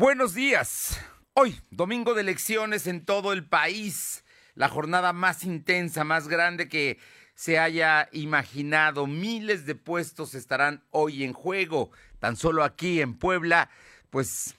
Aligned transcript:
Buenos 0.00 0.32
días. 0.32 0.98
Hoy, 1.34 1.60
domingo 1.70 2.14
de 2.14 2.22
elecciones 2.22 2.86
en 2.86 3.04
todo 3.04 3.34
el 3.34 3.44
país. 3.44 4.24
La 4.54 4.70
jornada 4.70 5.12
más 5.12 5.44
intensa, 5.44 6.04
más 6.04 6.26
grande 6.26 6.70
que 6.70 6.98
se 7.34 7.58
haya 7.58 8.08
imaginado. 8.12 9.06
Miles 9.06 9.66
de 9.66 9.74
puestos 9.74 10.34
estarán 10.34 10.82
hoy 10.88 11.22
en 11.22 11.34
juego. 11.34 11.90
Tan 12.18 12.36
solo 12.36 12.64
aquí 12.64 13.02
en 13.02 13.12
Puebla, 13.12 13.68
pues 14.08 14.56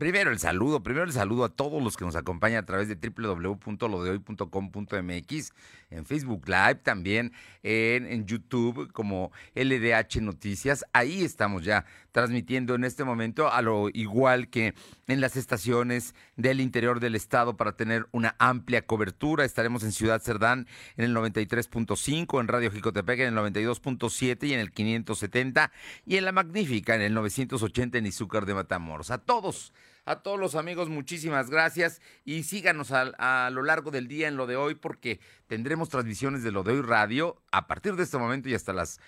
Primero 0.00 0.30
el 0.30 0.38
saludo, 0.38 0.82
primero 0.82 1.04
el 1.04 1.12
saludo 1.12 1.44
a 1.44 1.50
todos 1.50 1.82
los 1.82 1.98
que 1.98 2.06
nos 2.06 2.16
acompañan 2.16 2.62
a 2.62 2.64
través 2.64 2.88
de 2.88 2.94
www.lodehoy.com.mx, 2.94 5.52
en 5.90 6.04
Facebook 6.04 6.48
Live, 6.48 6.76
también 6.76 7.32
en, 7.62 8.26
YouTube 8.26 8.92
como 8.92 9.32
LDH 9.54 10.20
Noticias. 10.20 10.84
Ahí 10.92 11.24
estamos 11.24 11.64
ya 11.64 11.84
transmitiendo 12.12 12.74
en 12.74 12.84
este 12.84 13.04
momento, 13.04 13.52
a 13.52 13.62
lo 13.62 13.88
igual 13.92 14.48
que 14.48 14.74
en 15.06 15.20
las 15.20 15.36
estaciones 15.36 16.14
del 16.36 16.60
interior 16.60 17.00
del 17.00 17.14
estado 17.14 17.56
para 17.56 17.76
tener 17.76 18.06
una 18.12 18.34
amplia 18.38 18.82
cobertura. 18.82 19.44
Estaremos 19.44 19.82
en 19.84 19.92
Ciudad 19.92 20.20
Cerdán 20.20 20.66
en 20.96 21.04
el 21.04 21.14
93.5, 21.14 22.40
en 22.40 22.48
Radio 22.48 22.70
Jicotepec 22.70 23.20
en 23.20 23.36
el 23.38 23.52
92.7 23.52 24.48
y 24.48 24.54
en 24.54 24.60
el 24.60 24.72
570 24.72 25.72
y 26.06 26.16
en 26.16 26.24
La 26.24 26.32
Magnífica 26.32 26.94
en 26.94 27.02
el 27.02 27.14
980 27.14 27.98
en 27.98 28.06
Izúcar 28.06 28.46
de 28.46 28.54
Matamoros. 28.54 29.10
A 29.10 29.18
todos 29.18 29.72
a 30.10 30.22
todos 30.22 30.38
los 30.38 30.54
amigos, 30.54 30.88
muchísimas 30.88 31.50
gracias. 31.50 32.00
Y 32.24 32.42
síganos 32.42 32.92
a, 32.92 33.12
a, 33.18 33.50
lo 33.50 33.62
largo 33.62 33.90
del 33.90 34.08
día 34.08 34.28
en 34.28 34.36
lo 34.36 34.46
de 34.46 34.56
hoy 34.56 34.74
porque 34.74 35.20
tendremos 35.46 35.88
transmisiones 35.88 36.42
de 36.42 36.52
lo 36.52 36.62
de 36.62 36.72
hoy 36.72 36.82
radio 36.82 37.42
a 37.52 37.66
partir 37.66 37.96
de 37.96 38.02
este 38.02 38.18
momento 38.18 38.48
y 38.48 38.54
hasta 38.54 38.72
las 38.72 39.00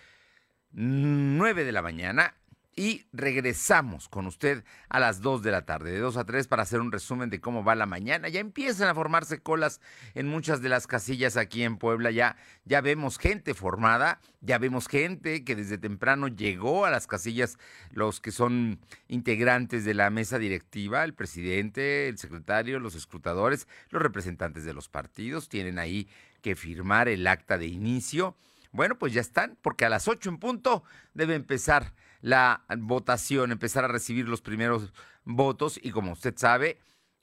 9 0.73 1.65
de 1.65 1.73
la 1.73 1.83
mañana 1.83 2.35
y 2.75 3.05
regresamos 3.13 4.09
con 4.09 4.27
usted 4.27 4.65
a 4.89 4.99
las 4.99 5.21
2 5.21 5.43
de 5.43 5.51
la 5.51 5.67
tarde, 5.67 5.93
de 5.93 5.99
2 5.99 6.17
a 6.17 6.25
3 6.25 6.47
para 6.49 6.63
hacer 6.63 6.81
un 6.81 6.91
resumen 6.91 7.29
de 7.29 7.41
cómo 7.41 7.65
va 7.65 7.75
la 7.75 7.87
mañana. 7.87 8.29
Ya 8.29 8.41
empiezan 8.41 8.89
a 8.89 8.95
formarse 8.95 9.41
colas 9.41 9.81
en 10.15 10.29
muchas 10.29 10.63
de 10.63 10.71
las 10.71 10.87
casillas 10.87 11.37
aquí 11.37 11.63
en 11.65 11.77
Puebla, 11.77 12.11
ya, 12.11 12.37
ya 12.65 12.81
vemos 12.81 13.19
gente 13.19 13.55
formada, 13.55 14.21
ya 14.41 14.59
vemos 14.59 14.89
gente 14.89 15.45
que 15.45 15.55
desde 15.55 15.77
temprano 15.77 16.29
llegó 16.29 16.87
a 16.87 16.91
las 16.91 17.07
casillas, 17.07 17.59
los 17.91 18.21
que 18.21 18.33
son 18.33 18.81
integrantes 19.09 19.85
de 19.85 19.95
la 19.95 20.09
mesa 20.11 20.39
directiva, 20.39 21.05
el 21.05 21.15
presidente, 21.15 22.09
el 22.09 22.17
secretario, 22.19 22.81
los 22.81 22.95
escrutadores, 22.95 23.69
los 23.91 24.03
representantes 24.03 24.65
de 24.65 24.73
los 24.73 24.89
partidos, 24.89 25.49
tienen 25.49 25.79
ahí 25.79 26.09
que 26.41 26.57
firmar 26.57 27.09
el 27.09 27.27
acta 27.27 27.59
de 27.59 27.67
inicio. 27.67 28.37
Bueno, 28.73 28.99
pues 28.99 29.13
ya 29.13 29.21
están, 29.21 29.59
porque 29.61 29.85
a 29.85 29.91
las 29.91 30.09
8 30.09 30.31
en 30.31 30.39
punto 30.39 30.83
debe 31.13 31.35
empezar 31.35 31.93
la 32.23 32.65
votación, 32.79 33.53
empezar 33.53 33.85
a 33.85 33.89
recibir 33.89 34.29
los 34.29 34.41
primeros 34.41 34.93
votos 35.25 35.79
y 35.83 35.91
como 35.91 36.13
usted 36.13 36.35
sabe, 36.37 36.79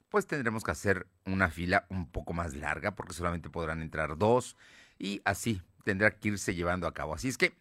pues 0.10 0.28
tendremos 0.28 0.64
que 0.64 0.72
hacer 0.72 1.08
una 1.26 1.50
fila 1.50 1.86
un 1.90 2.12
poco 2.12 2.34
más 2.34 2.54
larga 2.54 2.96
porque 2.96 3.14
solamente 3.14 3.50
podrán 3.50 3.82
entrar 3.82 4.18
dos 4.18 4.56
y 5.00 5.22
así 5.26 5.62
tendrá 5.84 6.12
que 6.12 6.28
irse 6.28 6.54
llevando 6.54 6.86
a 6.86 6.94
cabo. 6.94 7.16
Así 7.16 7.30
es 7.30 7.38
que 7.38 7.54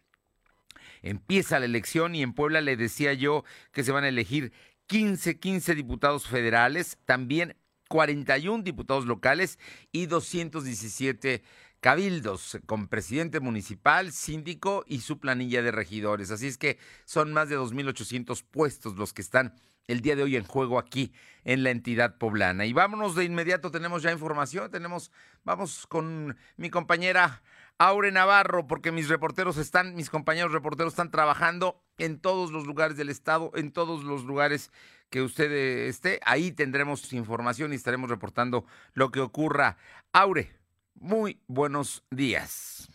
empieza 1.01 1.59
la 1.59 1.65
elección 1.65 2.13
y 2.13 2.21
en 2.21 2.33
Puebla 2.33 2.61
le 2.61 2.75
decía 2.75 3.13
yo 3.13 3.45
que 3.71 3.83
se 3.83 3.91
van 3.91 4.03
a 4.03 4.09
elegir 4.09 4.51
15, 4.87 5.39
15 5.39 5.75
diputados 5.75 6.27
federales, 6.27 6.97
también 7.05 7.55
41 7.87 8.63
diputados 8.63 9.05
locales 9.05 9.57
y 9.91 10.07
217 10.07 11.43
cabildos 11.79 12.57
con 12.65 12.87
presidente 12.87 13.39
municipal, 13.39 14.11
síndico 14.11 14.83
y 14.87 15.01
su 15.01 15.19
planilla 15.19 15.61
de 15.61 15.71
regidores. 15.71 16.31
Así 16.31 16.47
es 16.47 16.57
que 16.57 16.77
son 17.05 17.33
más 17.33 17.49
de 17.49 17.57
2.800 17.57 18.43
puestos 18.49 18.97
los 18.97 19.13
que 19.13 19.21
están 19.21 19.53
el 19.87 20.01
día 20.01 20.15
de 20.15 20.23
hoy 20.23 20.35
en 20.35 20.45
juego 20.45 20.77
aquí 20.77 21.13
en 21.43 21.63
la 21.63 21.71
entidad 21.71 22.17
poblana. 22.17 22.65
Y 22.65 22.73
vámonos 22.73 23.15
de 23.15 23.23
inmediato, 23.23 23.71
tenemos 23.71 24.03
ya 24.03 24.11
información, 24.11 24.69
tenemos, 24.69 25.11
vamos 25.43 25.87
con 25.87 26.37
mi 26.57 26.69
compañera 26.69 27.41
Aure 27.79 28.11
Navarro, 28.11 28.67
porque 28.67 28.91
mis 28.91 29.09
reporteros 29.09 29.57
están, 29.57 29.95
mis 29.95 30.09
compañeros 30.11 30.51
reporteros 30.51 30.93
están 30.93 31.09
trabajando 31.09 31.81
en 31.97 32.19
todos 32.19 32.51
los 32.51 32.67
lugares 32.67 32.97
del 32.97 33.09
estado, 33.09 33.51
en 33.55 33.71
todos 33.71 34.03
los 34.03 34.25
lugares 34.25 34.71
que 35.09 35.23
usted 35.23 35.51
eh, 35.51 35.87
esté. 35.87 36.19
Ahí 36.23 36.51
tendremos 36.51 37.11
información 37.13 37.73
y 37.73 37.77
estaremos 37.77 38.09
reportando 38.09 38.65
lo 38.93 39.11
que 39.11 39.21
ocurra. 39.21 39.77
Aure, 40.13 40.58
muy 40.99 41.39
buenos 41.47 42.03
días. 42.11 42.89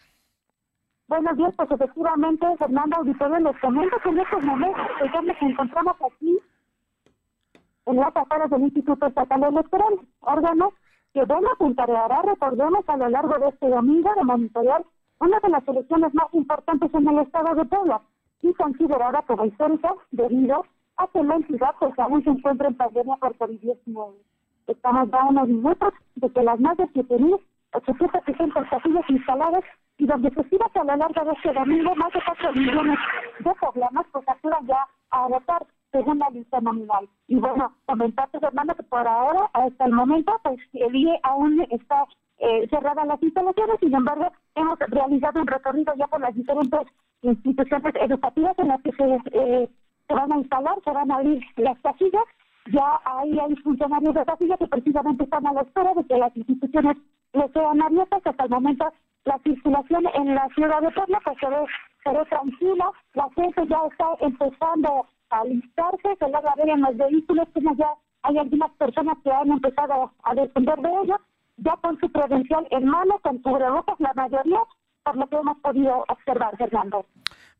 Buenos 1.08 1.36
días, 1.36 1.54
pues 1.56 1.70
efectivamente, 1.70 2.46
Fernando 2.58 2.96
Auditorio, 2.96 3.38
les 3.38 3.60
comento 3.60 3.96
que 4.02 4.08
en 4.08 4.18
estos 4.20 4.42
momentos 4.42 4.86
pues, 4.98 5.12
ya 5.12 5.20
nos 5.20 5.42
encontramos 5.42 5.96
aquí 6.00 6.38
en 7.86 7.96
las 7.96 8.16
afueras 8.16 8.50
del 8.50 8.62
Instituto 8.62 9.06
Estatal 9.06 9.42
Electoral, 9.42 10.00
órgano 10.20 10.72
que 11.12 11.24
bueno, 11.24 11.48
apuntará, 11.52 12.22
recordemos, 12.22 12.88
a 12.88 12.96
lo 12.96 13.08
largo 13.08 13.38
de 13.38 13.48
este 13.48 13.68
domingo 13.68 14.10
de 14.16 14.24
monitorear 14.24 14.84
una 15.20 15.38
de 15.40 15.48
las 15.48 15.68
elecciones 15.68 16.12
más 16.14 16.26
importantes 16.32 16.92
en 16.92 17.08
el 17.08 17.18
estado 17.18 17.54
de 17.54 17.64
Puebla 17.66 18.00
y 18.42 18.52
considerada 18.54 19.22
como 19.22 19.44
histórica 19.44 19.94
debido 20.10 20.64
a 20.96 21.06
que 21.08 21.22
la 21.22 21.36
entidad 21.36 21.74
pues 21.78 21.96
aún 21.98 22.24
se 22.24 22.30
encuentra 22.30 22.68
en 22.68 22.76
pandemia 22.76 23.16
por 23.16 23.36
COVID-19. 23.36 24.14
Estamos 24.66 25.12
a 25.12 25.24
unos 25.26 25.48
minutos 25.48 25.94
de 26.16 26.30
que 26.30 26.42
las 26.42 26.58
más 26.58 26.76
de 26.78 26.84
7.000 26.88 27.40
860 27.74 28.64
casillas 28.70 29.04
instaladas 29.08 29.64
y 29.98 30.06
donde 30.06 30.30
se 30.30 30.40
estima 30.40 30.66
que 30.72 30.80
a 30.80 30.84
lo 30.84 30.96
largo 30.96 31.24
de 31.24 31.32
este 31.32 31.52
domingo 31.52 31.94
más 31.96 32.12
de 32.12 32.20
4 32.24 32.52
millones 32.52 32.98
de 33.40 33.54
poblanos 33.54 34.06
pues 34.12 34.28
acudan 34.28 34.66
ya 34.66 34.86
a 35.10 35.26
votar 35.28 35.66
según 35.92 36.18
la 36.18 36.28
lista 36.30 36.60
nominal. 36.60 37.08
Y 37.28 37.36
bueno, 37.36 37.72
comentarte, 37.86 38.40
Fernando, 38.40 38.74
que 38.74 38.82
por 38.82 39.06
ahora, 39.06 39.48
hasta 39.52 39.84
el 39.84 39.92
momento, 39.92 40.32
pues 40.42 40.58
el 40.72 40.94
IE 40.94 41.20
aún 41.22 41.64
está 41.70 42.04
eh, 42.38 42.66
cerrada 42.68 43.04
las 43.04 43.22
instalaciones, 43.22 43.78
sin 43.78 43.94
embargo, 43.94 44.32
hemos 44.56 44.78
realizado 44.80 45.40
un 45.40 45.46
recorrido 45.46 45.94
ya 45.96 46.08
por 46.08 46.20
las 46.20 46.34
diferentes 46.34 46.80
instituciones 47.22 47.94
educativas 48.00 48.58
en 48.58 48.68
las 48.68 48.82
que 48.82 48.90
se, 48.92 49.20
eh, 49.32 49.68
se 50.08 50.14
van 50.14 50.32
a 50.32 50.38
instalar, 50.38 50.76
se 50.82 50.90
van 50.90 51.10
a 51.12 51.14
abrir 51.14 51.40
las 51.56 51.78
casillas 51.78 52.24
ya 52.72 52.98
ahí 53.04 53.38
hay 53.38 53.54
funcionarios 53.56 54.14
de 54.14 54.24
casilla 54.24 54.56
que 54.56 54.66
precisamente 54.66 55.24
están 55.24 55.46
a 55.46 55.52
la 55.52 55.60
espera 55.62 55.92
de 55.94 56.04
que 56.04 56.16
las 56.16 56.34
instituciones 56.36 56.96
sean 57.52 57.82
abiertas. 57.82 58.22
Hasta 58.24 58.44
el 58.44 58.50
momento 58.50 58.92
la 59.24 59.38
circulación 59.38 60.04
en 60.14 60.34
la 60.34 60.48
ciudad 60.54 60.80
de 60.80 60.90
Puebla 60.90 61.20
pues 61.24 61.38
se 61.38 61.48
ve, 61.48 61.56
se 62.02 62.10
ve 62.10 62.24
tranquila, 62.26 62.90
la 63.14 63.28
gente 63.34 63.66
ya 63.68 63.78
está 63.90 64.06
empezando 64.20 65.06
a 65.30 65.40
alistarse, 65.40 66.16
se 66.18 66.28
logra 66.28 66.54
ver 66.56 66.68
en 66.68 66.82
los 66.82 66.96
vehículos 66.96 67.48
como 67.54 67.74
ya 67.76 67.88
hay 68.22 68.38
algunas 68.38 68.70
personas 68.72 69.18
que 69.22 69.30
han 69.30 69.50
empezado 69.50 70.10
a 70.22 70.34
depender 70.34 70.78
de 70.78 70.88
ellos, 71.02 71.20
ya 71.58 71.76
con 71.82 71.98
su 72.00 72.10
credencial 72.10 72.66
en 72.70 72.86
mano, 72.86 73.18
con 73.22 73.38
cubrebocas, 73.38 74.00
la 74.00 74.12
mayoría, 74.14 74.60
por 75.04 75.16
lo 75.16 75.26
que 75.26 75.36
hemos 75.36 75.58
podido 75.58 76.04
observar, 76.08 76.56
Fernando. 76.56 77.04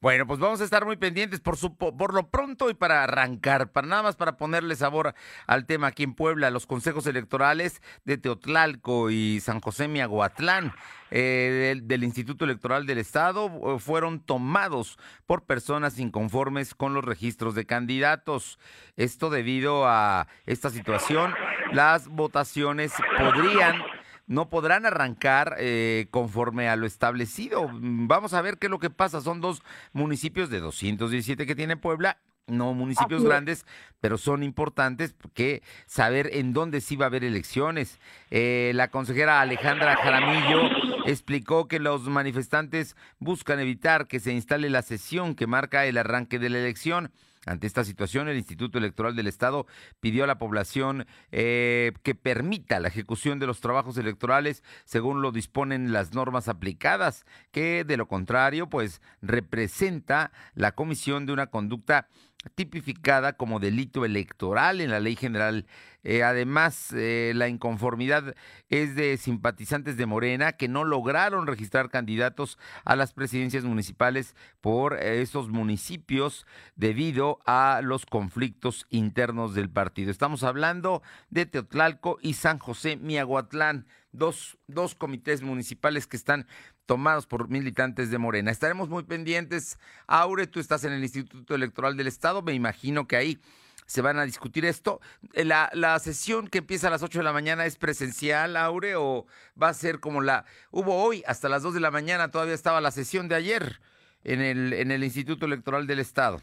Bueno, 0.05 0.27
pues 0.27 0.39
vamos 0.39 0.61
a 0.61 0.65
estar 0.65 0.85
muy 0.85 0.99
pendientes 0.99 1.41
por, 1.41 1.57
su, 1.57 1.79
por 1.79 2.13
lo 2.13 2.29
pronto 2.29 2.69
y 2.69 2.75
para 2.75 3.05
arrancar, 3.05 3.73
para 3.73 3.87
nada 3.87 4.03
más 4.03 4.17
para 4.17 4.37
ponerle 4.37 4.77
sabor 4.77 5.15
al 5.47 5.65
tema 5.65 5.87
aquí 5.87 6.03
en 6.03 6.13
Puebla, 6.13 6.51
los 6.51 6.67
consejos 6.67 7.07
electorales 7.07 7.81
de 8.05 8.19
Teotlalco 8.19 9.09
y 9.09 9.41
San 9.41 9.63
José 9.63 9.89
Miahuatlán 9.89 10.75
eh, 11.11 11.71
del, 11.75 11.89
del, 11.89 12.05
Instituto 12.05 12.45
Electoral 12.45 12.85
del 12.85 12.99
Estado 12.99 13.47
eh, 13.47 13.79
fueron 13.79 14.21
tomados 14.21 14.99
por 15.25 15.45
personas 15.45 15.99
inconformes 15.99 16.75
con 16.75 16.93
los 16.93 17.03
registros 17.03 17.55
de 17.55 17.65
candidatos. 17.65 18.59
Esto 18.97 19.31
debido 19.31 19.89
a 19.89 20.29
esta 20.45 20.69
situación, 20.69 21.33
las 21.73 22.09
votaciones 22.09 22.93
podrían 23.17 23.83
no 24.27 24.49
podrán 24.49 24.87
arrancar 24.87 25.57
eh, 25.59 26.07
conforme 26.11 26.69
a 26.69 26.77
lo 26.77 26.87
establecido. 26.87 27.71
Vamos 27.73 28.35
a 28.35 28.43
ver 28.43 28.59
qué 28.59 28.67
es 28.67 28.71
lo 28.71 28.79
que 28.79 28.91
pasa. 28.91 29.21
Son 29.21 29.41
dos 29.41 29.63
municipios 29.93 30.51
de 30.51 30.61
217 30.61 31.47
que 31.47 31.55
tiene 31.55 31.77
Puebla 31.77 32.19
no 32.47 32.75
municipios 32.75 33.25
grandes, 33.25 33.65
pero 34.01 34.19
son 34.19 34.43
importantes 34.43 35.15
que 35.33 35.63
saber 35.87 36.31
en 36.35 36.53
dónde 36.53 36.81
sí 36.81 36.97
va 36.97 37.07
a 37.07 37.09
haber 37.09 37.25
elecciones. 37.25 37.99
Eh, 38.31 38.73
la 38.75 38.89
consejera 38.89 39.41
Alejandra 39.41 39.97
Jaramillo 39.97 40.61
explicó 41.07 41.69
que 41.69 41.79
los 41.79 42.03
manifestantes 42.03 42.97
buscan 43.19 43.61
evitar 43.61 44.07
que 44.07 44.21
se 44.21 44.33
instale 44.33 44.71
la 44.71 44.83
sesión 44.83 45.35
que 45.35 45.47
marca 45.47 45.87
el 45.87 45.99
arranque 45.99 46.39
de 46.39 46.51
la 46.51 46.59
elección. 46.59 47.11
Ante 47.47 47.67
esta 47.67 47.85
situación, 47.85 48.29
el 48.29 48.37
Instituto 48.37 48.79
Electoral 48.79 49.17
del 49.17 49.27
Estado 49.27 49.67
pidió 50.01 50.25
a 50.25 50.27
la 50.27 50.39
población 50.39 51.07
eh, 51.31 51.93
que 52.03 52.15
permita 52.15 52.81
la 52.81 52.89
ejecución 52.89 53.39
de 53.39 53.47
los 53.47 53.61
trabajos 53.61 53.99
electorales 53.99 54.63
según 54.85 55.23
lo 55.23 55.33
disponen 55.33 55.93
las 55.93 56.15
normas 56.15 56.49
aplicadas, 56.49 57.25
que 57.51 57.85
de 57.85 57.97
lo 57.97 58.09
contrario, 58.09 58.69
pues 58.69 59.01
representa 59.23 60.33
la 60.55 60.73
comisión 60.73 61.27
de 61.27 61.33
una 61.33 61.49
conducta 61.49 62.09
tipificada 62.55 63.35
como 63.35 63.61
delito 63.61 64.05
electoral 64.05 64.81
en 64.81 64.91
la 64.91 65.01
ley 65.01 65.17
general. 65.17 65.67
Eh, 66.03 66.23
además, 66.23 66.93
eh, 66.93 67.33
la 67.35 67.49
inconformidad 67.49 68.35
es 68.69 68.95
de 68.95 69.17
simpatizantes 69.17 69.97
de 69.97 70.07
Morena 70.07 70.53
que 70.53 70.69
no 70.69 70.85
lograron 70.85 71.47
registrar 71.47 71.89
candidatos 71.89 72.59
a 72.85 72.95
las 72.95 73.13
presidencias 73.15 73.65
municipales 73.65 74.35
por 74.61 74.99
esos 74.99 75.49
municipios 75.49 76.47
debido 76.77 77.41
a 77.47 77.81
los 77.83 78.05
conflictos 78.07 78.87
internos 78.91 79.55
del 79.55 79.71
partido. 79.71 80.11
Estamos 80.11 80.43
hablando 80.43 81.03
de 81.31 81.47
Teotlalco 81.47 82.19
y 82.21 82.35
San 82.35 82.59
José 82.59 82.97
Miahuatlán, 82.97 83.87
dos, 84.15 84.57
dos 84.67 84.95
comités 84.95 85.43
municipales 85.43 86.07
que 86.07 86.17
están 86.17 86.47
tomados 86.87 87.27
por 87.27 87.49
militantes 87.49 88.11
de 88.11 88.19
Morena. 88.19 88.51
Estaremos 88.51 88.89
muy 88.89 89.03
pendientes. 89.03 89.79
Aure, 90.07 90.47
tú 90.47 90.61
estás 90.61 90.85
en 90.85 90.93
el 90.93 91.03
Instituto 91.03 91.55
Electoral 91.55 91.97
del 91.97 92.07
Estado, 92.07 92.43
me 92.43 92.55
imagino 92.55 93.07
que 93.07 93.17
ahí 93.17 93.39
se 93.87 94.01
van 94.01 94.19
a 94.19 94.25
discutir 94.25 94.65
esto. 94.65 95.01
Eh, 95.35 95.45
la, 95.45 95.71
la, 95.75 95.99
sesión 95.99 96.49
que 96.49 96.59
empieza 96.59 96.89
a 96.89 96.91
las 96.91 97.03
8 97.03 97.19
de 97.19 97.25
la 97.25 97.33
mañana 97.33 97.67
es 97.67 97.77
presencial, 97.77 98.57
Aure, 98.57 98.97
o 98.97 99.27
va 99.61 99.69
a 99.69 99.75
ser 99.75 100.01
como 100.01 100.23
la... 100.23 100.45
Hubo 100.71 101.03
hoy, 101.03 101.23
hasta 101.27 101.49
las 101.49 101.63
2 101.63 101.75
de 101.75 101.81
la 101.81 101.91
mañana, 101.91 102.31
todavía 102.31 102.55
estaba 102.55 102.81
la 102.81 102.91
sesión 102.91 103.29
de 103.29 103.35
ayer 103.35 103.81
en 104.23 104.41
el, 104.41 104.73
en 104.73 104.91
el 104.91 105.05
Instituto 105.05 105.45
Electoral 105.47 105.87
del 105.87 105.99
Estado. 105.99 106.41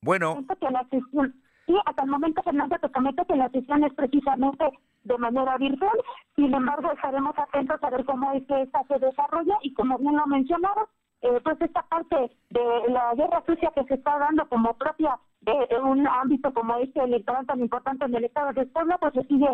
Bueno. 0.00 0.44
Sí, 1.66 1.74
hasta 1.84 2.02
el 2.02 2.08
momento, 2.08 2.42
Fernando, 2.42 2.78
te 2.80 2.90
comento 2.90 3.26
que 3.26 3.36
la 3.36 3.50
sesión 3.50 3.84
es 3.84 3.92
precisamente 3.92 4.64
de 5.08 5.18
manera 5.18 5.56
virtual. 5.56 5.98
Sin 6.36 6.54
embargo, 6.54 6.92
estaremos 6.92 7.36
atentos 7.36 7.82
a 7.82 7.90
ver 7.90 8.04
cómo 8.04 8.30
es 8.32 8.46
que 8.46 8.62
esta 8.62 8.84
se 8.84 8.98
desarrolla 8.98 9.58
y 9.62 9.74
como 9.74 9.98
bien 9.98 10.16
lo 10.16 10.26
mencionaron, 10.26 10.86
eh, 11.22 11.40
pues 11.42 11.60
esta 11.60 11.82
parte 11.82 12.30
de 12.50 12.90
la 12.90 13.14
guerra 13.14 13.42
sucia 13.44 13.72
que 13.74 13.82
se 13.84 13.94
está 13.94 14.18
dando 14.18 14.48
como 14.48 14.74
propia 14.74 15.18
de, 15.40 15.52
un 15.82 16.06
ámbito 16.06 16.52
como 16.52 16.76
este 16.76 17.02
electoral 17.02 17.46
tan 17.46 17.60
importante 17.60 18.04
en 18.04 18.14
el 18.14 18.24
estado 18.24 18.52
de 18.52 18.66
Puebla, 18.66 18.98
pues 18.98 19.14
se 19.14 19.24
sigue, 19.24 19.48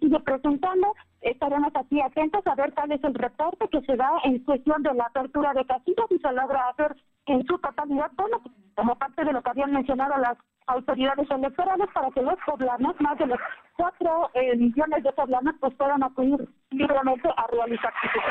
sigue 0.00 0.20
presentando. 0.20 0.92
Estaremos 1.20 1.72
aquí 1.76 2.00
atentos 2.00 2.44
a 2.46 2.54
ver 2.56 2.72
cuál 2.74 2.92
es 2.92 3.04
el 3.04 3.14
reporte 3.14 3.68
que 3.68 3.80
se 3.82 3.96
da 3.96 4.10
en 4.24 4.40
cuestión 4.44 4.82
de 4.82 4.94
la 4.94 5.04
apertura 5.04 5.52
de 5.54 5.64
casillas 5.64 6.10
y 6.10 6.18
se 6.18 6.32
logra 6.32 6.68
hacer 6.68 6.96
en 7.26 7.46
su 7.46 7.58
totalidad, 7.58 8.10
bueno, 8.16 8.42
como 8.74 8.96
parte 8.96 9.24
de 9.24 9.32
lo 9.32 9.42
que 9.42 9.50
habían 9.50 9.72
mencionado 9.72 10.16
las 10.18 10.36
autoridades 10.66 11.30
electorales 11.30 11.88
para 11.92 12.10
que 12.10 12.22
los 12.22 12.36
poblanos, 12.46 12.94
más 13.00 13.18
de 13.18 13.26
los 13.26 13.38
cuatro 13.76 14.30
eh, 14.34 14.56
millones 14.56 15.02
de 15.02 15.12
poblanos, 15.12 15.54
pues 15.60 15.74
puedan 15.74 16.02
acudir 16.02 16.48
libremente 16.70 17.28
a 17.36 17.46
realizar 17.48 17.92
sus 18.00 18.22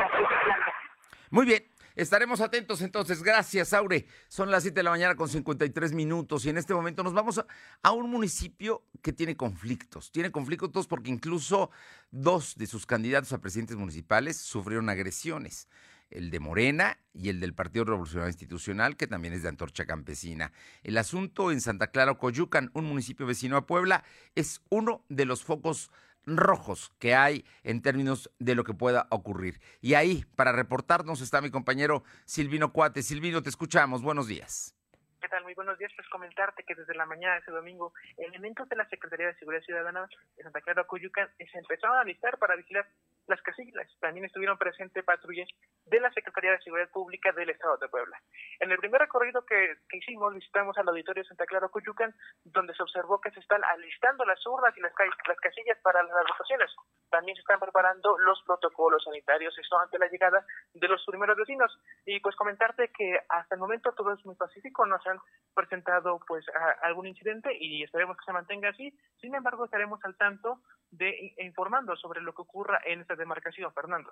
Muy 1.30 1.46
bien, 1.46 1.64
Estaremos 1.96 2.42
atentos 2.42 2.82
entonces. 2.82 3.22
Gracias, 3.22 3.72
Aure. 3.72 4.08
Son 4.28 4.50
las 4.50 4.64
7 4.64 4.80
de 4.80 4.84
la 4.84 4.90
mañana 4.90 5.16
con 5.16 5.30
53 5.30 5.94
minutos 5.94 6.44
y 6.46 6.50
en 6.50 6.58
este 6.58 6.74
momento 6.74 7.04
nos 7.04 7.14
vamos 7.14 7.46
a, 7.84 7.92
un 7.92 8.10
municipio 8.10 8.84
que 9.04 9.14
tiene 9.14 9.38
conflictos. 9.38 10.12
Tiene 10.12 10.32
conflictos 10.32 10.88
porque 10.88 11.12
incluso 11.12 11.70
dos 12.10 12.56
de 12.56 12.66
sus 12.66 12.88
candidatos 12.88 13.32
a 13.34 13.42
presidentes 13.42 13.78
municipales 13.78 14.38
sufrieron 14.38 14.90
agresiones. 14.90 15.68
El 16.14 16.30
de 16.32 16.40
Morena 16.40 16.98
y 17.14 17.30
el 17.30 17.40
del 17.40 17.54
Partido 17.54 17.86
Revolucionario 17.86 18.30
Institucional, 18.30 18.98
que 18.98 19.08
también 19.08 19.34
es 19.34 19.44
de 19.44 19.50
Antorcha 19.50 19.86
Campesina. 19.86 20.52
El 20.84 20.98
asunto 20.98 21.52
en 21.52 21.62
Santa 21.62 21.88
Clara, 21.88 22.14
Coyucan, 22.16 22.72
un 22.74 22.86
municipio 22.86 23.26
vecino 23.26 23.58
a 23.58 23.66
Puebla, 23.66 24.04
es 24.36 24.62
uno 24.70 25.04
de 25.10 25.26
los 25.26 25.44
focos 25.44 25.92
rojos 26.26 26.92
que 27.00 27.16
hay 27.16 27.46
en 27.64 27.82
términos 27.82 28.32
de 28.40 28.56
lo 28.56 28.64
que 28.64 28.74
pueda 28.74 29.08
ocurrir. 29.10 29.60
Y 29.82 29.96
ahí, 29.96 30.26
para 30.36 30.52
reportarnos, 30.52 31.22
está 31.22 31.42
mi 31.42 31.52
compañero 31.52 32.04
Silvino 32.26 32.72
Cuate. 32.72 33.04
Silvino, 33.04 33.44
te 33.44 33.50
escuchamos. 33.50 34.02
Buenos 34.02 34.28
días. 34.28 34.76
¿Qué 35.24 35.30
tal? 35.30 35.44
Muy 35.44 35.54
buenos 35.54 35.78
días. 35.78 35.90
Pues 35.96 36.06
comentarte 36.10 36.66
que 36.66 36.76
desde 36.76 36.94
la 36.96 37.06
mañana 37.06 37.36
de 37.36 37.40
ese 37.40 37.52
domingo, 37.52 37.94
elementos 38.18 38.68
de 38.68 38.76
la 38.76 38.86
Secretaría 38.90 39.28
de 39.28 39.36
Seguridad 39.36 39.64
Ciudadana 39.64 40.06
de 40.36 40.44
Santa 40.44 40.60
Clara, 40.60 40.84
Cuyucan, 40.84 41.30
se 41.38 41.58
empezaron 41.58 41.96
a 41.96 42.02
alistar 42.02 42.38
para 42.38 42.58
vigilar 42.58 42.86
las 43.28 43.42
casillas. 43.42 43.88
También 44.02 44.26
estuvieron 44.26 44.58
presentes 44.58 45.02
patrullas 45.06 45.48
de 45.86 46.02
la 46.02 46.12
Secretaría 46.12 46.52
de 46.52 46.60
Seguridad 46.60 46.90
Pública 46.90 47.32
del 47.32 47.52
Estado 47.52 47.78
de 47.78 47.88
Puebla. 47.88 48.22
En 48.60 48.70
el 48.70 48.78
primer 48.80 49.00
recorrido 49.00 49.46
que, 49.46 49.78
hicimos, 49.94 50.34
visitamos 50.34 50.78
al 50.78 50.90
auditorio 50.90 51.24
Santa 51.24 51.46
Clara 51.46 51.70
Cuyucan, 51.70 52.14
donde 52.44 52.76
se 52.76 52.84
observó 52.84 53.22
que 53.22 53.32
se 53.32 53.40
están 53.40 53.64
alistando 53.64 54.26
las 54.26 54.46
urnas 54.46 54.76
y 54.76 54.82
las, 54.82 54.92
las 55.26 55.40
casillas 55.40 55.80
para 55.84 56.04
las 56.04 56.28
votaciones. 56.28 56.70
También 57.10 57.38
se 57.38 57.42
están 57.42 57.62
preparando 57.62 58.18
los 58.18 58.44
protocolos 58.44 59.06
sanitarios, 59.06 59.58
esto 59.58 59.80
ante 59.80 60.00
la 60.00 60.08
llegada 60.08 60.46
de 60.74 60.88
los 60.90 61.02
primeros 61.06 61.38
vecinos. 61.38 61.72
Y 62.06 62.20
pues 62.20 62.36
comentarte 62.36 62.92
que 62.92 63.22
hasta 63.30 63.56
el 63.56 63.62
momento 63.62 63.94
todo 63.94 64.12
es 64.12 64.26
muy 64.26 64.36
pacífico, 64.36 64.86
no 64.86 65.00
se 65.02 65.13
presentado 65.54 66.20
pues 66.28 66.46
algún 66.82 67.08
incidente 67.08 67.56
y 67.60 67.84
esperemos 67.84 68.18
que 68.18 68.26
se 68.26 68.34
mantenga 68.34 68.70
así. 68.70 68.94
Sin 69.22 69.36
embargo, 69.36 69.66
estaremos 69.66 70.00
al 70.04 70.16
tanto 70.18 70.62
de 70.92 71.34
informando 71.40 71.96
sobre 71.96 72.22
lo 72.22 72.34
que 72.34 72.42
ocurra 72.42 72.82
en 72.86 73.02
esta 73.02 73.16
demarcación, 73.16 73.72
Fernando. 73.74 74.12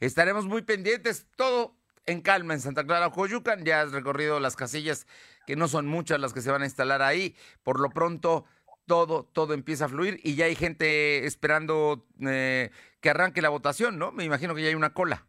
Estaremos 0.00 0.46
muy 0.46 0.62
pendientes, 0.62 1.28
todo 1.36 1.74
en 2.06 2.22
calma 2.22 2.54
en 2.54 2.60
Santa 2.60 2.84
Clara, 2.84 3.10
Coyucan. 3.10 3.64
Ya 3.64 3.82
has 3.82 3.92
recorrido 3.92 4.40
las 4.40 4.56
casillas, 4.56 5.06
que 5.46 5.56
no 5.56 5.68
son 5.68 5.86
muchas 5.86 6.20
las 6.20 6.32
que 6.32 6.40
se 6.40 6.50
van 6.50 6.62
a 6.62 6.66
instalar 6.66 7.02
ahí. 7.02 7.36
Por 7.62 7.80
lo 7.80 7.90
pronto, 7.90 8.46
todo, 8.86 9.24
todo 9.24 9.54
empieza 9.54 9.84
a 9.84 9.88
fluir 9.88 10.18
y 10.24 10.34
ya 10.34 10.46
hay 10.46 10.56
gente 10.56 11.26
esperando 11.26 12.06
eh, 12.26 12.70
que 13.00 13.10
arranque 13.10 13.42
la 13.42 13.50
votación, 13.50 13.98
¿no? 13.98 14.10
Me 14.12 14.24
imagino 14.24 14.54
que 14.54 14.62
ya 14.62 14.68
hay 14.68 14.74
una 14.74 14.94
cola. 14.94 15.26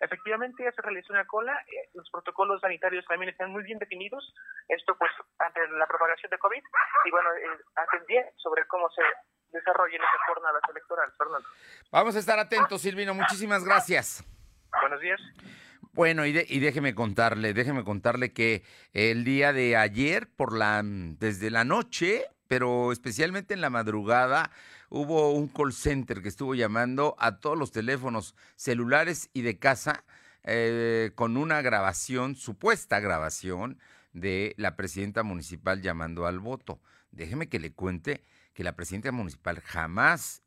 Efectivamente, 0.00 0.64
ya 0.64 0.72
se 0.72 0.82
realizó 0.82 1.12
una 1.12 1.26
cola, 1.26 1.58
eh, 1.68 1.88
los 1.94 2.08
protocolos 2.10 2.60
sanitarios 2.60 3.04
también 3.06 3.30
están 3.30 3.50
muy 3.50 3.62
bien 3.64 3.78
definidos, 3.78 4.34
esto 4.68 4.96
pues 4.98 5.10
ante 5.38 5.66
la 5.68 5.86
propagación 5.86 6.30
de 6.30 6.38
COVID, 6.38 6.62
y 7.04 7.10
bueno, 7.10 7.28
eh, 7.34 8.32
sobre 8.36 8.66
cómo 8.66 8.88
se 8.90 9.02
desarrollen 9.52 10.00
esas 10.00 10.20
jornadas 10.26 10.62
electorales, 10.70 11.14
Fernando. 11.16 11.48
Vamos 11.90 12.16
a 12.16 12.18
estar 12.18 12.38
atentos, 12.38 12.82
Silvino. 12.82 13.14
Muchísimas 13.14 13.64
gracias. 13.64 14.24
Buenos 14.80 15.00
días. 15.00 15.20
Bueno, 15.92 16.26
y, 16.26 16.36
y, 16.46 16.60
déjeme 16.60 16.94
contarle, 16.94 17.54
déjeme 17.54 17.82
contarle 17.82 18.34
que 18.34 18.62
el 18.92 19.24
día 19.24 19.54
de 19.54 19.76
ayer, 19.76 20.28
por 20.36 20.54
la, 20.54 20.82
desde 20.84 21.50
la 21.50 21.64
noche, 21.64 22.26
pero 22.48 22.92
especialmente 22.92 23.54
en 23.54 23.62
la 23.62 23.70
madrugada, 23.70 24.50
hubo 24.88 25.32
un 25.32 25.48
call 25.48 25.72
center 25.72 26.22
que 26.22 26.28
estuvo 26.28 26.54
llamando 26.54 27.16
a 27.18 27.38
todos 27.38 27.58
los 27.58 27.72
teléfonos 27.72 28.34
celulares 28.56 29.30
y 29.32 29.42
de 29.42 29.58
casa 29.58 30.04
eh, 30.44 31.12
con 31.14 31.36
una 31.36 31.60
grabación, 31.62 32.36
supuesta 32.36 33.00
grabación, 33.00 33.78
de 34.12 34.54
la 34.56 34.76
presidenta 34.76 35.22
municipal 35.22 35.82
llamando 35.82 36.26
al 36.26 36.38
voto. 36.38 36.80
Déjeme 37.10 37.48
que 37.48 37.60
le 37.60 37.72
cuente 37.72 38.24
que 38.54 38.64
la 38.64 38.74
presidenta 38.74 39.12
municipal 39.12 39.60
jamás, 39.60 40.42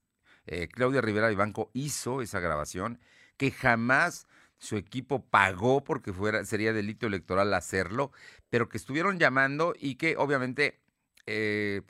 eh, 0.47 0.68
Claudia 0.68 1.01
Rivera 1.01 1.31
Banco 1.35 1.69
hizo 1.74 2.24
esa 2.24 2.39
grabación, 2.39 3.00
que 3.38 3.51
jamás 3.51 4.25
su 4.57 4.75
equipo 4.75 5.24
pagó 5.24 5.83
porque 5.83 6.12
fuera, 6.12 6.44
sería 6.45 6.74
delito 6.74 7.06
electoral 7.06 7.53
hacerlo, 7.53 8.12
pero 8.50 8.69
que 8.69 8.77
estuvieron 8.77 9.19
llamando 9.19 9.75
y 9.77 9.95
que 9.95 10.18
obviamente 10.18 10.80
eh, 11.27 11.83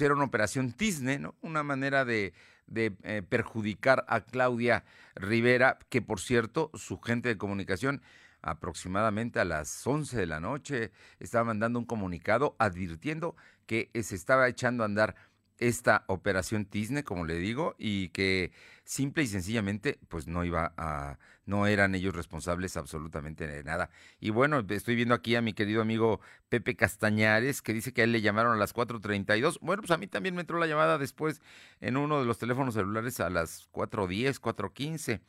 era 0.00 0.14
una 0.14 0.24
operación 0.24 0.72
tizne, 0.72 1.18
¿no? 1.18 1.34
Una 1.40 1.62
manera 1.62 2.04
de, 2.04 2.34
de 2.66 2.96
eh, 3.02 3.22
perjudicar 3.28 4.04
a 4.08 4.20
Claudia 4.20 4.84
Rivera, 5.14 5.78
que 5.88 6.02
por 6.02 6.20
cierto, 6.20 6.70
su 6.74 7.00
gente 7.00 7.28
de 7.28 7.38
comunicación 7.38 8.02
aproximadamente 8.42 9.40
a 9.40 9.44
las 9.44 9.86
11 9.86 10.16
de 10.16 10.26
la 10.26 10.40
noche 10.40 10.92
estaba 11.18 11.44
mandando 11.44 11.78
un 11.78 11.84
comunicado 11.84 12.54
advirtiendo 12.58 13.34
que 13.66 13.90
se 14.02 14.14
estaba 14.14 14.48
echando 14.48 14.82
a 14.82 14.86
andar 14.86 15.16
esta 15.58 16.04
operación 16.06 16.66
Tisne, 16.66 17.04
como 17.04 17.24
le 17.24 17.36
digo, 17.36 17.74
y 17.78 18.10
que 18.10 18.52
simple 18.84 19.24
y 19.24 19.26
sencillamente, 19.26 19.98
pues 20.08 20.26
no 20.26 20.44
iba 20.44 20.72
a, 20.76 21.18
no 21.46 21.66
eran 21.66 21.94
ellos 21.94 22.14
responsables 22.14 22.76
absolutamente 22.76 23.46
de 23.46 23.64
nada. 23.64 23.90
Y 24.20 24.30
bueno, 24.30 24.64
estoy 24.68 24.96
viendo 24.96 25.14
aquí 25.14 25.34
a 25.36 25.42
mi 25.42 25.54
querido 25.54 25.80
amigo 25.80 26.20
Pepe 26.48 26.76
Castañares, 26.76 27.62
que 27.62 27.72
dice 27.72 27.92
que 27.92 28.02
a 28.02 28.04
él 28.04 28.12
le 28.12 28.20
llamaron 28.20 28.52
a 28.52 28.56
las 28.56 28.74
4.32. 28.74 29.58
Bueno, 29.60 29.82
pues 29.82 29.90
a 29.92 29.96
mí 29.96 30.06
también 30.06 30.34
me 30.34 30.42
entró 30.42 30.58
la 30.58 30.66
llamada 30.66 30.98
después 30.98 31.40
en 31.80 31.96
uno 31.96 32.20
de 32.20 32.26
los 32.26 32.38
teléfonos 32.38 32.74
celulares 32.74 33.20
a 33.20 33.30
las 33.30 33.70
4.10, 33.72 34.40
4.15. 34.40 35.20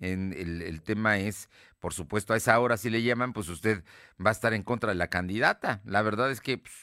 En 0.00 0.32
el, 0.32 0.62
el 0.62 0.82
tema 0.82 1.18
es, 1.18 1.48
por 1.78 1.94
supuesto, 1.94 2.34
a 2.34 2.36
esa 2.36 2.58
hora 2.58 2.76
si 2.76 2.90
le 2.90 3.02
llaman, 3.02 3.32
pues 3.32 3.48
usted 3.48 3.84
va 4.24 4.30
a 4.30 4.32
estar 4.32 4.52
en 4.52 4.62
contra 4.62 4.90
de 4.90 4.96
la 4.96 5.08
candidata. 5.08 5.80
La 5.84 6.02
verdad 6.02 6.30
es 6.30 6.40
que 6.40 6.58
pues, 6.58 6.74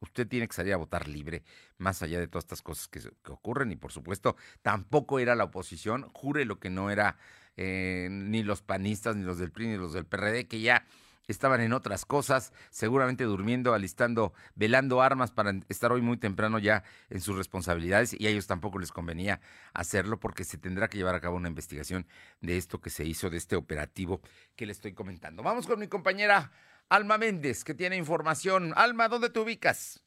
usted 0.00 0.26
tiene 0.26 0.48
que 0.48 0.54
salir 0.54 0.72
a 0.72 0.78
votar 0.78 1.08
libre, 1.08 1.42
más 1.78 2.02
allá 2.02 2.18
de 2.18 2.28
todas 2.28 2.44
estas 2.44 2.62
cosas 2.62 2.88
que, 2.88 3.00
ocurren. 3.30 3.72
Y 3.72 3.76
por 3.76 3.92
supuesto, 3.92 4.36
tampoco 4.62 5.18
era 5.18 5.34
la 5.34 5.44
oposición, 5.44 6.10
jure 6.12 6.44
lo 6.44 6.58
que 6.58 6.70
no 6.70 6.90
era 6.90 7.16
eh, 7.56 8.08
ni 8.10 8.42
los 8.42 8.62
panistas, 8.62 9.16
ni 9.16 9.24
los 9.24 9.38
del 9.38 9.52
PRI, 9.52 9.68
ni 9.68 9.76
los 9.76 9.92
del 9.92 10.06
PRD, 10.06 10.48
que 10.48 10.60
ya 10.60 10.84
estaban 11.30 11.60
en 11.60 11.72
otras 11.72 12.04
cosas, 12.04 12.52
seguramente 12.70 13.24
durmiendo, 13.24 13.72
alistando, 13.72 14.32
velando 14.54 15.00
armas 15.00 15.30
para 15.30 15.54
estar 15.68 15.92
hoy 15.92 16.02
muy 16.02 16.16
temprano 16.16 16.58
ya 16.58 16.82
en 17.08 17.20
sus 17.20 17.36
responsabilidades 17.36 18.18
y 18.18 18.26
a 18.26 18.30
ellos 18.30 18.46
tampoco 18.46 18.78
les 18.78 18.90
convenía 18.90 19.40
hacerlo 19.72 20.18
porque 20.18 20.44
se 20.44 20.58
tendrá 20.58 20.88
que 20.88 20.98
llevar 20.98 21.14
a 21.14 21.20
cabo 21.20 21.36
una 21.36 21.48
investigación 21.48 22.06
de 22.40 22.56
esto 22.56 22.80
que 22.80 22.90
se 22.90 23.04
hizo, 23.04 23.30
de 23.30 23.36
este 23.36 23.56
operativo 23.56 24.20
que 24.56 24.66
le 24.66 24.72
estoy 24.72 24.92
comentando. 24.92 25.42
Vamos 25.42 25.66
con 25.66 25.78
mi 25.78 25.86
compañera 25.86 26.50
Alma 26.90 27.18
Méndez, 27.18 27.62
que 27.62 27.72
tiene 27.72 27.96
información. 27.96 28.72
Alma, 28.74 29.08
¿dónde 29.08 29.30
te 29.30 29.38
ubicas? 29.38 30.02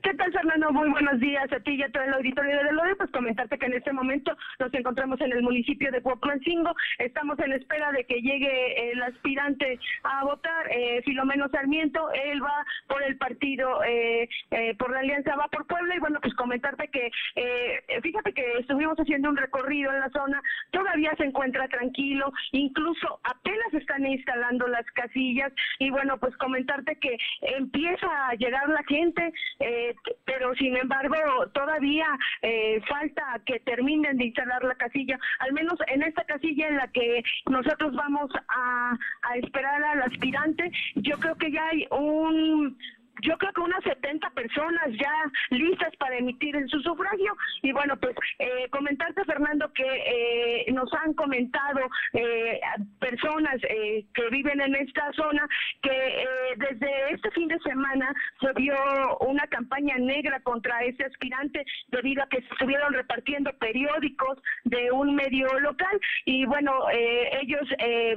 ¿Qué 0.00 0.14
tal, 0.14 0.32
Fernando? 0.32 0.72
Muy 0.72 0.88
buenos 0.88 1.20
días 1.20 1.52
a 1.52 1.60
ti 1.60 1.72
y 1.72 1.82
a 1.82 1.90
todo 1.90 2.02
el 2.02 2.14
auditorio 2.14 2.56
de 2.56 2.72
Lode. 2.72 2.96
Pues 2.96 3.10
comentarte 3.10 3.58
que 3.58 3.66
en 3.66 3.74
este 3.74 3.92
momento 3.92 4.34
nos 4.58 4.72
encontramos 4.72 5.20
en 5.20 5.32
el 5.32 5.42
municipio 5.42 5.92
de 5.92 6.00
Cuauhtlancingo. 6.00 6.74
Estamos 6.98 7.38
en 7.40 7.52
espera 7.52 7.92
de 7.92 8.04
que 8.04 8.20
llegue 8.22 8.90
el 8.90 9.02
aspirante 9.02 9.78
a 10.02 10.24
votar, 10.24 10.66
eh, 10.70 11.02
Filomeno 11.04 11.48
Sarmiento. 11.50 12.10
Él 12.12 12.42
va 12.42 12.64
por 12.88 13.02
el 13.02 13.16
partido, 13.18 13.84
eh, 13.84 14.28
eh, 14.50 14.74
por 14.76 14.90
la 14.90 15.00
Alianza 15.00 15.36
Va 15.36 15.46
por 15.48 15.66
Puebla. 15.66 15.94
Y 15.94 16.00
bueno, 16.00 16.18
pues 16.20 16.34
comentarte 16.34 16.88
que, 16.88 17.10
eh, 17.36 18.00
fíjate 18.02 18.32
que 18.32 18.58
estuvimos 18.60 18.96
haciendo 18.98 19.28
un 19.28 19.36
recorrido 19.36 19.92
en 19.92 20.00
la 20.00 20.10
zona. 20.10 20.42
Todavía 20.70 21.14
se 21.16 21.24
encuentra 21.24 21.68
tranquilo. 21.68 22.32
Incluso 22.52 23.20
apenas 23.24 23.74
están 23.74 24.06
instalando 24.06 24.66
las 24.68 24.86
casillas. 24.92 25.52
Y 25.78 25.90
bueno, 25.90 26.18
pues 26.18 26.34
comentarte 26.38 26.96
que 26.96 27.18
empieza 27.42 28.28
a 28.28 28.34
llegar 28.34 28.68
la 28.68 28.82
gente. 28.84 29.32
Eh, 29.60 29.81
pero 30.24 30.54
sin 30.54 30.76
embargo 30.76 31.16
todavía 31.52 32.06
eh, 32.42 32.80
falta 32.88 33.40
que 33.46 33.60
terminen 33.60 34.16
de 34.16 34.26
instalar 34.26 34.62
la 34.64 34.74
casilla, 34.74 35.18
al 35.40 35.52
menos 35.52 35.74
en 35.88 36.02
esta 36.02 36.24
casilla 36.24 36.68
en 36.68 36.76
la 36.76 36.88
que 36.88 37.22
nosotros 37.50 37.94
vamos 37.94 38.30
a, 38.48 38.96
a 39.22 39.36
esperar 39.36 39.82
al 39.82 40.02
aspirante, 40.02 40.70
yo 40.96 41.18
creo 41.18 41.36
que 41.36 41.50
ya 41.50 41.66
hay 41.68 41.86
un 41.90 42.76
yo 43.20 43.36
creo 43.36 43.52
que 43.52 43.60
unas 43.60 43.84
70 43.84 44.30
personas 44.30 44.88
ya 44.98 45.12
listas 45.50 45.94
para 45.96 46.16
emitir 46.16 46.56
en 46.56 46.68
su 46.68 46.80
sufragio. 46.80 47.36
Y 47.62 47.72
bueno, 47.72 47.96
pues 47.96 48.16
eh, 48.38 48.68
comentarte, 48.70 49.24
Fernando, 49.24 49.70
que 49.72 49.84
eh, 49.84 50.72
nos 50.72 50.92
han 50.94 51.12
comentado 51.14 51.80
eh, 52.14 52.60
personas 52.98 53.56
eh, 53.68 54.04
que 54.14 54.28
viven 54.30 54.60
en 54.60 54.74
esta 54.74 55.12
zona 55.12 55.46
que 55.82 55.90
eh, 55.90 56.26
desde 56.56 57.14
este 57.14 57.30
fin 57.32 57.48
de 57.48 57.58
semana 57.60 58.12
se 58.40 58.52
vio 58.54 58.74
una 59.20 59.46
campaña 59.48 59.96
negra 59.98 60.40
contra 60.40 60.82
ese 60.84 61.04
aspirante 61.04 61.64
debido 61.88 62.22
a 62.22 62.28
que 62.28 62.38
estuvieron 62.38 62.92
repartiendo 62.92 63.52
periódicos 63.58 64.38
de 64.64 64.90
un 64.90 65.14
medio 65.14 65.46
local 65.60 66.00
y 66.24 66.44
bueno, 66.46 66.72
eh, 66.90 67.40
ellos, 67.42 67.68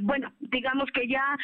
bueno, 0.02 0.32
digamos 0.40 0.90
que 0.92 1.08
ya 1.08 1.38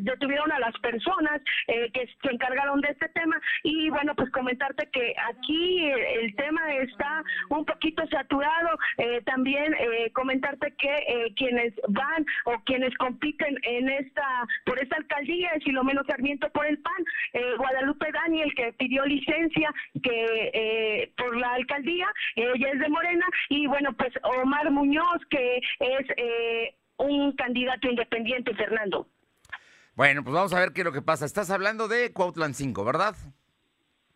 detuvieron 0.00 0.50
a 0.52 0.58
las 0.58 0.76
personas 0.78 1.40
que 1.66 2.08
se 2.22 2.30
encargaron 2.30 2.81
de 2.82 2.90
este 2.90 3.08
tema 3.10 3.40
y 3.62 3.88
bueno, 3.90 4.14
pues 4.14 4.30
comentarte 4.30 4.88
que 4.92 5.14
aquí 5.30 5.86
el 5.86 6.34
tema 6.36 6.74
está 6.74 7.22
un 7.48 7.64
poquito 7.64 8.06
saturado, 8.08 8.78
eh, 8.98 9.22
también 9.24 9.74
eh, 9.74 10.10
comentarte 10.12 10.74
que 10.78 10.94
eh, 11.08 11.32
quienes 11.36 11.74
van 11.88 12.24
o 12.44 12.58
quienes 12.64 12.94
compiten 12.98 13.58
en 13.62 13.88
esta, 13.88 14.46
por 14.64 14.78
esta 14.78 14.96
alcaldía 14.96 15.50
es 15.54 15.64
Filomeno 15.64 16.02
Sarmiento 16.04 16.50
por 16.50 16.66
el 16.66 16.78
PAN, 16.78 17.04
eh, 17.32 17.54
Guadalupe 17.56 18.10
Daniel 18.12 18.52
que 18.54 18.72
pidió 18.74 19.04
licencia 19.04 19.72
que 20.02 20.50
eh, 20.52 21.12
por 21.16 21.36
la 21.36 21.54
alcaldía, 21.54 22.06
ella 22.36 22.70
es 22.72 22.80
de 22.80 22.88
Morena 22.88 23.26
y 23.48 23.66
bueno, 23.66 23.92
pues 23.94 24.12
Omar 24.22 24.70
Muñoz 24.70 25.20
que 25.30 25.60
es 25.80 26.06
un 26.98 27.32
candidato 27.32 27.88
independiente, 27.88 28.54
Fernando. 28.54 29.06
Bueno, 29.94 30.22
pues 30.24 30.34
vamos 30.34 30.52
a 30.52 30.60
ver 30.60 30.72
qué 30.72 30.80
es 30.80 30.84
lo 30.84 30.92
que 30.92 31.02
pasa. 31.02 31.26
Estás 31.26 31.50
hablando 31.50 31.86
de 31.86 32.12
Cuautlan 32.12 32.54
5, 32.54 32.84
¿verdad? 32.84 33.14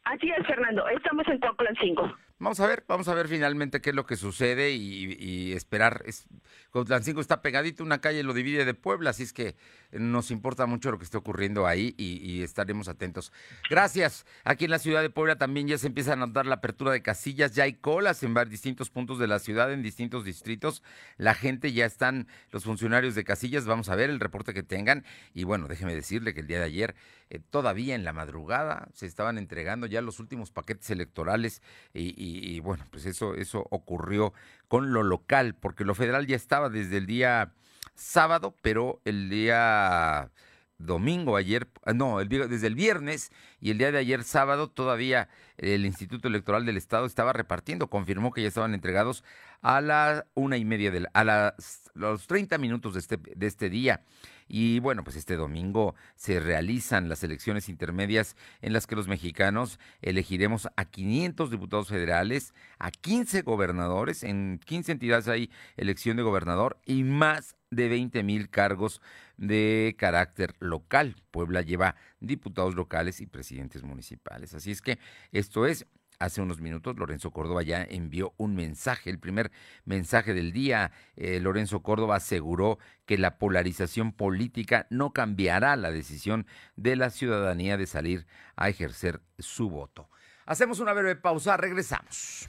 Así 0.04 0.30
es, 0.30 0.46
Fernando. 0.46 0.88
Estamos 0.88 1.26
en 1.28 1.38
Cuauhtlan 1.38 1.76
5. 1.80 2.16
Vamos 2.38 2.60
a 2.60 2.66
ver, 2.66 2.84
vamos 2.86 3.08
a 3.08 3.14
ver 3.14 3.28
finalmente 3.28 3.80
qué 3.80 3.90
es 3.90 3.96
lo 3.96 4.04
que 4.04 4.16
sucede 4.16 4.70
y, 4.72 5.16
y 5.18 5.52
esperar. 5.52 6.02
Es, 6.04 6.28
Cuautlancingo 6.70 7.22
está 7.22 7.40
pegadito, 7.40 7.82
una 7.82 8.02
calle 8.02 8.22
lo 8.22 8.34
divide 8.34 8.66
de 8.66 8.74
Puebla, 8.74 9.10
así 9.10 9.22
es 9.22 9.32
que 9.32 9.56
nos 9.92 10.30
importa 10.30 10.66
mucho 10.66 10.90
lo 10.90 10.98
que 10.98 11.04
esté 11.04 11.16
ocurriendo 11.16 11.66
ahí 11.66 11.94
y, 11.96 12.42
estaremos 12.42 12.88
atentos. 12.88 13.32
Gracias. 13.70 14.26
Aquí 14.44 14.66
en 14.66 14.70
la 14.70 14.78
ciudad 14.78 15.02
de 15.02 15.10
Puebla 15.10 15.36
también 15.36 15.66
ya 15.66 15.78
se 15.78 15.86
empieza 15.86 16.12
a 16.12 16.16
notar 16.16 16.46
la 16.46 16.56
apertura 16.56 16.92
de 16.92 17.02
casillas, 17.02 17.52
ya 17.52 17.64
hay 17.64 17.74
colas 17.74 18.22
en 18.22 18.34
distintos 18.48 18.90
puntos 18.90 19.18
de 19.18 19.26
la 19.26 19.38
ciudad, 19.38 19.72
en 19.72 19.82
distintos 19.82 20.24
distritos. 20.24 20.82
La 21.16 21.34
gente 21.34 21.72
ya 21.72 21.86
están, 21.86 22.28
los 22.50 22.64
funcionarios 22.64 23.14
de 23.14 23.24
casillas, 23.24 23.64
vamos 23.64 23.88
a 23.88 23.96
ver 23.96 24.10
el 24.10 24.20
reporte 24.20 24.54
que 24.54 24.62
tengan. 24.62 25.04
Y 25.34 25.44
bueno, 25.44 25.68
déjeme 25.68 25.94
decirle 25.94 26.34
que 26.34 26.40
el 26.40 26.46
día 26.46 26.58
de 26.58 26.66
ayer, 26.66 26.94
eh, 27.30 27.40
todavía 27.50 27.94
en 27.94 28.04
la 28.04 28.12
madrugada, 28.12 28.88
se 28.92 29.06
estaban 29.06 29.38
entregando 29.38 29.86
ya 29.86 30.00
los 30.02 30.20
últimos 30.20 30.50
paquetes 30.50 30.90
electorales 30.90 31.62
y, 31.94 32.08
y, 32.16 32.54
y 32.54 32.60
bueno, 32.60 32.86
pues 32.90 33.06
eso, 33.06 33.34
eso 33.34 33.66
ocurrió 33.70 34.32
con 34.68 34.92
lo 34.92 35.02
local, 35.02 35.54
porque 35.54 35.84
lo 35.84 35.94
federal 35.94 36.26
ya 36.26 36.36
estaba 36.36 36.68
desde 36.68 36.98
el 36.98 37.06
día 37.06 37.52
sábado, 37.96 38.54
pero 38.62 39.00
el 39.04 39.28
día 39.28 40.30
domingo, 40.78 41.36
ayer, 41.36 41.68
no, 41.94 42.20
el, 42.20 42.28
desde 42.28 42.66
el 42.66 42.74
viernes 42.74 43.30
y 43.60 43.70
el 43.70 43.78
día 43.78 43.92
de 43.92 43.98
ayer 43.98 44.24
sábado 44.24 44.68
todavía 44.68 45.28
el 45.56 45.86
Instituto 45.86 46.28
Electoral 46.28 46.66
del 46.66 46.76
Estado 46.76 47.06
estaba 47.06 47.32
repartiendo, 47.32 47.88
confirmó 47.88 48.30
que 48.30 48.42
ya 48.42 48.48
estaban 48.48 48.74
entregados 48.74 49.24
a 49.62 49.80
la 49.80 50.26
una 50.34 50.56
y 50.58 50.64
media, 50.64 50.90
de 50.90 51.00
la, 51.00 51.10
a 51.14 51.24
las, 51.24 51.90
los 51.94 52.26
30 52.26 52.58
minutos 52.58 52.94
de 52.94 53.00
este, 53.00 53.16
de 53.16 53.46
este 53.46 53.70
día. 53.70 54.02
Y 54.48 54.78
bueno, 54.80 55.04
pues 55.04 55.16
este 55.16 55.36
domingo 55.36 55.94
se 56.14 56.40
realizan 56.40 57.08
las 57.08 57.22
elecciones 57.24 57.68
intermedias 57.68 58.36
en 58.62 58.72
las 58.72 58.86
que 58.86 58.96
los 58.96 59.08
mexicanos 59.08 59.78
elegiremos 60.02 60.68
a 60.76 60.84
500 60.84 61.50
diputados 61.50 61.88
federales, 61.88 62.54
a 62.78 62.90
15 62.90 63.42
gobernadores, 63.42 64.22
en 64.22 64.60
15 64.64 64.92
entidades 64.92 65.28
hay 65.28 65.50
elección 65.76 66.16
de 66.16 66.22
gobernador 66.22 66.78
y 66.84 67.02
más 67.02 67.56
de 67.70 67.88
20 67.88 68.22
mil 68.22 68.48
cargos 68.48 69.00
de 69.36 69.96
carácter 69.98 70.54
local. 70.60 71.16
Puebla 71.30 71.62
lleva 71.62 71.96
diputados 72.20 72.74
locales 72.74 73.20
y 73.20 73.26
presidentes 73.26 73.82
municipales. 73.82 74.54
Así 74.54 74.70
es 74.70 74.80
que 74.80 74.98
esto 75.32 75.66
es 75.66 75.86
Hace 76.18 76.40
unos 76.40 76.60
minutos 76.60 76.96
Lorenzo 76.96 77.30
Córdoba 77.30 77.62
ya 77.62 77.82
envió 77.82 78.32
un 78.38 78.54
mensaje, 78.54 79.10
el 79.10 79.18
primer 79.18 79.52
mensaje 79.84 80.32
del 80.32 80.52
día. 80.52 80.92
Eh, 81.16 81.40
Lorenzo 81.40 81.82
Córdoba 81.82 82.16
aseguró 82.16 82.78
que 83.04 83.18
la 83.18 83.38
polarización 83.38 84.12
política 84.12 84.86
no 84.90 85.12
cambiará 85.12 85.76
la 85.76 85.90
decisión 85.90 86.46
de 86.76 86.96
la 86.96 87.10
ciudadanía 87.10 87.76
de 87.76 87.86
salir 87.86 88.26
a 88.56 88.68
ejercer 88.68 89.20
su 89.38 89.68
voto. 89.68 90.08
Hacemos 90.46 90.80
una 90.80 90.92
breve 90.92 91.16
pausa, 91.16 91.56
regresamos. 91.56 92.48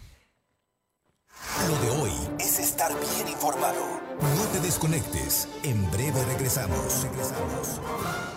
Lo 1.67 1.77
de 1.79 1.89
hoy 2.01 2.11
es 2.39 2.59
estar 2.59 2.91
bien 2.91 3.27
informado. 3.27 4.01
No 4.19 4.45
te 4.51 4.59
desconectes. 4.59 5.47
En 5.63 5.89
breve 5.91 6.23
regresamos. 6.25 7.03
Regresamos. 7.03 8.36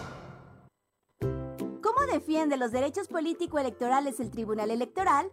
¿Cómo 2.10 2.24
defiende 2.24 2.56
los 2.56 2.72
derechos 2.72 3.06
político-electorales 3.06 4.18
el 4.18 4.32
Tribunal 4.32 4.72
Electoral? 4.72 5.30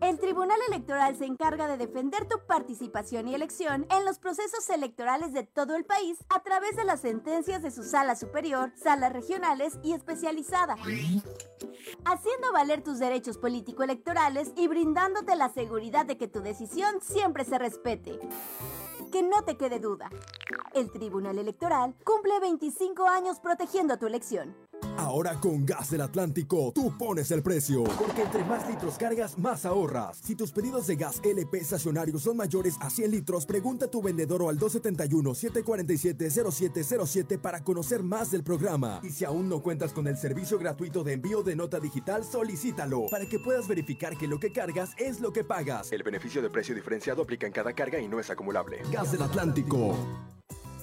El 0.00 0.20
Tribunal 0.20 0.58
Electoral 0.68 1.16
se 1.16 1.24
encarga 1.24 1.66
de 1.66 1.76
defender 1.76 2.28
tu 2.28 2.38
participación 2.46 3.26
y 3.26 3.34
elección 3.34 3.84
en 3.90 4.04
los 4.04 4.20
procesos 4.20 4.70
electorales 4.70 5.32
de 5.32 5.42
todo 5.42 5.74
el 5.74 5.84
país 5.84 6.18
a 6.28 6.40
través 6.44 6.76
de 6.76 6.84
las 6.84 7.00
sentencias 7.00 7.62
de 7.62 7.72
su 7.72 7.82
sala 7.82 8.14
superior, 8.14 8.72
salas 8.76 9.12
regionales 9.12 9.76
y 9.82 9.92
especializada, 9.92 10.76
haciendo 12.04 12.52
valer 12.52 12.84
tus 12.84 13.00
derechos 13.00 13.36
político-electorales 13.36 14.52
y 14.56 14.68
brindándote 14.68 15.34
la 15.34 15.48
seguridad 15.48 16.06
de 16.06 16.16
que 16.16 16.28
tu 16.28 16.42
decisión 16.42 17.00
siempre 17.00 17.44
se 17.44 17.58
respete. 17.58 18.20
Que 19.10 19.22
no 19.22 19.42
te 19.42 19.56
quede 19.56 19.80
duda. 19.80 20.08
El 20.72 20.90
Tribunal 20.90 21.38
Electoral 21.38 21.94
cumple 22.04 22.38
25 22.40 23.06
años 23.06 23.40
protegiendo 23.40 23.98
tu 23.98 24.06
elección. 24.06 24.54
Ahora 24.96 25.34
con 25.34 25.64
Gas 25.64 25.90
del 25.90 26.00
Atlántico, 26.02 26.72
tú 26.74 26.98
pones 26.98 27.30
el 27.30 27.42
precio. 27.42 27.84
Porque 27.84 28.22
entre 28.22 28.44
más 28.44 28.68
litros 28.68 28.98
cargas, 28.98 29.38
más 29.38 29.64
ahorras. 29.64 30.18
Si 30.18 30.34
tus 30.34 30.50
pedidos 30.52 30.86
de 30.86 30.96
gas 30.96 31.22
LP 31.24 31.56
estacionarios 31.58 32.20
son 32.22 32.36
mayores 32.36 32.76
a 32.80 32.90
100 32.90 33.10
litros, 33.10 33.46
pregunta 33.46 33.86
a 33.86 33.90
tu 33.90 34.02
vendedor 34.02 34.42
o 34.42 34.50
al 34.50 34.58
271-747-0707 34.58 37.38
para 37.38 37.64
conocer 37.64 38.02
más 38.02 38.30
del 38.30 38.44
programa. 38.44 39.00
Y 39.02 39.08
si 39.10 39.24
aún 39.24 39.48
no 39.48 39.62
cuentas 39.62 39.94
con 39.94 40.06
el 40.06 40.18
servicio 40.18 40.58
gratuito 40.58 41.02
de 41.02 41.14
envío 41.14 41.42
de 41.42 41.56
nota 41.56 41.80
digital, 41.80 42.22
solicítalo 42.24 43.06
para 43.10 43.24
que 43.26 43.38
puedas 43.38 43.66
verificar 43.68 44.18
que 44.18 44.28
lo 44.28 44.38
que 44.38 44.52
cargas 44.52 44.90
es 44.98 45.20
lo 45.20 45.32
que 45.32 45.44
pagas. 45.44 45.92
El 45.92 46.02
beneficio 46.02 46.42
de 46.42 46.50
precio 46.50 46.74
diferenciado 46.74 47.22
aplica 47.22 47.46
en 47.46 47.52
cada 47.52 47.72
carga 47.72 47.98
y 48.00 48.08
no 48.08 48.20
es 48.20 48.28
acumulable. 48.28 48.82
Gas 48.92 48.99
del 49.08 49.22
Atlántico. 49.22 49.96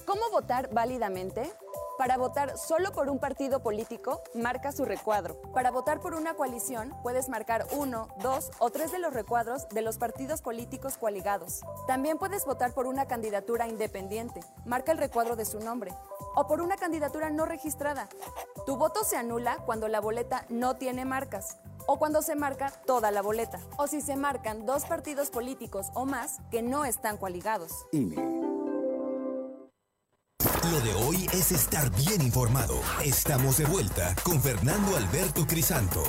¿Cómo 0.04 0.22
votar 0.32 0.70
válidamente? 0.72 1.52
Para 1.98 2.16
votar 2.16 2.58
solo 2.58 2.90
por 2.92 3.08
un 3.08 3.20
partido 3.20 3.62
político, 3.62 4.22
marca 4.34 4.72
su 4.72 4.84
recuadro. 4.84 5.40
Para 5.54 5.70
votar 5.70 6.00
por 6.00 6.14
una 6.14 6.34
coalición, 6.34 6.94
puedes 7.02 7.28
marcar 7.28 7.66
uno, 7.72 8.08
dos 8.20 8.50
o 8.58 8.70
tres 8.70 8.90
de 8.90 8.98
los 8.98 9.14
recuadros 9.14 9.68
de 9.68 9.82
los 9.82 9.98
partidos 9.98 10.42
políticos 10.42 10.96
coaligados. 10.96 11.60
También 11.86 12.18
puedes 12.18 12.44
votar 12.44 12.72
por 12.72 12.86
una 12.86 13.06
candidatura 13.06 13.68
independiente. 13.68 14.40
Marca 14.64 14.90
el 14.90 14.98
recuadro 14.98 15.36
de 15.36 15.44
su 15.44 15.60
nombre. 15.60 15.92
O 16.34 16.46
por 16.48 16.60
una 16.60 16.76
candidatura 16.76 17.30
no 17.30 17.46
registrada. 17.46 18.08
Tu 18.66 18.76
voto 18.76 19.04
se 19.04 19.16
anula 19.16 19.58
cuando 19.64 19.86
la 19.86 20.00
boleta 20.00 20.44
no 20.48 20.74
tiene 20.76 21.04
marcas 21.04 21.58
o 21.88 21.98
cuando 21.98 22.20
se 22.20 22.36
marca 22.36 22.70
toda 22.86 23.10
la 23.10 23.22
boleta, 23.22 23.58
o 23.78 23.86
si 23.86 24.02
se 24.02 24.14
marcan 24.14 24.66
dos 24.66 24.84
partidos 24.84 25.30
políticos 25.30 25.86
o 25.94 26.04
más 26.04 26.38
que 26.50 26.60
no 26.62 26.84
están 26.84 27.16
coaligados. 27.16 27.86
INE. 27.92 28.16
Lo 30.70 30.80
de 30.80 30.92
hoy 31.02 31.26
es 31.32 31.50
estar 31.50 31.90
bien 31.96 32.20
informado. 32.20 32.78
Estamos 33.02 33.56
de 33.56 33.64
vuelta 33.64 34.14
con 34.22 34.38
Fernando 34.40 34.98
Alberto 34.98 35.46
Crisanto. 35.46 36.02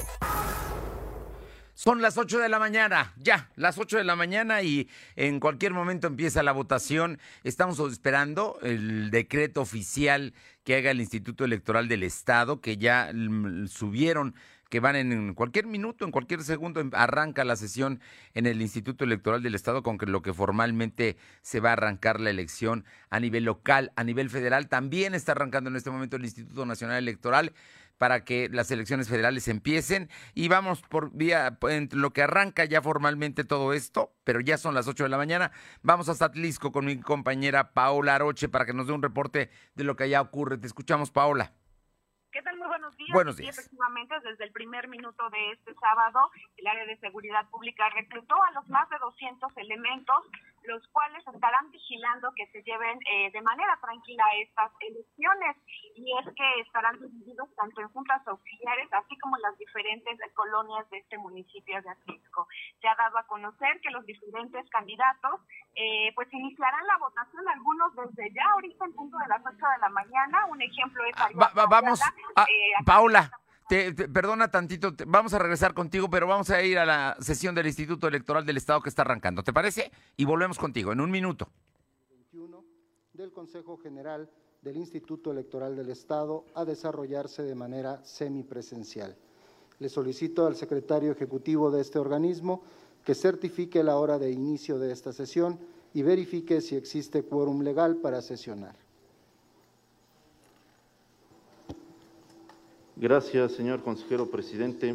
Son 1.73 2.01
las 2.01 2.17
8 2.17 2.39
de 2.39 2.49
la 2.49 2.59
mañana, 2.59 3.13
ya, 3.15 3.49
las 3.55 3.77
8 3.77 3.99
de 3.99 4.03
la 4.03 4.17
mañana 4.17 4.61
y 4.61 4.89
en 5.15 5.39
cualquier 5.39 5.73
momento 5.73 6.07
empieza 6.07 6.43
la 6.43 6.51
votación. 6.51 7.19
Estamos 7.45 7.79
esperando 7.79 8.59
el 8.61 9.11
decreto 9.11 9.61
oficial 9.61 10.33
que 10.65 10.75
haga 10.75 10.91
el 10.91 10.99
Instituto 10.99 11.45
Electoral 11.45 11.87
del 11.87 12.03
Estado, 12.03 12.59
que 12.59 12.75
ya 12.75 13.11
mm, 13.13 13.67
subieron 13.67 14.35
que 14.69 14.79
van 14.79 14.95
en 14.95 15.33
cualquier 15.33 15.67
minuto, 15.67 16.05
en 16.05 16.11
cualquier 16.11 16.43
segundo, 16.43 16.79
em, 16.79 16.91
arranca 16.93 17.43
la 17.43 17.55
sesión 17.55 17.99
en 18.33 18.45
el 18.45 18.61
Instituto 18.61 19.03
Electoral 19.03 19.43
del 19.43 19.55
Estado 19.55 19.83
con 19.83 19.97
lo 19.99 20.21
que 20.21 20.33
formalmente 20.33 21.17
se 21.41 21.59
va 21.59 21.69
a 21.69 21.73
arrancar 21.73 22.19
la 22.19 22.29
elección 22.29 22.85
a 23.09 23.19
nivel 23.19 23.43
local, 23.43 23.91
a 23.95 24.03
nivel 24.03 24.29
federal. 24.29 24.69
También 24.69 25.15
está 25.15 25.33
arrancando 25.33 25.69
en 25.69 25.75
este 25.75 25.89
momento 25.89 26.15
el 26.15 26.25
Instituto 26.25 26.65
Nacional 26.65 26.97
Electoral 26.97 27.53
para 27.99 28.23
que 28.23 28.49
las 28.49 28.71
elecciones 28.71 29.09
federales 29.09 29.47
empiecen 29.49 30.09
y 30.33 30.47
vamos 30.47 30.81
por 30.81 31.11
vía 31.11 31.57
en 31.63 31.89
lo 31.91 32.13
que 32.13 32.23
arranca 32.23 32.63
ya 32.63 32.81
formalmente 32.81 33.43
todo 33.43 33.73
esto, 33.73 34.15
pero 34.23 34.39
ya 34.39 34.57
son 34.57 34.73
las 34.73 34.87
8 34.87 35.03
de 35.03 35.09
la 35.09 35.17
mañana. 35.17 35.51
Vamos 35.83 36.07
a 36.07 36.25
Atlisco 36.25 36.71
con 36.71 36.85
mi 36.85 36.99
compañera 36.99 37.73
Paola 37.73 38.15
Aroche 38.15 38.47
para 38.47 38.65
que 38.65 38.73
nos 38.73 38.87
dé 38.87 38.93
un 38.93 39.03
reporte 39.03 39.49
de 39.75 39.83
lo 39.83 39.95
que 39.95 40.05
allá 40.05 40.21
ocurre. 40.21 40.57
Te 40.57 40.67
escuchamos, 40.67 41.11
Paola. 41.11 41.53
¿Qué 42.39 42.43
tal? 42.43 42.57
Muy 42.57 42.69
buenos 42.69 42.95
días. 42.95 43.11
Buenos 43.11 43.35
días. 43.35 43.57
Y 43.57 43.59
efectivamente, 43.59 44.15
desde 44.23 44.45
el 44.45 44.53
primer 44.53 44.87
minuto 44.87 45.29
de 45.29 45.51
este 45.51 45.73
sábado, 45.73 46.31
el 46.55 46.67
área 46.67 46.85
de 46.85 46.95
seguridad 46.99 47.45
pública 47.49 47.89
reclutó 47.89 48.41
a 48.41 48.51
los 48.51 48.65
más 48.69 48.89
de 48.89 48.97
200 48.97 49.57
elementos 49.57 50.15
los 50.63 50.85
cuales 50.89 51.25
estarán 51.27 51.71
vigilando 51.71 52.31
que 52.35 52.47
se 52.47 52.61
lleven 52.63 52.99
eh, 53.11 53.31
de 53.31 53.41
manera 53.41 53.77
tranquila 53.81 54.23
estas 54.41 54.71
elecciones 54.79 55.57
y 55.95 56.11
es 56.19 56.33
que 56.33 56.61
estarán 56.61 56.99
divididos 56.99 57.49
tanto 57.55 57.81
en 57.81 57.89
juntas 57.89 58.25
auxiliares 58.27 58.91
así 58.93 59.17
como 59.19 59.35
en 59.37 59.41
las 59.43 59.57
diferentes 59.57 60.19
colonias 60.33 60.89
de 60.89 60.99
este 60.99 61.17
municipio 61.17 61.81
de 61.81 61.89
Atlisco. 61.89 62.47
Se 62.81 62.87
ha 62.87 62.95
dado 62.95 63.17
a 63.17 63.27
conocer 63.27 63.79
que 63.81 63.91
los 63.91 64.05
diferentes 64.05 64.69
candidatos 64.69 65.41
eh, 65.75 66.11
pues 66.15 66.31
iniciarán 66.33 66.85
la 66.87 66.97
votación, 66.97 67.47
algunos 67.47 67.95
desde 67.95 68.33
ya 68.33 68.43
ahorita 68.53 68.85
en 68.85 68.93
punto 68.93 69.17
de 69.17 69.27
las 69.27 69.41
8 69.45 69.55
de 69.55 69.77
la 69.81 69.89
mañana. 69.89 70.45
Un 70.47 70.61
ejemplo 70.61 71.03
es... 71.05 71.15
vamos, 71.69 72.01
a, 72.35 72.43
eh, 72.43 72.73
Paula. 72.85 73.31
Te, 73.69 73.93
perdona 73.93 74.49
tantito, 74.49 74.95
vamos 75.05 75.35
a 75.35 75.37
regresar 75.37 75.75
contigo, 75.75 76.09
pero 76.09 76.25
vamos 76.25 76.49
a 76.49 76.63
ir 76.63 76.79
a 76.79 76.87
la 76.87 77.15
sesión 77.19 77.53
del 77.53 77.67
Instituto 77.67 78.07
Electoral 78.07 78.43
del 78.43 78.57
Estado 78.57 78.81
que 78.81 78.89
está 78.89 79.03
arrancando. 79.03 79.43
¿Te 79.43 79.53
parece? 79.53 79.91
Y 80.17 80.25
volvemos 80.25 80.57
contigo 80.57 80.91
en 80.91 80.99
un 80.99 81.11
minuto. 81.11 81.49
21 82.09 82.65
del 83.13 83.31
Consejo 83.31 83.77
General 83.77 84.27
del 84.63 84.75
Instituto 84.75 85.31
Electoral 85.31 85.75
del 85.75 85.91
Estado 85.91 86.45
a 86.55 86.65
desarrollarse 86.65 87.43
de 87.43 87.53
manera 87.53 88.03
semipresencial. 88.03 89.15
Le 89.77 89.87
solicito 89.87 90.47
al 90.47 90.55
secretario 90.55 91.11
ejecutivo 91.11 91.69
de 91.69 91.81
este 91.81 91.99
organismo 91.99 92.63
que 93.05 93.13
certifique 93.13 93.83
la 93.83 93.97
hora 93.97 94.17
de 94.17 94.31
inicio 94.31 94.79
de 94.79 94.91
esta 94.91 95.13
sesión 95.13 95.59
y 95.93 96.01
verifique 96.01 96.61
si 96.61 96.75
existe 96.75 97.21
quórum 97.21 97.61
legal 97.61 97.97
para 97.97 98.23
sesionar. 98.23 98.88
Gracias, 103.01 103.53
señor 103.53 103.81
consejero 103.81 104.29
presidente. 104.29 104.93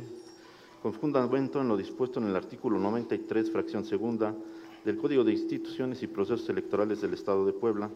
Con 0.83 0.93
fundamento 0.93 1.63
en 1.63 1.69
lo 1.69 1.75
dispuesto 1.75 2.21
en 2.21 2.27
el 2.27 2.37
artículo 2.37 2.79
93, 2.79 3.51
fracción 3.51 3.87
segunda, 3.87 4.35
del 4.85 4.99
Código 4.99 5.25
de 5.25 5.33
Instituciones 5.33 6.03
y 6.03 6.07
Procesos 6.07 6.47
Electorales 6.51 7.01
del 7.01 7.15
Estado 7.15 7.47
de 7.47 7.55
Puebla, 7.55 7.89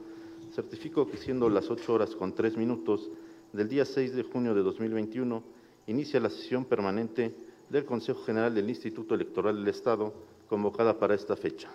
certifico 0.55 1.07
que 1.07 1.19
siendo 1.19 1.51
las 1.51 1.69
8 1.71 1.93
horas 1.93 2.15
con 2.15 2.35
3 2.35 2.57
minutos 2.57 3.11
del 3.53 3.69
día 3.69 3.85
6 3.85 4.15
de 4.15 4.23
junio 4.23 4.55
de 4.55 4.63
2021, 4.63 5.43
inicia 5.89 6.21
la 6.21 6.31
sesión 6.31 6.65
permanente 6.65 7.35
del 7.69 7.85
Consejo 7.85 8.23
General 8.23 8.55
del 8.55 8.71
Instituto 8.71 9.15
Electoral 9.15 9.57
del 9.57 9.69
Estado, 9.69 10.15
convocada 10.49 10.99
para 10.99 11.17
esta 11.17 11.37
fecha. 11.37 11.69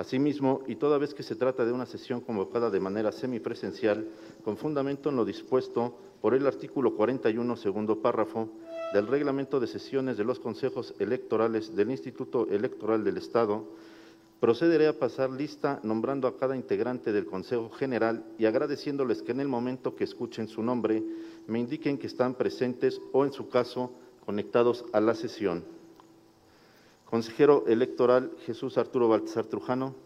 Asimismo, 0.00 0.62
y 0.66 0.76
toda 0.76 0.96
vez 0.96 1.12
que 1.12 1.22
se 1.22 1.36
trata 1.36 1.66
de 1.66 1.72
una 1.72 1.84
sesión 1.84 2.22
convocada 2.22 2.70
de 2.70 2.80
manera 2.80 3.12
semipresencial, 3.12 4.08
con 4.42 4.56
fundamento 4.56 5.10
en 5.10 5.16
lo 5.16 5.26
dispuesto 5.26 5.94
por 6.22 6.32
el 6.32 6.46
artículo 6.46 6.96
41, 6.96 7.54
segundo 7.56 8.00
párrafo, 8.00 8.48
del 8.94 9.06
reglamento 9.06 9.60
de 9.60 9.66
sesiones 9.66 10.16
de 10.16 10.24
los 10.24 10.40
consejos 10.40 10.94
electorales 10.98 11.76
del 11.76 11.90
Instituto 11.90 12.48
Electoral 12.48 13.04
del 13.04 13.18
Estado, 13.18 13.66
procederé 14.40 14.86
a 14.86 14.98
pasar 14.98 15.28
lista 15.28 15.80
nombrando 15.82 16.26
a 16.28 16.38
cada 16.38 16.56
integrante 16.56 17.12
del 17.12 17.26
Consejo 17.26 17.68
General 17.68 18.24
y 18.38 18.46
agradeciéndoles 18.46 19.20
que 19.20 19.32
en 19.32 19.40
el 19.40 19.48
momento 19.48 19.96
que 19.96 20.04
escuchen 20.04 20.48
su 20.48 20.62
nombre 20.62 21.04
me 21.46 21.58
indiquen 21.58 21.98
que 21.98 22.06
están 22.06 22.36
presentes 22.36 22.98
o, 23.12 23.26
en 23.26 23.34
su 23.34 23.50
caso, 23.50 23.92
conectados 24.24 24.82
a 24.94 25.00
la 25.02 25.14
sesión. 25.14 25.62
Consejero 27.10 27.64
electoral 27.66 28.30
Jesús 28.46 28.78
Arturo 28.78 29.08
Baltasar 29.08 29.44
Trujano. 29.46 29.96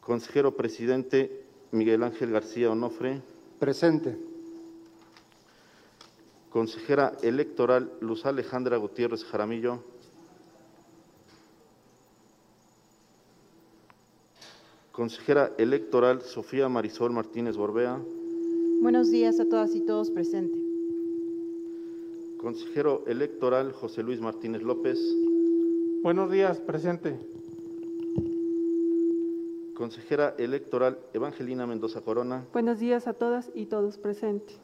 Consejero 0.00 0.56
presidente 0.56 1.44
Miguel 1.70 2.02
Ángel 2.02 2.32
García 2.32 2.72
Onofre. 2.72 3.22
Presente. 3.60 4.18
Consejera 6.50 7.12
electoral 7.22 7.92
Luz 8.00 8.26
Alejandra 8.26 8.76
Gutiérrez 8.78 9.24
Jaramillo. 9.24 9.84
Consejera 14.90 15.52
electoral 15.56 16.20
Sofía 16.22 16.68
Marisol 16.68 17.12
Martínez 17.12 17.56
Borbea. 17.56 18.00
Buenos 18.80 19.08
días 19.12 19.38
a 19.38 19.44
todas 19.44 19.72
y 19.76 19.80
todos 19.82 20.10
presentes. 20.10 20.61
Consejero 22.42 23.04
electoral 23.06 23.70
José 23.72 24.02
Luis 24.02 24.20
Martínez 24.20 24.62
López. 24.62 24.98
Buenos 26.02 26.28
días, 26.28 26.58
presente. 26.58 27.16
Consejera 29.76 30.34
electoral 30.38 30.98
Evangelina 31.12 31.68
Mendoza 31.68 32.00
Corona. 32.00 32.44
Buenos 32.52 32.80
días 32.80 33.06
a 33.06 33.12
todas 33.12 33.48
y 33.54 33.66
todos 33.66 33.96
presentes. 33.96 34.58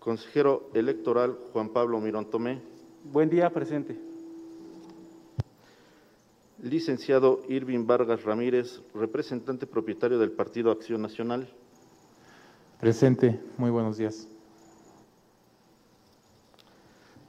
Consejero 0.00 0.68
electoral 0.74 1.38
Juan 1.52 1.68
Pablo 1.68 2.00
Mirón 2.00 2.28
Tomé. 2.28 2.60
Buen 3.04 3.30
día, 3.30 3.50
presente. 3.50 3.96
Licenciado 6.60 7.42
Irving 7.48 7.86
Vargas 7.86 8.24
Ramírez, 8.24 8.82
representante 8.94 9.64
propietario 9.68 10.18
del 10.18 10.32
Partido 10.32 10.72
Acción 10.72 11.00
Nacional. 11.02 11.48
Presente, 12.80 13.38
muy 13.58 13.70
buenos 13.70 13.96
días. 13.96 14.28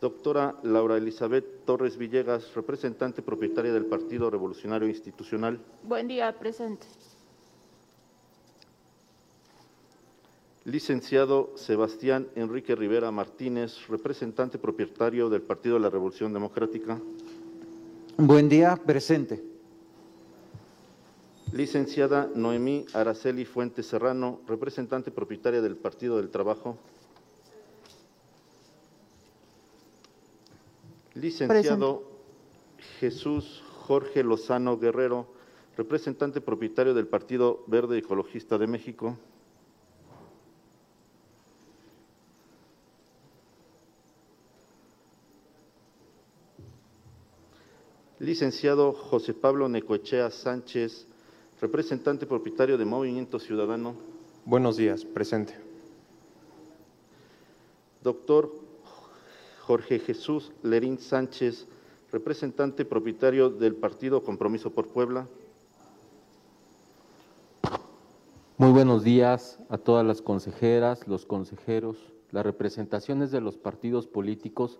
Doctora 0.01 0.55
Laura 0.63 0.95
Elizabeth 0.95 1.65
Torres 1.65 1.97
Villegas, 1.97 2.53
representante 2.55 3.21
propietaria 3.21 3.73
del 3.73 3.85
Partido 3.85 4.29
Revolucionario 4.29 4.87
Institucional. 4.87 5.59
Buen 5.83 6.07
día, 6.07 6.31
presente. 6.39 6.87
Licenciado 10.63 11.51
Sebastián 11.55 12.27
Enrique 12.35 12.75
Rivera 12.75 13.11
Martínez, 13.11 13.87
representante 13.89 14.57
propietario 14.57 15.29
del 15.29 15.41
Partido 15.41 15.75
de 15.75 15.81
la 15.81 15.89
Revolución 15.89 16.31
Democrática. 16.31 16.97
Buen 18.17 18.47
día, 18.47 18.77
presente. 18.77 19.43
Licenciada 21.51 22.29
Noemí 22.35 22.85
Araceli 22.93 23.43
Fuentes 23.43 23.87
Serrano, 23.87 24.39
representante 24.47 25.11
propietaria 25.11 25.61
del 25.61 25.75
Partido 25.75 26.17
del 26.17 26.29
Trabajo. 26.29 26.77
Licenciado 31.19 32.03
Jesús 32.99 33.61
Jorge 33.87 34.23
Lozano 34.23 34.77
Guerrero, 34.77 35.27
representante 35.75 36.39
propietario 36.39 36.93
del 36.93 37.07
Partido 37.07 37.63
Verde 37.67 37.97
Ecologista 37.97 38.57
de 38.57 38.67
México. 38.67 39.17
Licenciado 48.19 48.93
José 48.93 49.33
Pablo 49.33 49.67
Necoechea 49.67 50.29
Sánchez, 50.31 51.05
representante 51.59 52.25
propietario 52.25 52.77
de 52.77 52.85
Movimiento 52.85 53.39
Ciudadano. 53.39 53.95
Buenos 54.45 54.77
días, 54.77 55.03
presente. 55.03 55.55
Doctor 58.01 58.68
Jorge 59.69 59.99
Jesús 59.99 60.51
Lerín 60.63 60.97
Sánchez, 60.97 61.67
representante 62.11 62.85
propietario 62.85 63.51
del 63.51 63.75
partido 63.75 64.23
Compromiso 64.23 64.71
por 64.71 64.87
Puebla. 64.87 65.27
Muy 68.57 68.71
buenos 68.71 69.03
días 69.03 69.59
a 69.69 69.77
todas 69.77 70.03
las 70.03 70.23
consejeras, 70.23 71.07
los 71.07 71.27
consejeros, 71.27 71.97
las 72.31 72.43
representaciones 72.43 73.29
de 73.29 73.41
los 73.41 73.57
partidos 73.57 74.07
políticos 74.07 74.79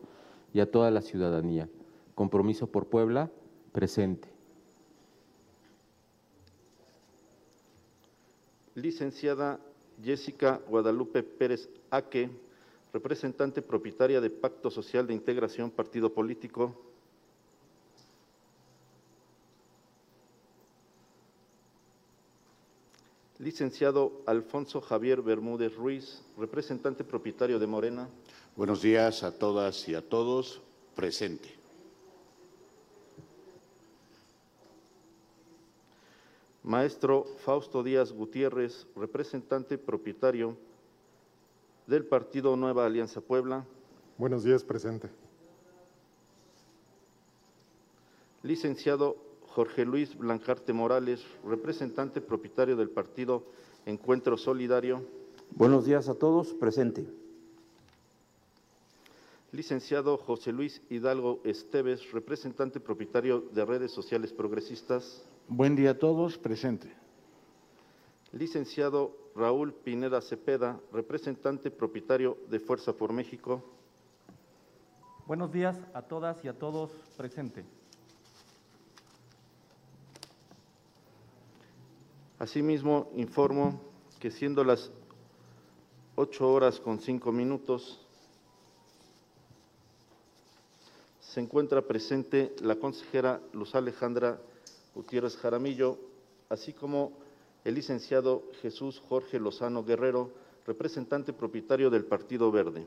y 0.56 0.60
a 0.60 0.72
toda 0.72 0.90
la 0.90 1.04
ciudadanía. 1.04 1.70
Compromiso 2.16 2.66
por 2.66 2.88
Puebla, 2.88 3.30
presente. 3.72 4.28
Licenciada 8.74 9.60
Jessica 10.04 10.62
Guadalupe 10.68 11.22
Pérez 11.22 11.70
Aque, 11.92 12.32
representante 12.94 13.62
propietaria 13.62 14.22
de 14.22 14.30
Pacto 14.30 14.72
Social 14.72 15.06
de 15.06 15.14
Integración 15.14 15.70
Partido 15.70 16.14
Político. 16.14 16.76
Licenciado 23.38 24.22
Alfonso 24.26 24.82
Javier 24.82 25.22
Bermúdez 25.22 25.74
Ruiz, 25.76 26.22
representante 26.38 27.04
propietario 27.04 27.58
de 27.58 27.68
Morena. 27.68 28.10
Buenos 28.56 28.82
días 28.82 29.24
a 29.24 29.32
todas 29.32 29.88
y 29.88 29.96
a 29.96 30.02
todos. 30.02 30.62
Presente. 30.96 31.58
Maestro 36.64 37.24
Fausto 37.46 37.82
Díaz 37.82 38.12
Gutiérrez, 38.12 38.86
representante 38.98 39.78
propietario 39.78 40.58
del 41.90 42.06
Partido 42.06 42.56
Nueva 42.56 42.86
Alianza 42.86 43.20
Puebla. 43.20 43.66
Buenos 44.20 44.44
días, 44.44 44.64
presente. 44.64 45.10
Licenciado 48.44 49.18
Jorge 49.48 49.86
Luis 49.86 50.16
Blancarte 50.16 50.72
Morales, 50.72 51.26
representante 51.44 52.22
propietario 52.22 52.78
del 52.78 52.92
Partido 52.92 53.44
Encuentro 53.88 54.38
Solidario. 54.38 55.04
Buenos 55.56 55.86
días 55.86 56.08
a 56.10 56.14
todos, 56.14 56.54
presente. 56.54 57.08
Licenciado 59.52 60.18
José 60.18 60.52
Luis 60.52 60.84
Hidalgo 60.92 61.42
Esteves, 61.44 62.12
representante 62.12 62.80
propietario 62.80 63.42
de 63.52 63.66
Redes 63.66 63.92
Sociales 63.92 64.32
Progresistas. 64.32 65.24
Buen 65.48 65.76
día 65.76 65.92
a 65.92 65.98
todos, 65.98 66.38
presente. 66.38 66.94
Licenciado 68.32 69.18
Raúl 69.36 69.74
Pineda 69.74 70.22
Cepeda, 70.22 70.80
representante 70.94 71.72
propietario 71.72 72.38
de 72.50 72.60
Fuerza 72.60 72.94
por 72.94 73.12
México. 73.12 73.64
Buenos 75.26 75.52
días 75.52 75.78
a 75.94 76.04
todas 76.04 76.44
y 76.46 76.48
a 76.48 76.54
todos, 76.54 76.92
presente. 77.18 77.66
Asimismo, 82.38 83.12
informo 83.16 83.82
que 84.20 84.30
siendo 84.30 84.64
las 84.64 84.92
ocho 86.16 86.52
horas 86.52 86.80
con 86.80 87.00
cinco 87.00 87.32
minutos, 87.32 88.00
se 91.20 91.40
encuentra 91.40 91.82
presente 91.82 92.56
la 92.62 92.76
consejera 92.76 93.42
Luz 93.54 93.76
Alejandra 93.76 94.40
Gutiérrez 94.96 95.36
Jaramillo, 95.38 95.98
así 96.50 96.74
como 96.74 97.14
el 97.64 97.76
licenciado 97.76 98.44
Jesús 98.62 99.02
Jorge 99.08 99.40
Lozano 99.40 99.84
Guerrero, 99.84 100.32
representante 100.66 101.34
propietario 101.34 101.90
del 101.90 102.06
Partido 102.06 102.52
Verde. 102.52 102.86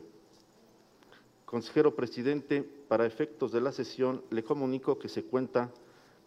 Consejero 1.44 1.94
presidente, 1.94 2.62
para 2.88 3.06
efectos 3.06 3.52
de 3.52 3.60
la 3.60 3.72
sesión, 3.72 4.22
le 4.30 4.42
comunico 4.42 4.98
que 4.98 5.08
se 5.08 5.24
cuenta 5.24 5.70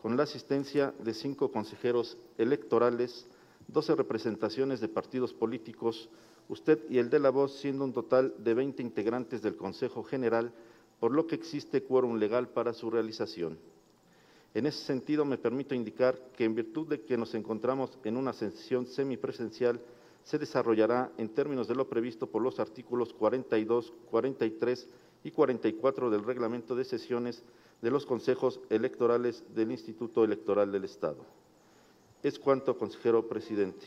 con 0.01 0.17
la 0.17 0.23
asistencia 0.23 0.93
de 0.99 1.15
cinco 1.15 1.51
consejeros 1.51 2.17
electorales, 2.38 3.25
doce 3.67 3.95
representaciones 3.95 4.79
de 4.79 4.88
partidos 4.88 5.34
políticos, 5.34 6.10
usted 6.47 6.79
y 6.89 6.99
el 6.99 7.10
de 7.10 7.19
la 7.19 7.31
voz, 7.31 7.60
siendo 7.60 7.84
un 7.84 7.93
total 7.93 8.36
de 8.38 8.53
20 8.53 8.84
integrantes 8.84 9.41
del 9.41 9.58
Consejo 9.58 10.03
General, 10.03 10.53
por 10.99 11.12
lo 11.12 11.25
que 11.25 11.36
existe 11.36 11.81
quórum 11.81 12.17
legal 12.17 12.49
para 12.49 12.73
su 12.73 12.91
realización. 12.91 13.58
En 14.56 14.65
ese 14.65 14.86
sentido, 14.86 15.26
me 15.26 15.38
permito 15.38 15.76
indicar 15.76 16.18
que 16.38 16.46
en 16.46 16.56
virtud 16.56 16.88
de 16.88 17.02
que 17.02 17.18
nos 17.18 17.36
encontramos 17.36 18.00
en 18.06 18.15
una 18.15 18.32
sesión 18.32 18.88
semipresencial, 18.88 19.82
se 20.24 20.39
desarrollará 20.39 21.12
en 21.18 21.28
términos 21.28 21.68
de 21.68 21.76
lo 21.76 21.89
previsto 21.89 22.28
por 22.28 22.41
los 22.41 22.62
artículos 22.62 23.13
42, 23.13 23.91
43 24.10 24.88
y 25.26 25.32
44 25.32 26.10
del 26.10 26.24
reglamento 26.24 26.74
de 26.74 26.86
sesiones 26.86 27.44
de 27.82 27.91
los 27.91 28.06
consejos 28.06 28.62
electorales 28.70 29.44
del 29.54 29.72
Instituto 29.72 30.24
Electoral 30.24 30.72
del 30.72 30.86
Estado. 30.86 31.18
Es 32.24 32.39
cuanto, 32.39 32.78
consejero 32.78 33.28
presidente. 33.28 33.86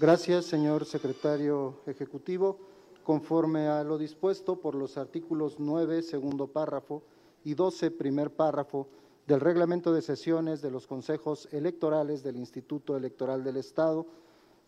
Gracias, 0.00 0.46
señor 0.46 0.84
secretario 0.84 1.76
ejecutivo. 1.86 2.58
Conforme 3.04 3.68
a 3.68 3.84
lo 3.84 3.98
dispuesto 3.98 4.56
por 4.60 4.74
los 4.74 4.98
artículos 4.98 5.60
9, 5.60 6.02
segundo 6.02 6.48
párrafo, 6.48 7.04
y 7.46 7.54
12, 7.54 7.92
primer 7.92 8.34
párrafo, 8.34 8.88
del 9.24 9.38
reglamento 9.38 9.92
de 9.92 10.02
sesiones 10.02 10.60
de 10.62 10.72
los 10.72 10.88
consejos 10.88 11.48
electorales 11.52 12.24
del 12.24 12.34
Instituto 12.34 12.96
Electoral 12.96 13.44
del 13.44 13.56
Estado, 13.56 14.04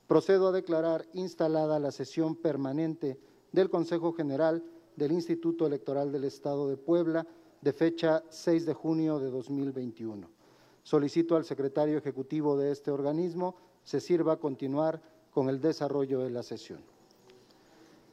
procedo 0.06 0.46
a 0.46 0.52
declarar 0.52 1.04
instalada 1.12 1.80
la 1.80 1.90
sesión 1.90 2.36
permanente 2.36 3.18
del 3.50 3.68
Consejo 3.68 4.12
General 4.12 4.62
del 4.94 5.10
Instituto 5.10 5.66
Electoral 5.66 6.12
del 6.12 6.22
Estado 6.22 6.68
de 6.68 6.76
Puebla 6.76 7.26
de 7.62 7.72
fecha 7.72 8.22
6 8.28 8.64
de 8.64 8.74
junio 8.74 9.18
de 9.18 9.32
2021. 9.32 10.30
Solicito 10.84 11.34
al 11.34 11.44
secretario 11.44 11.98
ejecutivo 11.98 12.56
de 12.56 12.70
este 12.70 12.92
organismo 12.92 13.56
se 13.82 13.98
sirva 14.00 14.34
a 14.34 14.38
continuar 14.38 15.02
con 15.32 15.48
el 15.48 15.60
desarrollo 15.60 16.20
de 16.20 16.30
la 16.30 16.44
sesión. 16.44 16.78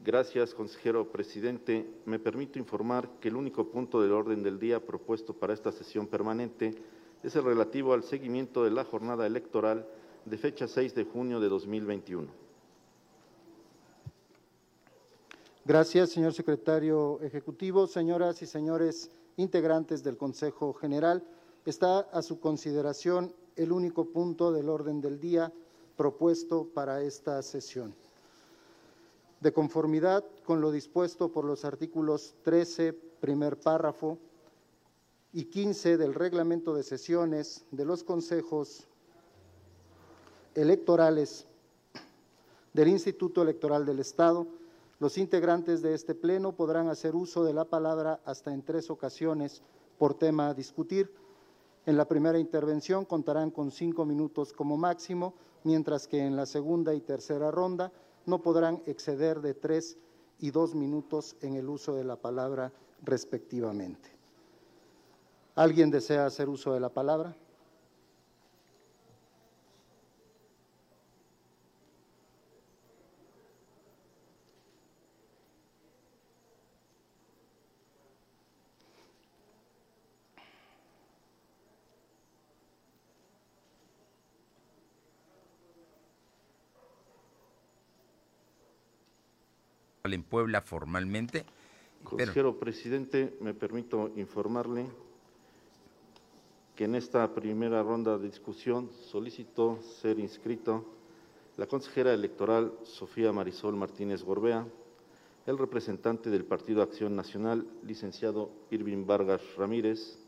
Gracias, 0.03 0.53
consejero 0.53 1.11
presidente. 1.11 1.89
Me 2.05 2.19
permito 2.19 2.59
informar 2.59 3.09
que 3.19 3.29
el 3.29 3.35
único 3.35 3.69
punto 3.69 4.01
del 4.01 4.11
orden 4.11 4.43
del 4.43 4.59
día 4.59 4.85
propuesto 4.85 5.33
para 5.33 5.53
esta 5.53 5.71
sesión 5.71 6.07
permanente 6.07 6.75
es 7.23 7.35
el 7.35 7.43
relativo 7.43 7.93
al 7.93 8.03
seguimiento 8.03 8.63
de 8.63 8.71
la 8.71 8.83
jornada 8.83 9.25
electoral 9.25 9.87
de 10.25 10.37
fecha 10.37 10.67
6 10.67 10.93
de 10.93 11.05
junio 11.05 11.39
de 11.39 11.49
2021. 11.49 12.27
Gracias, 15.65 16.11
señor 16.11 16.33
secretario 16.33 17.19
ejecutivo. 17.21 17.87
Señoras 17.87 18.41
y 18.43 18.45
señores 18.45 19.09
integrantes 19.37 20.03
del 20.03 20.17
Consejo 20.17 20.73
General, 20.73 21.23
está 21.65 21.99
a 21.99 22.21
su 22.21 22.39
consideración 22.39 23.33
el 23.55 23.71
único 23.71 24.05
punto 24.05 24.51
del 24.51 24.69
orden 24.69 25.01
del 25.01 25.19
día 25.19 25.51
propuesto 25.97 26.69
para 26.73 27.01
esta 27.01 27.41
sesión. 27.41 27.95
De 29.39 29.53
conformidad 29.53 30.25
con 30.43 30.61
lo 30.61 30.71
dispuesto 30.71 31.31
por 31.31 31.45
los 31.45 31.65
artículos 31.65 32.35
13, 32.43 32.93
primer 32.93 33.59
párrafo, 33.59 34.17
y 35.35 35.45
15 35.45 35.97
del 35.97 36.13
reglamento 36.13 36.73
de 36.73 36.81
sesiones 36.81 37.65
de 37.69 37.83
los 37.83 38.05
consejos 38.05 38.87
electorales 40.53 41.45
del 42.71 42.87
Instituto 42.87 43.41
Electoral 43.41 43.85
del 43.85 43.99
Estado, 43.99 44.47
los 44.99 45.17
integrantes 45.17 45.81
de 45.81 45.93
este 45.93 46.15
Pleno 46.15 46.53
podrán 46.53 46.87
hacer 46.87 47.15
uso 47.15 47.43
de 47.43 47.53
la 47.53 47.65
palabra 47.65 48.21
hasta 48.23 48.53
en 48.53 48.63
tres 48.63 48.89
ocasiones 48.89 49.61
por 49.97 50.13
tema 50.13 50.47
a 50.47 50.53
discutir. 50.53 51.13
En 51.85 51.97
la 51.97 52.07
primera 52.07 52.39
intervención 52.39 53.03
contarán 53.03 53.51
con 53.51 53.71
cinco 53.71 54.05
minutos 54.05 54.53
como 54.53 54.77
máximo, 54.77 55.33
mientras 55.65 56.07
que 56.07 56.19
en 56.19 56.37
la 56.37 56.45
segunda 56.45 56.93
y 56.93 57.01
tercera 57.01 57.51
ronda 57.51 57.91
no 58.25 58.41
podrán 58.41 58.81
exceder 58.85 59.41
de 59.41 59.53
tres 59.53 59.97
y 60.39 60.51
dos 60.51 60.75
minutos 60.75 61.35
en 61.41 61.55
el 61.55 61.69
uso 61.69 61.95
de 61.95 62.03
la 62.03 62.15
palabra 62.15 62.71
respectivamente. 63.03 64.09
¿Alguien 65.55 65.89
desea 65.89 66.25
hacer 66.25 66.49
uso 66.49 66.73
de 66.73 66.79
la 66.79 66.89
palabra? 66.89 67.35
En 90.13 90.23
Puebla 90.23 90.61
formalmente. 90.61 91.45
Consejero 92.03 92.59
presidente, 92.59 93.35
me 93.41 93.53
permito 93.53 94.11
informarle 94.15 94.85
que 96.75 96.85
en 96.85 96.95
esta 96.95 97.33
primera 97.33 97.81
ronda 97.81 98.17
de 98.17 98.27
discusión 98.27 98.91
solicitó 99.09 99.79
ser 100.01 100.19
inscrito 100.19 100.85
la 101.57 101.67
consejera 101.67 102.13
electoral 102.13 102.73
Sofía 102.83 103.31
Marisol 103.31 103.75
Martínez 103.75 104.23
Gorbea, 104.23 104.67
el 105.45 105.57
representante 105.57 106.29
del 106.29 106.43
Partido 106.43 106.81
Acción 106.81 107.15
Nacional, 107.15 107.65
licenciado 107.83 108.51
Irving 108.71 109.05
Vargas 109.05 109.41
Ramírez, 109.57 110.19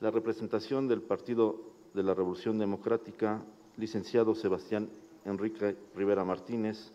la 0.00 0.10
representación 0.10 0.88
del 0.88 1.02
Partido 1.02 1.60
de 1.92 2.02
la 2.02 2.14
Revolución 2.14 2.58
Democrática, 2.58 3.42
licenciado 3.76 4.34
Sebastián 4.34 4.88
Enrique 5.24 5.76
Rivera 5.94 6.24
Martínez, 6.24 6.92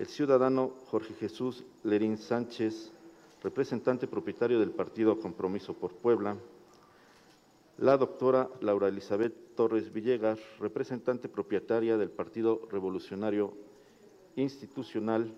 el 0.00 0.06
ciudadano 0.06 0.72
Jorge 0.86 1.12
Jesús 1.12 1.62
Lerín 1.84 2.16
Sánchez, 2.16 2.90
representante 3.42 4.06
propietario 4.06 4.58
del 4.58 4.70
partido 4.70 5.20
Compromiso 5.20 5.74
por 5.74 5.92
Puebla, 5.92 6.38
la 7.76 7.98
doctora 7.98 8.48
Laura 8.62 8.88
Elizabeth 8.88 9.34
Torres 9.54 9.92
Villegas, 9.92 10.38
representante 10.58 11.28
propietaria 11.28 11.98
del 11.98 12.08
Partido 12.08 12.66
Revolucionario 12.70 13.52
Institucional, 14.36 15.34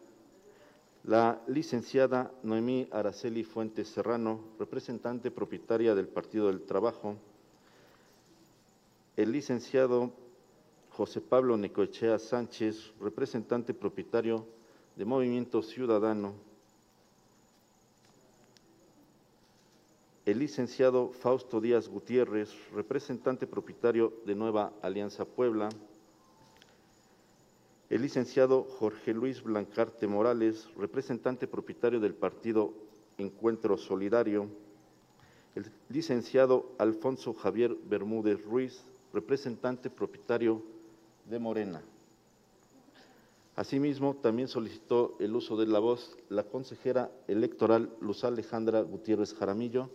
la 1.02 1.42
licenciada 1.48 2.30
Noemí 2.44 2.86
Araceli 2.92 3.42
Fuentes 3.42 3.88
Serrano, 3.88 4.38
representante 4.60 5.32
propietaria 5.32 5.96
del 5.96 6.06
Partido 6.06 6.46
del 6.46 6.62
Trabajo, 6.62 7.16
el 9.16 9.32
licenciado 9.32 10.12
José 10.96 11.22
Pablo 11.22 11.56
Necochea 11.56 12.18
Sánchez, 12.18 12.92
representante 13.00 13.72
propietario 13.72 14.46
de 14.94 15.06
Movimiento 15.06 15.62
Ciudadano, 15.62 16.34
el 20.26 20.38
licenciado 20.38 21.08
Fausto 21.08 21.62
Díaz 21.62 21.88
Gutiérrez, 21.88 22.50
representante 22.74 23.46
propietario 23.46 24.12
de 24.26 24.34
Nueva 24.34 24.74
Alianza 24.82 25.24
Puebla, 25.24 25.70
el 27.88 28.02
licenciado 28.02 28.64
Jorge 28.78 29.14
Luis 29.14 29.42
Blancarte 29.42 30.06
Morales, 30.06 30.68
representante 30.76 31.46
propietario 31.46 32.00
del 32.00 32.12
partido 32.12 32.74
Encuentro 33.16 33.78
Solidario, 33.78 34.46
el 35.54 35.72
licenciado 35.88 36.70
Alfonso 36.76 37.32
Javier 37.32 37.74
Bermúdez 37.88 38.44
Ruiz, 38.44 38.84
representante 39.14 39.88
propietario 39.88 40.62
de 41.32 41.38
Morena. 41.38 41.82
Asimismo, 43.56 44.14
también 44.14 44.48
solicitó 44.48 45.16
el 45.18 45.34
uso 45.34 45.56
de 45.56 45.66
la 45.66 45.78
voz 45.78 46.16
la 46.28 46.44
consejera 46.44 47.10
electoral 47.26 47.90
Luz 48.00 48.22
Alejandra 48.24 48.82
Gutiérrez 48.82 49.34
Jaramillo 49.34 49.90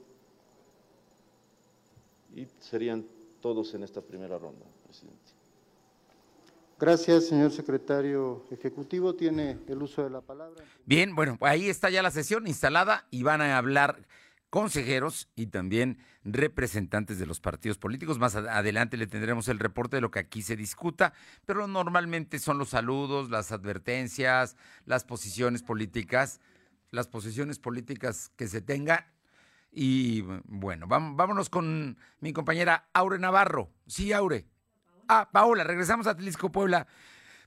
y 2.36 2.47
serían 2.60 3.06
todos 3.41 3.73
en 3.76 3.84
esta 3.84 4.02
primera 4.02 4.38
ronda, 4.38 4.65
presidente. 4.84 5.32
Gracias, 6.80 7.26
señor 7.28 7.52
secretario 7.52 8.43
ejecutivo. 8.52 9.15
Tiene 9.15 9.60
el 9.67 9.82
uso 9.82 10.04
de 10.04 10.10
la 10.10 10.21
palabra. 10.21 10.63
Bien, 10.86 11.15
bueno, 11.15 11.38
ahí 11.41 11.69
está 11.69 11.89
ya 11.89 12.04
la 12.04 12.12
sesión 12.12 12.47
instalada 12.47 13.08
y 13.10 13.23
van 13.23 13.41
a 13.41 13.58
hablar 13.58 14.06
consejeros 14.58 15.30
y 15.36 15.46
también 15.46 16.00
representantes 16.24 17.20
de 17.20 17.28
los 17.28 17.39
partidos 17.39 17.78
políticos. 17.78 18.17
Más 18.17 18.36
adelante 18.36 18.98
le 18.98 19.06
tendremos 19.06 19.50
el 19.50 19.60
reporte 19.60 19.98
de 19.98 20.02
lo 20.02 20.10
que 20.10 20.17
aquí 20.17 20.41
se 20.41 20.56
discuta, 20.56 21.13
pero 21.46 21.67
normalmente 21.67 22.39
son 22.39 22.58
los 22.58 22.70
saludos, 22.70 23.30
las 23.30 23.52
advertencias, 23.52 24.58
las 24.86 25.04
posiciones 25.04 25.62
políticas, 25.62 26.39
las 26.89 27.08
posiciones 27.08 27.60
políticas 27.60 28.32
que 28.36 28.48
se 28.48 28.62
tengan. 28.62 29.06
Y 29.72 30.24
bueno, 30.46 30.88
vámonos 30.88 31.52
con 31.52 32.00
mi 32.20 32.34
compañera 32.34 32.89
Aure 32.93 33.20
Navarro. 33.20 33.70
Sí, 33.86 34.12
Aure. 34.12 34.48
Ah, 35.08 35.30
Paola, 35.32 35.65
regresamos 35.65 36.08
a 36.08 36.17
Tlisco, 36.17 36.52
Puebla. 36.52 36.88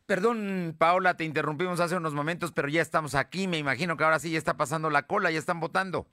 Perdón, 0.07 0.77
Paola, 0.79 1.17
te 1.17 1.25
interrumpimos 1.25 1.81
hace 1.81 1.97
unos 1.97 2.15
momentos, 2.15 2.53
pero 2.53 2.69
ya 2.69 2.83
estamos 2.83 3.17
aquí. 3.17 3.49
Me 3.49 3.59
imagino 3.59 3.97
que 3.97 4.05
ahora 4.05 4.21
sí 4.21 4.31
ya 4.31 4.39
está 4.39 4.57
pasando 4.57 4.91
la 4.91 5.09
cola, 5.09 5.33
ya 5.33 5.41
están 5.41 5.59
votando. 5.59 6.07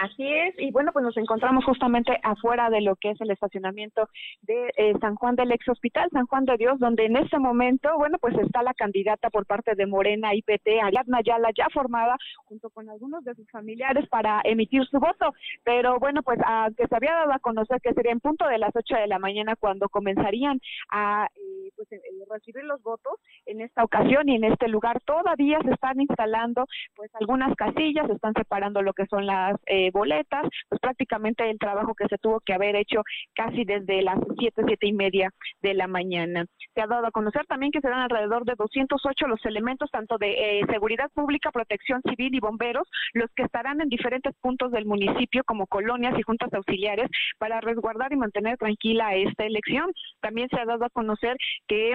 Así 0.00 0.32
es, 0.32 0.54
y 0.58 0.70
bueno, 0.70 0.92
pues 0.92 1.04
nos 1.04 1.16
encontramos 1.16 1.64
justamente 1.64 2.20
afuera 2.22 2.70
de 2.70 2.82
lo 2.82 2.94
que 2.94 3.10
es 3.10 3.20
el 3.20 3.32
estacionamiento 3.32 4.08
de 4.42 4.72
eh, 4.76 4.94
San 5.00 5.16
Juan 5.16 5.34
del 5.34 5.50
Ex 5.50 5.68
Hospital, 5.68 6.08
San 6.12 6.26
Juan 6.26 6.44
de 6.44 6.56
Dios, 6.56 6.78
donde 6.78 7.06
en 7.06 7.16
este 7.16 7.40
momento, 7.40 7.88
bueno, 7.96 8.16
pues 8.20 8.38
está 8.38 8.62
la 8.62 8.74
candidata 8.74 9.28
por 9.28 9.44
parte 9.44 9.74
de 9.74 9.86
Morena 9.86 10.36
IPT, 10.36 10.68
Ariadna 10.84 11.20
Yala, 11.20 11.50
ya 11.52 11.66
formada 11.74 12.16
junto 12.44 12.70
con 12.70 12.88
algunos 12.88 13.24
de 13.24 13.34
sus 13.34 13.50
familiares 13.50 14.08
para 14.08 14.40
emitir 14.44 14.86
su 14.86 15.00
voto. 15.00 15.34
Pero 15.64 15.98
bueno, 15.98 16.22
pues 16.22 16.38
aunque 16.46 16.86
se 16.86 16.94
había 16.94 17.14
dado 17.14 17.32
a 17.32 17.40
conocer 17.40 17.80
que 17.80 17.92
sería 17.92 18.12
en 18.12 18.20
punto 18.20 18.46
de 18.46 18.58
las 18.58 18.76
8 18.76 18.94
de 18.94 19.08
la 19.08 19.18
mañana 19.18 19.56
cuando 19.56 19.88
comenzarían 19.88 20.60
a 20.90 21.28
eh, 21.34 21.40
pues, 21.76 21.90
eh, 21.92 22.00
recibir 22.30 22.64
los 22.64 22.82
votos, 22.82 23.14
en 23.46 23.60
esta 23.60 23.84
ocasión 23.84 24.28
y 24.28 24.36
en 24.36 24.44
este 24.44 24.68
lugar 24.68 25.00
todavía 25.04 25.58
se 25.64 25.70
están 25.70 26.00
instalando 26.00 26.66
pues 26.94 27.10
algunas 27.14 27.54
casillas, 27.56 28.06
se 28.06 28.14
están 28.14 28.34
separando 28.34 28.82
lo 28.82 28.92
que 28.92 29.06
son 29.06 29.26
las 29.26 29.56
boletas, 29.92 30.46
pues 30.68 30.80
prácticamente 30.80 31.48
el 31.48 31.58
trabajo 31.58 31.94
que 31.94 32.08
se 32.08 32.18
tuvo 32.18 32.40
que 32.40 32.52
haber 32.52 32.76
hecho 32.76 33.02
casi 33.34 33.64
desde 33.64 34.02
las 34.02 34.18
siete, 34.38 34.62
siete 34.66 34.86
y 34.86 34.92
media 34.92 35.30
de 35.62 35.74
la 35.74 35.86
mañana. 35.86 36.44
Se 36.74 36.82
ha 36.82 36.86
dado 36.86 37.06
a 37.06 37.10
conocer 37.10 37.46
también 37.46 37.72
que 37.72 37.80
serán 37.80 38.00
alrededor 38.00 38.44
de 38.44 38.54
208 38.56 39.26
los 39.26 39.44
elementos, 39.44 39.90
tanto 39.90 40.18
de 40.18 40.60
eh, 40.60 40.66
seguridad 40.70 41.10
pública, 41.12 41.50
protección 41.50 42.00
civil 42.08 42.34
y 42.34 42.40
bomberos, 42.40 42.88
los 43.12 43.30
que 43.34 43.42
estarán 43.42 43.80
en 43.80 43.88
diferentes 43.88 44.34
puntos 44.40 44.70
del 44.72 44.86
municipio 44.86 45.42
como 45.44 45.66
colonias 45.66 46.18
y 46.18 46.22
juntas 46.22 46.52
auxiliares 46.52 47.08
para 47.38 47.60
resguardar 47.60 48.12
y 48.12 48.16
mantener 48.16 48.56
tranquila 48.58 49.14
esta 49.14 49.44
elección. 49.44 49.92
También 50.20 50.48
se 50.48 50.60
ha 50.60 50.64
dado 50.64 50.84
a 50.84 50.90
conocer 50.90 51.36
que 51.66 51.94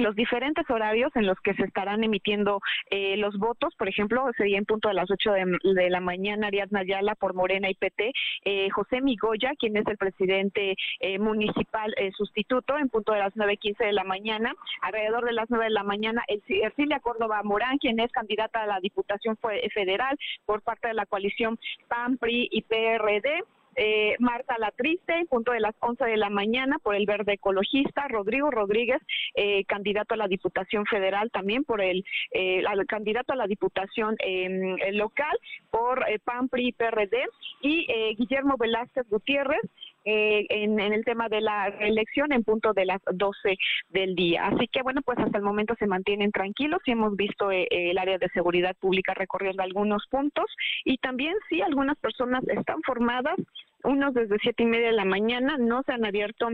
los 0.00 0.14
diferentes 0.14 0.68
horarios 0.70 1.14
en 1.14 1.26
los 1.26 1.38
que 1.40 1.54
se 1.54 1.64
estarán 1.64 2.02
emitiendo 2.04 2.60
eh, 2.90 3.16
los 3.16 3.36
votos, 3.38 3.74
por 3.76 3.88
ejemplo, 3.88 4.24
sería 4.36 4.58
en 4.58 4.64
punto 4.64 4.88
de 4.88 4.94
las 4.94 5.10
8 5.10 5.32
de, 5.62 5.90
la 5.90 6.00
mañana 6.00 6.46
Ariadna 6.46 6.80
Ayala 6.80 7.14
por 7.14 7.34
Morena 7.34 7.68
y 7.68 7.74
PT, 7.74 8.12
eh, 8.44 8.70
José 8.70 9.00
Migoya, 9.00 9.52
quien 9.58 9.76
es 9.76 9.86
el 9.86 9.96
presidente 9.96 10.76
eh, 11.00 11.18
municipal 11.18 11.94
sustituto, 12.16 12.78
en 12.78 12.88
punto 12.88 13.12
de 13.12 13.18
las 13.18 13.34
9.15 13.34 13.86
de 13.86 13.92
la 13.92 14.04
mañana, 14.04 14.54
alrededor 14.82 15.24
de 15.24 15.32
las 15.32 15.50
9 15.50 15.64
de 15.64 15.70
la 15.70 15.84
mañana, 15.84 16.22
Ercilia 16.28 17.00
Córdoba 17.00 17.42
Morán, 17.42 17.78
quien 17.78 18.00
es 18.00 18.10
candidata 18.12 18.62
a 18.62 18.66
la 18.66 18.80
Diputación 18.80 19.36
Federal 19.74 20.16
por 20.46 20.62
parte 20.62 20.88
de 20.88 20.94
la 20.94 21.06
coalición 21.06 21.58
PAN, 21.88 22.16
PRI 22.16 22.48
y 22.50 22.62
PRD, 22.62 23.42
eh, 23.76 24.16
Marta 24.18 24.56
La 24.58 24.70
Triste, 24.72 25.26
punto 25.28 25.52
de 25.52 25.60
las 25.60 25.74
11 25.80 26.04
de 26.04 26.16
la 26.16 26.30
mañana, 26.30 26.78
por 26.78 26.94
el 26.94 27.06
Verde 27.06 27.34
Ecologista, 27.34 28.08
Rodrigo 28.08 28.50
Rodríguez, 28.50 29.00
eh, 29.34 29.64
candidato 29.64 30.14
a 30.14 30.16
la 30.16 30.28
Diputación 30.28 30.86
Federal, 30.86 31.30
también 31.30 31.64
por 31.64 31.80
el, 31.80 32.04
eh, 32.32 32.62
candidato 32.88 33.32
a 33.32 33.36
la 33.36 33.46
Diputación 33.46 34.16
em, 34.18 34.76
local, 34.92 35.38
por 35.70 36.04
PAN, 36.24 36.48
PRI, 36.48 36.72
PRD, 36.72 37.24
y 37.62 37.86
Guillermo 38.16 38.56
Velázquez 38.58 39.08
Gutiérrez, 39.08 39.60
en, 40.04 40.80
el 40.80 41.04
tema 41.04 41.28
de 41.28 41.40
la 41.40 41.70
reelección 41.70 42.32
en 42.32 42.44
punto 42.44 42.72
de 42.72 42.86
las 42.86 43.00
12 43.10 43.56
del 43.90 44.14
día. 44.14 44.46
Así 44.46 44.68
que 44.68 44.82
bueno, 44.82 45.02
pues 45.02 45.18
hasta 45.18 45.38
el 45.38 45.44
momento 45.44 45.74
se 45.78 45.86
mantienen 45.86 46.32
tranquilos 46.32 46.80
y 46.86 46.92
hemos 46.92 47.16
visto 47.16 47.50
el 47.50 47.98
área 47.98 48.18
de 48.18 48.28
seguridad 48.30 48.76
pública 48.76 49.14
recorriendo 49.14 49.62
algunos 49.62 50.06
puntos 50.10 50.46
y 50.84 50.98
también 50.98 51.34
sí 51.48 51.60
algunas 51.62 51.98
personas 51.98 52.42
están 52.48 52.82
formadas 52.82 53.36
unos 53.82 54.14
desde 54.14 54.38
siete 54.40 54.62
y 54.62 54.66
media 54.66 54.88
de 54.88 54.92
la 54.92 55.04
mañana, 55.04 55.56
no 55.58 55.82
se 55.84 55.92
han 55.92 56.04
abierto 56.04 56.48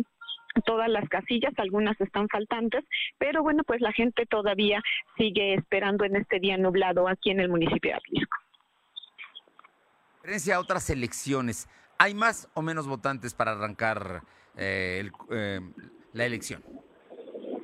todas 0.64 0.88
las 0.88 1.08
casillas, 1.08 1.52
algunas 1.58 2.00
están 2.00 2.28
faltantes, 2.28 2.84
pero 3.18 3.42
bueno, 3.42 3.62
pues 3.64 3.80
la 3.80 3.92
gente 3.92 4.26
todavía 4.26 4.82
sigue 5.16 5.54
esperando 5.54 6.04
en 6.04 6.16
este 6.16 6.40
día 6.40 6.56
nublado 6.56 7.08
aquí 7.08 7.30
en 7.30 7.40
el 7.40 7.48
municipio 7.48 7.90
de 7.90 7.96
Atlisco. 7.96 8.36
Referencia 10.22 10.56
a 10.56 10.60
otras 10.60 10.88
elecciones, 10.90 11.68
¿hay 11.98 12.14
más 12.14 12.48
o 12.54 12.62
menos 12.62 12.86
votantes 12.86 13.34
para 13.34 13.52
arrancar 13.52 14.22
eh, 14.56 15.10
eh, 15.30 15.60
la 16.12 16.24
elección? 16.24 16.62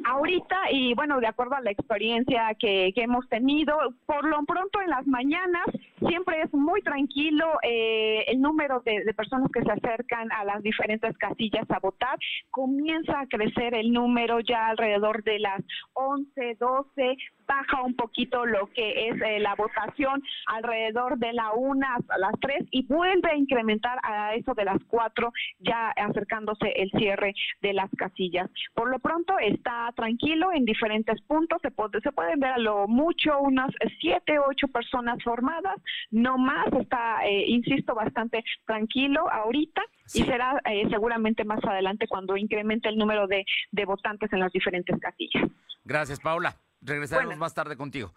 ahorita 0.05 0.57
y 0.71 0.95
bueno, 0.95 1.21
de 1.21 1.27
acuerdo 1.27 1.55
a 1.55 1.61
la 1.61 1.71
experiencia 1.71 2.55
que, 2.59 2.93
hemos 2.97 3.29
tenido, 3.29 3.77
por 4.07 4.25
lo 4.25 4.45
pronto 4.45 4.81
en 4.81 4.91
las 4.91 5.07
mañanas 5.07 5.65
siempre 6.07 6.43
es 6.43 6.53
muy 6.53 6.83
tranquilo 6.83 7.47
eh, 7.63 8.25
el 8.29 8.41
número 8.41 8.81
de, 8.85 9.05
de, 9.05 9.15
personas 9.15 9.51
que 9.53 9.63
se 9.63 9.73
acercan 9.73 10.31
a 10.33 10.45
las 10.45 10.63
diferentes 10.63 11.17
casillas 11.19 11.69
a 11.71 11.79
votar. 11.81 12.19
Comienza 12.51 13.21
a 13.21 13.27
crecer 13.27 13.75
el 13.75 13.93
número 13.93 14.41
ya 14.41 14.69
alrededor 14.69 15.23
de 15.25 15.39
las 15.39 15.63
11, 15.95 16.57
12, 16.59 17.17
baja 17.47 17.83
un 17.83 17.95
poquito 17.95 18.47
lo 18.47 18.69
que 18.69 19.09
es 19.09 19.21
eh, 19.21 19.39
la 19.41 19.55
votación 19.55 20.23
alrededor 20.47 21.19
de 21.19 21.33
la 21.33 21.53
una 21.53 21.97
hasta 21.97 22.19
las 22.19 22.33
tres 22.41 22.65
y 22.71 22.87
vuelve 22.87 23.31
a 23.31 23.37
incrementar 23.37 23.99
a 24.03 24.35
eso 24.35 24.55
de 24.55 24.65
las 24.65 24.79
cuatro 24.89 25.33
ya 25.59 25.91
acercándose 25.91 26.73
el 26.77 26.91
cierre 26.91 27.35
de 27.61 27.73
las 27.73 27.91
casillas. 27.97 28.51
Por 28.75 28.91
lo 28.91 28.99
pronto 28.99 29.39
está 29.39 29.93
tranquilo 29.95 30.53
en 30.53 30.65
diferentes 30.65 31.21
puntos, 31.23 31.61
se, 31.63 31.71
puede, 31.71 32.01
se 32.01 32.13
pueden 32.13 32.41
ver 32.41 32.53
a 32.53 32.59
lo 32.59 32.87
mucho 32.89 33.39
unas 33.41 33.71
siete, 34.01 34.39
ocho 34.39 34.69
personas 34.69 35.23
formadas, 35.23 35.77
no 36.11 36.39
más, 36.39 36.67
está, 36.73 37.25
eh, 37.25 37.45
insisto, 37.49 37.95
bastante 37.95 38.45
tranquilo 38.67 39.31
ahorita 39.31 39.83
y 40.15 40.23
será 40.23 40.61
eh, 40.65 40.89
seguramente 40.91 41.45
más 41.45 41.63
adelante 41.65 42.07
cuando 42.09 42.37
incremente 42.37 42.89
el 42.89 42.97
número 42.97 43.27
de, 43.27 43.45
de 43.71 43.85
votantes 43.85 44.33
en 44.33 44.41
las 44.41 44.53
diferentes 44.53 44.99
casillas. 45.01 45.49
Gracias, 45.85 46.21
Paula. 46.21 46.57
Regresaremos 46.83 47.39
más 47.39 47.55
tarde 47.55 47.77
contigo. 47.77 48.13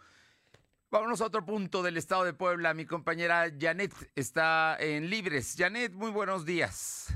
Vámonos 0.90 1.22
a 1.22 1.26
otro 1.26 1.46
punto 1.46 1.84
del 1.84 1.98
estado 1.98 2.24
de 2.24 2.34
Puebla. 2.34 2.74
Mi 2.74 2.86
compañera 2.86 3.46
Janet 3.60 3.94
está 4.16 4.78
en 4.80 5.10
Libres. 5.10 5.56
Janet, 5.58 5.94
muy 5.94 6.10
buenos 6.10 6.46
días. 6.46 7.14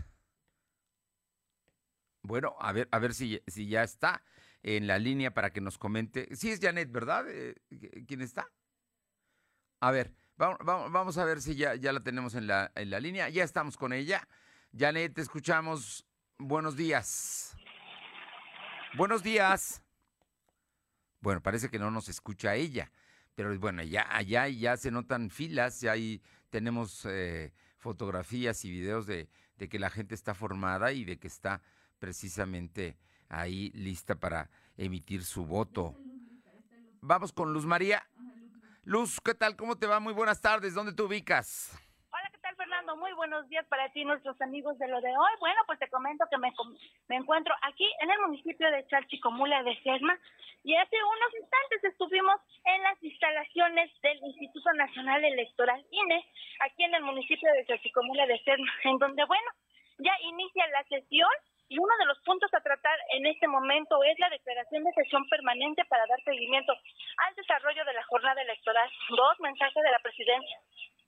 Bueno, 2.21 2.55
a 2.59 2.71
ver, 2.71 2.87
a 2.91 2.99
ver 2.99 3.13
si, 3.13 3.41
si 3.47 3.67
ya 3.67 3.83
está 3.83 4.23
en 4.61 4.85
la 4.85 4.99
línea 4.99 5.33
para 5.33 5.51
que 5.51 5.61
nos 5.61 5.77
comente. 5.77 6.35
Sí 6.35 6.51
es 6.51 6.59
Janet, 6.59 6.91
¿verdad? 6.91 7.25
Eh, 7.29 7.55
¿Quién 8.07 8.21
está? 8.21 8.47
A 9.79 9.91
ver, 9.91 10.13
vamos, 10.35 10.59
vamos, 10.91 11.17
a 11.17 11.25
ver 11.25 11.41
si 11.41 11.55
ya, 11.55 11.75
ya 11.75 11.93
la 11.93 12.01
tenemos 12.01 12.35
en 12.35 12.47
la, 12.47 12.71
en 12.75 12.89
la 12.89 12.99
línea. 12.99 13.29
Ya 13.29 13.43
estamos 13.43 13.77
con 13.77 13.93
ella. 13.93 14.27
Janet, 14.77 15.15
te 15.15 15.21
escuchamos. 15.21 16.05
Buenos 16.37 16.75
días. 16.75 17.55
Buenos 18.95 19.23
días. 19.23 19.81
Bueno, 21.21 21.41
parece 21.41 21.69
que 21.69 21.79
no 21.79 21.91
nos 21.91 22.09
escucha 22.09 22.55
ella, 22.55 22.91
pero 23.35 23.57
bueno, 23.59 23.83
ya 23.83 24.07
allá 24.15 24.47
ya 24.47 24.77
se 24.77 24.91
notan 24.91 25.29
filas, 25.29 25.81
ya 25.81 25.91
ahí 25.91 26.21
tenemos 26.49 27.05
eh, 27.05 27.53
fotografías 27.77 28.63
y 28.65 28.71
videos 28.71 29.05
de, 29.05 29.29
de 29.57 29.69
que 29.69 29.79
la 29.79 29.89
gente 29.89 30.15
está 30.15 30.33
formada 30.33 30.91
y 30.93 31.03
de 31.03 31.17
que 31.17 31.27
está 31.27 31.61
precisamente 31.99 32.97
ahí 33.27 33.69
lista 33.71 34.15
para 34.15 34.49
emitir 34.77 35.23
su 35.23 35.45
voto. 35.45 35.95
Vamos 37.01 37.31
con 37.31 37.53
Luz 37.53 37.65
María. 37.65 38.07
Luz, 38.83 39.19
¿qué 39.23 39.35
tal? 39.35 39.55
¿Cómo 39.55 39.77
te 39.77 39.87
va? 39.87 39.99
Muy 39.99 40.13
buenas 40.13 40.41
tardes. 40.41 40.73
¿Dónde 40.73 40.93
te 40.93 41.01
ubicas? 41.03 41.71
Hola, 42.11 42.29
¿qué 42.31 42.39
tal, 42.39 42.55
Fernando? 42.55 42.88
Muy 42.99 43.13
buenos 43.13 43.47
días 43.47 43.65
para 43.67 43.87
ti, 43.93 44.03
nuestros 44.03 44.39
amigos 44.41 44.77
de 44.77 44.89
lo 44.89 44.99
de 44.99 45.07
hoy. 45.07 45.31
Bueno, 45.39 45.61
pues 45.65 45.79
te 45.79 45.87
comento 45.87 46.25
que 46.29 46.37
me, 46.37 46.51
encuentro 47.15 47.55
aquí 47.61 47.89
en 48.01 48.11
el 48.11 48.19
municipio 48.19 48.69
de 48.69 48.85
Chalchicomula 48.87 49.63
de 49.63 49.73
Sesma 49.81 50.19
y 50.65 50.75
hace 50.75 50.97
unos 51.01 51.33
instantes 51.39 51.83
estuvimos 51.85 52.41
en 52.65 52.83
las 52.83 53.01
instalaciones 53.01 53.89
del 54.01 54.17
Instituto 54.17 54.73
Nacional 54.73 55.23
Electoral 55.23 55.81
INE, 55.89 56.25
aquí 56.59 56.83
en 56.83 56.93
el 56.93 57.03
municipio 57.03 57.49
de 57.53 57.65
Chalchicomula 57.67 58.27
de 58.27 58.37
Sesma, 58.39 58.71
en 58.83 58.97
donde, 58.97 59.23
bueno, 59.23 59.49
ya 59.99 60.11
inicia 60.23 60.67
la 60.67 60.83
sesión 60.83 61.31
y 61.69 61.77
uno 61.77 61.93
de 61.99 62.05
los 62.05 62.19
puntos 62.25 62.53
a 62.53 62.61
tratar 62.61 62.97
en 63.13 63.27
este 63.27 63.47
momento 63.47 64.03
es 64.03 64.19
la 64.19 64.29
declaración 64.29 64.83
de 64.83 64.91
sesión 64.91 65.23
permanente 65.29 65.85
para 65.85 66.05
dar 66.07 66.21
seguimiento 66.25 66.73
al 66.73 67.35
desarrollo 67.35 67.85
de 67.85 67.93
la 67.93 68.03
jornada 68.03 68.41
electoral. 68.41 68.89
Dos, 69.09 69.39
mensajes 69.39 69.83
de 69.83 69.91
la 69.91 69.99
presidencia. 69.99 70.59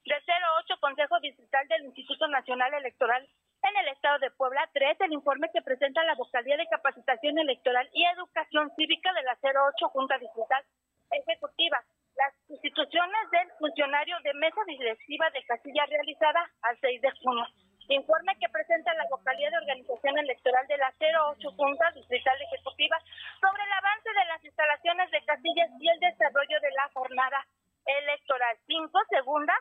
De 0.04 0.18
08, 0.18 0.80
Consejo 0.82 1.20
Distrital 1.20 1.68
del 1.68 1.86
Instituto 1.86 2.28
Nacional 2.28 2.74
Electoral 2.74 3.22
en 3.62 3.78
el 3.78 3.88
Estado 3.90 4.18
de 4.18 4.32
Puebla. 4.32 4.68
Tres, 4.74 5.00
el 5.00 5.14
informe 5.14 5.52
que 5.54 5.62
presenta 5.62 6.04
la 6.04 6.16
Vocalía 6.16 6.58
de 6.58 6.66
Capacitación 6.66 7.38
Electoral 7.38 7.88
y 7.94 8.06
Educación 8.06 8.72
Cívica 8.76 9.14
de 9.14 9.22
la 9.22 9.38
08 9.38 9.90
Junta 9.90 10.18
Distrital 10.18 10.66
Ejecutiva. 11.12 11.84
Las 12.16 12.34
instituciones 12.50 13.30
del 13.32 13.48
funcionario 13.60 14.18
de 14.24 14.34
mesa 14.34 14.62
directiva 14.66 15.30
de 15.30 15.44
casilla 15.44 15.86
realizada 15.86 16.50
al 16.64 16.78
6 16.82 17.02
de 17.02 17.12
junio. 17.22 17.46
Informe 17.90 18.34
que 18.40 18.50
presenta 18.50 18.94
la 18.96 19.06
vocalía 19.06 19.52
de 19.52 19.58
organización 19.58 20.18
electoral 20.18 20.66
de 20.66 20.78
la 20.78 20.94
08 20.98 21.52
Junta 21.56 21.92
Distrital 21.92 22.42
Ejecutiva 22.42 22.98
sobre 23.40 23.64
el 23.64 23.72
avance 23.72 24.10
de 24.10 24.26
las 24.26 24.44
instalaciones 24.44 25.12
de 25.12 25.26
casillas 25.26 25.70
y 25.80 25.88
el 25.90 26.00
desarrollo 26.00 26.60
de 26.60 26.72
la 26.72 26.90
jornada 26.94 27.46
electoral. 27.86 28.58
Cinco, 28.66 29.00
segunda, 29.10 29.54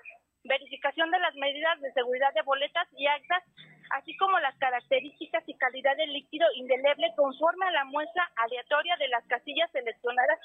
verificación 0.44 1.10
de 1.10 1.18
las 1.18 1.34
medidas 1.34 1.80
de 1.80 1.92
seguridad 1.92 2.32
de 2.34 2.42
boletas 2.42 2.88
y 2.96 3.06
actas, 3.06 3.42
así 3.90 4.16
como 4.16 4.38
las 4.38 4.56
características 4.58 5.44
y 5.46 5.54
calidad 5.54 5.96
del 5.96 6.12
líquido 6.12 6.46
indeleble 6.54 7.12
conforme 7.16 7.66
a 7.66 7.72
la 7.72 7.84
muestra 7.84 8.30
aleatoria 8.36 8.96
de 8.96 9.08
las 9.08 9.24
casillas 9.26 9.70
seleccionadas 9.72 10.38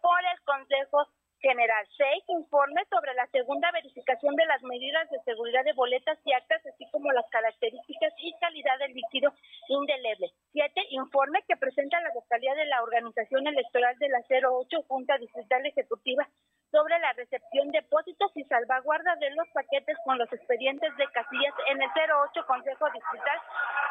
por 0.00 0.20
el 0.32 0.40
Consejo 0.42 1.08
General 1.44 1.86
6, 1.98 2.24
informe 2.28 2.80
sobre 2.88 3.12
la 3.12 3.26
segunda 3.26 3.70
verificación 3.70 4.34
de 4.34 4.46
las 4.46 4.62
medidas 4.62 5.10
de 5.10 5.20
seguridad 5.24 5.62
de 5.62 5.74
boletas 5.74 6.18
y 6.24 6.32
actas, 6.32 6.64
así 6.64 6.88
como 6.90 7.12
las 7.12 7.28
características 7.28 8.14
y 8.16 8.32
calidad 8.40 8.78
del 8.78 8.94
líquido 8.94 9.30
indeleble. 9.68 10.30
7, 10.52 10.72
informe 10.90 11.44
que 11.46 11.58
presenta 11.58 12.00
la 12.00 12.14
vocalía 12.14 12.54
de 12.54 12.64
la 12.64 12.82
Organización 12.82 13.46
Electoral 13.46 13.94
de 13.98 14.08
la 14.08 14.24
08 14.24 14.84
Junta 14.88 15.18
Distrital 15.18 15.66
Ejecutiva 15.66 16.26
sobre 16.74 16.98
la 16.98 17.12
recepción, 17.12 17.70
depósitos 17.70 18.32
y 18.34 18.42
salvaguarda 18.44 19.14
de 19.16 19.30
los 19.30 19.46
paquetes 19.54 19.96
con 20.04 20.18
los 20.18 20.32
expedientes 20.32 20.90
de 20.96 21.06
casillas 21.12 21.54
en 21.68 21.80
el 21.80 21.90
08 21.94 22.46
Consejo 22.46 22.90
Distrital 22.90 23.38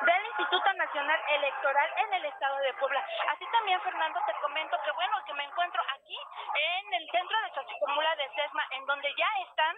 del 0.04 0.22
Instituto 0.36 0.74
Nacional 0.74 1.20
Electoral 1.38 1.90
en 2.04 2.14
el 2.16 2.26
Estado 2.26 2.58
de 2.60 2.74
Puebla. 2.74 3.00
Así 3.32 3.46
también, 3.54 3.80
Fernando, 3.80 4.20
te 4.28 4.34
comento 4.42 4.76
que 4.84 4.92
bueno, 4.92 5.16
que 5.26 5.34
me 5.34 5.46
encuentro 5.46 5.82
aquí 5.96 6.18
en 6.60 6.94
el 7.00 7.06
centro 7.08 7.38
de 7.44 7.52
Xochicomula 7.52 8.16
de 8.16 8.30
Sesma, 8.36 8.64
en 8.72 8.86
donde 8.86 9.10
ya 9.18 9.28
están, 9.50 9.76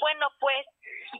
bueno, 0.00 0.28
pues 0.38 0.66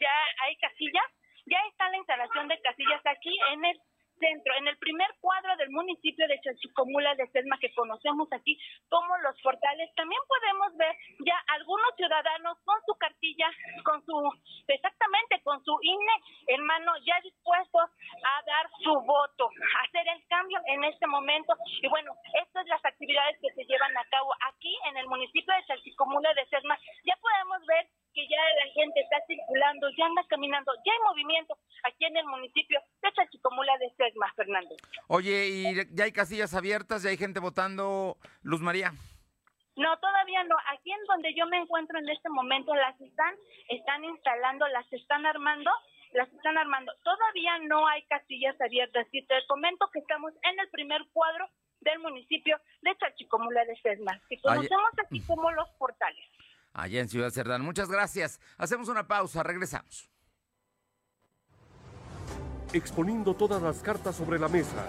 ya 0.01 0.25
hay 0.43 0.57
casillas, 0.57 1.07
ya 1.47 1.59
está 1.71 1.89
la 1.89 1.97
instalación 1.97 2.49
de 2.49 2.61
casillas 2.61 3.01
aquí 3.05 3.37
en 3.51 3.65
el 3.65 3.81
centro, 4.19 4.55
en 4.57 4.69
el 4.69 4.77
primer 4.79 5.09
cuadro 5.21 5.57
del 5.57 5.71
municipio 5.71 6.27
de 6.29 6.41
Chachicomula 6.41 7.15
de 7.15 7.27
Sesma 7.29 7.59
que 7.59 7.73
conocemos 7.75 8.29
aquí 8.33 8.59
como 8.89 9.17
los 9.19 9.41
portales, 9.43 9.91
también 9.95 10.21
podemos 10.29 10.77
ver 10.77 10.97
ya 11.27 11.37
algunos 11.49 11.95
ciudadanos 11.97 12.59
con 12.65 12.81
su 12.87 12.95
cartilla, 12.95 13.51
con 13.85 14.05
su, 14.05 14.15
exactamente, 14.69 15.41
con 15.43 15.63
su 15.65 15.77
INE 15.83 16.17
en 16.49 16.63
mano, 16.63 16.93
ya 17.07 17.21
dispuestos 17.23 17.91
a 17.91 18.43
dar 18.47 18.69
su 18.83 18.93
voto, 19.03 19.49
a 19.49 19.85
hacer 19.85 20.07
el 20.09 20.27
cambio 20.29 20.59
en 20.67 20.85
este 20.85 21.07
momento. 21.07 21.55
Y 21.83 21.89
bueno, 21.89 22.13
estas 22.35 22.53
son 22.55 22.69
las 22.69 22.85
actividades 22.85 23.39
que 23.41 23.53
se 23.55 23.65
llevan 23.65 23.97
a 23.97 24.05
cabo 24.11 24.33
aquí 24.53 24.77
en 24.87 24.97
el 24.97 25.07
municipio 25.07 25.55
de 25.55 25.65
Chachicomula 25.67 26.33
de 26.35 26.47
Sesma. 26.47 26.79
Ya 27.05 27.17
podemos 27.17 27.67
ver 27.67 27.89
que 28.15 28.27
ya 28.29 28.41
la 28.65 28.73
gente 28.73 29.01
está 29.01 29.17
circulando, 29.27 29.91
ya 29.99 30.07
anda 30.07 30.23
caminando, 30.29 30.73
ya 30.87 30.93
hay 30.93 30.99
movimiento 31.11 31.59
aquí 31.83 32.05
en 32.05 32.17
el 32.17 32.25
municipio 32.27 32.81
de 33.03 33.13
Chachicomula 33.13 33.77
de 33.79 33.91
Sesma, 33.97 34.33
Fernando. 34.37 34.77
Oye, 35.09 35.49
¿y 35.49 35.75
ya 35.95 36.05
hay 36.05 36.13
casillas 36.13 36.55
abiertas? 36.55 37.03
¿Ya 37.03 37.11
hay 37.11 37.17
gente 37.17 37.41
votando, 37.41 38.17
Luz 38.43 38.61
María? 38.61 38.93
No, 39.77 39.99
todavía 39.99 40.45
no. 40.45 40.57
Aquí 40.73 40.93
en 40.93 41.05
donde 41.09 41.35
yo 41.35 41.47
me 41.47 41.59
encuentro 41.59 41.99
en 41.99 42.09
este 42.09 42.29
momento, 42.29 42.75
las 42.75 42.99
están, 43.01 43.35
están 43.69 44.05
instalando, 44.05 44.69
las 44.69 44.91
están 44.93 45.27
armando, 45.27 45.71
las 46.13 46.33
están 46.33 46.57
armando. 46.57 46.93
Todavía 47.03 47.59
no 47.67 47.89
hay 47.89 48.03
casillas 48.05 48.59
abiertas. 48.61 49.07
Y 49.11 49.27
te 49.27 49.35
comento 49.49 49.91
que 49.93 49.99
estamos 49.99 50.33
en 50.43 50.61
el 50.61 50.71
primer 50.71 51.03
cuadro 51.13 51.49
del 51.81 51.99
municipio 51.99 52.59
de 52.83 52.97
Chachicomula 52.97 53.65
de 53.65 53.77
Sesma, 53.81 54.19
que 54.29 54.41
conocemos 54.41 54.91
aquí 55.05 55.21
como 55.27 55.51
los 55.51 55.69
portales 55.71 56.25
allá 56.75 57.01
en 57.01 57.09
Ciudad 57.09 57.31
Cerdán. 57.31 57.63
Muchas 57.63 57.89
gracias. 57.89 58.41
Hacemos 58.59 58.89
una 58.89 59.07
pausa, 59.07 59.43
regresamos. 59.43 60.11
Exponiendo 62.73 63.35
todas 63.35 63.63
las 63.63 63.79
cartas 63.79 64.17
sobre 64.17 64.39
la 64.39 64.49
mesa. 64.49 64.85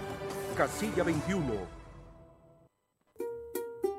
Casilla 0.58 1.04
21. 1.04 1.85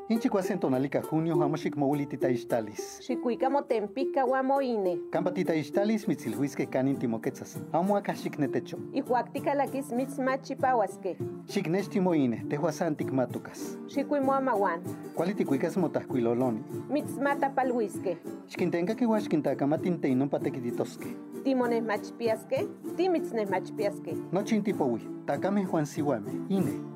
Inchicuasen 0.09 0.61
tonalica 0.61 1.03
junio 1.03 1.35
hamoshik 1.35 1.77
moulitita 1.77 2.29
istalis. 2.29 3.01
Xikuika 3.03 3.51
motempica 3.51 4.23
guamoine. 4.23 5.01
Campatita 5.11 5.53
istalis 5.53 6.07
mitzilhuisque 6.07 6.67
canin 6.67 6.97
timoquetzas. 6.97 7.59
Amo 7.73 7.97
akashik 7.97 8.39
netecho. 8.39 8.79
Ihuactica 8.93 9.55
laquis 9.55 9.91
mitzmachipahuasque. 9.93 11.17
Xiknechtimoine, 11.49 12.45
tehuasantic 12.49 13.11
matucas. 13.11 13.79
Xikuimoamahuan. 13.89 14.81
Cualiticuicas 15.17 15.77
motascuiloloni. 15.77 16.61
Mitzmatapalhuisque. 16.89 18.19
Xquintenca 18.49 18.95
que 18.95 19.07
huaxquintacamatin 19.07 19.99
non 20.17 20.29
patequititosque. 20.29 21.17
Timones 21.43 21.83
machpiasque. 21.83 22.69
Timitznes 22.97 23.51
machpiasque. 23.51 24.15
Nochintipohui. 24.31 25.01
Takame 25.27 25.65
Juan 25.65 25.87
Sihuame. 25.87 26.31
Ine. 26.49 26.96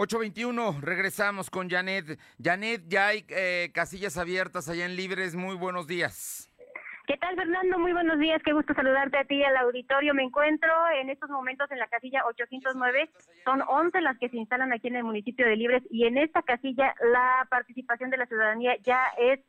821, 0.00 0.80
regresamos 0.80 1.50
con 1.50 1.68
Janet. 1.68 2.18
Janet, 2.42 2.84
ya 2.88 3.08
hay 3.08 3.26
eh, 3.28 3.70
casillas 3.74 4.16
abiertas 4.16 4.66
allá 4.70 4.86
en 4.86 4.96
Libres. 4.96 5.34
Muy 5.36 5.56
buenos 5.56 5.86
días. 5.86 6.50
¿Qué 7.06 7.18
tal, 7.18 7.36
Fernando? 7.36 7.78
Muy 7.78 7.92
buenos 7.92 8.18
días. 8.18 8.40
Qué 8.42 8.54
gusto 8.54 8.72
saludarte 8.72 9.18
a 9.18 9.24
ti 9.24 9.34
y 9.34 9.44
al 9.44 9.58
auditorio. 9.58 10.14
Me 10.14 10.22
encuentro 10.22 10.72
en 11.02 11.10
estos 11.10 11.28
momentos 11.28 11.70
en 11.70 11.78
la 11.78 11.86
casilla 11.88 12.24
809. 12.24 13.10
Son 13.44 13.60
11 13.60 14.00
las 14.00 14.16
que 14.16 14.30
se 14.30 14.38
instalan 14.38 14.72
aquí 14.72 14.88
en 14.88 14.96
el 14.96 15.04
municipio 15.04 15.46
de 15.46 15.56
Libres 15.56 15.82
y 15.90 16.06
en 16.06 16.16
esta 16.16 16.40
casilla 16.40 16.94
la 17.12 17.46
participación 17.50 18.08
de 18.08 18.16
la 18.16 18.24
ciudadanía 18.24 18.76
ya 18.82 19.04
es 19.18 19.40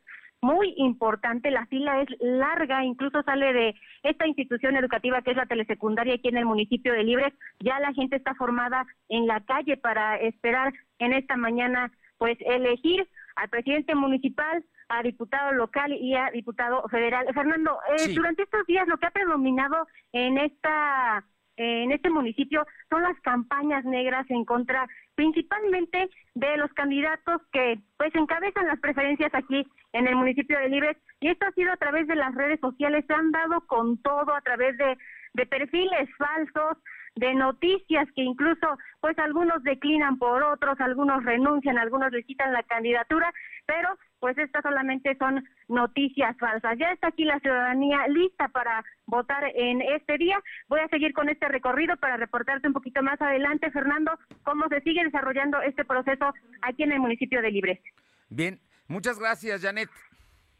muy 0.42 0.74
importante, 0.76 1.50
la 1.50 1.66
fila 1.66 2.02
es 2.02 2.08
larga, 2.20 2.84
incluso 2.84 3.22
sale 3.22 3.52
de 3.52 3.74
esta 4.02 4.26
institución 4.26 4.76
educativa 4.76 5.22
que 5.22 5.30
es 5.30 5.36
la 5.36 5.46
telesecundaria 5.46 6.14
aquí 6.14 6.28
en 6.28 6.36
el 6.36 6.44
municipio 6.44 6.92
de 6.92 7.04
Libres, 7.04 7.32
ya 7.60 7.78
la 7.78 7.92
gente 7.94 8.16
está 8.16 8.34
formada 8.34 8.84
en 9.08 9.26
la 9.28 9.40
calle 9.40 9.76
para 9.76 10.16
esperar 10.16 10.72
en 10.98 11.12
esta 11.12 11.36
mañana 11.36 11.92
pues 12.18 12.36
elegir 12.40 13.08
al 13.36 13.48
presidente 13.48 13.94
municipal, 13.94 14.64
a 14.88 15.02
diputado 15.02 15.52
local 15.52 15.92
y 15.92 16.14
a 16.14 16.30
diputado 16.30 16.86
federal. 16.88 17.26
Fernando, 17.32 17.78
eh, 17.96 18.12
durante 18.12 18.42
estos 18.42 18.66
días 18.66 18.86
lo 18.88 18.98
que 18.98 19.06
ha 19.06 19.10
predominado 19.10 19.86
en 20.12 20.38
esta 20.38 21.24
en 21.56 21.92
este 21.92 22.10
municipio 22.10 22.66
son 22.88 23.02
las 23.02 23.18
campañas 23.20 23.84
negras 23.84 24.28
en 24.30 24.44
contra 24.44 24.88
principalmente 25.14 26.10
de 26.34 26.56
los 26.56 26.72
candidatos 26.72 27.40
que 27.52 27.78
pues 27.96 28.14
encabezan 28.14 28.66
las 28.66 28.80
preferencias 28.80 29.34
aquí 29.34 29.66
en 29.92 30.06
el 30.06 30.16
municipio 30.16 30.58
de 30.58 30.68
Libres. 30.68 30.96
Y 31.20 31.28
esto 31.28 31.46
ha 31.46 31.52
sido 31.52 31.72
a 31.72 31.76
través 31.76 32.06
de 32.06 32.16
las 32.16 32.34
redes 32.34 32.60
sociales, 32.60 33.04
se 33.06 33.14
han 33.14 33.30
dado 33.30 33.60
con 33.66 33.98
todo 34.02 34.34
a 34.34 34.40
través 34.40 34.76
de, 34.78 34.96
de 35.34 35.46
perfiles 35.46 36.08
falsos, 36.16 36.78
de 37.14 37.34
noticias 37.34 38.08
que 38.14 38.22
incluso 38.22 38.78
pues 39.00 39.18
algunos 39.18 39.62
declinan 39.62 40.18
por 40.18 40.42
otros, 40.42 40.80
algunos 40.80 41.24
renuncian, 41.24 41.78
algunos 41.78 42.10
le 42.10 42.24
quitan 42.24 42.52
la 42.52 42.62
candidatura, 42.62 43.32
pero 43.66 43.88
pues 44.18 44.38
estas 44.38 44.62
solamente 44.62 45.16
son 45.18 45.44
noticias 45.72 46.36
falsas. 46.38 46.78
Ya 46.78 46.92
está 46.92 47.08
aquí 47.08 47.24
la 47.24 47.40
ciudadanía 47.40 48.06
lista 48.08 48.48
para 48.48 48.84
votar 49.06 49.44
en 49.54 49.80
este 49.82 50.18
día. 50.18 50.38
Voy 50.68 50.80
a 50.80 50.88
seguir 50.88 51.12
con 51.12 51.28
este 51.28 51.48
recorrido 51.48 51.96
para 51.96 52.16
reportarte 52.16 52.68
un 52.68 52.74
poquito 52.74 53.02
más 53.02 53.20
adelante, 53.20 53.70
Fernando, 53.70 54.12
cómo 54.44 54.68
se 54.68 54.80
sigue 54.82 55.02
desarrollando 55.04 55.60
este 55.62 55.84
proceso 55.84 56.32
aquí 56.60 56.82
en 56.84 56.92
el 56.92 57.00
municipio 57.00 57.42
de 57.42 57.50
Libres. 57.50 57.80
Bien, 58.28 58.60
muchas 58.86 59.18
gracias, 59.18 59.62
Janet. 59.62 59.90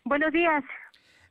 Buenos 0.04 0.32
días. 0.32 0.64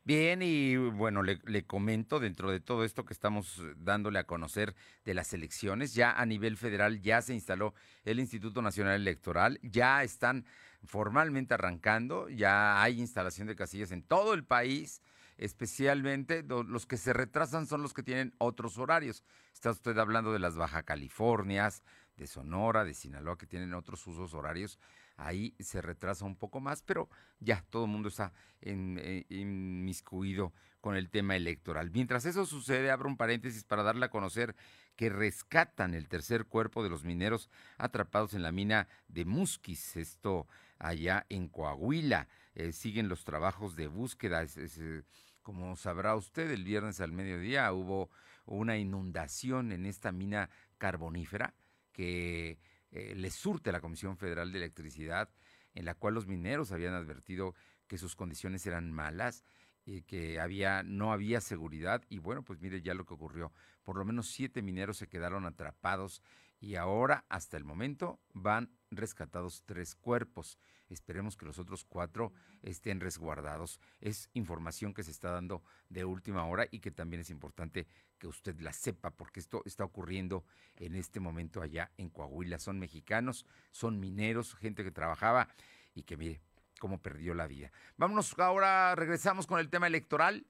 Bien, 0.04 0.42
y 0.42 0.78
bueno, 0.78 1.22
le, 1.22 1.38
le, 1.46 1.64
comento 1.64 2.20
dentro 2.20 2.50
de 2.50 2.60
todo 2.60 2.84
esto 2.84 3.06
que 3.06 3.14
estamos 3.14 3.62
dándole 3.78 4.18
a 4.18 4.24
conocer 4.24 4.74
de 5.06 5.14
las 5.14 5.32
elecciones, 5.32 5.94
ya 5.94 6.12
a 6.12 6.26
nivel 6.26 6.58
federal 6.58 7.02
ya 7.02 7.22
se 7.22 7.36
instaló 7.36 7.76
el 8.04 8.20
Instituto 8.20 8.64
Nacional 8.64 8.96
Electoral, 8.96 9.60
ya 9.62 10.02
están 10.02 10.46
formalmente 10.86 11.54
arrancando, 11.54 12.30
ya 12.30 12.82
hay 12.82 13.00
instalación 13.00 13.48
de 13.48 13.56
casillas 13.56 13.92
en 13.92 14.04
todo 14.04 14.34
el 14.34 14.44
país, 14.44 15.02
especialmente 15.38 16.44
los 16.44 16.86
que 16.86 16.98
se 16.98 17.14
retrasan 17.14 17.68
son 17.68 17.82
los 17.82 17.94
que 17.94 18.04
tienen 18.04 18.34
otros 18.38 18.78
horarios. 18.78 19.24
Está 19.54 19.72
usted 19.72 19.98
hablando 19.98 20.34
de 20.34 20.40
las 20.40 20.56
Baja 20.56 20.84
Californias, 20.84 21.84
de 22.18 22.28
Sonora, 22.28 22.84
de 22.84 22.94
Sinaloa, 22.94 23.38
que 23.38 23.48
tienen 23.48 23.74
otros 23.74 24.06
usos 24.06 24.34
horarios 24.34 24.78
ahí 25.22 25.56
se 25.60 25.82
retrasa 25.82 26.26
un 26.26 26.36
poco 26.36 26.60
más, 26.60 26.82
pero 26.82 27.10
ya 27.40 27.64
todo 27.70 27.86
el 27.86 27.92
mundo 27.92 28.10
está 28.10 28.34
eh, 28.62 29.26
inmiscuido 29.30 30.54
con 30.80 30.96
el 30.96 31.10
tema 31.10 31.36
electoral. 31.36 31.92
Mientras 31.92 32.26
eso 32.26 32.46
sucede, 32.46 32.92
abro 32.92 33.08
un 33.08 33.18
paréntesis 33.18 33.64
para 33.64 33.84
darle 33.84 34.06
a 34.06 34.10
conocer 34.10 34.56
que 34.96 35.10
rescatan 35.10 35.94
el 35.94 36.08
tercer 36.08 36.46
cuerpo 36.46 36.84
de 36.84 36.90
los 36.90 37.04
mineros 37.04 37.50
atrapados 37.78 38.34
en 38.34 38.42
la 38.42 38.52
mina 38.52 38.88
de 39.08 39.26
Musquis, 39.26 39.96
esto 39.96 40.48
allá 40.82 41.26
en 41.30 41.48
Coahuila. 41.48 42.28
Eh, 42.56 42.72
siguen 42.72 43.08
los 43.08 43.24
trabajos 43.24 43.76
de 43.76 43.88
búsqueda. 43.88 44.44
Eh, 44.44 45.04
como 45.42 45.76
sabrá 45.76 46.16
usted, 46.16 46.50
el 46.52 46.64
viernes 46.64 47.00
al 47.00 47.12
mediodía 47.12 47.72
hubo 47.72 48.10
una 48.46 48.78
inundación 48.78 49.72
en 49.72 49.86
esta 49.86 50.12
mina 50.12 50.50
carbonífera 50.78 51.54
que 51.92 52.60
eh, 52.92 53.14
le 53.16 53.30
surte 53.30 53.72
la 53.72 53.82
Comisión 53.82 54.18
Federal 54.18 54.52
de 54.52 54.58
Electricidad, 54.58 55.30
en 55.74 55.86
la 55.86 55.94
cual 55.96 56.16
los 56.16 56.28
mineros 56.28 56.72
habían 56.72 56.94
advertido 56.94 57.56
que 57.88 57.98
sus 57.98 58.16
condiciones 58.16 58.66
eran 58.66 58.92
malas, 58.92 59.44
y 59.84 60.04
que 60.04 60.40
había, 60.40 60.84
no 60.84 61.12
había 61.12 61.42
seguridad. 61.42 62.04
Y 62.10 62.20
bueno, 62.20 62.44
pues 62.44 62.60
mire 62.60 62.82
ya 62.82 62.94
lo 62.94 63.06
que 63.06 63.14
ocurrió. 63.14 63.52
Por 63.84 63.98
lo 63.98 64.06
menos 64.06 64.28
siete 64.28 64.62
mineros 64.62 64.98
se 64.98 65.08
quedaron 65.08 65.46
atrapados 65.46 66.22
y 66.62 66.76
ahora, 66.76 67.26
hasta 67.28 67.57
el 67.57 67.66
momento, 67.66 68.20
van 68.34 68.70
rescatados 68.91 69.64
tres 69.66 69.95
cuerpos. 69.95 70.59
Esperemos 70.89 71.36
que 71.36 71.45
los 71.45 71.57
otros 71.57 71.84
cuatro 71.84 72.34
estén 72.62 72.99
resguardados. 72.99 73.80
Es 73.99 74.30
información 74.34 74.93
que 74.93 75.03
se 75.03 75.09
está 75.09 75.32
dando 75.32 75.64
de 75.89 76.05
última 76.05 76.45
hora 76.45 76.68
y 76.70 76.80
que 76.80 76.91
también 76.91 77.22
es 77.22 77.32
importante 77.32 77.88
que 78.20 78.28
usted 78.28 78.59
la 78.59 78.74
sepa, 78.74 79.09
porque 79.09 79.39
esto 79.39 79.64
está 79.66 79.84
ocurriendo 79.84 80.45
en 80.76 80.93
este 80.93 81.20
momento 81.20 81.64
allá 81.64 81.91
en 81.97 82.09
Coahuila. 82.09 82.59
Son 82.59 82.78
mexicanos, 82.78 83.47
son 83.72 83.99
mineros, 83.99 84.53
gente 84.53 84.84
que 84.84 84.91
trabajaba 84.91 85.47
y 85.95 86.03
que 86.03 86.16
mire 86.16 86.41
cómo 86.80 87.01
perdió 87.01 87.34
la 87.34 87.47
vida. 87.47 87.72
Vámonos 87.97 88.38
ahora, 88.38 88.93
regresamos 88.93 89.47
con 89.47 89.59
el 89.59 89.70
tema 89.70 89.88
electoral. 89.88 90.45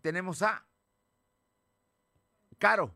Tenemos 0.00 0.42
a 0.42 0.66
Caro. 2.58 2.92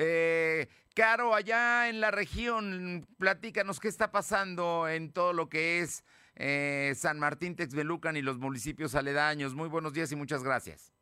Eh, 0.00 0.68
Caro, 0.94 1.34
allá 1.34 1.88
en 1.88 2.00
la 2.00 2.12
región, 2.12 3.04
platícanos 3.18 3.80
qué 3.80 3.88
está 3.88 4.12
pasando 4.12 4.88
en 4.88 5.12
todo 5.12 5.32
lo 5.32 5.48
que 5.48 5.80
es 5.80 6.04
eh, 6.36 6.92
San 6.94 7.18
Martín, 7.18 7.56
Texbelucan 7.56 8.16
y 8.16 8.22
los 8.22 8.38
municipios 8.38 8.94
aledaños. 8.94 9.54
Muy 9.54 9.68
buenos 9.68 9.92
días 9.92 10.12
y 10.12 10.16
muchas 10.16 10.44
gracias. 10.44 10.92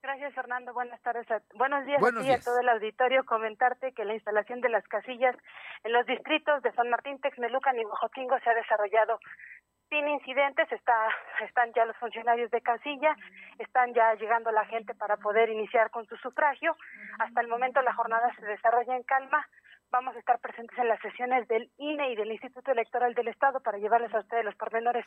Gracias, 0.00 0.34
Fernando. 0.34 0.72
Buenas 0.74 1.00
tardes. 1.00 1.26
buenos 1.54 1.86
días 1.86 2.00
a 2.00 2.20
ti 2.20 2.26
y 2.26 2.30
a 2.30 2.40
todo 2.40 2.60
el 2.60 2.68
auditorio. 2.68 3.24
Comentarte 3.24 3.92
que 3.94 4.04
la 4.04 4.14
instalación 4.14 4.60
de 4.60 4.68
las 4.68 4.86
casillas 4.86 5.34
en 5.82 5.92
los 5.92 6.06
distritos 6.06 6.62
de 6.62 6.72
San 6.72 6.90
Martín, 6.90 7.18
Texmelucan 7.20 7.78
y 7.78 7.84
Huejotzingo 7.84 8.38
se 8.40 8.50
ha 8.50 8.54
desarrollado 8.54 9.18
sin 9.94 10.08
incidentes. 10.08 10.70
Está, 10.72 11.08
están 11.46 11.72
ya 11.74 11.84
los 11.84 11.96
funcionarios 11.98 12.50
de 12.50 12.60
casilla, 12.60 13.16
están 13.58 13.94
ya 13.94 14.14
llegando 14.14 14.50
la 14.50 14.64
gente 14.66 14.94
para 14.94 15.16
poder 15.16 15.50
iniciar 15.50 15.90
con 15.90 16.06
su 16.06 16.16
sufragio. 16.16 16.76
Hasta 17.20 17.40
el 17.40 17.48
momento 17.48 17.80
la 17.82 17.94
jornada 17.94 18.34
se 18.34 18.44
desarrolla 18.44 18.96
en 18.96 19.04
calma. 19.04 19.46
Vamos 19.90 20.16
a 20.16 20.18
estar 20.18 20.40
presentes 20.40 20.76
en 20.78 20.88
las 20.88 21.00
sesiones 21.00 21.46
del 21.46 21.70
INE 21.78 22.12
y 22.12 22.16
del 22.16 22.32
Instituto 22.32 22.72
Electoral 22.72 23.14
del 23.14 23.28
Estado 23.28 23.60
para 23.60 23.78
llevarles 23.78 24.12
a 24.12 24.20
ustedes 24.20 24.44
los 24.44 24.56
pormenores 24.56 25.04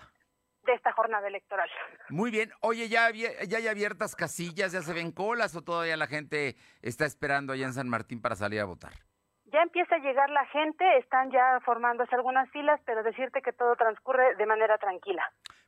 de 0.66 0.74
esta 0.74 0.94
jornada 0.94 1.28
electoral. 1.28 1.70
Muy 2.10 2.32
bien. 2.32 2.52
Oye, 2.62 2.88
¿ya, 2.88 3.10
¿ya 3.12 3.58
hay 3.58 3.68
abiertas 3.68 4.16
casillas? 4.16 4.72
¿Ya 4.72 4.82
se 4.82 4.94
ven 4.94 5.12
colas 5.12 5.56
o 5.56 5.62
todavía 5.62 5.98
la 5.98 6.08
gente 6.08 6.56
está 6.82 7.06
esperando 7.06 7.54
allá 7.54 7.66
en 7.66 7.74
San 7.74 7.90
Martín 7.90 8.22
para 8.22 8.36
salir 8.36 8.62
a 8.62 8.66
votar? 8.66 9.07
Ya 9.52 9.62
empieza 9.62 9.96
a 9.96 10.00
llegar 10.00 10.30
la 10.30 10.46
gente, 10.48 10.98
están 10.98 11.32
ya 11.32 11.60
formándose 11.64 12.14
algunas 12.16 12.50
filas, 12.52 12.82
pero 12.86 13.02
decirte 13.02 13.42
que 13.42 13.54
todo 13.54 13.76
transcurre 13.76 14.36
de 14.36 14.46
manera 14.46 14.78
tranquila. 14.78 15.24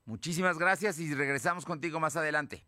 Muchísimas 0.06 0.60
gracias 0.60 1.00
y 1.00 1.14
regresamos 1.16 1.66
contigo 1.66 2.00
más 2.00 2.18
adelante. 2.18 2.64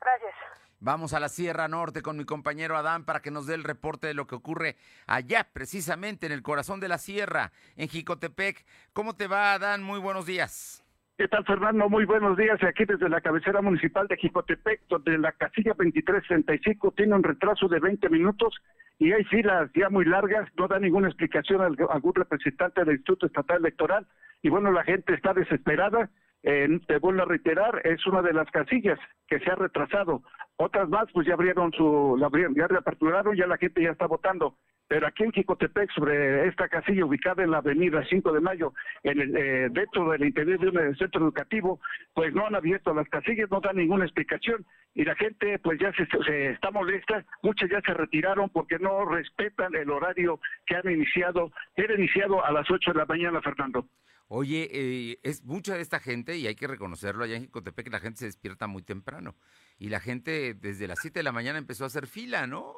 Gracias. 0.00 0.34
Vamos 0.78 1.14
a 1.14 1.20
la 1.20 1.28
Sierra 1.28 1.68
Norte 1.68 2.02
con 2.02 2.16
mi 2.16 2.24
compañero 2.24 2.76
Adán 2.76 3.04
para 3.04 3.20
que 3.20 3.30
nos 3.30 3.46
dé 3.46 3.54
el 3.54 3.64
reporte 3.64 4.08
de 4.08 4.14
lo 4.14 4.26
que 4.26 4.34
ocurre 4.34 4.76
allá, 5.06 5.48
precisamente 5.52 6.26
en 6.26 6.32
el 6.32 6.42
corazón 6.42 6.80
de 6.80 6.88
la 6.88 6.98
sierra, 6.98 7.52
en 7.76 7.88
Jicotepec. 7.88 8.64
¿Cómo 8.92 9.14
te 9.14 9.28
va, 9.28 9.54
Adán? 9.54 9.82
Muy 9.82 10.00
buenos 10.00 10.26
días. 10.26 10.84
¿Qué 11.18 11.28
tal, 11.28 11.44
Fernando? 11.44 11.88
Muy 11.88 12.04
buenos 12.04 12.36
días. 12.36 12.60
Aquí 12.64 12.84
desde 12.84 13.08
la 13.08 13.20
cabecera 13.20 13.62
municipal 13.62 14.08
de 14.08 14.16
Jicotepec, 14.16 14.80
donde 14.88 15.18
la 15.18 15.32
casilla 15.32 15.72
2365 15.76 16.92
tiene 16.96 17.14
un 17.14 17.22
retraso 17.22 17.68
de 17.68 17.78
20 17.78 18.08
minutos 18.08 18.54
y 18.98 19.12
hay 19.12 19.24
filas 19.24 19.70
ya 19.74 19.88
muy 19.88 20.04
largas. 20.04 20.48
No 20.56 20.68
da 20.68 20.78
ninguna 20.78 21.08
explicación 21.08 21.60
a 21.60 21.66
algún 21.92 22.14
representante 22.14 22.84
del 22.84 22.96
Instituto 22.96 23.26
Estatal 23.26 23.58
Electoral. 23.58 24.06
Y 24.42 24.48
bueno, 24.48 24.70
la 24.72 24.84
gente 24.84 25.14
está 25.14 25.34
desesperada. 25.34 26.10
Eh, 26.44 26.80
te 26.88 26.98
vuelvo 26.98 27.22
a 27.22 27.26
reiterar, 27.26 27.86
es 27.86 28.04
una 28.04 28.20
de 28.20 28.32
las 28.32 28.50
casillas 28.50 28.98
que 29.28 29.38
se 29.38 29.50
ha 29.50 29.54
retrasado. 29.54 30.22
Otras 30.56 30.88
más, 30.88 31.06
pues 31.12 31.26
ya 31.26 31.34
abrieron 31.34 31.72
su, 31.72 32.16
la, 32.18 32.28
ya 32.56 32.66
reaperturaron, 32.66 33.36
ya 33.36 33.46
la 33.46 33.58
gente 33.58 33.82
ya 33.82 33.90
está 33.90 34.06
votando. 34.06 34.56
Pero 34.88 35.06
aquí 35.06 35.24
en 35.24 35.32
Jicotepec, 35.32 35.90
sobre 35.92 36.48
esta 36.48 36.68
casilla 36.68 37.06
ubicada 37.06 37.42
en 37.42 37.50
la 37.50 37.58
avenida 37.58 38.04
5 38.08 38.32
de 38.32 38.40
Mayo, 38.40 38.74
en 39.02 39.20
el, 39.20 39.36
eh, 39.36 39.68
dentro 39.70 40.10
del 40.10 40.24
interior 40.24 40.60
de 40.60 40.88
un 40.88 40.96
centro 40.96 41.22
educativo, 41.22 41.80
pues 42.12 42.34
no 42.34 42.46
han 42.46 42.54
abierto 42.54 42.92
las 42.92 43.08
casillas, 43.08 43.50
no 43.50 43.60
dan 43.60 43.76
ninguna 43.76 44.04
explicación 44.04 44.66
y 44.94 45.04
la 45.04 45.14
gente 45.16 45.58
pues 45.58 45.78
ya 45.80 45.92
se, 45.92 46.50
está 46.50 46.70
molesta, 46.70 47.24
muchas 47.42 47.70
ya 47.70 47.80
se 47.80 47.94
retiraron 47.94 48.50
porque 48.50 48.78
no 48.78 49.04
respetan 49.06 49.74
el 49.74 49.90
horario 49.90 50.40
que 50.66 50.76
han 50.76 50.90
iniciado, 50.90 51.50
que 51.74 51.86
iniciado 51.96 52.44
a 52.44 52.52
las 52.52 52.70
8 52.70 52.92
de 52.92 52.98
la 52.98 53.06
mañana, 53.06 53.40
Fernando. 53.40 53.88
Oye, 54.28 54.68
eh, 54.72 55.18
es 55.22 55.44
mucha 55.44 55.74
de 55.74 55.82
esta 55.82 56.00
gente, 56.00 56.38
y 56.38 56.46
hay 56.46 56.54
que 56.54 56.66
reconocerlo, 56.66 57.24
allá 57.24 57.36
en 57.36 57.42
Jicotepec 57.42 57.90
la 57.90 58.00
gente 58.00 58.20
se 58.20 58.26
despierta 58.26 58.66
muy 58.66 58.82
temprano. 58.82 59.34
Y 59.78 59.90
la 59.90 60.00
gente 60.00 60.54
desde 60.54 60.86
las 60.86 61.00
7 61.00 61.18
de 61.18 61.22
la 61.22 61.32
mañana 61.32 61.58
empezó 61.58 61.84
a 61.84 61.88
hacer 61.88 62.06
fila, 62.06 62.46
¿no? 62.46 62.74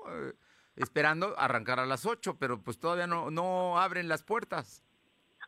Esperando 0.77 1.39
arrancar 1.39 1.81
a 1.81 1.87
las 1.87 2.07
8, 2.07 2.37
pero 2.39 2.63
pues 2.63 2.79
todavía 2.79 3.07
no, 3.07 3.31
no 3.31 3.81
abren 3.81 4.09
las 4.09 4.23
puertas. 4.23 4.84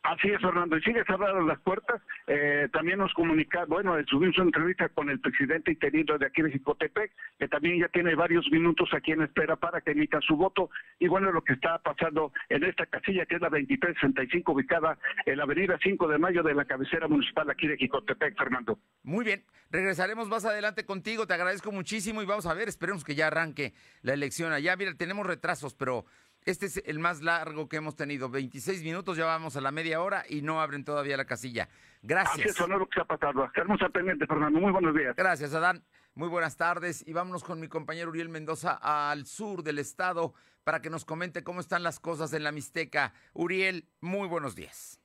Así 0.06 0.28
es, 0.28 0.40
Fernando. 0.40 0.76
Y 0.76 0.82
sigue 0.82 1.02
cerradas 1.04 1.44
las 1.44 1.58
puertas. 1.62 2.00
Eh, 2.28 2.68
también 2.72 2.98
nos 2.98 3.12
comunica, 3.12 3.64
bueno, 3.64 3.96
subimos 4.08 4.36
una 4.36 4.46
entrevista 4.46 4.88
con 4.90 5.10
el 5.10 5.18
presidente 5.18 5.72
interino 5.72 6.16
de 6.16 6.26
aquí 6.26 6.42
de 6.42 6.52
Jicotepec, 6.52 7.10
que 7.40 7.48
también 7.48 7.80
ya 7.80 7.88
tiene 7.88 8.14
varios 8.14 8.48
minutos 8.52 8.88
aquí 8.92 9.10
en 9.10 9.22
espera 9.22 9.56
para 9.56 9.80
que 9.80 9.90
emita 9.90 10.20
su 10.20 10.36
voto. 10.36 10.70
Y 11.00 11.08
bueno, 11.08 11.32
lo 11.32 11.42
que 11.42 11.54
está 11.54 11.78
pasando 11.78 12.32
en 12.48 12.62
esta 12.62 12.86
casilla, 12.86 13.26
que 13.26 13.34
es 13.34 13.40
la 13.40 13.48
2365, 13.48 14.52
ubicada 14.52 14.96
en 15.24 15.38
la 15.38 15.42
avenida 15.42 15.76
5 15.82 16.06
de 16.06 16.18
mayo 16.18 16.44
de 16.44 16.54
la 16.54 16.64
cabecera 16.64 17.08
municipal 17.08 17.50
aquí 17.50 17.66
de 17.66 17.76
Jicotepec, 17.76 18.38
Fernando. 18.38 18.78
Muy 19.02 19.24
bien. 19.24 19.42
Regresaremos 19.70 20.28
más 20.28 20.44
adelante 20.44 20.84
contigo. 20.84 21.26
Te 21.26 21.34
agradezco 21.34 21.72
muchísimo 21.72 22.22
y 22.22 22.26
vamos 22.26 22.46
a 22.46 22.54
ver, 22.54 22.68
esperemos 22.68 23.02
que 23.02 23.16
ya 23.16 23.26
arranque 23.26 23.74
la 24.02 24.14
elección 24.14 24.52
allá. 24.52 24.76
Mira, 24.76 24.94
tenemos 24.94 25.26
retrasos, 25.26 25.74
pero 25.74 26.04
este 26.46 26.66
es 26.66 26.80
el 26.86 27.00
más 27.00 27.22
largo 27.22 27.68
que 27.68 27.76
hemos 27.76 27.96
tenido. 27.96 28.30
26 28.30 28.82
minutos, 28.84 29.16
ya 29.16 29.26
vamos 29.26 29.56
a 29.56 29.60
la 29.60 29.72
media 29.72 30.00
hora 30.00 30.24
y 30.28 30.42
no 30.42 30.60
abren 30.60 30.84
todavía 30.84 31.16
la 31.16 31.24
casilla. 31.24 31.68
Gracias. 32.02 32.34
Así 32.34 32.42
es, 32.42 32.56
que 32.56 32.94
se 32.94 33.00
ha 33.00 33.04
pasado. 33.04 33.44
Estaremos 33.44 33.82
al 33.82 33.90
pendiente, 33.90 34.26
Fernando. 34.26 34.60
Muy 34.60 34.70
buenos 34.70 34.94
días. 34.94 35.16
Gracias, 35.16 35.52
Adán. 35.54 35.84
Muy 36.14 36.28
buenas 36.28 36.56
tardes. 36.56 37.06
Y 37.06 37.12
vámonos 37.12 37.42
con 37.42 37.58
mi 37.58 37.66
compañero 37.66 38.10
Uriel 38.10 38.28
Mendoza 38.28 38.78
al 38.80 39.26
sur 39.26 39.64
del 39.64 39.80
estado 39.80 40.34
para 40.62 40.80
que 40.80 40.88
nos 40.88 41.04
comente 41.04 41.42
cómo 41.42 41.58
están 41.58 41.82
las 41.82 41.98
cosas 41.98 42.32
en 42.32 42.44
la 42.44 42.52
Mixteca. 42.52 43.12
Uriel, 43.34 43.88
muy 44.00 44.28
buenos 44.28 44.54
días. 44.54 45.00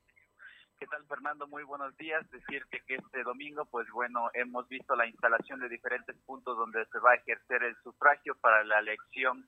¿Qué 0.80 0.86
tal, 0.88 1.04
Fernando? 1.08 1.48
Muy 1.48 1.64
buenos 1.64 1.98
días. 1.98 2.28
Decirte 2.30 2.84
que 2.88 2.96
este 2.96 3.24
domingo, 3.24 3.66
pues 3.66 3.88
bueno, 3.92 4.30
hemos 4.36 4.68
visto 4.68 4.96
la 4.96 5.08
instalación 5.08 5.60
de 5.60 5.70
diferentes 5.70 6.16
puntos 6.26 6.56
donde 6.56 6.86
se 6.86 7.00
va 7.00 7.12
a 7.12 7.16
ejercer 7.16 7.64
el 7.64 7.76
sufragio 7.84 8.36
para 8.42 8.64
la 8.64 8.80
elección 8.80 9.48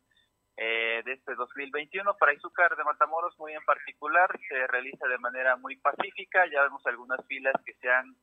eh, 0.57 1.01
de 1.05 1.13
este 1.13 1.35
2021. 1.35 2.15
Para 2.17 2.33
Izúcar 2.33 2.75
de 2.75 2.83
Matamoros, 2.83 3.37
muy 3.39 3.53
en 3.53 3.63
particular, 3.65 4.29
se 4.47 4.67
realiza 4.67 5.07
de 5.07 5.17
manera 5.17 5.55
muy 5.55 5.77
pacífica. 5.77 6.45
Ya 6.51 6.63
vemos 6.63 6.85
algunas 6.85 7.25
filas 7.27 7.55
que 7.65 7.73
se 7.75 7.89
han, 7.89 8.15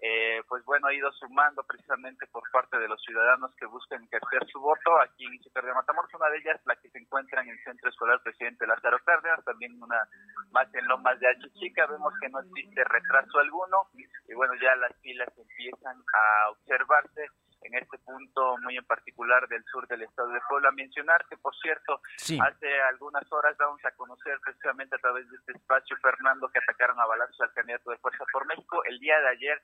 eh, 0.00 0.42
pues 0.48 0.64
bueno, 0.64 0.90
ido 0.90 1.12
sumando 1.12 1.62
precisamente 1.62 2.26
por 2.26 2.42
parte 2.50 2.78
de 2.78 2.88
los 2.88 3.00
ciudadanos 3.02 3.54
que 3.56 3.66
buscan 3.66 4.02
ejercer 4.04 4.46
su 4.50 4.60
voto 4.60 5.00
aquí 5.00 5.26
en 5.26 5.34
Izúcar 5.34 5.64
de 5.64 5.74
Matamoros. 5.74 6.12
Una 6.14 6.28
de 6.30 6.38
ellas, 6.38 6.60
la 6.66 6.76
que 6.76 6.90
se 6.90 6.98
encuentra 6.98 7.42
en 7.42 7.50
el 7.50 7.62
Centro 7.62 7.88
Escolar 7.88 8.20
Presidente 8.22 8.66
Lázaro 8.66 8.98
Cárdenas, 9.04 9.44
también 9.44 9.80
una 9.80 10.00
más 10.50 10.72
en 10.74 10.86
Lomas 10.88 11.20
de 11.20 11.28
Achichica. 11.28 11.86
Vemos 11.86 12.12
que 12.20 12.28
no 12.28 12.40
existe 12.40 12.82
retraso 12.82 13.38
alguno 13.38 13.78
y 14.28 14.34
bueno, 14.34 14.54
ya 14.60 14.74
las 14.76 14.92
filas 15.00 15.32
empiezan 15.38 15.96
a 16.12 16.50
observarse 16.50 17.28
en 17.66 17.74
este 17.74 17.98
punto 17.98 18.56
muy 18.62 18.76
en 18.76 18.84
particular 18.84 19.46
del 19.48 19.64
sur 19.64 19.86
del 19.88 20.02
estado 20.02 20.28
de 20.30 20.40
Puebla. 20.48 20.70
Mencionar 20.72 21.24
que, 21.28 21.36
por 21.36 21.54
cierto, 21.56 22.00
hace 22.16 22.80
algunas 22.82 23.30
horas 23.32 23.56
vamos 23.58 23.80
a 23.84 23.90
conocer 23.92 24.38
precisamente 24.44 24.96
a 24.96 24.98
través 24.98 25.28
de 25.30 25.36
este 25.36 25.52
espacio, 25.52 25.96
Fernando, 26.02 26.48
que 26.48 26.58
atacaron 26.58 26.98
a 27.00 27.06
balazos 27.06 27.40
al 27.40 27.52
candidato 27.52 27.90
de 27.90 27.98
Fuerza 27.98 28.24
por 28.32 28.46
México 28.46 28.82
el 28.84 28.98
día 28.98 29.18
de 29.20 29.28
ayer 29.28 29.62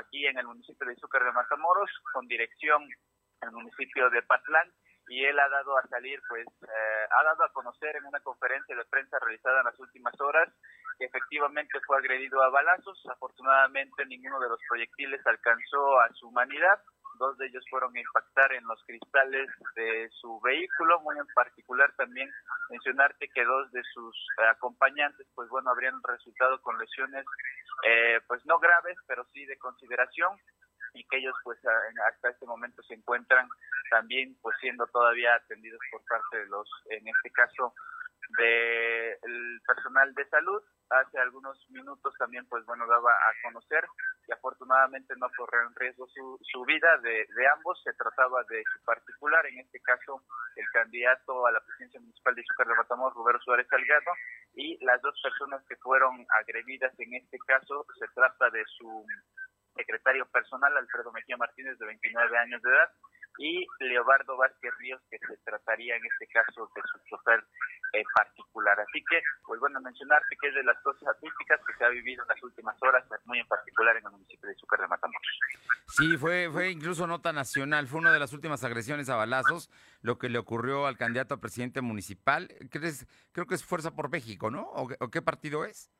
aquí 0.00 0.26
en 0.26 0.38
el 0.38 0.46
municipio 0.46 0.86
de 0.86 0.94
Izúcar 0.94 1.24
de 1.24 1.32
Matamoros, 1.32 1.90
con 2.12 2.26
dirección 2.26 2.82
al 3.40 3.52
municipio 3.52 4.10
de 4.10 4.22
Patlán 4.22 4.72
y 5.08 5.24
él 5.24 5.38
ha 5.38 5.48
dado 5.48 5.78
a 5.78 5.86
salir, 5.86 6.20
pues, 6.28 6.46
eh, 6.46 7.06
ha 7.10 7.22
dado 7.22 7.44
a 7.44 7.52
conocer 7.52 7.94
en 7.96 8.06
una 8.06 8.20
conferencia 8.20 8.74
de 8.74 8.84
prensa 8.86 9.18
realizada 9.20 9.60
en 9.60 9.66
las 9.66 9.78
últimas 9.78 10.14
horas 10.20 10.52
que 10.98 11.04
efectivamente 11.04 11.78
fue 11.86 11.98
agredido 11.98 12.42
a 12.42 12.50
balazos. 12.50 13.00
Afortunadamente 13.10 14.04
ninguno 14.06 14.40
de 14.40 14.48
los 14.48 14.58
proyectiles 14.68 15.24
alcanzó 15.26 16.00
a 16.00 16.08
su 16.14 16.28
humanidad 16.28 16.80
dos 17.18 17.36
de 17.38 17.46
ellos 17.46 17.64
fueron 17.70 17.96
a 17.96 18.00
impactar 18.00 18.52
en 18.52 18.64
los 18.66 18.82
cristales 18.84 19.48
de 19.74 20.08
su 20.20 20.40
vehículo, 20.40 21.00
muy 21.00 21.16
en 21.18 21.26
particular 21.34 21.92
también 21.96 22.30
mencionarte 22.70 23.28
que 23.28 23.44
dos 23.44 23.70
de 23.72 23.82
sus 23.92 24.16
acompañantes, 24.50 25.26
pues 25.34 25.48
bueno, 25.48 25.70
habrían 25.70 26.00
resultado 26.02 26.60
con 26.62 26.78
lesiones, 26.78 27.24
eh, 27.84 28.20
pues 28.26 28.44
no 28.46 28.58
graves, 28.58 28.96
pero 29.06 29.24
sí 29.32 29.44
de 29.46 29.58
consideración 29.58 30.36
y 30.94 31.04
que 31.04 31.18
ellos 31.18 31.34
pues 31.44 31.58
hasta 32.08 32.30
este 32.30 32.46
momento 32.46 32.82
se 32.82 32.94
encuentran 32.94 33.48
también 33.90 34.36
pues 34.40 34.56
siendo 34.60 34.86
todavía 34.86 35.34
atendidos 35.34 35.80
por 35.90 36.02
parte 36.04 36.38
de 36.38 36.46
los, 36.46 36.68
en 36.90 37.06
este 37.06 37.30
caso, 37.30 37.74
del 38.38 39.60
personal 39.66 40.14
de 40.14 40.28
salud. 40.28 40.62
Hace 40.88 41.18
algunos 41.18 41.58
minutos 41.70 42.14
también, 42.16 42.46
pues 42.46 42.64
bueno, 42.64 42.86
daba 42.86 43.10
a 43.10 43.32
conocer 43.42 43.84
y 44.28 44.32
afortunadamente 44.32 45.14
no 45.16 45.26
corrió 45.36 45.62
en 45.62 45.74
riesgo 45.74 46.06
su, 46.08 46.38
su 46.42 46.64
vida 46.64 46.98
de, 46.98 47.26
ambos. 47.54 47.82
Se 47.82 47.92
trataba 47.94 48.44
de 48.48 48.62
su 48.72 48.84
particular, 48.84 49.44
en 49.46 49.58
este 49.60 49.80
caso 49.80 50.22
el 50.54 50.66
candidato 50.72 51.46
a 51.46 51.52
la 51.52 51.60
presidencia 51.60 52.00
municipal 52.00 52.34
de 52.34 52.42
Izúcar 52.42 52.68
de 52.68 52.74
Matamoros, 52.76 53.14
Rubero 53.14 53.40
Suárez 53.40 53.66
Salgado, 53.68 54.12
y 54.54 54.82
las 54.84 55.02
dos 55.02 55.20
personas 55.22 55.64
que 55.68 55.76
fueron 55.76 56.24
agredidas 56.40 56.92
en 57.00 57.14
este 57.14 57.38
caso, 57.46 57.84
se 57.98 58.06
trata 58.14 58.48
de 58.50 58.64
su 58.78 59.04
secretario 59.74 60.24
personal, 60.26 60.76
Alfredo 60.76 61.12
Mejía 61.12 61.36
Martínez, 61.36 61.78
de 61.78 61.86
29 61.86 62.38
años 62.38 62.62
de 62.62 62.70
edad, 62.70 62.90
y 63.38 63.66
Leobardo 63.80 64.36
Vázquez 64.36 64.72
Ríos, 64.78 65.00
que 65.10 65.18
se 65.18 65.36
trataría 65.38 65.96
en 65.96 66.04
este 66.04 66.26
caso 66.28 66.70
de 66.74 66.82
su 66.82 66.98
chofer 67.08 67.44
eh, 67.92 68.02
particular. 68.14 68.78
Así 68.80 69.02
que, 69.08 69.20
pues 69.46 69.60
bueno, 69.60 69.80
mencionarte 69.80 70.36
que 70.40 70.48
es 70.48 70.54
de 70.54 70.64
las 70.64 70.80
cosas 70.82 71.08
atípicas 71.08 71.60
que 71.66 71.74
se 71.74 71.84
ha 71.84 71.88
vivido 71.88 72.22
en 72.22 72.28
las 72.28 72.42
últimas 72.42 72.76
horas, 72.82 73.04
muy 73.24 73.38
en 73.38 73.46
particular 73.46 73.96
en 73.96 74.04
el 74.04 74.12
municipio 74.12 74.48
de 74.48 74.54
Zúcar 74.56 74.80
de 74.80 74.88
Matamoros. 74.88 75.40
Sí, 75.88 76.16
fue, 76.16 76.48
fue 76.50 76.70
incluso 76.70 77.06
nota 77.06 77.32
nacional, 77.32 77.86
fue 77.86 78.00
una 78.00 78.12
de 78.12 78.18
las 78.18 78.32
últimas 78.32 78.64
agresiones 78.64 79.08
a 79.08 79.16
balazos, 79.16 79.70
lo 80.02 80.18
que 80.18 80.28
le 80.28 80.38
ocurrió 80.38 80.86
al 80.86 80.96
candidato 80.96 81.34
a 81.34 81.40
presidente 81.40 81.80
municipal. 81.80 82.48
¿Crees? 82.70 83.06
Creo 83.32 83.46
que 83.46 83.54
es 83.54 83.64
Fuerza 83.64 83.94
por 83.94 84.10
México, 84.10 84.50
¿no? 84.50 84.62
¿O, 84.62 85.10
qué 85.10 85.22
partido 85.22 85.64
es? 85.64 85.90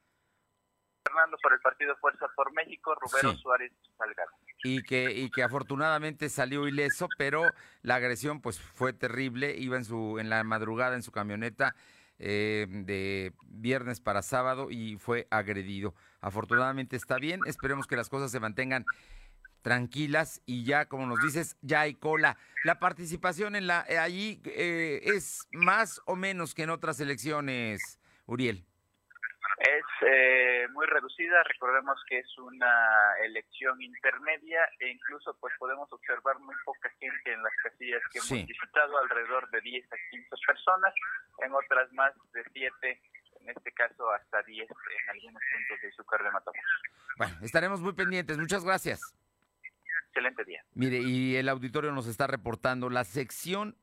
Fernando 1.04 1.36
por 1.42 1.52
el 1.52 1.60
partido 1.60 1.96
Fuerza 1.96 2.26
por 2.34 2.52
México, 2.52 2.94
Rubero 2.94 3.32
Suárez 3.36 3.72
Salgado 3.96 4.32
y 4.66 4.82
que, 4.82 5.12
y 5.12 5.30
que 5.30 5.44
afortunadamente 5.44 6.28
salió 6.28 6.66
ileso, 6.66 7.08
pero 7.16 7.42
la 7.82 7.96
agresión 7.96 8.40
pues 8.40 8.58
fue 8.58 8.92
terrible, 8.92 9.56
iba 9.56 9.76
en, 9.76 9.84
su, 9.84 10.18
en 10.18 10.28
la 10.28 10.42
madrugada 10.42 10.96
en 10.96 11.02
su 11.02 11.12
camioneta 11.12 11.76
eh, 12.18 12.66
de 12.68 13.32
viernes 13.46 14.00
para 14.00 14.22
sábado 14.22 14.70
y 14.70 14.96
fue 14.96 15.28
agredido. 15.30 15.94
Afortunadamente 16.20 16.96
está 16.96 17.18
bien, 17.18 17.40
esperemos 17.46 17.86
que 17.86 17.96
las 17.96 18.08
cosas 18.08 18.32
se 18.32 18.40
mantengan 18.40 18.84
tranquilas 19.62 20.42
y 20.46 20.64
ya, 20.64 20.86
como 20.86 21.06
nos 21.06 21.20
dices, 21.20 21.56
ya 21.62 21.82
hay 21.82 21.94
cola. 21.94 22.36
La 22.64 22.80
participación 22.80 23.54
en 23.54 23.68
la 23.68 23.86
allí 24.00 24.40
eh, 24.46 25.00
es 25.04 25.46
más 25.52 26.00
o 26.06 26.16
menos 26.16 26.54
que 26.54 26.64
en 26.64 26.70
otras 26.70 26.98
elecciones, 26.98 28.00
Uriel. 28.26 28.64
Es 29.58 29.84
eh, 30.02 30.68
muy 30.72 30.86
reducida, 30.86 31.42
recordemos 31.44 31.98
que 32.08 32.18
es 32.18 32.38
una 32.38 33.16
elección 33.24 33.80
intermedia 33.80 34.60
e 34.78 34.90
incluso 34.90 35.34
pues 35.40 35.54
podemos 35.58 35.90
observar 35.90 36.38
muy 36.40 36.54
poca 36.64 36.90
gente 37.00 37.32
en 37.32 37.42
las 37.42 37.52
casillas 37.62 38.02
que 38.12 38.18
hemos 38.18 38.46
visitado, 38.46 38.98
alrededor 38.98 39.48
de 39.50 39.60
10 39.62 39.92
a 39.92 39.96
15 40.10 40.28
personas, 40.46 40.94
en 41.42 41.52
otras 41.54 41.90
más 41.94 42.12
de 42.34 42.44
7, 42.52 43.00
en 43.40 43.48
este 43.48 43.72
caso 43.72 44.10
hasta 44.10 44.42
10 44.42 44.68
en 44.68 45.10
algunos 45.10 45.42
puntos 45.52 45.82
de 45.82 45.92
Zúcar 45.92 46.22
de 46.22 46.30
Matamoros. 46.32 46.82
Bueno, 47.16 47.34
estaremos 47.42 47.80
muy 47.80 47.94
pendientes, 47.94 48.36
muchas 48.36 48.62
gracias. 48.62 49.00
Excelente 50.08 50.44
día. 50.44 50.62
Mire, 50.74 50.98
y 50.98 51.36
el 51.36 51.48
auditorio 51.48 51.92
nos 51.92 52.06
está 52.06 52.26
reportando 52.26 52.90
la 52.90 53.04
sección 53.04 53.76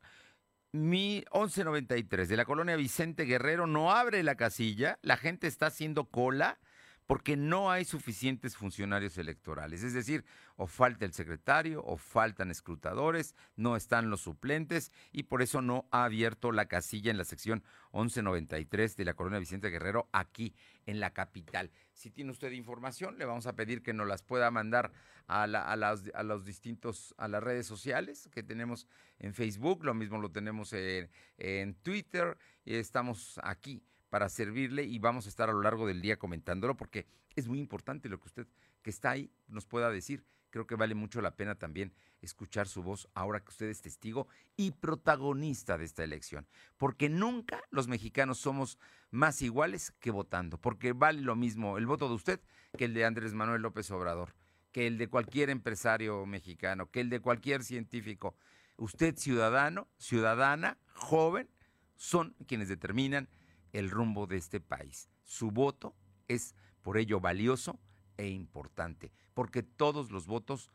mi 0.73 1.23
1193 1.31 2.27
de 2.27 2.35
la 2.35 2.45
colonia 2.45 2.75
Vicente 2.75 3.25
Guerrero 3.25 3.67
no 3.67 3.91
abre 3.91 4.23
la 4.23 4.33
casilla, 4.33 4.97
la 5.03 5.17
gente 5.17 5.45
está 5.45 5.67
haciendo 5.67 6.05
cola 6.05 6.57
porque 7.05 7.35
no 7.35 7.71
hay 7.71 7.85
suficientes 7.85 8.55
funcionarios 8.55 9.17
electorales. 9.17 9.83
Es 9.83 9.93
decir, 9.93 10.23
o 10.55 10.67
falta 10.67 11.05
el 11.05 11.13
secretario, 11.13 11.83
o 11.83 11.97
faltan 11.97 12.51
escrutadores, 12.51 13.35
no 13.55 13.75
están 13.75 14.09
los 14.09 14.21
suplentes 14.21 14.91
y 15.11 15.23
por 15.23 15.41
eso 15.41 15.61
no 15.61 15.87
ha 15.91 16.05
abierto 16.05 16.51
la 16.51 16.67
casilla 16.67 17.11
en 17.11 17.17
la 17.17 17.25
sección 17.25 17.63
1193 17.93 18.95
de 18.95 19.05
la 19.05 19.13
Colonia 19.13 19.39
Vicente 19.39 19.69
Guerrero 19.69 20.07
aquí 20.11 20.55
en 20.85 20.99
la 20.99 21.11
capital. 21.11 21.71
Si 21.93 22.09
tiene 22.09 22.31
usted 22.31 22.51
información, 22.51 23.17
le 23.17 23.25
vamos 23.25 23.47
a 23.47 23.55
pedir 23.55 23.83
que 23.83 23.93
nos 23.93 24.07
las 24.07 24.23
pueda 24.23 24.49
mandar 24.51 24.91
a, 25.27 25.43
a, 25.43 26.23
los 26.23 26.45
distintos, 26.45 27.13
a 27.17 27.27
las 27.27 27.43
redes 27.43 27.65
sociales 27.65 28.29
que 28.31 28.43
tenemos 28.43 28.87
en 29.19 29.33
Facebook, 29.33 29.83
lo 29.83 29.93
mismo 29.93 30.17
lo 30.19 30.31
tenemos 30.31 30.73
en, 30.73 31.09
en 31.37 31.75
Twitter, 31.75 32.37
y 32.65 32.75
estamos 32.75 33.39
aquí 33.43 33.83
para 34.13 34.29
servirle 34.29 34.83
y 34.83 34.99
vamos 34.99 35.25
a 35.25 35.29
estar 35.29 35.49
a 35.49 35.53
lo 35.53 35.63
largo 35.63 35.87
del 35.87 35.99
día 35.99 36.19
comentándolo 36.19 36.77
porque 36.77 37.07
es 37.35 37.47
muy 37.47 37.57
importante 37.57 38.09
lo 38.09 38.19
que 38.19 38.27
usted 38.27 38.47
que 38.83 38.91
está 38.91 39.09
ahí 39.09 39.31
nos 39.47 39.65
pueda 39.65 39.89
decir. 39.89 40.23
Creo 40.51 40.67
que 40.67 40.75
vale 40.75 40.93
mucho 40.93 41.19
la 41.19 41.35
pena 41.35 41.55
también 41.55 41.91
escuchar 42.21 42.67
su 42.67 42.83
voz 42.83 43.09
ahora 43.15 43.39
que 43.39 43.49
usted 43.49 43.69
es 43.69 43.81
testigo 43.81 44.27
y 44.55 44.69
protagonista 44.69 45.79
de 45.79 45.85
esta 45.85 46.03
elección, 46.03 46.45
porque 46.77 47.09
nunca 47.09 47.63
los 47.71 47.87
mexicanos 47.87 48.37
somos 48.37 48.77
más 49.09 49.41
iguales 49.41 49.91
que 49.99 50.11
votando, 50.11 50.59
porque 50.59 50.93
vale 50.93 51.21
lo 51.21 51.35
mismo 51.35 51.79
el 51.79 51.87
voto 51.87 52.07
de 52.07 52.13
usted 52.13 52.39
que 52.77 52.85
el 52.85 52.93
de 52.93 53.05
Andrés 53.05 53.33
Manuel 53.33 53.63
López 53.63 53.89
Obrador, 53.89 54.35
que 54.71 54.85
el 54.85 54.99
de 54.99 55.07
cualquier 55.07 55.49
empresario 55.49 56.23
mexicano, 56.27 56.91
que 56.91 57.01
el 57.01 57.09
de 57.09 57.19
cualquier 57.19 57.63
científico. 57.63 58.35
Usted 58.77 59.17
ciudadano, 59.17 59.87
ciudadana, 59.97 60.77
joven, 60.93 61.49
son 61.95 62.35
quienes 62.45 62.67
determinan 62.69 63.27
el 63.73 63.89
rumbo 63.89 64.27
de 64.27 64.37
este 64.37 64.61
país. 64.61 65.09
Su 65.23 65.51
voto 65.51 65.95
es 66.27 66.55
por 66.81 66.97
ello 66.97 67.19
valioso 67.19 67.79
e 68.17 68.27
importante, 68.29 69.11
porque 69.33 69.63
todos 69.63 70.11
los 70.11 70.27
votos 70.27 70.71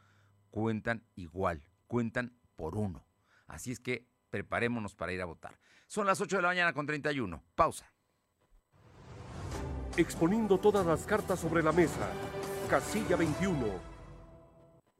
cuentan 0.50 1.04
igual, 1.14 1.64
cuentan 1.86 2.34
por 2.56 2.76
uno. 2.76 3.06
Así 3.46 3.72
es 3.72 3.80
que 3.80 4.06
preparémonos 4.30 4.94
para 4.94 5.12
ir 5.12 5.22
a 5.22 5.26
votar. 5.26 5.58
Son 5.86 6.06
las 6.06 6.20
8 6.20 6.36
de 6.36 6.42
la 6.42 6.48
mañana 6.48 6.72
con 6.72 6.84
31. 6.86 7.42
Pausa. 7.54 7.90
Exponiendo 9.96 10.58
todas 10.58 10.84
las 10.84 11.06
cartas 11.06 11.40
sobre 11.40 11.62
la 11.62 11.72
mesa. 11.72 12.10
Casilla 12.68 13.16
21. 13.16 13.87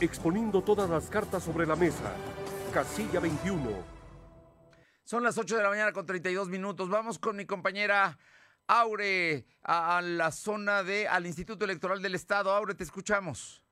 exponiendo 0.00 0.62
todas 0.62 0.88
las 0.88 1.08
cartas 1.10 1.42
sobre 1.42 1.66
la 1.66 1.76
mesa. 1.76 2.12
Casilla 2.72 3.20
21. 3.20 3.98
Son 5.04 5.22
las 5.22 5.38
8 5.38 5.56
de 5.56 5.62
la 5.62 5.70
mañana 5.70 5.92
con 5.92 6.06
32 6.06 6.48
minutos. 6.48 6.88
Vamos 6.88 7.18
con 7.18 7.36
mi 7.36 7.46
compañera 7.46 8.18
Aure 8.66 9.46
a, 9.62 10.02
la 10.02 10.30
zona 10.30 10.82
de, 10.82 11.08
al 11.08 11.26
Instituto 11.26 11.64
Electoral 11.64 12.02
del 12.02 12.14
Estado. 12.14 12.52
Aure, 12.52 12.74
te 12.74 12.84
escuchamos. 12.84 13.62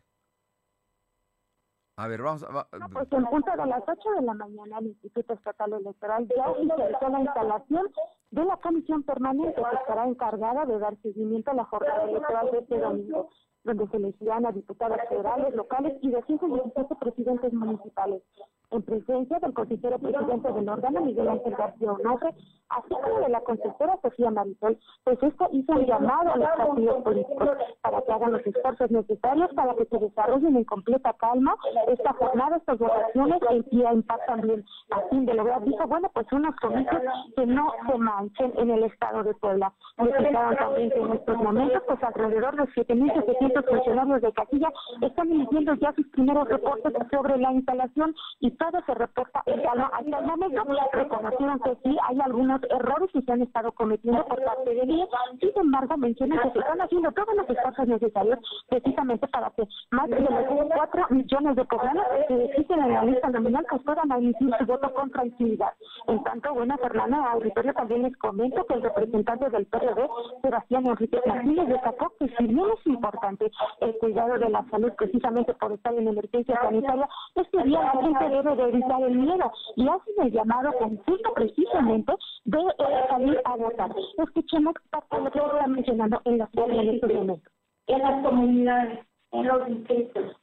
A 1.99 2.09
ver, 2.09 2.23
vamos 2.23 2.43
a... 2.43 2.67
pues 2.93 3.13
en 3.13 3.25
punto 3.25 3.51
de 3.51 3.67
las 3.67 3.83
8 3.87 4.11
de 4.19 4.23
la 4.27 4.35
mañana 4.35 4.79
el 4.81 4.87
Instituto 4.89 5.33
Estatal 5.33 5.73
Electoral 5.73 6.29
ya 6.29 6.45
realizó 6.45 7.09
la 7.09 7.21
instalación 7.21 7.87
de 8.31 8.45
la 8.45 8.57
comisión 8.59 9.03
permanente 9.03 9.55
que 9.55 9.77
estará 9.77 10.07
encargada 10.07 10.67
de 10.67 10.79
dar 10.79 10.97
seguimiento 11.01 11.53
a 11.53 11.55
la 11.55 11.65
jornada 11.65 12.05
electoral 12.05 12.51
de 12.51 12.59
este 12.59 12.79
domingo 12.79 13.31
donde 13.67 13.87
se 13.89 13.97
elegirán 13.99 14.47
a 14.47 14.53
diputados 14.53 14.99
federales, 15.09 15.55
locales 15.55 15.95
y 16.01 16.11
de 16.11 16.23
117 16.23 16.95
presidentes 16.97 17.53
municipales, 17.53 18.23
en 18.71 18.83
presencia 18.83 19.39
del 19.39 19.55
consejero 19.55 19.99
presidente 19.99 20.53
del 20.53 20.69
órgano, 20.69 21.01
Miguel 21.03 21.29
Ángel 21.29 21.55
García 21.55 21.93
Onofre, 21.93 22.35
así 22.69 22.89
como 22.89 23.21
de 23.21 23.29
la 23.29 23.41
consejera 23.43 23.99
Sofía 24.03 24.31
Marisol, 24.31 24.79
pues 25.05 25.23
esto 25.23 25.49
hizo 25.53 25.73
un 25.73 25.87
llamado 25.87 26.33
a 26.33 26.37
los 26.37 26.49
partidos 26.49 27.03
políticos 27.03 27.51
para 27.83 28.03
que 28.03 28.13
hagan 28.13 28.33
los 28.33 28.47
esfuerzos 28.47 28.91
necesarios 28.91 29.53
para 29.55 29.75
que 29.75 29.85
se 29.85 29.99
desarrollen 29.99 30.57
en 30.57 30.65
completa 30.65 31.13
calma 31.15 31.55
esta 31.87 32.13
jornada, 32.15 32.57
estas 32.57 32.79
votaciones 32.79 33.41
en 33.51 34.03
paz 34.03 34.21
también, 34.27 34.65
a 34.91 35.01
fin 35.09 35.27
de 35.27 35.35
lograr, 35.35 35.63
dijo, 35.65 35.87
bueno, 35.87 36.11
pues 36.13 36.27
unos 36.33 36.55
comicios 36.57 37.03
que 37.37 37.47
no 37.47 37.73
se 37.87 37.99
manchen 37.99 38.53
en 38.57 38.71
el 38.71 38.85
estado 38.85 39.23
de 39.23 39.35
Puebla. 39.35 39.73
Necesitaron 39.99 40.57
también 40.57 40.91
que 40.91 41.01
en 41.01 41.13
estos 41.13 41.37
momentos, 41.37 41.83
pues 41.87 42.03
alrededor 42.03 42.57
de 42.57 42.65
7.700 42.65 43.56
funcionarios 43.65 44.23
de 44.23 44.33
Casilla 44.33 44.73
están 45.01 45.31
emitiendo 45.31 45.75
ya 45.75 45.93
sus 45.93 46.07
primeros 46.09 46.49
reportes 46.49 46.93
sobre 47.11 47.39
la 47.39 47.53
instalación 47.53 48.15
y 48.41 48.51
todo 48.53 48.81
se 48.85 48.95
reporta 48.95 49.43
en 49.47 49.63
calma 49.63 49.91
hasta 49.93 50.19
el 50.19 50.27
momento. 50.27 50.65
Reconocieron 50.93 51.61
que 51.61 51.77
sí 51.85 51.97
hay 52.09 52.21
algunos 52.21 52.61
errores 52.71 53.11
que 53.13 53.23
se 53.23 53.33
han 53.33 53.43
estado 53.43 53.73
cometiendo 53.73 54.25
por 54.27 54.43
parte 54.45 54.75
de 54.75 54.83
ellos, 54.83 55.09
sin 55.41 55.53
embargo 55.57 55.97
mencionan 55.97 56.39
que 56.41 56.51
se 56.51 56.59
están 56.59 56.81
haciendo 56.81 57.13
todos 57.13 57.35
los 57.37 57.49
esfuerzos 57.49 57.89
necesarios 57.89 58.39
precisamente 58.69 59.27
para 59.29 59.51
que 59.51 59.65
más 59.91 60.09
de 60.11 60.21
los 60.21 60.31
4 60.75 61.07
millones 61.11 61.57
de 61.57 61.65
poblanos 61.65 62.05
que 62.29 62.45
existen 62.45 62.83
en 62.83 62.93
la 62.93 63.05
lista 63.05 63.31
nominal 63.31 63.67
pues 63.71 63.83
puedan 63.83 64.13
emitir 64.13 64.51
su 64.59 64.67
voto 64.67 64.93
con 64.95 65.11
tranquilidad. 65.11 65.73
En 66.07 66.23
tanto, 66.25 66.55
buena 66.55 66.77
Fernanda 66.79 67.33
Auditorio 67.33 67.75
también 67.75 68.03
les 68.03 68.17
comento 68.17 68.65
que 68.67 68.75
el 68.75 68.83
representante 68.83 69.51
del 69.51 69.67
PRD, 69.67 70.09
Sebastián 70.43 70.87
Enrique 70.87 71.21
Martínez, 71.27 71.69
destacó 71.69 72.13
que 72.19 72.29
si 72.37 72.47
bien 72.47 72.67
es 72.79 72.87
importante 72.87 73.46
el 73.81 73.97
cuidado 73.99 74.39
de 74.39 74.49
la 74.49 74.65
salud 74.71 74.93
precisamente 74.97 75.55
por 75.55 75.73
estar 75.73 75.95
en 75.95 76.09
emergencia 76.09 76.59
sanitaria, 76.61 77.09
este 77.35 77.63
día 77.65 77.81
la 77.81 78.03
gente 78.03 78.29
debe 78.29 78.57
de 78.57 78.63
evitar 78.63 79.03
el 79.03 79.19
miedo 79.19 79.53
y 79.77 79.89
hacen 79.89 80.15
el 80.23 80.33
llamado 80.33 80.73
conjunto 80.79 81.35
precisamente 81.35 82.13
de 82.45 82.59
eh, 82.59 83.07
salir 83.09 83.41
a 83.45 83.57
votar. 83.57 83.95
Escuchemos 84.19 84.75
parte 84.91 85.17
de 85.17 85.23
lo 85.23 85.31
que 85.31 85.39
está 85.39 85.67
mencionando 85.67 86.21
en 86.25 86.39
la 86.39 86.49
en 86.55 86.89
este 86.89 87.07
momento. 87.07 87.51
En 87.87 87.99
las 88.01 88.25
comunidades, 88.25 89.07
en 89.33 89.47
los 89.47 89.67
distritos, 89.67 90.37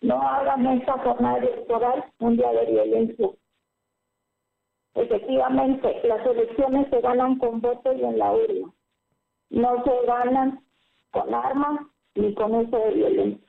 no 0.00 0.20
hagan 0.22 0.66
esta 0.66 0.98
jornada 0.98 1.38
electoral 1.38 2.04
un 2.20 2.36
día 2.36 2.50
de 2.52 2.66
violencia. 2.66 3.30
Efectivamente, 4.94 6.00
las 6.04 6.26
elecciones 6.26 6.88
se 6.90 7.00
ganan 7.00 7.38
con 7.38 7.60
voto 7.60 7.92
y 7.92 8.02
en 8.02 8.18
la 8.18 8.32
urna. 8.32 8.72
No 9.50 9.84
se 9.84 10.06
ganan 10.06 10.64
con 11.10 11.34
armas 11.34 11.80
ni 12.14 12.34
con 12.34 12.54
uso 12.54 12.78
de 12.78 12.90
violencia. 12.90 13.46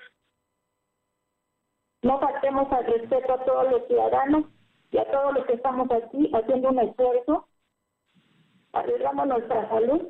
No 2.03 2.19
faltemos 2.19 2.71
al 2.71 2.85
respeto 2.85 3.33
a 3.33 3.45
todos 3.45 3.71
los 3.71 3.87
ciudadanos 3.87 4.45
y 4.91 4.97
a 4.97 5.11
todos 5.11 5.33
los 5.33 5.45
que 5.45 5.53
estamos 5.53 5.89
aquí 5.91 6.31
haciendo 6.33 6.69
un 6.69 6.79
esfuerzo, 6.79 7.47
arriesgando 8.73 9.25
nuestra 9.25 9.69
salud 9.69 10.09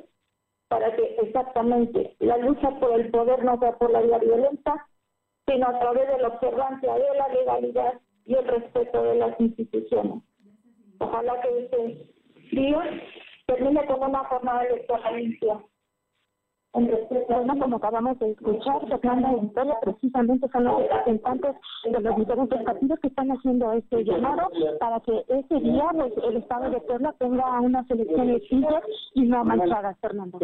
para 0.68 0.94
que 0.96 1.16
exactamente 1.16 2.16
la 2.20 2.38
lucha 2.38 2.70
por 2.80 2.98
el 2.98 3.10
poder 3.10 3.44
no 3.44 3.58
sea 3.58 3.76
por 3.76 3.90
la 3.90 4.00
vía 4.00 4.18
violenta, 4.18 4.88
sino 5.46 5.68
a 5.68 5.78
través 5.78 6.08
de 6.08 6.18
la 6.18 6.28
observancia 6.28 6.94
de 6.94 7.16
la 7.16 7.28
legalidad 7.28 8.00
y 8.24 8.34
el 8.34 8.46
respeto 8.46 9.02
de 9.02 9.16
las 9.16 9.38
instituciones. 9.38 10.22
Ojalá 10.98 11.40
que 11.42 11.58
este 11.58 12.08
día 12.52 13.02
termine 13.46 13.84
con 13.86 14.02
una 14.02 14.24
jornada 14.24 14.64
electoral 14.64 15.16
limpia 15.16 15.60
bueno, 16.72 17.58
como 17.60 17.76
acabamos 17.76 18.18
de 18.18 18.30
escuchar, 18.30 18.80
Fernanda 18.88 19.34
Victoria 19.40 19.74
precisamente 19.82 20.48
son 20.50 20.64
los 20.64 20.80
representantes 20.80 21.56
de 21.84 22.00
los 22.00 22.16
diferentes 22.16 22.62
partidos 22.62 22.98
que 23.00 23.08
están 23.08 23.30
haciendo 23.30 23.72
este 23.72 24.04
llamado 24.04 24.50
para 24.80 25.00
que 25.00 25.24
ese 25.28 25.60
día 25.60 25.84
pues, 25.92 26.12
el 26.24 26.36
Estado 26.38 26.70
de 26.70 26.80
Puebla 26.80 27.14
tenga 27.18 27.60
unas 27.60 27.90
elecciones 27.90 28.42
limpias 28.50 28.82
y 29.14 29.22
no 29.22 29.44
manchadas, 29.44 29.98
Fernando. 30.00 30.38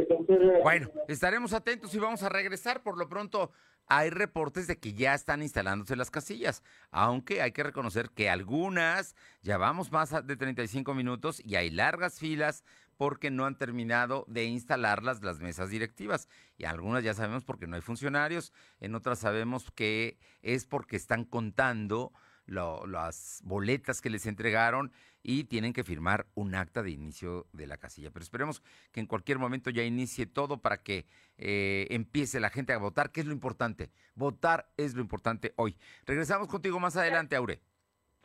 Bueno, 0.62 0.89
estaremos 1.09 1.55
atentos 1.55 1.95
y 1.95 1.99
vamos 1.99 2.22
a 2.22 2.29
regresar. 2.29 2.83
Por 2.83 2.99
lo 2.99 3.09
pronto, 3.09 3.51
hay 3.87 4.11
reportes 4.11 4.66
de 4.66 4.76
que 4.76 4.93
ya 4.93 5.14
están 5.14 5.41
instalándose 5.43 5.97
las 5.97 6.11
casillas, 6.11 6.62
aunque 6.91 7.41
hay 7.41 7.53
que 7.53 7.62
reconocer 7.62 8.11
que 8.11 8.29
algunas 8.29 9.16
ya 9.41 9.57
vamos 9.57 9.91
más 9.91 10.14
de 10.26 10.37
35 10.37 10.93
minutos 10.93 11.43
y 11.45 11.57
hay 11.57 11.70
largas 11.70 12.18
filas 12.18 12.64
porque 12.99 13.31
no 13.31 13.47
han 13.47 13.57
terminado 13.57 14.27
de 14.29 14.45
instalarlas 14.45 15.23
las 15.23 15.41
mesas 15.41 15.71
directivas. 15.71 16.29
Y 16.59 16.65
algunas 16.65 17.03
ya 17.03 17.15
sabemos 17.15 17.45
porque 17.45 17.67
no 17.67 17.77
hay 17.77 17.83
funcionarios, 17.83 18.53
en 18.81 18.95
otras 18.95 19.21
sabemos 19.21 19.71
que 19.71 20.19
es 20.43 20.67
porque 20.67 20.97
están 20.97 21.25
contando 21.25 22.13
las 22.47 23.43
boletas 23.45 24.01
que 24.01 24.11
les 24.11 24.27
entregaron 24.27 24.91
y 25.23 25.45
tienen 25.45 25.73
que 25.73 25.85
firmar 25.85 26.27
un 26.35 26.55
acta 26.55 26.83
de 26.83 26.91
inicio 26.91 27.47
de 27.53 27.67
la 27.67 27.77
casilla. 27.77 28.11
Pero 28.11 28.23
esperemos 28.23 28.63
que 28.91 29.01
en 29.01 29.07
cualquier 29.07 29.39
momento 29.39 29.71
ya 29.71 29.83
inicie 29.83 30.27
todo 30.27 30.61
para 30.61 30.83
que 30.83 31.07
eh, 31.37 31.87
empiece 31.91 32.41
la 32.41 32.51
gente 32.51 32.73
a 32.73 32.79
votar, 32.79 33.13
que 33.13 33.21
es 33.21 33.27
lo 33.27 33.33
importante. 33.33 33.91
Votar 34.15 34.71
es 34.77 34.95
lo 34.95 35.03
importante 35.03 35.53
hoy. 35.57 35.77
Regresamos 36.07 36.49
contigo 36.49 36.81
más 36.81 36.97
adelante, 36.97 37.37
Aure. 37.37 37.61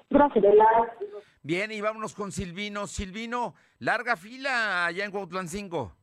Gracias. 0.10 0.44
Bien, 1.46 1.74
y 1.74 1.82
vámonos 1.82 2.16
con 2.16 2.32
Silvino. 2.32 2.88
Silvino, 2.88 3.54
larga 3.80 4.16
fila 4.16 4.86
allá 4.86 5.04
en 5.04 5.12
Cuautlancingo. 5.12 5.94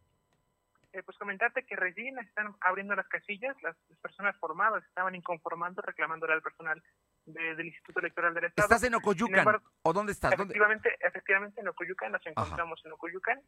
Eh, 0.92 1.02
pues 1.02 1.16
comentarte 1.16 1.64
que 1.64 1.76
recién 1.76 2.18
están 2.18 2.54
abriendo 2.60 2.94
las 2.94 3.08
casillas, 3.08 3.56
las, 3.62 3.74
personas 4.02 4.36
formadas 4.36 4.84
estaban 4.84 5.14
inconformando, 5.14 5.80
reclamándole 5.80 6.34
al 6.34 6.42
personal 6.42 6.82
del 7.24 7.64
Instituto 7.64 8.00
Electoral 8.00 8.34
del 8.34 8.44
Estado. 8.44 8.66
¿Estás 8.66 8.82
en 8.82 8.94
Ocoyucan? 8.96 9.62
¿O 9.82 9.92
dónde 9.94 10.12
estás? 10.12 10.32
Efectivamente, 10.32 10.94
efectivamente 11.00 11.60
en 11.60 11.68
Ocoyucan, 11.68 12.12
nos 12.12 12.26
encontramos 12.26 12.84
en 12.84 12.92
Ocoyucan. 12.92 13.40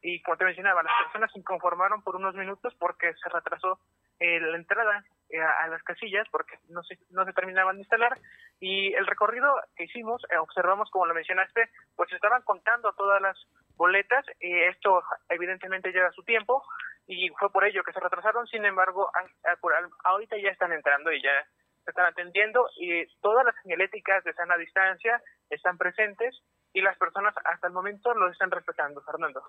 y 0.00 0.22
como 0.22 0.36
te 0.36 0.44
mencionaba, 0.44 0.82
las 0.82 0.92
personas 1.04 1.32
se 1.32 1.40
inconformaron 1.40 2.02
por 2.02 2.14
unos 2.14 2.36
minutos 2.36 2.74
porque 2.78 3.14
se 3.14 3.28
retrasó 3.30 3.80
eh, 4.20 4.38
la 4.38 4.56
entrada 4.56 5.04
eh, 5.32 5.40
a, 5.40 5.66
las 5.68 5.82
casillas 5.82 6.28
porque 6.30 6.58
no 6.68 6.82
se, 6.84 7.32
terminaban 7.32 7.76
de 7.76 7.82
instalar. 7.82 8.18
Y 8.60 8.92
el 8.92 9.06
recorrido 9.06 9.50
que 9.74 9.84
hicimos, 9.84 10.22
eh, 10.30 10.36
observamos 10.36 10.90
como 10.90 11.06
lo 11.06 11.14
mencionaste, 11.14 11.70
pues 11.96 12.12
estaban 12.12 12.42
contando 12.42 12.92
todas 12.92 13.20
las 13.22 13.36
boletas. 13.76 14.26
Esto 14.38 15.02
evidentemente 15.30 15.90
lleva 15.90 16.12
su 16.12 16.22
tiempo 16.22 16.62
y 17.06 17.30
fue 17.38 17.50
por 17.50 17.64
ello 17.64 17.82
que 17.82 17.92
se 17.92 18.00
retrasaron, 18.00 18.46
sin 18.46 18.64
embargo, 18.64 19.10
ahorita 20.04 20.36
ya 20.36 20.50
están 20.50 20.72
entrando 20.72 21.10
y 21.10 21.22
ya 21.22 21.44
se 21.84 21.90
están 21.90 22.06
atendiendo. 22.06 22.68
Y 22.76 23.06
todas 23.22 23.46
las 23.46 23.54
señaléticas 23.62 24.22
de 24.24 24.34
sana 24.34 24.56
distancia 24.58 25.20
están 25.48 25.78
presentes 25.78 26.38
y 26.74 26.82
las 26.82 26.96
personas 26.98 27.34
hasta 27.44 27.66
el 27.66 27.72
momento 27.72 28.12
lo 28.14 28.30
están 28.30 28.50
respetando, 28.50 29.00
Fernando. 29.02 29.42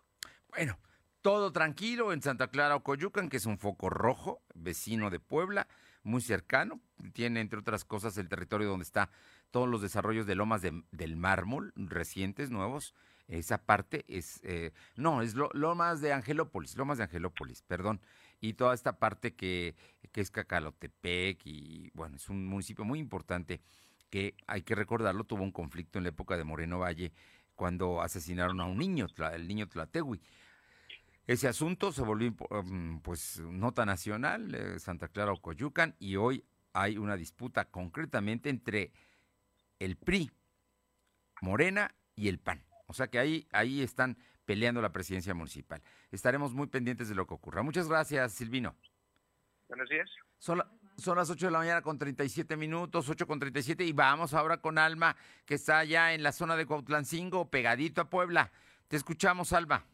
Bueno, 0.50 0.76
todo 1.24 1.54
tranquilo 1.54 2.12
en 2.12 2.22
Santa 2.22 2.50
Clara 2.50 2.76
Ocoyucan, 2.76 3.30
que 3.30 3.38
es 3.38 3.46
un 3.46 3.58
foco 3.58 3.90
rojo, 3.90 4.44
vecino 4.54 5.10
de 5.10 5.22
Puebla, 5.22 5.70
muy 6.04 6.22
cercano. 6.22 6.82
Tiene, 7.14 7.40
entre 7.40 7.60
otras 7.60 7.86
cosas, 7.86 8.18
el 8.18 8.28
territorio 8.28 8.68
donde 8.68 8.84
está 8.84 9.10
todos 9.50 9.70
los 9.70 9.82
desarrollos 9.82 10.28
de 10.28 10.36
lomas 10.36 10.62
del 10.62 11.16
mármol, 11.16 11.72
recientes, 11.78 12.52
nuevos. 12.52 12.94
Esa 13.30 13.58
parte 13.58 14.04
es, 14.10 14.42
eh, 14.44 14.74
no, 14.98 15.22
es 15.22 15.34
lo, 15.34 15.50
lomas 15.54 16.02
de 16.02 16.12
Angelópolis, 16.12 16.76
lomas 16.76 16.98
de 16.98 17.06
Angelópolis, 17.06 17.62
perdón. 17.62 18.02
Y 18.42 18.56
toda 18.56 18.74
esta 18.74 19.00
parte 19.00 19.34
que, 19.34 19.78
que 20.12 20.20
es 20.20 20.30
Cacalotepec 20.30 21.40
y, 21.46 21.90
bueno, 21.94 22.18
es 22.18 22.28
un 22.28 22.46
municipio 22.46 22.84
muy 22.84 23.00
importante 23.00 23.62
que 24.10 24.36
hay 24.46 24.64
que 24.64 24.76
recordarlo, 24.76 25.24
tuvo 25.24 25.44
un 25.44 25.54
conflicto 25.54 26.00
en 26.00 26.04
la 26.04 26.10
época 26.10 26.36
de 26.36 26.44
Moreno 26.44 26.80
Valle 26.80 27.14
cuando 27.56 28.02
asesinaron 28.02 28.60
a 28.60 28.66
un 28.66 28.78
niño, 28.78 29.08
el 29.34 29.48
niño 29.48 29.70
Tlategui. 29.70 30.20
Ese 31.26 31.48
asunto 31.48 31.92
se 31.92 32.02
volvió 32.02 32.32
mm, 32.32 33.00
pues 33.00 33.40
nota 33.40 33.86
nacional, 33.86 34.54
eh, 34.54 34.80
Santa 34.80 35.08
Clara 35.08 35.32
o 35.32 35.42
Coyucan, 35.42 35.96
y 36.00 36.18
hoy 36.18 36.44
hay 36.74 36.98
una 36.98 37.16
disputa 37.16 37.66
concretamente 37.66 38.50
entre 38.50 38.92
el 39.80 39.96
PRI, 39.96 40.32
Morena 41.42 41.96
y 42.16 42.28
el 42.28 42.40
PAN. 42.40 42.66
O 42.88 42.94
sea 42.94 43.08
que 43.08 43.20
ahí, 43.20 43.48
ahí 43.52 43.82
están 43.82 44.18
peleando 44.46 44.82
la 44.82 44.92
presidencia 44.92 45.34
municipal. 45.34 45.82
Estaremos 46.12 46.54
muy 46.54 46.68
pendientes 46.68 47.08
de 47.08 47.16
lo 47.16 47.26
que 47.26 47.34
ocurra. 47.34 47.64
Muchas 47.64 47.88
gracias, 47.88 48.34
Silvino. 48.34 48.76
Buenos 49.70 49.90
días. 49.90 50.10
Son 50.38 51.18
las 51.18 51.30
8 51.30 51.46
de 51.46 51.52
la 51.52 51.60
mañana 51.60 51.82
con 51.82 51.98
37 51.98 52.58
minutos, 52.58 53.08
8 53.08 53.26
con 53.26 53.40
37, 53.40 53.86
y 53.86 53.94
vamos 53.94 54.34
ahora 54.34 54.58
con 54.58 54.78
Alma, 54.78 55.16
que 55.46 55.56
está 55.56 55.80
allá 55.80 56.14
en 56.14 56.22
la 56.22 56.34
zona 56.34 56.56
de 56.56 56.66
Cuautlancingo, 56.66 57.50
pegadito 57.50 58.02
a 58.02 58.10
Puebla. 58.10 58.52
Te 58.90 58.98
escuchamos, 58.98 59.54
Alma. 59.54 59.86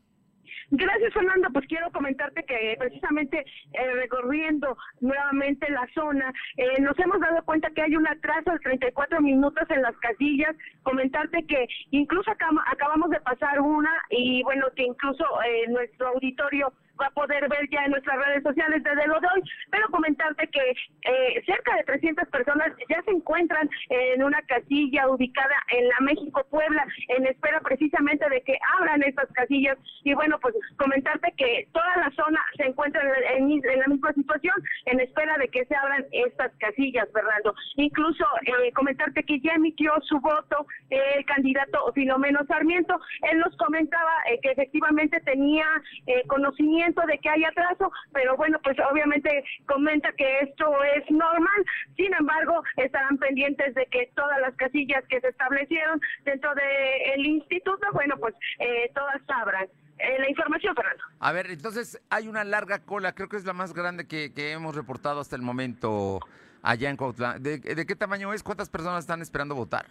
Gracias, 0.72 1.14
Fernando. 1.14 1.50
Pues 1.52 1.66
quiero 1.68 1.92
comentarte 1.92 2.44
que 2.44 2.76
precisamente 2.78 3.46
eh, 3.74 3.94
recorriendo 3.96 4.78
nuevamente 5.02 5.70
la 5.72 5.88
zona, 5.96 6.32
eh, 6.58 6.80
nos 6.82 6.98
hemos 7.00 7.20
dado 7.20 7.44
cuenta 7.44 7.72
que 7.72 7.82
hay 7.82 7.96
un 7.96 8.08
atraso 8.08 8.52
de 8.52 8.60
34 8.60 9.20
minutos 9.22 9.64
en 9.70 9.82
las 9.82 9.98
casillas. 9.98 10.56
Comentarte 10.84 11.44
que 11.46 11.68
incluso 11.92 12.30
acabamos 12.32 13.10
de 13.10 13.20
pasar 13.22 13.60
una 13.60 13.92
y 14.12 14.44
bueno, 14.44 14.68
que 14.76 14.84
incluso 14.84 15.24
eh, 15.44 15.68
nuestro 15.70 16.10
auditorio 16.10 16.72
va 17.00 17.08
a 17.08 17.12
poder 17.12 17.48
ver 17.48 17.70
ya 17.70 17.86
en 17.86 17.92
nuestras 17.92 18.18
redes 18.26 18.44
sociales 18.44 18.84
desde 18.84 19.08
lo 19.08 19.20
de 19.20 19.28
hoy, 19.34 19.42
pero 19.72 19.88
comentarte 19.90 20.48
que 20.48 20.72
eh, 20.72 21.44
cerca 21.46 21.76
de 21.76 21.84
300 21.84 22.28
personas 22.30 22.74
ya 22.90 23.02
se 23.04 23.12
encuentran 23.12 23.70
en 23.90 24.24
una 24.24 24.42
casilla 24.44 25.08
ubicada 25.08 25.56
en 25.70 25.88
la 25.88 26.00
México 26.02 26.46
Puebla 26.50 26.86
en 27.10 27.26
espera 27.26 27.60
precisamente 27.62 28.28
de 28.30 28.42
que 28.42 28.58
abran 28.80 29.04
estas 29.04 29.32
casillas. 29.34 29.78
Y 30.04 30.14
bueno 30.14 30.38
pues 30.42 30.56
comentarte 30.78 31.34
que 31.38 31.68
toda 31.72 31.96
la 31.98 32.12
zona 32.12 32.40
se 32.58 32.66
encuentra 32.66 33.02
en, 33.36 33.62
la 33.80 33.88
misma 33.88 34.14
situación 34.14 34.56
en 34.86 35.00
espera 35.00 35.38
de 35.38 35.48
que 35.48 35.66
se 35.66 35.76
abran 35.76 36.06
estas 36.12 36.52
casillas 36.58 37.08
Fernando. 37.14 37.54
Incluso 37.76 38.26
eh, 38.46 38.72
comentarte 38.74 39.24
que 39.24 39.40
ya 39.40 39.54
emitió 39.54 39.94
su 40.02 40.20
voto 40.20 40.68
el 40.90 41.26
candidato 41.26 41.92
Filomeno 41.94 42.46
Sarmiento. 42.48 43.00
Él 43.32 43.40
nos 43.40 43.56
comentaba 43.58 44.12
eh, 44.30 44.40
que 44.42 44.52
efectivamente 44.52 45.20
tenía 45.22 45.66
conocimiento 46.28 46.89
de 46.96 47.18
que 47.20 47.30
hay 47.30 47.44
atraso, 47.44 47.92
pero 48.14 48.36
bueno, 48.36 48.60
pues 48.64 48.78
obviamente 48.92 49.44
comenta 49.66 50.12
que 50.14 50.40
esto 50.42 50.84
es 50.96 51.10
normal. 51.12 51.66
Sin 51.96 52.14
embargo, 52.14 52.64
estarán 52.78 53.18
pendientes 53.18 53.74
de 53.76 53.86
que 53.88 54.12
todas 54.16 54.40
las 54.42 54.56
casillas 54.56 55.04
que 55.08 55.22
se 55.22 55.28
establecieron 55.28 56.02
dentro 56.26 56.52
del 56.56 57.26
instituto, 57.26 57.86
bueno, 57.94 58.16
pues 58.18 58.36
eh, 58.60 58.92
todas 58.96 59.22
abran. 59.28 59.68
Eh, 60.00 60.18
la 60.18 60.30
información, 60.30 60.74
Fernando. 60.76 61.04
A 61.20 61.32
ver, 61.34 61.52
entonces 61.52 62.02
hay 62.10 62.28
una 62.28 62.44
larga 62.44 62.80
cola, 62.80 63.14
creo 63.14 63.28
que 63.28 63.38
es 63.38 63.46
la 63.46 63.54
más 63.54 63.74
grande 63.74 64.08
que, 64.08 64.32
hemos 64.52 64.76
reportado 64.76 65.20
hasta 65.20 65.36
el 65.36 65.42
momento 65.42 66.20
allá 66.62 66.90
en 66.90 66.98
Cuautla. 66.98 67.38
¿De, 67.38 67.60
qué 67.62 67.96
tamaño 67.96 68.34
es? 68.34 68.42
¿Cuántas 68.42 68.70
personas 68.70 69.02
están 69.02 69.22
esperando 69.22 69.56
votar? 69.56 69.86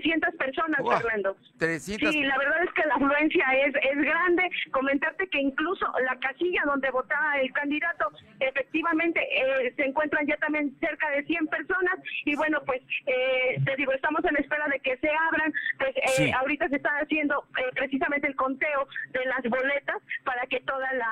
Cerca 0.00 0.26
de 0.26 0.34
300 0.34 0.34
personas, 0.36 0.80
Fernando. 1.02 1.36
300. 1.58 2.12
Sí, 2.12 2.22
la 2.22 2.38
verdad 2.38 2.64
es 2.64 2.72
que 2.72 2.86
la 2.86 2.94
afluencia 2.94 3.44
es, 3.64 3.74
es 3.74 3.98
grande. 3.98 4.50
Comentarte 4.70 5.28
que 5.28 5.40
incluso 5.40 5.86
la 6.04 6.16
casilla 6.18 6.62
donde 6.66 6.90
votaba 6.90 7.38
el 7.40 7.52
candidato, 7.52 8.10
efectivamente, 8.40 9.20
eh, 9.20 9.72
se 9.76 9.84
encuentran 9.84 10.26
ya 10.26 10.36
también 10.38 10.74
cerca 10.80 11.10
de 11.10 11.24
100 11.24 11.46
personas. 11.48 11.94
Y 12.24 12.34
bueno, 12.36 12.60
pues 12.64 12.82
eh, 13.06 13.60
te 13.64 13.76
digo, 13.76 13.92
estamos 13.92 14.24
en 14.24 14.36
espera 14.36 14.66
de 14.68 14.80
que 14.80 14.96
se 14.98 15.10
abran. 15.10 15.52
Pues 15.78 15.94
eh, 16.18 16.32
ahorita 16.32 16.68
se 16.68 16.76
está 16.76 16.90
haciendo 16.98 17.44
precisamente 17.74 18.26
el 18.26 18.36
conteo 18.36 18.88
de 19.12 19.24
las 19.26 19.42
boletas 19.42 19.96
para 20.24 20.46
que 20.46 20.60
toda 20.60 20.92
la 20.94 21.10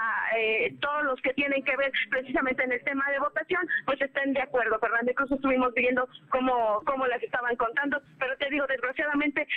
todos 0.80 1.04
los 1.04 1.20
que 1.22 1.32
tienen 1.34 1.62
que 1.64 1.76
ver 1.76 1.90
precisamente 2.10 2.62
en 2.62 2.72
el 2.72 2.82
tema 2.84 3.04
de 3.10 3.18
votación, 3.18 3.66
pues 3.86 4.00
estén 4.00 4.32
de 4.32 4.42
acuerdo, 4.42 4.78
Fernando. 4.78 5.10
Incluso 5.10 5.34
estuvimos 5.34 5.72
viendo 5.74 6.08
cómo, 6.28 6.82
cómo 6.84 7.06
las 7.06 7.22
estaban 7.22 7.56
contando, 7.56 8.00
pero 8.18 8.36
te 8.36 8.48
digo, 8.50 8.66
desgraciadamente 8.66 8.87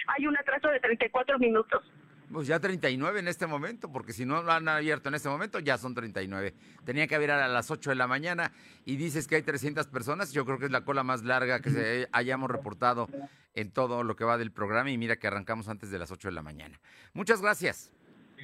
hay 0.08 0.28
un 0.28 0.38
atraso 0.38 0.70
de 0.70 0.80
34 0.80 1.40
minutos. 1.40 1.84
Pues 2.32 2.48
ya 2.48 2.60
39 2.60 3.20
en 3.20 3.28
este 3.28 3.46
momento, 3.46 3.92
porque 3.92 4.14
si 4.14 4.26
no 4.26 4.42
lo 4.42 4.52
han 4.54 4.68
abierto 4.70 5.10
en 5.10 5.16
este 5.16 5.28
momento, 5.28 5.60
ya 5.60 5.78
son 5.78 5.94
39. 5.94 6.54
Tenía 6.86 7.06
que 7.06 7.16
abrir 7.16 7.32
a 7.32 7.48
las 7.48 7.70
8 7.70 7.90
de 7.90 7.96
la 7.98 8.08
mañana 8.08 8.54
y 8.86 8.96
dices 8.96 9.28
que 9.28 9.36
hay 9.36 9.42
300 9.42 9.88
personas. 9.88 10.32
Yo 10.32 10.46
creo 10.46 10.58
que 10.58 10.66
es 10.66 10.72
la 10.72 10.86
cola 10.86 11.04
más 11.04 11.24
larga 11.24 11.60
que 11.60 11.72
se 11.72 12.08
hayamos 12.14 12.50
reportado 12.50 13.10
en 13.54 13.72
todo 13.72 14.04
lo 14.04 14.16
que 14.16 14.24
va 14.24 14.38
del 14.38 14.52
programa. 14.52 14.90
Y 14.92 14.98
mira 14.98 15.18
que 15.18 15.28
arrancamos 15.28 15.68
antes 15.68 15.92
de 15.92 16.00
las 16.00 16.10
8 16.10 16.30
de 16.30 16.34
la 16.34 16.42
mañana. 16.42 16.80
Muchas 17.14 17.42
gracias. 17.42 17.92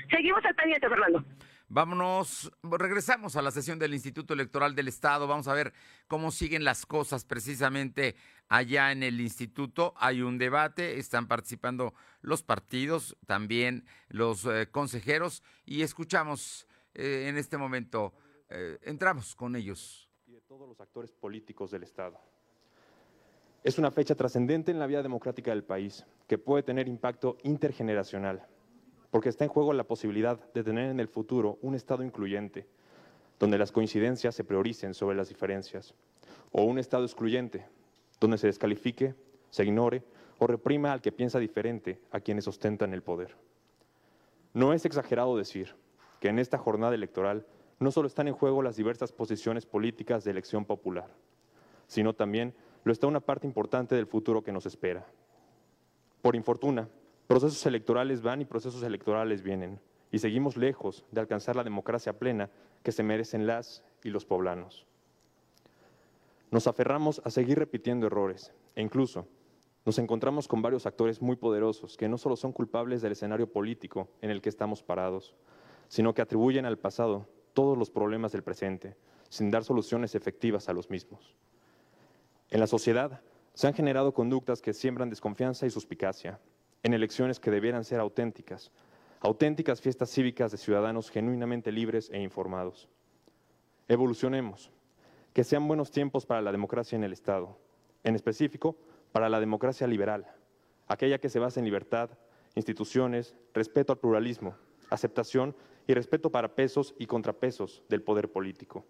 Seguimos 0.10 0.44
al 0.44 0.56
pendiente, 0.56 0.90
Fernando. 0.90 1.24
Vámonos, 1.70 2.50
regresamos 2.64 3.36
a 3.36 3.42
la 3.42 3.52
sesión 3.52 3.78
del 3.78 3.94
Instituto 3.94 4.34
Electoral 4.34 4.74
del 4.74 4.88
Estado. 4.88 5.28
Vamos 5.28 5.50
a 5.50 5.54
ver 5.54 5.74
cómo 6.08 6.32
siguen 6.32 6.64
las 6.64 6.86
cosas 6.86 7.26
precisamente 7.26 8.16
allá 8.48 8.94
en 8.94 9.04
el 9.04 9.20
instituto. 9.20 9.94
Hay 9.98 10.22
un 10.22 10.38
debate, 10.38 10.98
están 10.98 11.28
participando 11.28 11.94
los 12.22 12.42
partidos, 12.42 13.18
también 13.26 13.86
los 14.08 14.46
eh, 14.46 14.70
consejeros 14.72 15.44
y 15.66 15.82
escuchamos 15.82 16.68
eh, 16.94 17.26
en 17.28 17.38
este 17.38 17.58
momento, 17.58 18.14
eh, 18.48 18.80
entramos 18.84 19.36
con 19.36 19.58
ellos. 19.58 20.10
De 20.26 20.40
todos 20.40 20.70
los 20.70 20.80
actores 20.80 21.12
políticos 21.12 21.72
del 21.72 21.84
Estado. 21.84 22.18
Es 23.66 23.78
una 23.78 23.92
fecha 23.92 24.16
trascendente 24.16 24.72
en 24.72 24.80
la 24.80 24.88
vida 24.88 25.04
democrática 25.04 25.52
del 25.52 25.66
país 25.66 26.06
que 26.28 26.38
puede 26.38 26.64
tener 26.64 26.88
impacto 26.88 27.38
intergeneracional 27.44 28.48
porque 29.18 29.30
está 29.30 29.46
en 29.46 29.50
juego 29.50 29.74
la 29.74 29.84
posibilidad 29.84 30.40
de 30.54 30.64
tener 30.64 30.92
en 30.92 31.00
el 31.00 31.08
futuro 31.08 31.58
un 31.64 31.74
Estado 31.74 32.04
incluyente, 32.04 32.68
donde 33.40 33.58
las 33.58 33.72
coincidencias 33.72 34.36
se 34.36 34.44
prioricen 34.44 34.94
sobre 34.94 35.18
las 35.18 35.30
diferencias, 35.30 35.96
o 36.52 36.66
un 36.66 36.78
Estado 36.78 37.04
excluyente, 37.04 37.66
donde 38.20 38.38
se 38.38 38.46
descalifique, 38.46 39.16
se 39.50 39.64
ignore 39.64 40.04
o 40.38 40.46
reprima 40.46 40.94
al 40.94 41.02
que 41.02 41.12
piensa 41.12 41.40
diferente 41.40 42.00
a 42.12 42.20
quienes 42.20 42.48
ostentan 42.48 42.94
el 42.94 43.02
poder. 43.02 43.36
No 44.54 44.72
es 44.72 44.86
exagerado 44.86 45.36
decir 45.36 45.74
que 46.20 46.28
en 46.28 46.38
esta 46.38 46.60
jornada 46.60 46.94
electoral 46.94 47.44
no 47.80 47.90
solo 47.90 48.08
están 48.08 48.28
en 48.28 48.36
juego 48.36 48.62
las 48.62 48.76
diversas 48.76 49.12
posiciones 49.12 49.66
políticas 49.66 50.26
de 50.26 50.30
elección 50.30 50.64
popular, 50.64 51.10
sino 51.88 52.14
también 52.14 52.54
lo 52.84 52.92
está 52.92 53.08
una 53.08 53.22
parte 53.22 53.48
importante 53.48 53.96
del 53.96 54.06
futuro 54.06 54.44
que 54.44 54.52
nos 54.52 54.68
espera. 54.68 55.08
Por 56.22 56.36
infortuna, 56.36 56.88
Procesos 57.28 57.66
electorales 57.66 58.22
van 58.22 58.42
y 58.42 58.46
procesos 58.46 58.84
electorales 58.84 59.44
vienen, 59.44 59.82
y 60.12 60.20
seguimos 60.20 60.56
lejos 60.56 61.06
de 61.12 61.20
alcanzar 61.20 61.58
la 61.58 61.64
democracia 61.66 62.18
plena 62.18 62.50
que 62.84 62.94
se 62.94 63.04
merecen 63.04 63.46
las 63.46 63.84
y 64.02 64.10
los 64.10 64.26
poblanos. 64.26 64.88
Nos 66.52 66.68
aferramos 66.68 67.22
a 67.26 67.30
seguir 67.30 67.60
repitiendo 67.60 68.08
errores, 68.08 68.54
e 68.76 68.82
incluso 68.82 69.28
nos 69.86 70.00
encontramos 70.00 70.48
con 70.48 70.62
varios 70.62 70.86
actores 70.86 71.22
muy 71.22 71.36
poderosos 71.36 71.98
que 71.98 72.08
no 72.08 72.18
solo 72.18 72.38
son 72.38 72.54
culpables 72.54 73.02
del 73.02 73.12
escenario 73.12 73.52
político 73.52 74.08
en 74.22 74.30
el 74.30 74.42
que 74.42 74.50
estamos 74.50 74.82
parados, 74.82 75.36
sino 75.90 76.14
que 76.14 76.22
atribuyen 76.22 76.66
al 76.66 76.78
pasado 76.78 77.28
todos 77.54 77.78
los 77.78 77.90
problemas 77.90 78.32
del 78.32 78.44
presente, 78.44 78.96
sin 79.28 79.52
dar 79.52 79.66
soluciones 79.66 80.16
efectivas 80.16 80.70
a 80.70 80.74
los 80.74 80.90
mismos. 80.90 81.36
En 82.50 82.62
la 82.62 82.68
sociedad 82.68 83.20
se 83.54 83.68
han 83.68 83.74
generado 83.74 84.14
conductas 84.14 84.62
que 84.62 84.74
siembran 84.74 85.10
desconfianza 85.10 85.66
y 85.66 85.70
suspicacia, 85.70 86.40
en 86.88 86.94
elecciones 86.94 87.42
que 87.42 87.52
debieran 87.52 87.84
ser 87.84 88.00
auténticas, 88.00 88.72
auténticas 89.20 89.82
fiestas 89.82 90.10
cívicas 90.10 90.54
de 90.54 90.58
ciudadanos 90.58 91.10
genuinamente 91.10 91.70
libres 91.70 92.10
e 92.14 92.22
informados. 92.22 92.88
Evolucionemos, 93.90 94.72
que 95.34 95.44
sean 95.44 95.68
buenos 95.68 95.92
tiempos 95.92 96.26
para 96.26 96.42
la 96.42 96.54
democracia 96.54 96.96
en 96.96 97.04
el 97.04 97.12
Estado, 97.12 97.58
en 98.06 98.16
específico 98.16 98.78
para 99.12 99.28
la 99.28 99.42
democracia 99.42 99.86
liberal, 99.86 100.28
aquella 100.88 101.20
que 101.20 101.28
se 101.28 101.40
basa 101.40 101.60
en 101.60 101.66
libertad, 101.66 102.10
instituciones, 102.56 103.36
respeto 103.54 103.92
al 103.92 104.00
pluralismo, 104.00 104.56
aceptación 104.90 105.58
y 105.88 105.94
respeto 105.94 106.32
para 106.32 106.56
pesos 106.56 106.96
y 106.98 107.06
contrapesos 107.06 107.84
del 107.90 108.02
poder 108.02 108.32
político. 108.32 108.86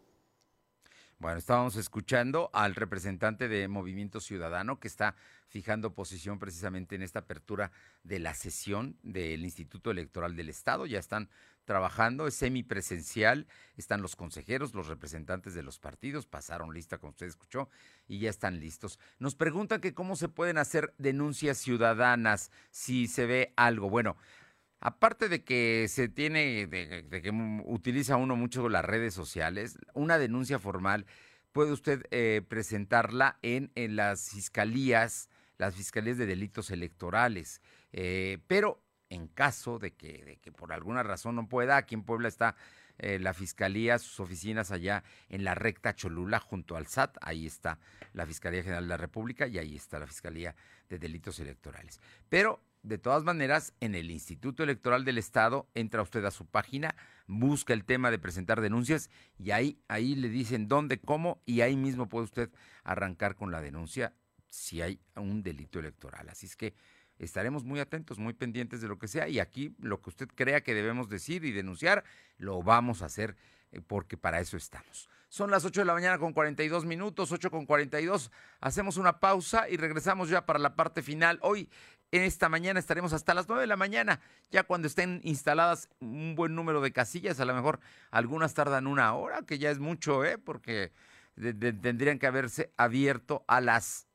Bueno, 1.19 1.39
estábamos 1.39 1.75
escuchando 1.77 2.51
al 2.53 2.75
representante 2.75 3.47
de 3.47 3.67
Movimiento 3.67 4.19
Ciudadano 4.19 4.79
que 4.79 4.87
está 4.87 5.15
fijando 5.47 5.95
posición 5.95 6.37
precisamente 6.37 6.93
en 6.95 7.01
esta 7.01 7.19
apertura 7.19 7.71
de 8.03 8.19
la 8.19 8.35
sesión 8.35 8.99
del 9.01 9.43
Instituto 9.43 9.89
Electoral 9.89 10.35
del 10.35 10.49
Estado. 10.49 10.85
Ya 10.85 10.99
están 10.99 11.31
trabajando, 11.65 12.27
es 12.27 12.35
semipresencial, 12.35 13.47
están 13.77 14.03
los 14.03 14.15
consejeros, 14.15 14.75
los 14.75 14.89
representantes 14.89 15.55
de 15.55 15.63
los 15.63 15.79
partidos, 15.79 16.27
pasaron 16.27 16.71
lista 16.71 16.99
como 16.99 17.09
usted 17.09 17.25
escuchó 17.25 17.67
y 18.07 18.19
ya 18.19 18.29
están 18.29 18.59
listos. 18.59 18.99
Nos 19.17 19.33
preguntan 19.33 19.81
que 19.81 19.95
cómo 19.95 20.15
se 20.17 20.29
pueden 20.29 20.59
hacer 20.59 20.93
denuncias 20.99 21.57
ciudadanas 21.57 22.51
si 22.69 23.07
se 23.07 23.25
ve 23.25 23.53
algo. 23.57 23.89
Bueno, 23.89 24.17
Aparte 24.79 25.27
de 25.27 25.43
que 25.43 25.87
se 25.89 26.07
tiene, 26.07 26.67
de, 26.67 27.21
que 27.21 27.31
utiliza 27.65 28.15
uno 28.15 28.35
mucho 28.35 28.69
las 28.69 28.85
redes 28.85 29.13
sociales, 29.13 29.77
una 29.93 30.17
denuncia 30.19 30.59
formal 30.59 31.05
puede 31.51 31.71
usted 31.71 32.03
eh, 32.11 32.43
presentarla 32.47 33.39
en, 33.41 33.71
las 33.95 34.29
fiscalías, 34.29 35.29
las 35.57 35.75
fiscalías 35.75 36.17
de 36.17 36.27
delitos 36.27 36.69
electorales. 36.69 37.61
Eh, 37.91 38.37
pero 38.45 38.83
en 39.09 39.27
caso 39.27 39.79
de 39.79 39.93
que, 39.93 40.23
de 40.23 40.37
que 40.37 40.51
por 40.51 40.71
alguna 40.71 41.01
razón 41.01 41.35
no 41.35 41.47
pueda, 41.49 41.77
aquí 41.77 41.95
en 41.95 42.03
Puebla 42.03 42.27
está 42.27 42.55
eh, 42.99 43.19
la 43.19 43.33
fiscalía, 43.33 43.99
sus 43.99 44.19
oficinas 44.19 44.71
allá 44.71 45.03
en 45.29 45.43
la 45.43 45.53
recta 45.55 45.93
Cholula 45.93 46.39
junto 46.39 46.75
al 46.75 46.87
SAT, 46.87 47.17
ahí 47.21 47.45
está 47.45 47.79
la 48.13 48.25
Fiscalía 48.25 48.63
General 48.63 48.83
de 48.83 48.89
la 48.89 48.97
República 48.97 49.47
y 49.47 49.59
ahí 49.59 49.75
está 49.75 49.99
la 49.99 50.07
Fiscalía 50.07 50.55
de 50.89 50.97
Delitos 50.97 51.39
Electorales. 51.39 51.99
Pero 52.27 52.59
de 52.87 52.97
todas 52.97 53.23
maneras, 53.23 53.73
en 53.81 53.95
el 53.95 54.09
Instituto 54.09 54.63
Electoral 54.63 55.03
del 55.03 55.17
Estado, 55.17 55.67
entra 55.73 56.01
usted 56.01 56.23
a 56.23 56.31
su 56.31 56.45
página, 56.45 56.95
busca 57.27 57.73
el 57.73 57.83
tema 57.83 58.11
de 58.11 58.17
presentar 58.17 58.61
denuncias 58.61 59.09
y 59.37 59.51
ahí, 59.51 59.77
ahí 59.89 60.15
le 60.15 60.29
dicen 60.29 60.67
dónde, 60.67 60.99
cómo 60.99 61.41
y 61.45 61.61
ahí 61.61 61.75
mismo 61.75 62.07
puede 62.07 62.25
usted 62.25 62.49
arrancar 62.83 63.35
con 63.35 63.51
la 63.51 63.61
denuncia 63.61 64.13
si 64.49 64.81
hay 64.81 65.01
un 65.15 65.43
delito 65.43 65.79
electoral. 65.79 66.29
Así 66.29 66.45
es 66.45 66.55
que 66.55 66.73
estaremos 67.19 67.65
muy 67.65 67.81
atentos, 67.81 68.19
muy 68.19 68.33
pendientes 68.33 68.79
de 68.79 68.87
lo 68.87 68.97
que 68.97 69.09
sea 69.09 69.27
y 69.27 69.39
aquí 69.39 69.75
lo 69.79 70.01
que 70.01 70.09
usted 70.09 70.29
crea 70.33 70.61
que 70.61 70.73
debemos 70.73 71.09
decir 71.09 71.43
y 71.43 71.51
denunciar, 71.51 72.05
lo 72.37 72.63
vamos 72.63 73.01
a 73.01 73.07
hacer 73.07 73.35
eh, 73.71 73.81
porque 73.81 74.15
para 74.15 74.39
eso 74.39 74.55
estamos. 74.55 75.09
Son 75.29 75.51
las 75.51 75.65
8 75.65 75.81
de 75.81 75.85
la 75.85 75.93
mañana 75.93 76.17
con 76.17 76.31
42 76.31 76.85
minutos, 76.85 77.31
8 77.31 77.51
con 77.51 77.65
42. 77.65 78.31
Hacemos 78.61 78.97
una 78.97 79.19
pausa 79.19 79.67
y 79.69 79.75
regresamos 79.75 80.29
ya 80.29 80.45
para 80.45 80.59
la 80.59 80.75
parte 80.75 81.01
final. 81.01 81.37
Hoy 81.41 81.69
en 82.11 82.23
esta 82.23 82.47
mañana 82.47 82.79
estaremos 82.79 83.11
hasta 83.11 83.33
las 83.33 83.47
9 83.49 83.61
de 83.61 83.67
la 83.67 83.75
mañana, 83.75 84.21
ya 84.49 84.63
cuando 84.63 84.87
estén 84.87 85.19
instaladas 85.23 85.89
un 85.99 86.35
buen 86.35 86.55
número 86.55 86.79
de 86.79 86.93
casillas, 86.93 87.39
a 87.41 87.45
lo 87.45 87.53
mejor 87.53 87.81
algunas 88.11 88.53
tardan 88.53 88.87
una 88.87 89.13
hora, 89.13 89.41
que 89.41 89.59
ya 89.59 89.69
es 89.69 89.79
mucho, 89.79 90.23
¿eh? 90.23 90.37
porque 90.37 90.93
tendrían 91.35 92.17
que 92.19 92.27
haberse 92.27 92.71
abierto 92.77 93.43
a 93.47 93.59
las 93.59 94.07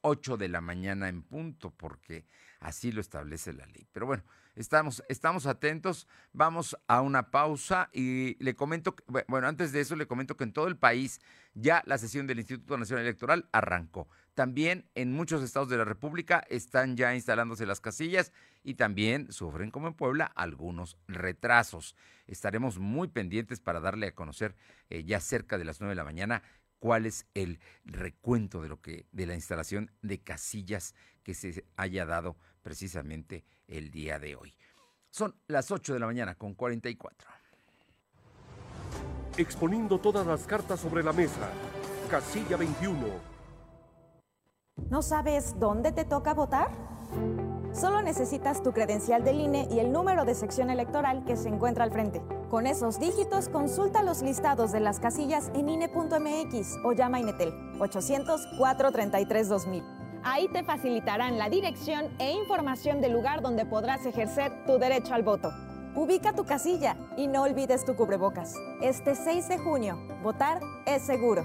8 0.00 0.36
de 0.36 0.48
la 0.48 0.60
mañana 0.60 1.08
en 1.08 1.22
punto, 1.22 1.70
porque 1.70 2.24
así 2.58 2.90
lo 2.90 3.00
establece 3.00 3.52
la 3.52 3.66
ley. 3.66 3.86
Pero 3.92 4.06
bueno, 4.06 4.24
estamos, 4.56 5.04
estamos 5.08 5.46
atentos, 5.46 6.08
vamos 6.32 6.76
a 6.88 7.02
una 7.02 7.30
pausa 7.30 7.90
y 7.92 8.42
le 8.42 8.56
comento, 8.56 8.96
bueno, 9.28 9.46
antes 9.46 9.70
de 9.72 9.80
eso 9.80 9.94
le 9.94 10.06
comento 10.06 10.36
que 10.36 10.44
en 10.44 10.52
todo 10.52 10.66
el 10.66 10.76
país 10.76 11.20
ya 11.54 11.82
la 11.86 11.98
sesión 11.98 12.26
del 12.26 12.38
Instituto 12.38 12.76
Nacional 12.76 13.04
Electoral 13.04 13.48
arrancó. 13.52 14.08
También 14.34 14.84
en 14.94 15.12
muchos 15.12 15.42
estados 15.42 15.68
de 15.68 15.78
la 15.78 15.84
República 15.84 16.44
están 16.50 16.96
ya 16.96 17.14
instalándose 17.14 17.64
las 17.64 17.80
casillas 17.80 18.32
y 18.62 18.74
también 18.74 19.32
sufren, 19.32 19.70
como 19.70 19.88
en 19.88 19.94
Puebla, 19.94 20.26
algunos 20.34 20.98
retrasos. 21.06 21.94
Estaremos 22.26 22.78
muy 22.78 23.08
pendientes 23.08 23.60
para 23.60 23.80
darle 23.80 24.08
a 24.08 24.14
conocer 24.14 24.56
eh, 24.90 25.04
ya 25.04 25.20
cerca 25.20 25.56
de 25.56 25.64
las 25.64 25.80
9 25.80 25.92
de 25.92 25.96
la 25.96 26.04
mañana 26.04 26.42
cuál 26.78 27.06
es 27.06 27.26
el 27.34 27.60
recuento 27.84 28.60
de 28.60 28.68
lo 28.68 28.80
que 28.80 29.06
de 29.12 29.26
la 29.26 29.34
instalación 29.34 29.90
de 30.02 30.18
casillas 30.18 30.94
que 31.22 31.34
se 31.34 31.64
haya 31.76 32.04
dado 32.04 32.36
precisamente 32.62 33.44
el 33.68 33.90
día 33.90 34.18
de 34.18 34.36
hoy. 34.36 34.54
Son 35.10 35.34
las 35.46 35.70
8 35.70 35.94
de 35.94 36.00
la 36.00 36.06
mañana 36.06 36.34
con 36.34 36.54
44. 36.54 37.28
Exponiendo 39.36 39.98
todas 39.98 40.26
las 40.26 40.46
cartas 40.46 40.80
sobre 40.80 41.02
la 41.02 41.12
mesa. 41.12 41.50
Casilla 42.10 42.56
21 42.56 43.36
¿No 44.90 45.02
sabes 45.02 45.58
dónde 45.58 45.90
te 45.90 46.04
toca 46.04 46.34
votar? 46.34 46.70
Solo 47.72 48.02
necesitas 48.02 48.62
tu 48.62 48.72
credencial 48.72 49.24
del 49.24 49.40
INE 49.40 49.66
y 49.70 49.80
el 49.80 49.90
número 49.90 50.24
de 50.24 50.34
sección 50.34 50.70
electoral 50.70 51.24
que 51.24 51.36
se 51.36 51.48
encuentra 51.48 51.84
al 51.84 51.90
frente. 51.90 52.22
Con 52.50 52.66
esos 52.66 53.00
dígitos, 53.00 53.48
consulta 53.48 54.02
los 54.02 54.22
listados 54.22 54.72
de 54.72 54.80
las 54.80 55.00
casillas 55.00 55.50
en 55.54 55.68
INE.mx 55.68 56.76
o 56.84 56.92
llama 56.92 57.18
a 57.18 57.20
Inetel 57.20 57.52
800-433-2000. 57.78 60.05
Ahí 60.28 60.48
te 60.48 60.64
facilitarán 60.64 61.38
la 61.38 61.48
dirección 61.48 62.10
e 62.18 62.32
información 62.32 63.00
del 63.00 63.12
lugar 63.12 63.42
donde 63.42 63.64
podrás 63.64 64.04
ejercer 64.06 64.50
tu 64.66 64.76
derecho 64.76 65.14
al 65.14 65.22
voto. 65.22 65.52
Ubica 65.94 66.32
tu 66.32 66.44
casilla 66.44 66.96
y 67.16 67.28
no 67.28 67.42
olvides 67.42 67.84
tu 67.84 67.94
cubrebocas. 67.94 68.52
Este 68.82 69.14
6 69.14 69.48
de 69.48 69.58
junio, 69.58 69.96
votar 70.24 70.60
es 70.84 71.02
seguro. 71.02 71.44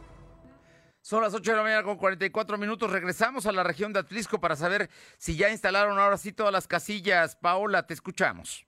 son 1.01 1.23
las 1.23 1.33
8 1.33 1.51
de 1.51 1.57
la 1.57 1.63
mañana 1.63 1.83
con 1.83 1.97
44 1.97 2.57
minutos. 2.57 2.91
Regresamos 2.91 3.45
a 3.45 3.51
la 3.51 3.63
región 3.63 3.91
de 3.93 3.99
Atlisco 3.99 4.39
para 4.39 4.55
saber 4.55 4.89
si 5.17 5.35
ya 5.35 5.49
instalaron 5.49 5.97
ahora 5.97 6.17
sí 6.17 6.31
todas 6.31 6.53
las 6.53 6.67
casillas. 6.67 7.35
Paola, 7.35 7.87
te 7.87 7.93
escuchamos. 7.93 8.65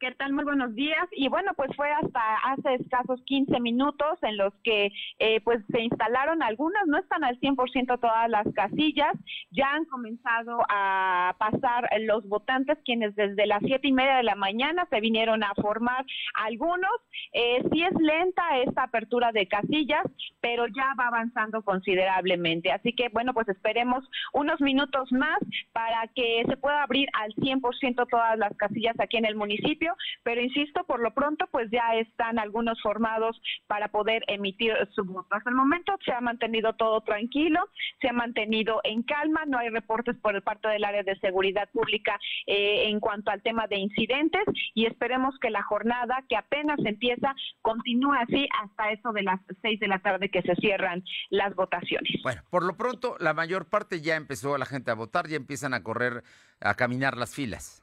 ¿Qué 0.00 0.12
tal? 0.12 0.32
Muy 0.32 0.44
buenos 0.44 0.74
días. 0.74 1.06
Y 1.12 1.28
bueno, 1.28 1.52
pues 1.54 1.76
fue 1.76 1.92
hasta 1.92 2.36
hace 2.46 2.76
escasos 2.76 3.20
15 3.26 3.60
minutos 3.60 4.18
en 4.22 4.38
los 4.38 4.54
que 4.64 4.90
eh, 5.18 5.42
pues 5.42 5.60
se 5.70 5.82
instalaron 5.82 6.42
algunas, 6.42 6.86
no 6.86 6.96
están 6.96 7.22
al 7.22 7.38
100% 7.38 8.00
todas 8.00 8.30
las 8.30 8.46
casillas, 8.54 9.12
ya 9.50 9.74
han 9.74 9.84
comenzado 9.84 10.62
a 10.70 11.36
pasar 11.38 11.90
los 12.00 12.26
votantes 12.26 12.78
quienes 12.82 13.14
desde 13.14 13.46
las 13.46 13.60
siete 13.62 13.88
y 13.88 13.92
media 13.92 14.16
de 14.16 14.22
la 14.22 14.36
mañana 14.36 14.86
se 14.88 15.00
vinieron 15.00 15.44
a 15.44 15.52
formar 15.56 16.06
algunos. 16.32 16.90
Eh, 17.34 17.62
sí 17.70 17.82
es 17.82 17.92
lenta 18.00 18.56
esta 18.66 18.84
apertura 18.84 19.32
de 19.32 19.48
casillas, 19.48 20.06
pero 20.40 20.66
ya 20.68 20.94
va 20.98 21.08
avanzando 21.08 21.60
considerablemente. 21.60 22.72
Así 22.72 22.94
que 22.94 23.10
bueno, 23.10 23.34
pues 23.34 23.48
esperemos 23.48 24.02
unos 24.32 24.62
minutos 24.62 25.12
más 25.12 25.40
para 25.74 26.06
que 26.14 26.42
se 26.48 26.56
pueda 26.56 26.84
abrir 26.84 27.06
al 27.12 27.34
100% 27.34 28.08
todas 28.08 28.38
las 28.38 28.56
casillas 28.56 28.98
aquí 28.98 29.18
en 29.18 29.26
el 29.26 29.34
municipio 29.34 29.89
pero 30.22 30.40
insisto, 30.40 30.84
por 30.84 31.00
lo 31.00 31.12
pronto 31.12 31.46
pues 31.50 31.68
ya 31.70 31.94
están 31.94 32.38
algunos 32.38 32.80
formados 32.82 33.40
para 33.66 33.88
poder 33.88 34.22
emitir 34.28 34.72
su 34.94 35.04
voto. 35.04 35.34
Hasta 35.34 35.50
el 35.50 35.56
momento 35.56 35.96
se 36.04 36.12
ha 36.12 36.20
mantenido 36.20 36.72
todo 36.74 37.00
tranquilo, 37.02 37.60
se 38.00 38.08
ha 38.08 38.12
mantenido 38.12 38.80
en 38.84 39.02
calma, 39.02 39.44
no 39.46 39.58
hay 39.58 39.68
reportes 39.68 40.16
por 40.18 40.34
el 40.34 40.42
parte 40.42 40.68
del 40.68 40.84
área 40.84 41.02
de 41.02 41.18
seguridad 41.18 41.68
pública 41.70 42.18
eh, 42.46 42.88
en 42.88 43.00
cuanto 43.00 43.30
al 43.30 43.42
tema 43.42 43.66
de 43.66 43.78
incidentes 43.78 44.42
y 44.74 44.86
esperemos 44.86 45.34
que 45.40 45.50
la 45.50 45.62
jornada 45.62 46.24
que 46.28 46.36
apenas 46.36 46.78
empieza 46.84 47.34
continúe 47.62 48.14
así 48.14 48.48
hasta 48.62 48.90
eso 48.90 49.12
de 49.12 49.22
las 49.22 49.40
seis 49.62 49.78
de 49.80 49.88
la 49.88 49.98
tarde 50.00 50.30
que 50.30 50.42
se 50.42 50.54
cierran 50.56 51.02
las 51.30 51.54
votaciones. 51.54 52.12
Bueno, 52.22 52.42
por 52.50 52.64
lo 52.64 52.76
pronto 52.76 53.16
la 53.18 53.34
mayor 53.34 53.68
parte 53.68 54.00
ya 54.00 54.16
empezó 54.16 54.56
la 54.58 54.66
gente 54.66 54.90
a 54.90 54.94
votar, 54.94 55.28
ya 55.28 55.36
empiezan 55.36 55.74
a 55.74 55.82
correr, 55.82 56.22
a 56.60 56.74
caminar 56.74 57.16
las 57.16 57.34
filas. 57.34 57.82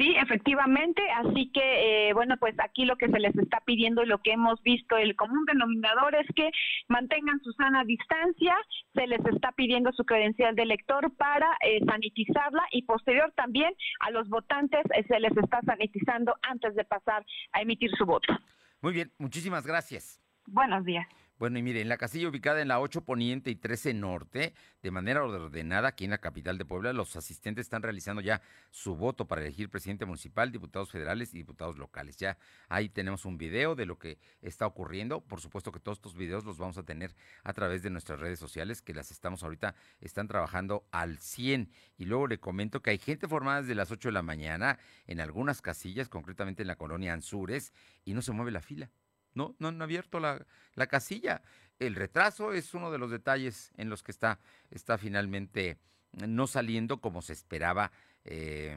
Sí, 0.00 0.16
efectivamente, 0.16 1.02
así 1.10 1.50
que 1.52 2.08
eh, 2.08 2.14
bueno, 2.14 2.38
pues 2.38 2.54
aquí 2.58 2.86
lo 2.86 2.96
que 2.96 3.10
se 3.10 3.20
les 3.20 3.36
está 3.36 3.60
pidiendo 3.66 4.02
y 4.02 4.06
lo 4.06 4.22
que 4.22 4.32
hemos 4.32 4.62
visto, 4.62 4.96
el 4.96 5.14
común 5.14 5.44
denominador 5.44 6.14
es 6.14 6.26
que 6.34 6.50
mantengan 6.88 7.38
su 7.40 7.52
sana 7.52 7.84
distancia, 7.84 8.56
se 8.94 9.06
les 9.06 9.22
está 9.26 9.52
pidiendo 9.52 9.92
su 9.92 10.06
credencial 10.06 10.56
de 10.56 10.62
elector 10.62 11.14
para 11.18 11.54
eh, 11.60 11.80
sanitizarla 11.84 12.62
y 12.72 12.84
posterior 12.84 13.30
también 13.36 13.74
a 14.00 14.10
los 14.10 14.26
votantes 14.30 14.86
eh, 14.94 15.04
se 15.06 15.20
les 15.20 15.36
está 15.36 15.60
sanitizando 15.66 16.34
antes 16.48 16.74
de 16.76 16.84
pasar 16.84 17.22
a 17.52 17.60
emitir 17.60 17.90
su 17.98 18.06
voto. 18.06 18.32
Muy 18.80 18.94
bien, 18.94 19.12
muchísimas 19.18 19.66
gracias. 19.66 20.18
Buenos 20.46 20.86
días. 20.86 21.06
Bueno, 21.40 21.58
y 21.58 21.62
miren, 21.62 21.88
la 21.88 21.96
casilla 21.96 22.28
ubicada 22.28 22.60
en 22.60 22.68
la 22.68 22.80
8 22.80 23.00
Poniente 23.00 23.50
y 23.50 23.54
13 23.54 23.94
Norte, 23.94 24.52
de 24.82 24.90
manera 24.90 25.24
ordenada 25.24 25.88
aquí 25.88 26.04
en 26.04 26.10
la 26.10 26.18
capital 26.18 26.58
de 26.58 26.66
Puebla, 26.66 26.92
los 26.92 27.16
asistentes 27.16 27.64
están 27.64 27.82
realizando 27.82 28.20
ya 28.20 28.42
su 28.70 28.94
voto 28.94 29.26
para 29.26 29.40
elegir 29.40 29.70
presidente 29.70 30.04
municipal, 30.04 30.52
diputados 30.52 30.90
federales 30.90 31.32
y 31.32 31.38
diputados 31.38 31.78
locales. 31.78 32.18
Ya 32.18 32.36
ahí 32.68 32.90
tenemos 32.90 33.24
un 33.24 33.38
video 33.38 33.74
de 33.74 33.86
lo 33.86 33.98
que 33.98 34.18
está 34.42 34.66
ocurriendo. 34.66 35.22
Por 35.22 35.40
supuesto 35.40 35.72
que 35.72 35.80
todos 35.80 35.96
estos 35.96 36.14
videos 36.14 36.44
los 36.44 36.58
vamos 36.58 36.76
a 36.76 36.82
tener 36.82 37.16
a 37.42 37.54
través 37.54 37.82
de 37.82 37.88
nuestras 37.88 38.20
redes 38.20 38.38
sociales, 38.38 38.82
que 38.82 38.92
las 38.92 39.10
estamos 39.10 39.42
ahorita, 39.42 39.74
están 40.02 40.28
trabajando 40.28 40.84
al 40.90 41.20
100. 41.20 41.72
Y 41.96 42.04
luego 42.04 42.26
le 42.26 42.38
comento 42.38 42.82
que 42.82 42.90
hay 42.90 42.98
gente 42.98 43.28
formada 43.28 43.62
desde 43.62 43.74
las 43.74 43.90
8 43.90 44.10
de 44.10 44.12
la 44.12 44.22
mañana 44.22 44.78
en 45.06 45.22
algunas 45.22 45.62
casillas, 45.62 46.10
concretamente 46.10 46.64
en 46.64 46.68
la 46.68 46.76
colonia 46.76 47.14
Anzures, 47.14 47.72
y 48.04 48.12
no 48.12 48.20
se 48.20 48.32
mueve 48.32 48.50
la 48.50 48.60
fila. 48.60 48.90
No, 49.34 49.54
no 49.58 49.68
han 49.68 49.80
abierto 49.80 50.20
la, 50.20 50.44
casilla. 50.88 51.42
El 51.78 51.94
retraso 51.94 52.52
es 52.52 52.74
uno 52.74 52.90
de 52.90 52.98
los 52.98 53.10
detalles 53.10 53.72
en 53.76 53.88
los 53.88 54.02
que 54.02 54.12
está, 54.12 54.38
está 54.70 54.98
finalmente 54.98 55.78
no 56.12 56.46
saliendo 56.46 57.00
como 57.00 57.22
se 57.22 57.32
esperaba 57.32 57.92
eh, 58.24 58.76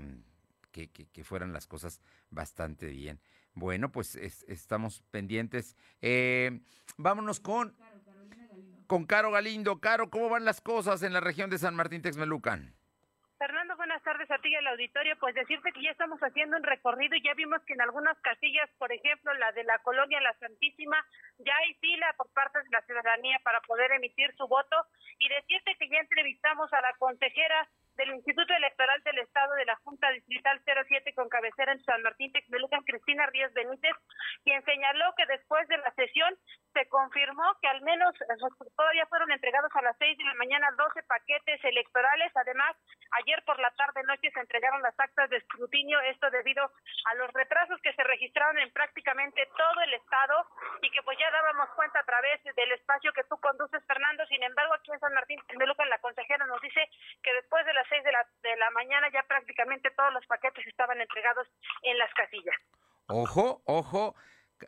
que, 0.72 1.24
fueran 1.24 1.54
las 1.54 1.68
cosas 1.68 2.01
bastante 2.30 2.88
bien. 2.88 3.20
Bueno, 3.54 3.91
pues 3.91 4.16
estamos 4.16 5.04
pendientes. 5.12 5.76
Eh, 6.01 6.62
vámonos 6.97 7.39
con, 7.39 7.76
con 8.88 9.06
Caro 9.06 9.32
Galindo. 9.32 9.80
Caro, 9.80 10.10
¿cómo 10.10 10.30
van 10.30 10.45
las 10.45 10.62
cosas 10.62 11.04
en 11.04 11.14
la 11.14 11.20
región 11.20 11.49
de 11.49 11.58
San 11.58 11.76
Martín 11.76 12.01
Texmelucan? 12.01 12.74
Buenas 13.93 14.05
tardes 14.05 14.31
a 14.31 14.41
ti 14.41 14.49
y 14.49 14.55
al 14.55 14.65
auditorio. 14.65 15.15
Pues 15.19 15.35
decirte 15.35 15.71
que 15.71 15.83
ya 15.83 15.91
estamos 15.91 16.19
haciendo 16.19 16.57
un 16.57 16.63
recorrido 16.63 17.15
y 17.15 17.21
ya 17.21 17.35
vimos 17.35 17.61
que 17.61 17.73
en 17.73 17.81
algunas 17.81 18.17
casillas, 18.21 18.67
por 18.79 18.91
ejemplo, 18.91 19.31
la 19.35 19.51
de 19.51 19.63
la 19.65 19.77
colonia 19.83 20.19
La 20.19 20.33
Santísima, 20.39 20.97
ya 21.37 21.55
hay 21.57 21.75
fila 21.75 22.11
por 22.17 22.27
parte 22.33 22.57
de 22.57 22.71
la 22.71 22.81
ciudadanía 22.81 23.37
para 23.43 23.61
poder 23.61 23.91
emitir 23.91 24.33
su 24.35 24.47
voto. 24.47 24.75
Y 25.19 25.29
decirte 25.29 25.75
que 25.77 25.89
ya 25.89 25.99
entrevistamos 25.99 26.73
a 26.73 26.81
la 26.81 26.91
consejera 26.97 27.69
del 27.95 28.09
Instituto 28.09 28.53
Electoral 28.53 29.01
del 29.03 29.19
Estado 29.19 29.53
de 29.55 29.65
la 29.65 29.75
Junta 29.83 30.09
Distrital 30.11 30.61
07 30.65 31.13
con 31.13 31.29
cabecera 31.29 31.71
en 31.71 31.83
San 31.83 32.01
Martín 32.01 32.31
Texmelucan, 32.31 32.83
Cristina 32.83 33.25
Ríos 33.27 33.53
Benítez, 33.53 33.95
quien 34.43 34.63
señaló 34.65 35.13
que 35.15 35.25
después 35.27 35.67
de 35.67 35.77
la 35.77 35.91
sesión 35.93 36.35
se 36.73 36.87
confirmó 36.89 37.43
que 37.61 37.67
al 37.67 37.81
menos 37.81 38.13
eh, 38.21 38.65
todavía 38.75 39.05
fueron 39.07 39.31
entregados 39.31 39.71
a 39.75 39.81
las 39.81 39.95
6 39.97 40.17
de 40.17 40.23
la 40.23 40.33
mañana 40.35 40.67
12 40.75 41.03
paquetes 41.03 41.63
electorales. 41.63 42.31
Además, 42.35 42.75
ayer 43.21 43.43
por 43.45 43.59
la 43.59 43.69
tarde-noche 43.71 44.31
se 44.31 44.39
entregaron 44.39 44.81
las 44.81 44.99
actas 44.99 45.29
de 45.29 45.37
escrutinio, 45.37 45.99
esto 46.01 46.29
debido 46.31 46.63
a 47.05 47.15
los 47.15 47.31
retrasos 47.33 47.79
que 47.81 47.93
se 47.93 48.03
registraron 48.03 48.57
en 48.57 48.71
prácticamente 48.71 49.47
todo 49.55 49.81
el 49.81 49.93
Estado 49.93 50.47
y 50.81 50.89
que 50.89 51.03
pues 51.03 51.17
ya 51.19 51.29
dábamos 51.31 51.69
cuenta 51.75 51.99
a 51.99 52.05
través 52.05 52.43
del 52.43 52.71
espacio 52.71 53.13
que 53.13 53.23
tú 53.25 53.37
conduces, 53.37 53.85
Fernando. 53.85 54.25
Sin 54.25 54.41
embargo, 54.41 54.73
aquí 54.73 54.91
en 54.91 54.99
San 54.99 55.13
Martín 55.13 55.39
Texmelucan, 55.47 55.89
la 55.89 55.99
consejera 55.99 56.45
nos 56.45 56.61
dice 56.61 56.89
que 57.21 57.33
después 57.33 57.65
de 57.65 57.73
las 57.84 57.89
6 57.89 58.03
de 58.03 58.11
la, 58.11 58.27
de 58.43 58.57
la 58.57 58.69
mañana 58.71 59.07
ya 59.11 59.23
prácticamente 59.23 59.91
todos 59.91 60.13
los 60.13 60.25
paquetes 60.25 60.65
estaban 60.67 60.99
entregados 61.01 61.47
en 61.84 61.97
las 61.97 62.13
casillas. 62.13 62.55
Ojo, 63.07 63.61
ojo 63.65 64.15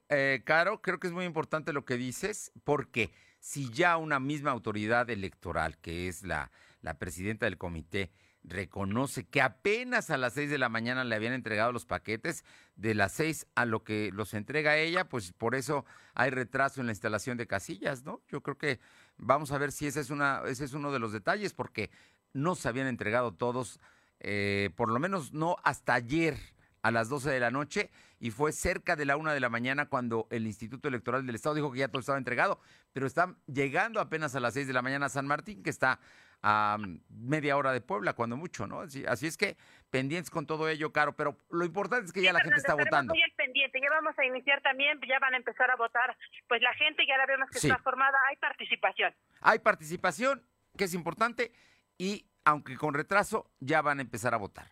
eh, 0.09 0.41
Caro, 0.43 0.81
creo 0.81 0.99
que 0.99 1.07
es 1.07 1.13
muy 1.13 1.25
importante 1.25 1.71
lo 1.71 1.85
que 1.85 1.95
dices, 1.95 2.51
porque 2.63 3.11
si 3.39 3.71
ya 3.71 3.97
una 3.97 4.19
misma 4.19 4.51
autoridad 4.51 5.09
electoral, 5.09 5.77
que 5.77 6.07
es 6.07 6.23
la, 6.23 6.51
la 6.81 6.97
presidenta 6.97 7.45
del 7.45 7.57
comité, 7.57 8.11
reconoce 8.47 9.25
que 9.25 9.41
apenas 9.41 10.09
a 10.09 10.17
las 10.17 10.33
seis 10.33 10.49
de 10.49 10.57
la 10.57 10.69
mañana 10.69 11.03
le 11.03 11.15
habían 11.15 11.33
entregado 11.33 11.71
los 11.71 11.85
paquetes, 11.85 12.43
de 12.75 12.93
las 12.93 13.13
seis 13.13 13.47
a 13.55 13.65
lo 13.65 13.83
que 13.83 14.11
los 14.13 14.33
entrega 14.33 14.77
ella, 14.77 15.07
pues 15.09 15.31
por 15.33 15.55
eso 15.55 15.85
hay 16.13 16.29
retraso 16.29 16.81
en 16.81 16.87
la 16.87 16.91
instalación 16.91 17.37
de 17.37 17.47
casillas, 17.47 18.03
¿no? 18.03 18.21
Yo 18.27 18.41
creo 18.41 18.57
que 18.57 18.79
vamos 19.17 19.51
a 19.51 19.57
ver 19.57 19.71
si 19.71 19.87
ese 19.87 20.01
es, 20.01 20.09
una, 20.09 20.41
ese 20.45 20.65
es 20.65 20.73
uno 20.73 20.91
de 20.91 20.99
los 20.99 21.11
detalles, 21.11 21.53
porque 21.53 21.89
no 22.35 22.55
se 22.55 22.67
habían 22.67 22.87
entregado 22.87 23.33
todos, 23.33 23.79
eh, 24.19 24.69
por 24.75 24.91
lo 24.91 24.99
menos 24.99 25.33
no 25.33 25.55
hasta 25.63 25.93
ayer 25.93 26.37
a 26.81 26.91
las 26.91 27.09
12 27.09 27.31
de 27.31 27.39
la 27.39 27.49
noche 27.49 27.89
y 28.19 28.29
fue 28.29 28.51
cerca 28.51 28.95
de 28.95 29.05
la 29.05 29.17
una 29.17 29.33
de 29.33 29.39
la 29.39 29.49
mañana 29.49 29.87
cuando 29.87 30.27
el 30.29 30.45
Instituto 30.45 30.87
Electoral 30.87 31.25
del 31.25 31.35
Estado 31.35 31.55
dijo 31.55 31.71
que 31.71 31.79
ya 31.79 31.87
todo 31.87 31.99
estaba 31.99 32.17
entregado, 32.17 32.59
pero 32.93 33.07
están 33.07 33.37
llegando 33.47 33.99
apenas 33.99 34.35
a 34.35 34.39
las 34.39 34.53
6 34.53 34.67
de 34.67 34.73
la 34.73 34.81
mañana 34.81 35.07
a 35.07 35.09
San 35.09 35.25
Martín, 35.25 35.63
que 35.63 35.69
está 35.69 35.99
a 36.43 36.77
media 37.09 37.57
hora 37.57 37.71
de 37.71 37.81
Puebla, 37.81 38.13
cuando 38.13 38.37
mucho, 38.37 38.67
¿no? 38.67 38.81
Así, 38.81 39.03
así 39.07 39.25
es 39.25 39.37
que 39.37 39.57
pendientes 39.89 40.29
con 40.29 40.45
todo 40.45 40.69
ello, 40.69 40.91
Caro, 40.91 41.15
pero 41.15 41.37
lo 41.49 41.65
importante 41.65 42.05
es 42.05 42.13
que 42.13 42.21
ya 42.21 42.33
la 42.33 42.41
gente 42.41 42.57
está 42.57 42.75
votando. 42.75 43.13
Muy 43.13 43.23
pendiente, 43.35 43.79
ya 43.81 43.89
vamos 43.89 44.13
a 44.19 44.25
iniciar 44.25 44.61
también, 44.61 44.99
ya 45.07 45.17
van 45.19 45.33
a 45.33 45.37
empezar 45.37 45.71
a 45.71 45.75
votar, 45.75 46.15
pues 46.47 46.61
la 46.61 46.73
gente 46.73 47.03
ya 47.07 47.17
la 47.17 47.25
vemos 47.25 47.49
que 47.49 47.57
está 47.57 47.79
formada, 47.79 48.17
hay 48.29 48.35
participación. 48.35 49.13
Hay 49.41 49.59
participación, 49.59 50.43
que 50.77 50.83
es 50.83 50.93
importante, 50.93 51.51
y 51.97 52.25
aunque 52.43 52.77
con 52.77 52.93
retraso, 52.93 53.51
ya 53.59 53.81
van 53.81 53.99
a 53.99 54.01
empezar 54.01 54.33
a 54.33 54.37
votar. 54.37 54.71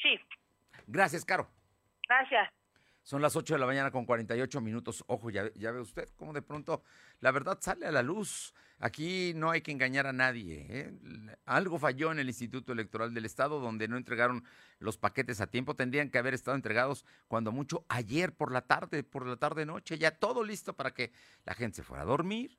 Sí. 0.00 0.18
Gracias, 0.86 1.24
Caro. 1.24 1.48
Gracias. 2.08 2.48
Son 3.04 3.20
las 3.20 3.36
8 3.36 3.54
de 3.54 3.60
la 3.60 3.66
mañana 3.66 3.90
con 3.90 4.06
48 4.06 4.62
minutos. 4.62 5.04
Ojo, 5.08 5.28
ya, 5.28 5.52
ya 5.54 5.72
ve 5.72 5.80
usted 5.80 6.08
cómo 6.16 6.32
de 6.32 6.40
pronto 6.40 6.82
la 7.20 7.32
verdad 7.32 7.58
sale 7.60 7.86
a 7.86 7.92
la 7.92 8.02
luz. 8.02 8.54
Aquí 8.78 9.32
no 9.36 9.50
hay 9.50 9.60
que 9.60 9.72
engañar 9.72 10.06
a 10.06 10.14
nadie. 10.14 10.66
¿eh? 10.70 11.36
Algo 11.44 11.78
falló 11.78 12.12
en 12.12 12.18
el 12.18 12.28
Instituto 12.28 12.72
Electoral 12.72 13.12
del 13.12 13.26
Estado 13.26 13.60
donde 13.60 13.88
no 13.88 13.98
entregaron 13.98 14.42
los 14.78 14.96
paquetes 14.96 15.42
a 15.42 15.46
tiempo. 15.46 15.76
Tendrían 15.76 16.08
que 16.08 16.16
haber 16.16 16.32
estado 16.32 16.56
entregados 16.56 17.04
cuando 17.28 17.52
mucho 17.52 17.84
ayer 17.90 18.34
por 18.34 18.50
la 18.50 18.62
tarde, 18.62 19.04
por 19.04 19.26
la 19.26 19.36
tarde 19.36 19.66
noche. 19.66 19.98
Ya 19.98 20.12
todo 20.12 20.42
listo 20.42 20.74
para 20.74 20.92
que 20.92 21.12
la 21.44 21.52
gente 21.52 21.76
se 21.76 21.82
fuera 21.82 22.04
a 22.04 22.06
dormir, 22.06 22.58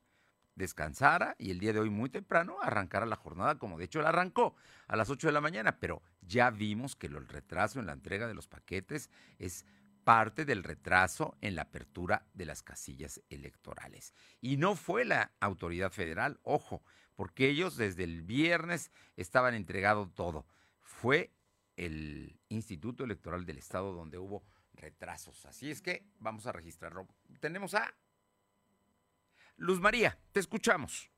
descansara 0.56 1.36
y 1.38 1.50
el 1.50 1.60
día 1.60 1.72
de 1.72 1.80
hoy 1.80 1.90
muy 1.90 2.10
temprano 2.10 2.56
arrancara 2.60 3.06
la 3.06 3.16
jornada 3.16 3.58
como 3.58 3.78
de 3.78 3.84
hecho 3.84 4.02
la 4.02 4.08
arrancó 4.08 4.56
a 4.88 4.96
las 4.96 5.10
8 5.10 5.28
de 5.28 5.32
la 5.32 5.40
mañana, 5.40 5.78
pero 5.78 6.02
ya 6.22 6.50
vimos 6.50 6.96
que 6.96 7.06
el 7.06 7.28
retraso 7.28 7.78
en 7.78 7.86
la 7.86 7.92
entrega 7.92 8.26
de 8.26 8.34
los 8.34 8.48
paquetes 8.48 9.10
es 9.38 9.64
parte 10.02 10.44
del 10.44 10.62
retraso 10.62 11.36
en 11.40 11.56
la 11.56 11.62
apertura 11.62 12.26
de 12.32 12.46
las 12.46 12.62
casillas 12.62 13.20
electorales. 13.28 14.14
Y 14.40 14.56
no 14.56 14.76
fue 14.76 15.04
la 15.04 15.32
autoridad 15.40 15.90
federal, 15.90 16.38
ojo, 16.42 16.82
porque 17.16 17.48
ellos 17.48 17.76
desde 17.76 18.04
el 18.04 18.22
viernes 18.22 18.92
estaban 19.16 19.54
entregado 19.54 20.08
todo. 20.08 20.46
Fue 20.80 21.32
el 21.76 22.38
Instituto 22.48 23.04
Electoral 23.04 23.44
del 23.44 23.58
Estado 23.58 23.92
donde 23.92 24.18
hubo 24.18 24.44
retrasos. 24.74 25.44
Así 25.44 25.70
es 25.70 25.82
que 25.82 26.06
vamos 26.18 26.46
a 26.46 26.52
registrarlo. 26.52 27.08
Tenemos 27.40 27.74
a 27.74 27.92
Luz 29.56 29.80
María, 29.80 30.18
te 30.32 30.40
escuchamos. 30.40 31.10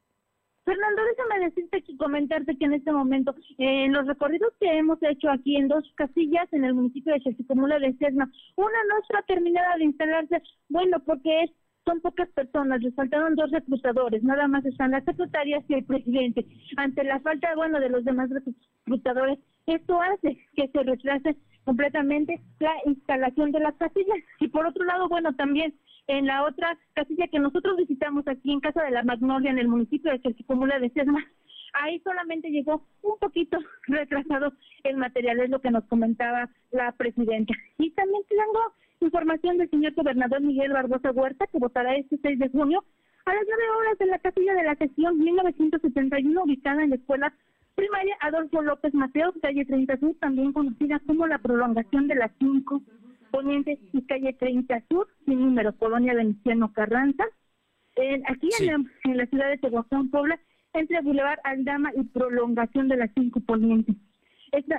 Fernando, 0.64 1.02
déjame 1.02 1.46
decirte 1.46 1.82
y 1.86 1.96
comentarte 1.96 2.56
que 2.58 2.64
en 2.66 2.74
este 2.74 2.92
momento, 2.92 3.34
en 3.56 3.92
los 3.92 4.06
recorridos 4.06 4.52
que 4.60 4.70
hemos 4.76 4.98
hecho 5.02 5.30
aquí 5.30 5.56
en 5.56 5.68
dos 5.68 5.82
casillas 5.96 6.46
en 6.52 6.64
el 6.64 6.74
municipio 6.74 7.14
de 7.14 7.20
Chasicomula 7.22 7.78
de 7.78 7.94
Sesma, 7.94 8.30
una 8.56 8.84
no 8.90 8.98
está 9.00 9.22
terminada 9.22 9.76
de 9.78 9.84
instalarse, 9.84 10.42
bueno, 10.68 11.00
porque 11.00 11.44
es 11.44 11.50
son 11.88 12.02
pocas 12.02 12.28
personas, 12.32 12.82
les 12.82 12.94
faltaron 12.94 13.34
dos 13.34 13.50
reclutadores, 13.50 14.22
nada 14.22 14.46
más 14.46 14.62
están 14.66 14.90
las 14.90 15.04
secretarias 15.04 15.64
y 15.68 15.74
el 15.74 15.84
presidente. 15.84 16.46
Ante 16.76 17.02
la 17.02 17.18
falta, 17.20 17.54
bueno, 17.56 17.80
de 17.80 17.88
los 17.88 18.04
demás 18.04 18.28
reclutadores, 18.28 19.38
esto 19.64 19.98
hace 20.02 20.36
que 20.54 20.68
se 20.68 20.82
retrase 20.82 21.34
completamente 21.64 22.42
la 22.60 22.74
instalación 22.84 23.52
de 23.52 23.60
las 23.60 23.74
casillas. 23.76 24.18
Y 24.38 24.48
por 24.48 24.66
otro 24.66 24.84
lado, 24.84 25.08
bueno, 25.08 25.34
también 25.34 25.74
en 26.08 26.26
la 26.26 26.44
otra 26.44 26.76
casilla 26.94 27.28
que 27.28 27.38
nosotros 27.38 27.76
visitamos 27.76 28.26
aquí 28.26 28.50
en 28.50 28.60
Casa 28.60 28.82
de 28.82 28.90
la 28.90 29.02
Magnolia, 29.02 29.50
en 29.50 29.58
el 29.58 29.68
municipio 29.68 30.10
de 30.10 30.20
Chalchicomula 30.20 30.78
de 30.78 30.90
Sesma, 30.90 31.24
ahí 31.74 32.00
solamente 32.00 32.48
llegó 32.50 32.82
un 33.02 33.18
poquito 33.18 33.58
retrasado 33.86 34.52
el 34.84 34.96
material, 34.96 35.40
es 35.40 35.50
lo 35.50 35.60
que 35.60 35.70
nos 35.70 35.84
comentaba 35.84 36.48
la 36.72 36.92
presidenta. 36.92 37.54
Y 37.78 37.90
también 37.90 38.22
tengo 38.28 38.72
información 39.00 39.58
del 39.58 39.70
señor 39.70 39.94
gobernador 39.94 40.40
Miguel 40.40 40.72
Barbosa 40.72 41.12
Huerta, 41.12 41.46
que 41.46 41.58
votará 41.58 41.94
este 41.94 42.18
6 42.22 42.38
de 42.38 42.48
junio 42.48 42.84
a 43.26 43.34
las 43.34 43.44
9 43.46 43.62
horas 43.78 44.00
en 44.00 44.08
la 44.08 44.18
casilla 44.18 44.54
de 44.54 44.64
la 44.64 44.76
sesión 44.76 45.18
1971, 45.18 46.42
ubicada 46.42 46.82
en 46.82 46.90
la 46.90 46.96
escuela 46.96 47.34
primaria 47.74 48.16
Adolfo 48.20 48.62
López 48.62 48.94
Mateos, 48.94 49.34
calle 49.42 49.66
30 49.66 49.98
Sur, 49.98 50.14
también 50.20 50.54
conocida 50.54 51.00
como 51.06 51.26
la 51.26 51.38
prolongación 51.38 52.08
de 52.08 52.14
las 52.14 52.32
5 52.38 52.82
Poniente 53.30 53.78
y 53.92 54.02
calle 54.02 54.32
30 54.32 54.82
Sur, 54.88 55.08
sin 55.24 55.40
número, 55.40 55.76
Colonia 55.76 56.14
Veneciano 56.14 56.72
Carranza. 56.72 57.24
aquí 58.26 58.48
en, 58.60 59.16
la, 59.16 59.26
ciudad 59.26 59.50
de 59.50 59.58
Tehuacán, 59.58 60.10
Puebla, 60.10 60.38
entre 60.72 61.00
Boulevard 61.00 61.38
Aldama 61.44 61.90
y 61.96 62.04
prolongación 62.04 62.88
de 62.88 62.96
las 62.96 63.10
5 63.14 63.40
Poniente. 63.40 63.94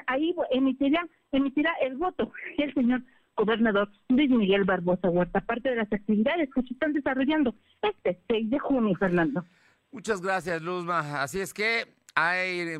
ahí 0.07 0.35
emitirían 0.51 1.09
emitirá 1.31 1.71
el 1.81 1.95
voto. 1.97 2.31
El 2.57 2.73
señor 2.73 3.03
gobernador 3.35 3.89
Luis 4.09 4.29
Miguel 4.29 4.65
Barbosa 4.65 5.09
Huerta, 5.09 5.39
parte 5.41 5.69
de 5.69 5.77
las 5.77 5.91
actividades 5.93 6.49
que 6.53 6.61
se 6.63 6.73
están 6.73 6.93
desarrollando 6.93 7.55
este 7.81 8.19
6 8.27 8.49
de 8.49 8.59
junio, 8.59 8.95
Fernando. 8.95 9.45
Muchas 9.91 10.21
gracias, 10.21 10.61
Luzma. 10.61 11.21
Así 11.21 11.39
es 11.39 11.53
que 11.53 11.98
hay, 12.21 12.59
eh, 12.59 12.79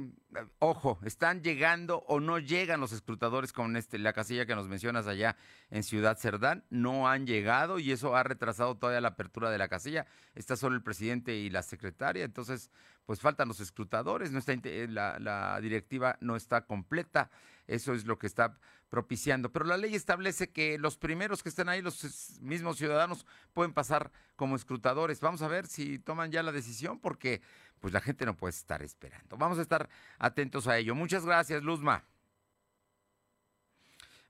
ojo, 0.60 1.00
están 1.04 1.42
llegando 1.42 2.04
o 2.08 2.20
no 2.20 2.40
llegan 2.40 2.82
los 2.82 2.92
escrutadores 2.92 3.54
con 3.54 3.78
este, 3.78 3.98
la 3.98 4.12
casilla 4.12 4.46
que 4.46 4.54
nos 4.54 4.68
mencionas 4.68 5.08
allá 5.08 5.38
en 5.70 5.84
Ciudad 5.84 6.18
Cerdán. 6.18 6.66
No 6.70 7.08
han 7.08 7.26
llegado 7.26 7.80
y 7.80 7.94
eso 7.94 8.18
ha 8.18 8.24
retrasado 8.24 8.76
todavía 8.76 9.00
la 9.00 9.10
apertura 9.10 9.50
de 9.50 9.58
la 9.58 9.70
casilla. 9.70 10.06
Está 10.36 10.58
solo 10.58 10.76
el 10.76 10.84
presidente 10.84 11.36
y 11.36 11.50
la 11.50 11.64
secretaria, 11.64 12.26
entonces 12.26 12.70
pues 13.06 13.22
faltan 13.22 13.48
los 13.48 13.62
escrutadores, 13.62 14.32
no 14.32 14.40
está, 14.40 14.54
la, 14.90 15.18
la 15.20 15.60
directiva 15.62 16.18
no 16.20 16.36
está 16.36 16.66
completa. 16.66 17.32
Eso 17.66 17.94
es 17.94 18.06
lo 18.06 18.18
que 18.18 18.28
está 18.28 18.58
propiciando. 18.90 19.52
Pero 19.52 19.66
la 19.66 19.78
ley 19.78 19.96
establece 19.96 20.50
que 20.50 20.78
los 20.78 20.98
primeros 20.98 21.44
que 21.44 21.50
estén 21.50 21.70
ahí, 21.70 21.82
los 21.82 22.40
mismos 22.42 22.78
ciudadanos, 22.78 23.26
pueden 23.54 23.74
pasar 23.74 24.12
como 24.36 24.56
escrutadores. 24.56 25.22
Vamos 25.22 25.42
a 25.44 25.48
ver 25.48 25.68
si 25.68 26.00
toman 26.00 26.32
ya 26.32 26.44
la 26.44 26.52
decisión 26.52 27.00
porque 27.00 27.42
pues 27.80 27.94
la 27.94 28.02
gente 28.02 28.26
no 28.26 28.36
puede 28.36 28.52
estar 28.52 28.82
esperando. 28.82 29.38
Vamos 29.38 29.58
a 29.60 29.62
estar 29.62 29.90
atentos 30.18 30.68
a 30.68 30.78
ello. 30.78 30.96
Muchas 30.96 31.26
gracias, 31.26 31.64
Luzma. 31.64 32.04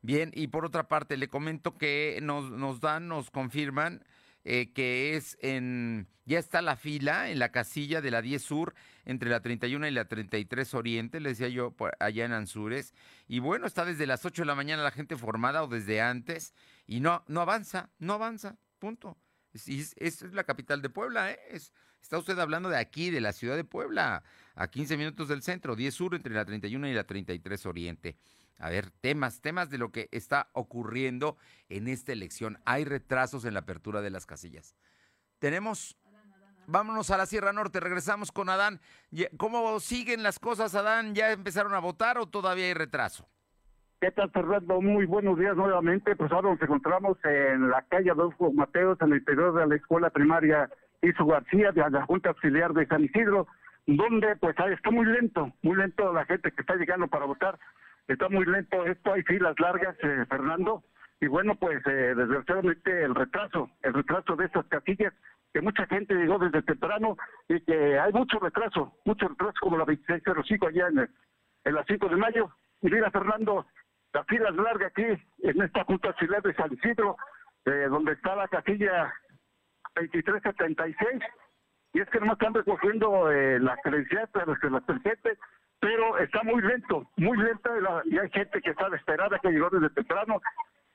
Bien, 0.01 0.31
y 0.33 0.47
por 0.47 0.65
otra 0.65 0.87
parte, 0.87 1.17
le 1.17 1.27
comento 1.27 1.77
que 1.77 2.19
nos, 2.21 2.51
nos 2.51 2.79
dan, 2.79 3.07
nos 3.07 3.31
confirman 3.31 4.01
eh, 4.45 4.71
que 4.73 5.17
es 5.17 5.37
en, 5.41 6.07
ya 6.25 6.39
está 6.39 6.61
la 6.61 6.77
fila 6.77 7.29
en 7.29 7.39
la 7.39 7.51
casilla 7.51 8.01
de 8.01 8.11
la 8.11 8.21
10 8.21 8.41
Sur, 8.41 8.73
entre 9.03 9.29
la 9.29 9.41
31 9.41 9.87
y 9.87 9.91
la 9.91 10.05
33 10.05 10.73
Oriente, 10.75 11.19
le 11.19 11.29
decía 11.29 11.49
yo, 11.49 11.75
allá 11.99 12.25
en 12.25 12.31
Anzures. 12.31 12.93
Y 13.27 13.39
bueno, 13.39 13.67
está 13.67 13.83
desde 13.83 14.07
las 14.07 14.25
8 14.25 14.43
de 14.43 14.45
la 14.45 14.55
mañana 14.55 14.83
la 14.83 14.91
gente 14.91 15.17
formada 15.17 15.63
o 15.63 15.67
desde 15.67 16.01
antes, 16.01 16.53
y 16.87 17.01
no, 17.01 17.23
no 17.27 17.41
avanza, 17.41 17.89
no 17.99 18.13
avanza, 18.13 18.57
punto. 18.79 19.17
Es, 19.53 19.95
es, 19.97 20.21
la 20.33 20.43
capital 20.43 20.81
de 20.81 20.89
Puebla, 20.89 21.31
¿eh? 21.31 21.39
está 22.01 22.17
usted 22.17 22.37
hablando 22.37 22.69
de 22.69 22.77
aquí, 22.77 23.09
de 23.09 23.21
la 23.21 23.33
ciudad 23.33 23.55
de 23.55 23.63
Puebla, 23.63 24.23
a 24.55 24.67
15 24.67 24.97
minutos 24.97 25.27
del 25.27 25.41
centro, 25.41 25.75
10 25.75 25.93
Sur, 25.93 26.15
entre 26.15 26.33
la 26.33 26.45
31 26.45 26.87
y 26.87 26.93
la 26.93 27.05
33 27.05 27.65
Oriente. 27.65 28.15
A 28.59 28.69
ver, 28.69 28.91
temas, 28.91 29.41
temas 29.41 29.69
de 29.69 29.77
lo 29.77 29.91
que 29.91 30.09
está 30.11 30.49
ocurriendo 30.53 31.37
en 31.69 31.87
esta 31.87 32.11
elección. 32.11 32.59
Hay 32.65 32.83
retrasos 32.83 33.45
en 33.45 33.53
la 33.53 33.61
apertura 33.61 34.01
de 34.01 34.09
las 34.09 34.25
casillas. 34.25 34.75
Tenemos, 35.39 35.97
vámonos 36.67 37.09
a 37.09 37.17
la 37.17 37.25
Sierra 37.25 37.53
Norte, 37.53 37.79
regresamos 37.79 38.31
con 38.31 38.49
Adán. 38.49 38.81
¿Cómo 39.37 39.79
siguen 39.79 40.23
las 40.23 40.39
cosas, 40.39 40.75
Adán? 40.75 41.15
¿Ya 41.15 41.31
empezaron 41.31 41.73
a 41.73 41.79
votar 41.79 42.17
o 42.17 42.27
todavía 42.27 42.65
hay 42.65 42.73
retraso? 42.73 43.29
¿Qué 44.01 44.11
tal, 44.11 44.31
Fernando? 44.31 44.81
Muy 44.81 45.05
buenos 45.05 45.37
días 45.37 45.57
nuevamente. 45.57 46.15
Pues 46.15 46.31
ahora 46.31 46.51
nos 46.51 46.61
encontramos 46.61 47.17
en 47.25 47.69
la 47.69 47.81
calle 47.83 48.11
Adolfo 48.11 48.51
Mateos, 48.53 48.97
en 49.01 49.11
el 49.11 49.19
interior 49.19 49.53
de 49.53 49.67
la 49.67 49.75
escuela 49.75 50.09
primaria 50.09 50.69
Iso 51.01 51.25
García, 51.25 51.71
de 51.71 51.89
la 51.89 52.05
Junta 52.05 52.29
Auxiliar 52.29 52.73
de 52.73 52.87
San 52.87 53.03
Isidro, 53.03 53.47
donde 53.85 54.37
pues 54.37 54.55
está 54.57 54.91
muy 54.91 55.05
lento, 55.05 55.51
muy 55.63 55.75
lento 55.75 56.13
la 56.13 56.25
gente 56.25 56.51
que 56.51 56.61
está 56.61 56.75
llegando 56.75 57.07
para 57.07 57.25
votar 57.25 57.59
está 58.13 58.27
muy 58.27 58.45
lento 58.45 58.85
esto, 58.85 59.13
hay 59.13 59.23
filas 59.23 59.59
largas, 59.59 59.95
eh, 60.01 60.25
Fernando, 60.27 60.83
y 61.21 61.27
bueno, 61.27 61.55
pues 61.55 61.85
eh, 61.85 62.15
desgraciadamente 62.15 63.03
el 63.03 63.13
retraso, 63.13 63.69
el 63.83 63.93
retraso 63.93 64.35
de 64.35 64.45
estas 64.45 64.65
casillas, 64.67 65.13
que 65.53 65.61
mucha 65.61 65.85
gente 65.87 66.15
llegó 66.15 66.39
desde 66.39 66.61
temprano 66.63 67.17
y 67.47 67.59
que 67.61 67.99
hay 67.99 68.11
mucho 68.13 68.39
retraso, 68.39 68.93
mucho 69.05 69.27
retraso 69.27 69.53
como 69.61 69.77
la 69.77 69.85
2605 69.85 70.67
allá 70.67 70.87
en, 70.87 71.09
en 71.65 71.73
las 71.73 71.85
5 71.87 72.09
de 72.09 72.15
mayo. 72.15 72.49
Mira, 72.81 73.11
Fernando, 73.11 73.65
la 74.13 74.23
fila 74.25 74.49
es 74.49 74.55
larga 74.55 74.87
aquí 74.87 75.03
en 75.03 75.61
esta 75.61 75.83
Junta 75.83 76.09
Auxiliar 76.09 76.41
de 76.41 76.53
San 76.55 76.73
Isidro, 76.73 77.17
eh, 77.65 77.87
donde 77.89 78.13
está 78.13 78.35
la 78.35 78.47
casilla 78.47 79.13
2376, 79.95 81.21
y 81.93 82.01
es 82.01 82.09
que 82.09 82.19
no 82.19 82.33
están 82.33 82.53
recogiendo 82.53 83.31
eh, 83.31 83.59
las 83.59 83.77
credenciales, 83.83 84.29
las 84.33 84.59
que 84.59 84.69
las 84.69 84.83
presentes, 84.83 85.37
pero 85.79 86.17
está 86.17 86.43
muy 86.43 86.61
lento, 86.61 87.09
muy 87.17 87.37
lento 87.37 87.71
y 88.05 88.17
hay 88.17 88.29
gente 88.31 88.61
que 88.61 88.71
está 88.71 88.87
esperada, 88.95 89.39
que 89.39 89.49
llegó 89.49 89.69
desde 89.69 89.89
temprano 89.91 90.41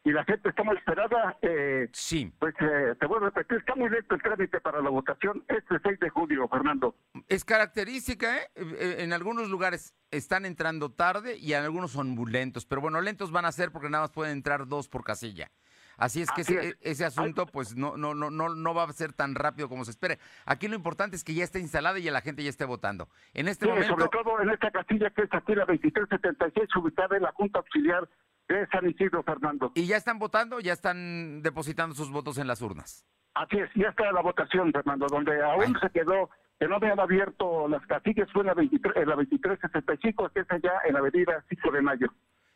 y 0.05 0.13
la 0.13 0.23
gente 0.25 0.51
está 0.51 0.63
muy 0.63 0.77
esperada. 0.77 1.37
Eh, 1.41 1.89
sí. 1.93 2.31
Pues 2.39 2.55
eh, 2.61 2.95
te 3.01 3.07
voy 3.07 3.17
a 3.17 3.25
repetir, 3.25 3.59
está 3.59 3.75
muy 3.75 3.89
lento 3.89 4.15
el 4.15 4.23
trámite 4.23 4.61
para 4.61 4.83
la 4.83 4.91
votación 4.91 5.43
este 5.49 5.77
6 5.83 5.99
de 5.99 6.11
julio, 6.11 6.47
Fernando. 6.49 6.95
Es 7.29 7.45
característica, 7.45 8.37
¿eh? 8.37 8.51
¿eh? 8.55 8.97
En 8.99 9.15
algunos 9.15 9.49
lugares 9.49 9.95
están 10.11 10.45
entrando 10.45 10.93
tarde 10.93 11.39
y 11.39 11.55
en 11.55 11.65
algunos 11.65 11.93
son 11.93 12.11
muy 12.11 12.31
lentos, 12.31 12.67
pero 12.67 12.83
bueno, 12.83 13.01
lentos 13.01 13.33
van 13.33 13.47
a 13.47 13.53
ser 13.53 13.73
porque 13.73 13.89
nada 13.89 14.05
más 14.05 14.13
pueden 14.13 14.35
entrar 14.35 14.69
dos 14.69 14.89
por 14.89 15.05
casilla. 15.05 15.51
Así 15.97 16.21
es 16.21 16.31
que 16.33 16.75
ese, 16.81 17.05
asunto 17.05 17.47
pues 17.47 17.77
no, 17.77 17.97
no, 17.97 18.15
no, 18.15 18.29
no, 18.29 18.49
no 18.49 18.75
va 18.75 18.83
a 18.83 18.93
ser 18.93 19.13
tan 19.13 19.37
rápido 19.37 19.69
como 19.69 19.85
se 19.85 19.93
espere. 19.93 20.19
Aquí 20.45 20.67
lo 20.67 20.75
importante 20.75 21.15
es 21.15 21.23
que 21.23 21.35
ya 21.35 21.45
esté 21.45 21.61
instalada 21.61 21.99
y 22.01 22.11
la 22.11 22.21
gente 22.21 22.43
ya 22.43 22.51
esté 22.51 22.65
votando. 22.65 23.09
En 23.33 23.47
este 23.47 23.67
momento... 23.67 23.95
sobre 23.95 24.09
todo 24.09 24.41
en 24.41 24.51
esta 24.51 24.73
casilla 24.73 25.11
que 25.11 25.23
es 25.23 25.33
aquí 25.33 25.55
la 25.55 25.65
2376, 25.67 26.77
ubicada 26.77 27.17
en 27.17 27.23
la 27.23 27.33
Junta 27.33 27.61
Auxiliar 27.61 28.09
de 28.49 28.67
San 28.69 28.89
Isidro, 28.89 29.23
Fernando. 29.23 29.73
¿Y 29.75 29.87
ya 29.87 29.97
están 29.97 30.19
votando? 30.19 30.61
¿Ya 30.61 30.73
están 30.73 31.43
depositando 31.43 31.95
sus 31.95 32.11
votos 32.11 32.39
en 32.39 32.47
las 32.47 32.61
urnas? 32.63 33.07
Así 33.35 33.59
es, 33.59 33.69
ya 33.75 33.89
está 33.89 34.13
la 34.13 34.23
votación, 34.23 34.73
Fernando, 34.73 35.07
donde 35.09 35.43
aún 35.43 35.77
se 35.81 35.91
quedó, 35.91 36.31
que 36.59 36.69
no 36.69 36.77
habían 36.77 37.01
abierto 37.01 37.67
las 37.69 37.85
casillas, 37.87 38.31
fue 38.33 38.43
en 38.43 38.47
la, 38.49 38.55
23, 38.55 38.97
en 38.97 39.09
la 39.09 39.17
2365, 39.17 40.31
que 40.33 40.41
es 40.41 40.51
allá 40.51 40.73
en 40.87 40.93
la 40.93 41.01
avenida 41.01 41.45
5 41.49 41.71
de 41.73 41.83
Mayo. 41.83 42.07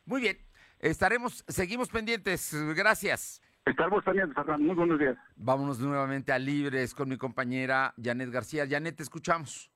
Muy 0.05 0.21
bien, 0.21 0.37
Estaremos, 0.79 1.43
seguimos 1.47 1.89
pendientes. 1.89 2.55
Gracias. 2.75 3.41
Estamos 3.65 4.03
pendientes, 4.03 4.33
Fernando. 4.33 4.65
Muy 4.65 4.75
buenos 4.75 4.97
días. 4.97 5.17
Vámonos 5.35 5.79
nuevamente 5.79 6.31
a 6.31 6.39
Libres 6.39 6.95
con 6.95 7.09
mi 7.09 7.17
compañera 7.17 7.93
Janet 8.01 8.29
García. 8.29 8.65
Janet, 8.67 8.95
te 8.95 9.03
escuchamos. 9.03 9.69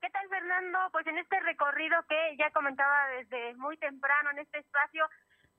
¿Qué 0.00 0.08
tal, 0.08 0.28
Fernando? 0.30 0.78
Pues 0.92 1.06
en 1.06 1.18
este 1.18 1.38
recorrido 1.40 1.96
que 2.08 2.36
ya 2.38 2.50
comentaba 2.52 3.08
desde 3.18 3.54
muy 3.56 3.76
temprano 3.76 4.30
en 4.30 4.38
este 4.38 4.58
espacio, 4.58 5.04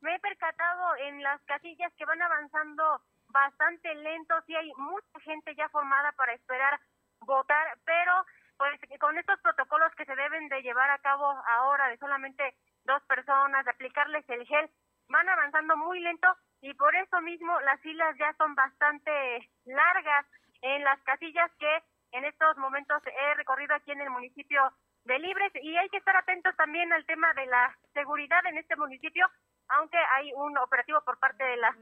me 0.01 0.15
he 0.15 0.19
percatado 0.19 0.95
en 0.97 1.23
las 1.23 1.41
casillas 1.43 1.91
que 1.97 2.05
van 2.05 2.21
avanzando 2.21 3.01
bastante 3.27 3.93
lentos 3.95 4.43
y 4.47 4.55
hay 4.55 4.71
mucha 4.77 5.19
gente 5.21 5.55
ya 5.55 5.69
formada 5.69 6.11
para 6.13 6.33
esperar 6.33 6.79
votar, 7.21 7.77
pero 7.85 8.25
pues 8.57 8.79
con 8.99 9.17
estos 9.17 9.39
protocolos 9.41 9.93
que 9.95 10.05
se 10.05 10.15
deben 10.15 10.47
de 10.47 10.61
llevar 10.61 10.89
a 10.89 10.99
cabo 10.99 11.25
ahora 11.47 11.87
de 11.89 11.97
solamente 11.97 12.55
dos 12.85 13.01
personas, 13.03 13.65
de 13.65 13.71
aplicarles 13.71 14.27
el 14.29 14.45
gel, 14.45 14.69
van 15.09 15.27
avanzando 15.27 15.75
muy 15.75 15.99
lento 15.99 16.27
y 16.61 16.73
por 16.73 16.95
eso 16.95 17.21
mismo 17.21 17.59
las 17.61 17.79
filas 17.81 18.15
ya 18.17 18.33
son 18.37 18.55
bastante 18.55 19.49
largas 19.65 20.25
en 20.61 20.83
las 20.83 21.01
casillas 21.01 21.51
que 21.59 21.83
en 22.11 22.25
estos 22.25 22.57
momentos 22.57 23.01
he 23.05 23.33
recorrido 23.35 23.75
aquí 23.75 23.91
en 23.91 24.01
el 24.01 24.09
municipio 24.09 24.71
de 25.03 25.19
Libres. 25.19 25.51
Y 25.61 25.75
hay 25.77 25.89
que 25.89 25.97
estar 25.97 26.15
atentos 26.15 26.55
también 26.55 26.91
al 26.93 27.05
tema 27.05 27.33
de 27.33 27.45
la 27.45 27.75
seguridad 27.93 28.45
en 28.45 28.57
este 28.57 28.75
municipio, 28.75 29.27
aunque 29.70 29.97
hay 30.18 30.32
un 30.34 30.57
operativo 30.57 31.01
por 31.01 31.18
parte 31.20 31.43
de 31.43 31.57
las 31.57 31.76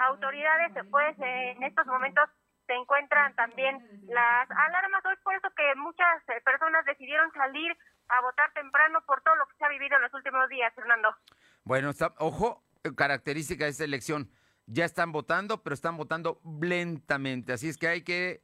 autoridades, 0.00 0.72
pues 0.90 1.16
en 1.18 1.62
estos 1.62 1.86
momentos 1.86 2.28
se 2.66 2.74
encuentran 2.74 3.34
también 3.34 3.78
las 4.08 4.50
alarmas. 4.50 5.04
Hoy 5.06 5.16
por 5.24 5.34
eso 5.34 5.48
que 5.56 5.74
muchas 5.76 6.22
eh, 6.28 6.40
personas 6.44 6.84
decidieron 6.84 7.32
salir 7.32 7.76
a 8.08 8.20
votar 8.20 8.52
temprano 8.52 9.00
por 9.06 9.22
todo 9.22 9.34
lo 9.36 9.46
que 9.46 9.56
se 9.56 9.64
ha 9.64 9.68
vivido 9.68 9.96
en 9.96 10.02
los 10.02 10.14
últimos 10.14 10.48
días, 10.48 10.72
Fernando. 10.74 11.14
Bueno, 11.64 11.90
está, 11.90 12.14
ojo, 12.18 12.62
característica 12.96 13.64
de 13.64 13.70
esta 13.70 13.84
elección. 13.84 14.30
Ya 14.66 14.84
están 14.84 15.12
votando, 15.12 15.62
pero 15.62 15.74
están 15.74 15.96
votando 15.96 16.40
lentamente. 16.60 17.54
Así 17.54 17.68
es 17.68 17.78
que 17.78 17.88
hay 17.88 18.02
que 18.02 18.42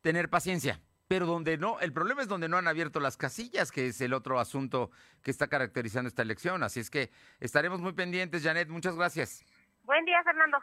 tener 0.00 0.30
paciencia. 0.30 0.80
Pero 1.06 1.26
donde 1.26 1.58
no, 1.58 1.80
el 1.80 1.92
problema 1.92 2.22
es 2.22 2.28
donde 2.28 2.48
no 2.48 2.56
han 2.56 2.66
abierto 2.66 2.98
las 2.98 3.16
casillas, 3.16 3.70
que 3.70 3.88
es 3.88 4.00
el 4.00 4.14
otro 4.14 4.40
asunto 4.40 4.90
que 5.22 5.30
está 5.30 5.48
caracterizando 5.48 6.08
esta 6.08 6.22
elección. 6.22 6.62
Así 6.62 6.80
es 6.80 6.90
que 6.90 7.10
estaremos 7.40 7.80
muy 7.80 7.92
pendientes, 7.92 8.42
Janet. 8.42 8.68
Muchas 8.68 8.96
gracias. 8.96 9.44
Buen 9.82 10.04
día, 10.06 10.22
Fernando. 10.24 10.58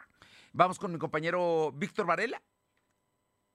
Vamos 0.52 0.78
con 0.78 0.92
mi 0.92 0.98
compañero 0.98 1.72
Víctor 1.72 2.06
Varela 2.06 2.42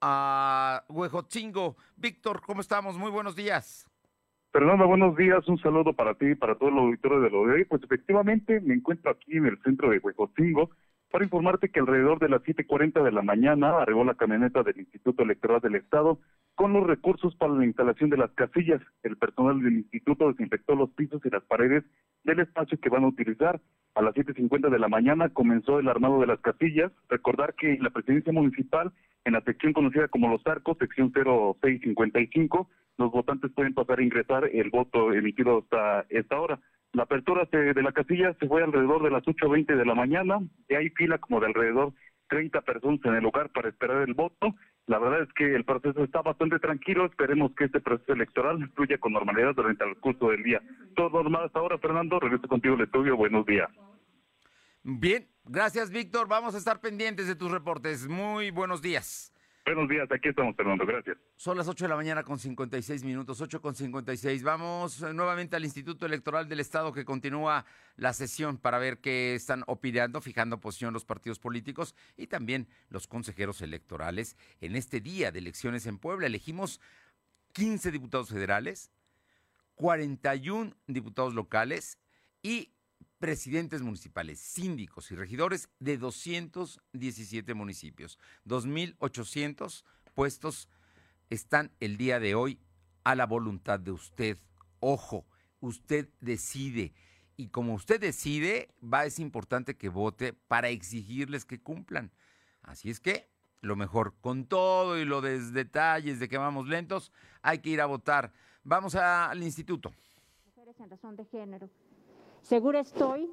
a 0.01 0.83
Huejotzingo. 0.87 1.75
Víctor, 1.97 2.41
¿cómo 2.41 2.61
estamos? 2.61 2.97
Muy 2.97 3.11
buenos 3.11 3.35
días. 3.35 3.89
Fernando, 4.51 4.87
buenos 4.87 5.15
días. 5.17 5.45
Un 5.47 5.59
saludo 5.59 5.93
para 5.93 6.15
ti 6.15 6.27
y 6.27 6.35
para 6.35 6.55
todo 6.55 6.69
el 6.69 6.77
auditorio 6.77 7.19
de 7.19 7.29
lo 7.29 7.45
de 7.45 7.53
hoy. 7.53 7.65
Pues 7.65 7.83
efectivamente 7.83 8.61
me 8.61 8.75
encuentro 8.75 9.11
aquí 9.11 9.35
en 9.35 9.45
el 9.45 9.61
centro 9.61 9.89
de 9.89 9.99
Huejotzingo 9.99 10.71
para 11.11 11.23
informarte 11.23 11.69
que 11.69 11.79
alrededor 11.79 12.19
de 12.19 12.29
las 12.29 12.41
7.40 12.43 13.03
de 13.03 13.11
la 13.11 13.21
mañana 13.21 13.79
arribó 13.79 14.03
la 14.03 14.15
camioneta 14.15 14.63
del 14.63 14.79
Instituto 14.79 15.23
Electoral 15.23 15.61
del 15.61 15.75
Estado 15.75 16.19
con 16.55 16.73
los 16.73 16.85
recursos 16.85 17.35
para 17.35 17.53
la 17.53 17.65
instalación 17.65 18.09
de 18.09 18.17
las 18.17 18.31
casillas. 18.31 18.81
El 19.03 19.15
personal 19.17 19.61
del 19.61 19.73
instituto 19.73 20.27
desinfectó 20.29 20.75
los 20.75 20.89
pisos 20.91 21.21
y 21.23 21.29
las 21.29 21.43
paredes 21.43 21.83
del 22.23 22.39
espacio 22.39 22.79
que 22.79 22.89
van 22.89 23.03
a 23.03 23.07
utilizar. 23.07 23.61
A 23.95 24.01
las 24.01 24.15
7.50 24.15 24.69
de 24.69 24.79
la 24.79 24.87
mañana 24.87 25.29
comenzó 25.29 25.79
el 25.79 25.87
armado 25.87 26.19
de 26.19 26.27
las 26.27 26.39
casillas. 26.41 26.91
Recordar 27.09 27.53
que 27.55 27.73
en 27.73 27.83
la 27.83 27.91
presidencia 27.91 28.33
municipal, 28.33 28.91
en 29.23 29.33
la 29.33 29.41
sección 29.41 29.73
conocida 29.73 30.07
como 30.07 30.29
Los 30.29 30.45
Arcos, 30.45 30.77
sección 30.79 31.11
0655, 31.13 32.69
los 32.97 33.11
votantes 33.11 33.51
pueden 33.51 33.73
pasar 33.73 33.99
a 33.99 34.03
ingresar 34.03 34.49
el 34.51 34.69
voto 34.71 35.13
emitido 35.13 35.59
hasta 35.59 36.05
esta 36.09 36.39
hora. 36.39 36.59
La 36.93 37.03
apertura 37.03 37.47
de, 37.51 37.81
la 37.81 37.91
casilla 37.91 38.33
se 38.39 38.47
fue 38.47 38.63
alrededor 38.63 39.03
de 39.03 39.11
las 39.11 39.23
8.20 39.23 39.75
de 39.75 39.85
la 39.85 39.95
mañana 39.95 40.39
y 40.67 40.75
hay 40.75 40.89
fila 40.89 41.17
como 41.17 41.39
de 41.39 41.47
alrededor 41.47 41.93
30 42.29 42.61
personas 42.61 42.99
en 43.03 43.15
el 43.15 43.23
lugar 43.23 43.49
para 43.51 43.69
esperar 43.69 44.07
el 44.07 44.13
voto. 44.13 44.53
La 44.85 44.99
verdad 44.99 45.23
es 45.23 45.33
que 45.33 45.53
el 45.53 45.65
proceso 45.65 46.03
está 46.03 46.21
bastante 46.21 46.59
tranquilo. 46.59 47.05
Esperemos 47.05 47.51
que 47.55 47.65
este 47.65 47.81
proceso 47.81 48.13
electoral 48.13 48.69
fluya 48.73 48.97
con 48.97 49.13
normalidad 49.13 49.53
durante 49.55 49.83
el 49.83 49.97
curso 49.97 50.29
del 50.29 50.43
día. 50.43 50.61
Todo 50.95 51.09
normal 51.09 51.45
hasta 51.45 51.59
ahora, 51.59 51.77
Fernando. 51.77 52.19
Regreso 52.19 52.47
contigo 52.47 52.75
al 52.75 52.81
estudio. 52.81 53.15
Buenos 53.15 53.45
días. 53.45 53.69
Bien, 54.89 55.27
gracias 55.43 55.91
Víctor. 55.91 56.29
Vamos 56.29 56.55
a 56.55 56.57
estar 56.57 56.79
pendientes 56.79 57.27
de 57.27 57.35
tus 57.35 57.51
reportes. 57.51 58.07
Muy 58.07 58.51
buenos 58.51 58.81
días. 58.81 59.33
Buenos 59.67 59.89
días, 59.89 60.09
aquí 60.09 60.29
estamos, 60.29 60.55
Fernando. 60.55 60.85
Gracias. 60.85 61.17
Son 61.35 61.57
las 61.57 61.67
8 61.67 61.83
de 61.83 61.89
la 61.89 61.97
mañana 61.97 62.23
con 62.23 62.39
56 62.39 63.03
minutos, 63.03 63.41
8 63.41 63.61
con 63.61 63.75
56. 63.75 64.41
Vamos 64.41 65.01
eh, 65.01 65.13
nuevamente 65.13 65.57
al 65.57 65.65
Instituto 65.65 66.05
Electoral 66.05 66.47
del 66.47 66.61
Estado 66.61 66.93
que 66.93 67.03
continúa 67.03 67.65
la 67.97 68.13
sesión 68.13 68.59
para 68.59 68.79
ver 68.79 68.99
qué 68.99 69.35
están 69.35 69.65
opinando, 69.67 70.21
fijando 70.21 70.61
posición 70.61 70.93
los 70.93 71.03
partidos 71.03 71.39
políticos 71.39 71.95
y 72.15 72.27
también 72.27 72.69
los 72.87 73.07
consejeros 73.07 73.61
electorales. 73.61 74.37
En 74.61 74.77
este 74.77 75.01
día 75.01 75.33
de 75.33 75.39
elecciones 75.39 75.85
en 75.85 75.97
Puebla 75.97 76.27
elegimos 76.27 76.79
15 77.51 77.91
diputados 77.91 78.29
federales, 78.29 78.89
41 79.75 80.77
diputados 80.87 81.33
locales 81.33 81.99
y 82.41 82.71
presidentes 83.19 83.81
municipales, 83.81 84.39
síndicos 84.39 85.11
y 85.11 85.15
regidores 85.15 85.69
de 85.79 85.97
217 85.97 87.53
municipios. 87.53 88.19
2.800 88.45 89.83
puestos 90.13 90.69
están 91.29 91.71
el 91.79 91.97
día 91.97 92.19
de 92.19 92.35
hoy 92.35 92.59
a 93.03 93.15
la 93.15 93.25
voluntad 93.25 93.79
de 93.79 93.91
usted. 93.91 94.37
Ojo, 94.79 95.25
usted 95.59 96.09
decide. 96.21 96.93
Y 97.35 97.49
como 97.49 97.73
usted 97.73 97.99
decide, 97.99 98.69
va, 98.81 99.05
es 99.05 99.19
importante 99.19 99.77
que 99.77 99.89
vote 99.89 100.33
para 100.33 100.69
exigirles 100.69 101.45
que 101.45 101.59
cumplan. 101.59 102.11
Así 102.63 102.89
es 102.89 102.99
que, 102.99 103.29
lo 103.61 103.75
mejor, 103.75 104.15
con 104.21 104.45
todo 104.45 104.99
y 104.99 105.05
lo 105.05 105.21
de 105.21 105.39
detalles 105.39 106.19
de 106.19 106.27
que 106.27 106.37
vamos 106.37 106.67
lentos, 106.67 107.11
hay 107.41 107.59
que 107.59 107.69
ir 107.69 107.81
a 107.81 107.85
votar. 107.85 108.33
Vamos 108.63 108.95
al 108.95 109.41
instituto. 109.43 109.93
Mujeres 110.45 110.79
en 110.79 110.89
razón 110.89 111.15
de 111.15 111.25
género 111.25 111.69
Segura 112.47 112.79
estoy 112.79 113.29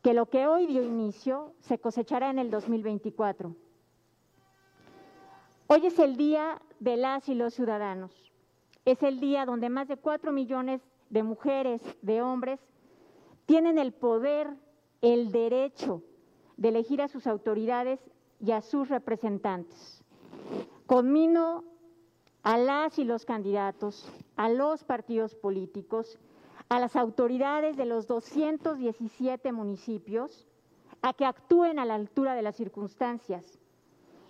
que 0.00 0.14
lo 0.14 0.24
que 0.24 0.46
hoy 0.46 0.66
dio 0.66 0.82
inicio 0.82 1.52
se 1.60 1.78
cosechará 1.78 2.30
en 2.30 2.38
el 2.38 2.50
2024. 2.50 3.54
Hoy 5.66 5.84
es 5.84 5.98
el 5.98 6.16
día 6.16 6.58
de 6.80 6.96
las 6.96 7.28
y 7.28 7.34
los 7.34 7.52
ciudadanos. 7.52 8.32
Es 8.86 9.02
el 9.02 9.20
día 9.20 9.44
donde 9.44 9.68
más 9.68 9.86
de 9.86 9.98
cuatro 9.98 10.32
millones 10.32 10.80
de 11.10 11.22
mujeres, 11.22 11.82
de 12.00 12.22
hombres, 12.22 12.58
tienen 13.44 13.76
el 13.76 13.92
poder, 13.92 14.48
el 15.02 15.30
derecho 15.30 16.02
de 16.56 16.68
elegir 16.68 17.02
a 17.02 17.08
sus 17.08 17.26
autoridades 17.26 18.00
y 18.40 18.52
a 18.52 18.62
sus 18.62 18.88
representantes. 18.88 20.02
Conmino 20.86 21.64
a 22.42 22.56
las 22.56 22.98
y 22.98 23.04
los 23.04 23.26
candidatos, 23.26 24.10
a 24.36 24.48
los 24.48 24.84
partidos 24.84 25.34
políticos, 25.34 26.18
a 26.68 26.78
las 26.78 26.96
autoridades 26.96 27.76
de 27.76 27.86
los 27.86 28.06
217 28.06 29.52
municipios 29.52 30.46
a 31.02 31.12
que 31.12 31.24
actúen 31.24 31.78
a 31.78 31.84
la 31.84 31.94
altura 31.94 32.34
de 32.34 32.42
las 32.42 32.56
circunstancias 32.56 33.58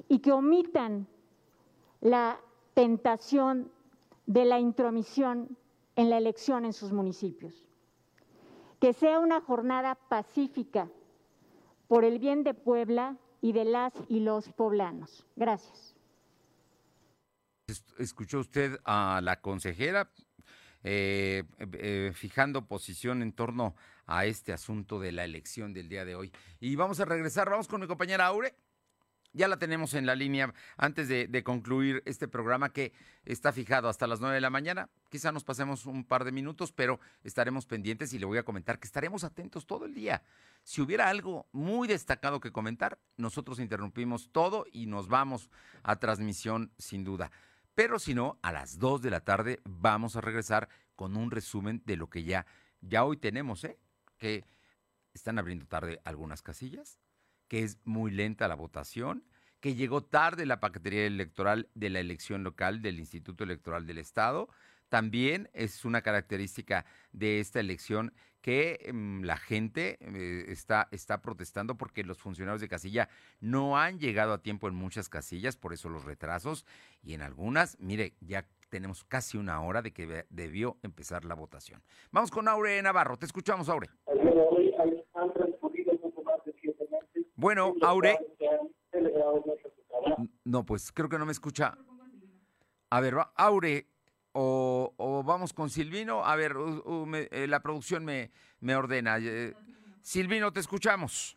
y 0.09 0.20
que 0.20 0.32
omitan 0.32 1.06
la 2.01 2.40
tentación 2.74 3.70
de 4.27 4.44
la 4.44 4.60
intromisión 4.60 5.56
en 5.97 6.10
la 6.10 6.19
elección 6.19 6.65
en 6.65 6.73
sus 6.73 6.93
municipios. 6.93 7.66
Que 8.81 8.93
sea 8.93 9.19
una 9.19 9.40
jornada 9.40 9.97
pacífica 9.97 10.89
por 11.89 12.05
el 12.05 12.19
bien 12.19 12.44
de 12.44 12.55
Puebla 12.55 13.16
y 13.40 13.52
de 13.52 13.65
las 13.65 13.93
y 14.09 14.20
los 14.20 14.48
poblanos. 14.51 15.27
Gracias. 15.35 15.97
Escuchó 17.98 18.39
usted 18.39 18.78
a 18.85 19.20
la 19.23 19.40
consejera, 19.40 20.10
eh, 20.90 21.44
eh, 21.59 22.12
fijando 22.15 22.66
posición 22.66 23.20
en 23.20 23.32
torno 23.35 23.77
a 24.06 24.24
este 24.24 24.55
asunto 24.55 24.98
de 24.98 25.12
la 25.12 25.24
elección 25.24 25.74
del 25.74 25.90
día 25.90 26.06
de 26.06 26.15
hoy. 26.15 26.32
Y 26.60 26.77
vamos 26.77 26.98
a 26.98 27.05
regresar, 27.05 27.51
vamos 27.51 27.69
con 27.69 27.82
mi 27.82 27.86
compañera 27.86 28.24
Aure. 28.24 28.55
Ya 29.35 29.48
la 29.48 29.59
tenemos 29.59 29.93
en 29.93 30.06
la 30.06 30.15
línea 30.15 30.55
antes 30.78 31.06
de, 31.09 31.44
concluir 31.44 32.02
este 32.06 32.27
programa 32.27 32.73
que 32.73 32.94
está 33.27 33.52
fijado 33.52 33.90
hasta 33.90 34.06
las 34.06 34.20
9 34.20 34.36
de 34.36 34.40
la 34.40 34.48
mañana. 34.48 34.89
Quizá 35.10 35.31
nos 35.31 35.44
pasemos 35.44 35.85
un 35.85 36.06
par 36.06 36.24
de 36.24 36.32
minutos, 36.32 36.73
pero 36.73 37.01
estaremos 37.23 37.66
pendientes 37.66 38.15
y 38.15 38.19
le 38.19 38.24
voy 38.24 38.39
a 38.39 38.43
comentar 38.43 38.81
que 38.81 38.86
estaremos 38.86 39.24
atentos 39.24 39.66
todo 39.66 39.85
el 39.85 39.93
día. 39.93 40.23
Si 40.62 40.81
hubiera 40.81 41.10
algo 41.10 41.47
muy 41.52 41.86
destacado 41.86 42.40
que 42.40 42.51
comentar, 42.51 42.98
nosotros 43.19 43.60
interrumpimos 43.60 44.31
todo 44.32 44.65
y 44.73 44.86
nos 44.86 45.09
vamos 45.09 45.51
a 45.82 45.97
transmisión 45.97 46.73
sin 46.78 47.05
duda. 47.05 47.31
Pero 47.78 48.00
si 48.00 48.12
no, 48.12 48.40
a 48.42 48.50
las 48.50 48.80
2 48.80 49.02
de 49.02 49.10
la 49.10 49.20
tarde 49.20 49.60
vamos 49.64 50.16
a 50.16 50.20
regresar 50.20 50.68
con 50.96 51.16
un 51.16 51.30
resumen 51.30 51.80
de 51.86 51.96
lo 51.96 52.10
que 52.10 52.24
ya, 52.24 52.44
ya 52.80 53.05
hoy 53.05 53.18
tenemos, 53.18 53.62
¿eh? 53.62 53.78
Que 54.18 54.44
están 55.14 55.38
abriendo 55.38 55.64
tarde 55.64 56.00
algunas 56.05 56.42
casillas, 56.42 56.98
que 57.46 57.62
es 57.62 57.78
muy 57.84 58.10
lenta 58.10 58.48
la 58.48 58.56
votación, 58.56 59.22
que 59.60 59.76
llegó 59.76 60.02
tarde 60.02 60.44
la 60.44 60.59
paquetería 60.59 61.06
electoral 61.06 61.68
de 61.76 61.90
la 61.90 62.00
elección 62.00 62.42
local 62.42 62.82
del 62.82 62.98
Instituto 62.98 63.44
Electoral 63.44 63.86
del 63.86 63.98
Estado. 63.98 64.48
También 64.88 65.48
es 65.52 65.84
una 65.84 66.02
característica 66.02 66.84
de 67.12 67.38
esta 67.38 67.60
elección 67.60 68.12
que 68.40 68.90
mm, 68.93 69.23
la 69.24 69.36
gente 69.36 69.98
eh, 70.01 70.44
está, 70.48 70.89
está 70.90 71.20
protestando 71.20 71.77
porque 71.77 72.05
los 72.05 72.19
funcionarios 72.19 72.60
de 72.60 72.69
casilla 72.69 73.09
no 73.40 73.78
han 73.78 73.98
llegado 73.98 74.32
a 74.32 74.43
tiempo 74.43 74.69
en 74.69 74.74
muchas 74.74 75.09
casillas, 75.09 75.56
por 75.56 75.73
eso 75.73 75.89
los 75.89 76.05
retrasos, 76.05 76.65
y 77.02 77.15
en 77.15 77.23
algunas, 77.23 77.78
mire, 77.81 78.15
ya 78.20 78.47
tenemos 78.69 79.05
casi 79.05 79.39
una 79.39 79.60
hora 79.62 79.82
de 79.82 79.93
que 79.93 80.27
debió 80.28 80.77
empezar 80.82 81.24
la 81.24 81.35
votación. 81.35 81.82
Vamos 82.10 82.31
con 82.31 82.48
Aure 82.48 82.81
Navarro, 82.82 83.16
te 83.16 83.27
escuchamos, 83.27 83.69
Aure. 83.69 83.89
Bueno, 87.35 87.74
Aure. 87.82 88.19
No, 90.44 90.65
pues 90.65 90.93
creo 90.93 91.09
que 91.09 91.19
no 91.19 91.27
me 91.27 91.32
escucha. 91.32 91.78
A 92.90 93.01
ver, 93.01 93.15
Aure, 93.36 93.86
o, 94.40 95.23
vamos 95.24 95.52
con 95.52 95.70
Silvino. 95.70 96.24
A 96.24 96.36
ver, 96.36 96.55
eh, 97.31 97.47
la 97.48 97.60
producción 97.60 98.05
me, 98.05 98.31
me 98.60 98.77
ordena. 98.77 99.19
Eh, 99.19 99.55
Silvino, 100.01 100.52
te 100.52 100.60
escuchamos. 100.60 101.36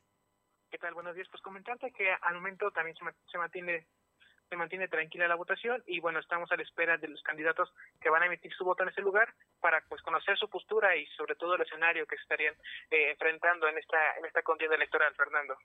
¿Qué 0.70 0.78
tal? 0.78 0.94
Buenos 0.94 1.16
días. 1.16 1.28
Pues 1.30 1.42
comentarte 1.42 1.92
que 1.92 2.12
al 2.12 2.36
momento 2.36 2.72
también 2.72 2.96
se, 2.96 3.38
mantiene 3.38 3.88
se 4.50 4.56
mantiene 4.56 4.88
tranquila 4.88 5.28
la 5.28 5.36
votación 5.36 5.82
y 5.88 6.00
bueno, 6.00 6.20
estamos 6.20 6.52
a 6.52 6.56
la 6.56 6.64
espera 6.64 6.98
de 6.98 7.08
los 7.08 7.22
candidatos 7.24 7.74
que 8.00 8.10
van 8.10 8.24
a 8.24 8.28
emitir 8.28 8.54
su 8.54 8.64
voto 8.64 8.84
en 8.84 8.90
ese 8.90 9.02
lugar 9.02 9.34
para 9.60 9.82
pues 9.90 10.02
conocer 10.02 10.38
su 10.38 10.50
postura 10.50 10.96
y 10.96 11.06
sobre 11.18 11.36
todo 11.36 11.56
el 11.56 11.62
escenario 11.62 12.06
que 12.06 12.16
estarían 12.16 12.54
eh, 12.92 13.12
enfrentando 13.12 13.68
en 13.68 13.78
esta 13.78 13.98
en 14.18 14.26
esta 14.26 14.44
contienda 14.44 14.76
electoral, 14.76 15.14
Fernando. 15.16 15.58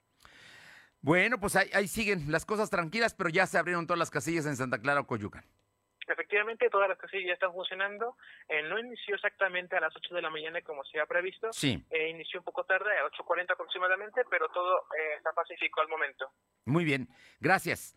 Bueno, 1.01 1.39
pues 1.39 1.55
ahí, 1.55 1.69
ahí 1.73 1.87
siguen 1.87 2.31
las 2.31 2.45
cosas 2.45 2.69
tranquilas, 2.69 3.13
pero 3.13 3.29
ya 3.29 3.45
se 3.45 3.57
abrieron 3.57 3.85
todas 3.85 3.99
las 3.99 4.09
casillas 4.09 4.45
en 4.45 4.55
Santa 4.55 4.81
Clara 4.81 5.01
o 5.01 5.07
Coyucan. 5.07 5.45
Efectivamente, 6.07 6.69
todas 6.69 6.89
las 6.89 6.97
casillas 6.97 7.27
ya 7.27 7.33
están 7.33 7.53
funcionando. 7.53 8.15
Eh, 8.47 8.63
no 8.63 8.79
inició 8.79 9.15
exactamente 9.15 9.75
a 9.75 9.81
las 9.81 9.95
8 9.95 10.15
de 10.15 10.21
la 10.21 10.29
mañana 10.29 10.61
como 10.61 10.83
se 10.85 10.99
ha 10.99 11.05
previsto. 11.05 11.51
Sí. 11.51 11.83
Eh, 11.89 12.09
inició 12.09 12.39
un 12.39 12.45
poco 12.45 12.63
tarde, 12.63 12.97
a 12.97 13.05
8.40 13.05 13.53
aproximadamente, 13.53 14.21
pero 14.29 14.47
todo 14.49 14.79
eh, 14.97 15.15
está 15.17 15.31
pacífico 15.33 15.81
al 15.81 15.89
momento. 15.89 16.29
Muy 16.65 16.85
bien, 16.85 17.07
gracias. 17.39 17.95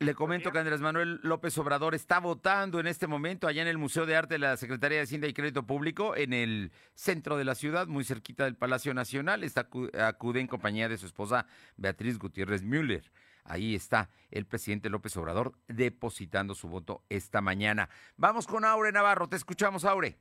Le 0.00 0.14
comento 0.14 0.50
que 0.50 0.58
Andrés 0.58 0.80
Manuel 0.80 1.20
López 1.22 1.58
Obrador 1.58 1.94
está 1.94 2.20
votando 2.20 2.80
en 2.80 2.86
este 2.86 3.06
momento 3.06 3.46
allá 3.46 3.60
en 3.60 3.68
el 3.68 3.76
Museo 3.76 4.06
de 4.06 4.16
Arte 4.16 4.36
de 4.36 4.38
la 4.38 4.56
Secretaría 4.56 4.96
de 4.96 5.04
Hacienda 5.04 5.28
y 5.28 5.34
Crédito 5.34 5.66
Público, 5.66 6.16
en 6.16 6.32
el 6.32 6.72
centro 6.94 7.36
de 7.36 7.44
la 7.44 7.54
ciudad, 7.54 7.86
muy 7.86 8.04
cerquita 8.04 8.44
del 8.44 8.56
Palacio 8.56 8.94
Nacional. 8.94 9.44
Está, 9.44 9.68
acude 10.02 10.40
en 10.40 10.46
compañía 10.46 10.88
de 10.88 10.96
su 10.96 11.04
esposa 11.04 11.46
Beatriz 11.76 12.18
Gutiérrez 12.18 12.62
Müller. 12.62 13.12
Ahí 13.44 13.74
está 13.74 14.10
el 14.30 14.46
presidente 14.46 14.90
López 14.90 15.16
Obrador 15.16 15.52
depositando 15.68 16.54
su 16.54 16.68
voto 16.68 17.02
esta 17.08 17.40
mañana. 17.40 17.88
Vamos 18.16 18.46
con 18.46 18.64
Aure 18.64 18.92
Navarro, 18.92 19.28
te 19.28 19.36
escuchamos, 19.36 19.84
Aure. 19.84 20.16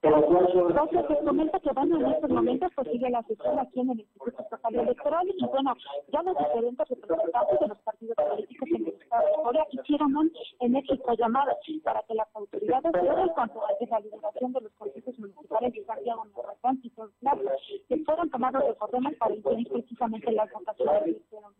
Gracias, 0.00 1.08
te 1.08 1.24
comenta 1.24 1.58
que 1.58 1.72
bueno, 1.72 1.96
en 1.96 2.12
estos 2.12 2.30
momentos 2.30 2.70
pues 2.76 2.88
sigue 2.92 3.10
la 3.10 3.20
sesión 3.24 3.58
aquí 3.58 3.80
en 3.80 3.90
el 3.90 4.00
Instituto 4.00 4.42
Estatal 4.42 4.74
Electoral 4.74 5.26
y 5.26 5.44
bueno, 5.46 5.74
ya 6.12 6.22
los 6.22 6.38
diferentes 6.38 6.88
representantes 6.88 7.60
de 7.60 7.66
los 7.66 7.78
partidos 7.78 8.14
políticos 8.14 8.68
en 8.68 8.86
el 8.86 8.94
Estado 8.94 9.26
de 9.26 9.42
Corea 9.42 9.66
hicieron 9.72 10.16
un 10.16 10.32
enérgico 10.60 11.14
llamado 11.14 11.50
para 11.82 12.02
que 12.02 12.14
las 12.14 12.28
autoridades 12.34 12.92
en 12.94 13.28
cuanto 13.30 13.60
a 13.66 13.72
la 13.90 14.00
liberación 14.00 14.52
de 14.52 14.60
los 14.60 14.72
consejos 14.74 15.18
municipales 15.18 15.72
de 15.72 15.84
Santiago 15.84 16.26
Morrazán 16.34 16.78
y 16.82 16.90
Plaza 16.90 17.40
que 17.88 17.96
fueron 18.04 18.30
tomados 18.30 18.64
de 18.66 18.74
problemas 18.74 19.14
para 19.14 19.34
impedir 19.34 19.68
precisamente 19.68 20.30
las 20.30 20.52
votaciones 20.52 21.02
que 21.04 21.10
hicieron 21.10 21.52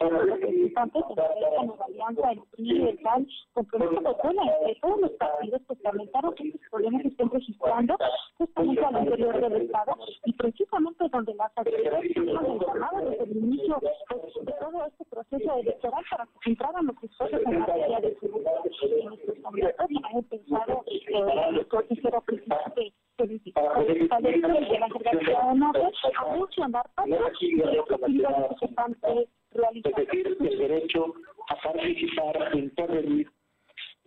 los 0.00 0.26
representantes 0.26 1.02
de 1.08 1.14
la 1.16 1.84
Alianza, 1.84 2.32
el 2.32 2.42
PRI, 2.52 2.88
el 2.88 2.98
PAN, 2.98 3.26
con 3.52 3.64
de 3.64 4.78
todos 4.80 5.00
los 5.00 5.10
partidos, 5.12 5.62
pues 5.66 5.80
lamentaron 5.82 6.34
que 6.34 6.48
estos 6.48 6.60
problemas 6.70 7.02
se 7.02 7.08
estén 7.08 7.30
registrando 7.30 7.96
justamente 8.38 8.84
al 8.84 9.04
interior 9.04 9.40
del 9.40 9.62
Estado 9.62 9.96
y 10.24 10.32
precisamente 10.34 11.08
donde 11.10 11.34
las 11.34 11.52
autoridades 11.56 12.16
el 12.16 12.24
llamado 12.24 13.10
desde 13.10 13.24
el 13.24 13.36
inicio 13.36 13.80
pues, 13.80 14.46
de 14.46 14.52
todo 14.52 14.86
este 14.86 15.04
proceso 15.06 15.56
electoral 15.56 16.04
para 16.10 16.26
que 16.26 16.50
entraran 16.50 16.86
los 16.86 17.02
esfuerzos 17.02 17.40
en 17.46 17.58
materia 17.60 18.00
de 18.00 18.18
seguridad. 18.18 18.52
En 18.82 19.12
estos 19.12 19.38
momentos 19.40 19.86
ha 20.04 20.18
empezado 20.18 20.84
eh, 20.86 21.48
el 21.50 21.68
consejero 21.68 22.20
presidente 22.22 22.92
del 23.18 23.40
de 23.44 24.78
la 24.78 24.88
Secretaría 24.88 25.38
de 25.52 25.92
a 26.18 26.36
mencionar 26.36 26.90
todas 26.96 27.10
las 27.10 27.20
actividades 27.22 27.82
que 28.58 28.64
están 28.66 28.96
eh, 29.54 29.58
realizando. 29.58 30.44
el 30.44 30.58
derecho 30.58 31.14
a 31.48 31.60
participar, 31.60 32.42
a 32.42 32.56
intervenir 32.56 33.30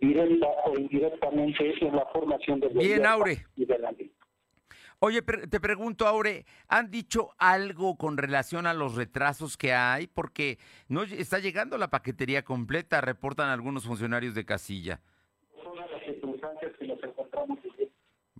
directa 0.00 0.46
o 0.66 0.78
indirectamente 0.78 1.74
en 1.84 1.96
la 1.96 2.06
formación 2.06 2.60
del 2.60 2.70
Bien, 2.74 3.06
Aure. 3.06 3.46
y 3.56 3.64
de 3.64 3.78
la 3.78 3.92
ley. 3.92 4.12
Oye, 5.00 5.22
te 5.22 5.60
pregunto, 5.60 6.08
Aure, 6.08 6.44
¿han 6.66 6.90
dicho 6.90 7.30
algo 7.38 7.96
con 7.96 8.16
relación 8.16 8.66
a 8.66 8.74
los 8.74 8.96
retrasos 8.96 9.56
que 9.56 9.72
hay? 9.72 10.08
Porque 10.08 10.58
no 10.88 11.04
está 11.04 11.38
llegando 11.38 11.78
la 11.78 11.88
paquetería 11.88 12.44
completa, 12.44 13.00
reportan 13.00 13.48
algunos 13.48 13.84
funcionarios 13.84 14.34
de 14.34 14.44
casilla. 14.44 15.00
Son 15.62 15.76
las 15.76 15.88
circunstancias 16.04 16.72
que 16.78 16.86
nos 16.88 17.02
encontramos 17.04 17.58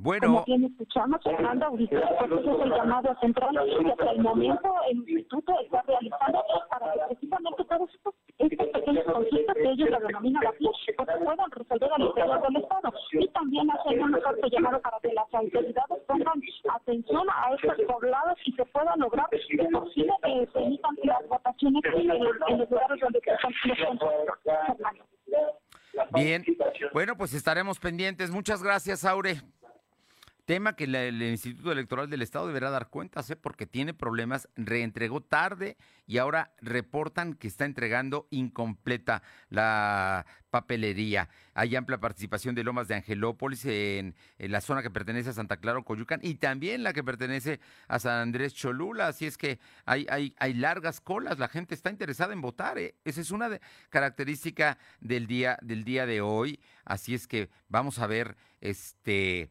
Bueno, 0.01 0.29
Como 0.29 0.45
bien 0.45 0.65
escuchamos, 0.65 1.20
Fernando, 1.25 1.66
ahorita 1.66 1.99
ese 1.99 2.35
es 2.35 2.61
el 2.62 2.70
llamado 2.70 3.16
central 3.20 3.51
que 3.53 3.91
hasta 3.91 4.11
el 4.12 4.20
momento 4.20 4.75
el 4.91 4.99
instituto 4.99 5.53
está 5.61 5.83
realizando 5.83 6.45
para 6.70 6.93
que 6.93 7.01
precisamente 7.09 7.65
todos 7.65 7.91
estos, 7.93 8.15
estos 8.39 8.66
pequeños 8.69 9.05
conflictos 9.12 9.55
que 9.57 9.70
ellos 9.70 9.91
lo 9.91 9.99
denominan 10.07 10.47
así, 10.47 10.69
pues 10.97 11.09
se 11.09 11.25
puedan 11.25 11.51
resolver 11.51 11.91
al 11.93 12.03
interior 12.03 12.43
del 12.43 12.57
Estado. 12.62 12.93
Y 13.12 13.29
también 13.29 13.70
hacer 13.73 14.01
un 14.01 14.12
fuerte 14.23 14.51
llamado 14.51 14.81
para 14.83 15.01
que 15.01 15.12
las 15.12 15.35
autoridades 15.35 16.03
pongan 16.07 16.43
atención 16.75 17.27
a 17.31 17.55
estos 17.55 17.87
poblados 17.87 18.39
y 18.45 18.53
se 18.53 18.65
pueda 18.66 18.95
lograr 18.97 19.29
que 19.31 19.69
por 19.73 19.93
fin 19.95 20.07
eh, 20.29 20.49
permitan 20.53 20.97
las 21.03 21.29
votaciones 21.29 21.83
en, 21.85 22.11
en 22.11 22.59
los 22.59 22.70
lugares 22.70 23.01
donde 23.01 23.20
se 23.20 23.31
están 23.33 23.53
los 23.65 23.79
conflictos. 23.85 24.39
Fernando. 24.45 25.05
bien. 26.15 26.45
Bueno, 26.93 27.16
pues 27.16 27.35
estaremos 27.35 27.81
pendientes. 27.81 28.31
Muchas 28.31 28.62
gracias, 28.62 29.05
Aure. 29.05 29.43
Tema 30.49 30.77
que 30.77 30.85
el 30.85 31.23
Instituto 31.23 31.73
Electoral 31.73 32.09
del 32.09 32.23
Estado 32.23 32.47
deberá 32.47 32.70
dar 32.70 32.89
cuentas, 32.89 33.29
¿eh? 33.29 33.37
porque 33.37 33.66
tiene 33.66 33.93
problemas, 33.93 34.49
reentregó 34.57 35.20
tarde 35.20 35.77
y 36.07 36.16
ahora 36.16 36.55
reportan 36.62 37.35
que 37.35 37.49
está 37.49 37.66
entregando 37.66 38.27
incompleta 38.31 39.23
la 39.51 40.25
papelería. 40.49 41.29
Hay 41.53 41.77
amplia 41.77 42.01
participación 42.01 42.55
de 42.55 42.65
Lomas 42.65 42.89
de 42.89 42.95
Angelópolis 42.95 43.66
en, 43.66 44.15
la 44.39 44.62
zona 44.62 44.81
que 44.81 44.89
pertenece 44.89 45.29
a 45.29 45.33
Santa 45.35 45.59
Clara, 45.59 45.83
Coyucan, 45.83 46.20
y 46.23 46.37
también 46.37 46.83
la 46.83 46.95
que 46.95 47.05
pertenece 47.05 47.61
a 47.87 47.99
San 47.99 48.19
Andrés 48.19 48.55
Cholula. 48.55 49.09
Así 49.09 49.27
es 49.27 49.37
que 49.37 49.59
hay, 49.85 50.07
hay, 50.09 50.35
hay 50.39 50.55
largas 50.55 51.03
colas, 51.03 51.39
la 51.39 51.49
gente 51.49 51.75
está 51.75 51.91
interesada 51.91 52.33
en 52.33 52.41
votar. 52.41 52.79
¿eh? 52.79 52.95
Esa 53.05 53.20
es 53.20 53.33
una 53.33 53.51
de- 53.51 53.61
característica 53.91 54.79
del 54.99 55.27
día, 55.27 55.59
del 55.61 55.85
día 55.85 56.07
de 56.07 56.23
hoy. 56.23 56.59
Así 56.87 57.12
es 57.12 57.29
que 57.29 57.51
vamos 57.69 57.99
a 57.99 58.07
ver 58.07 58.39
este 58.62 59.51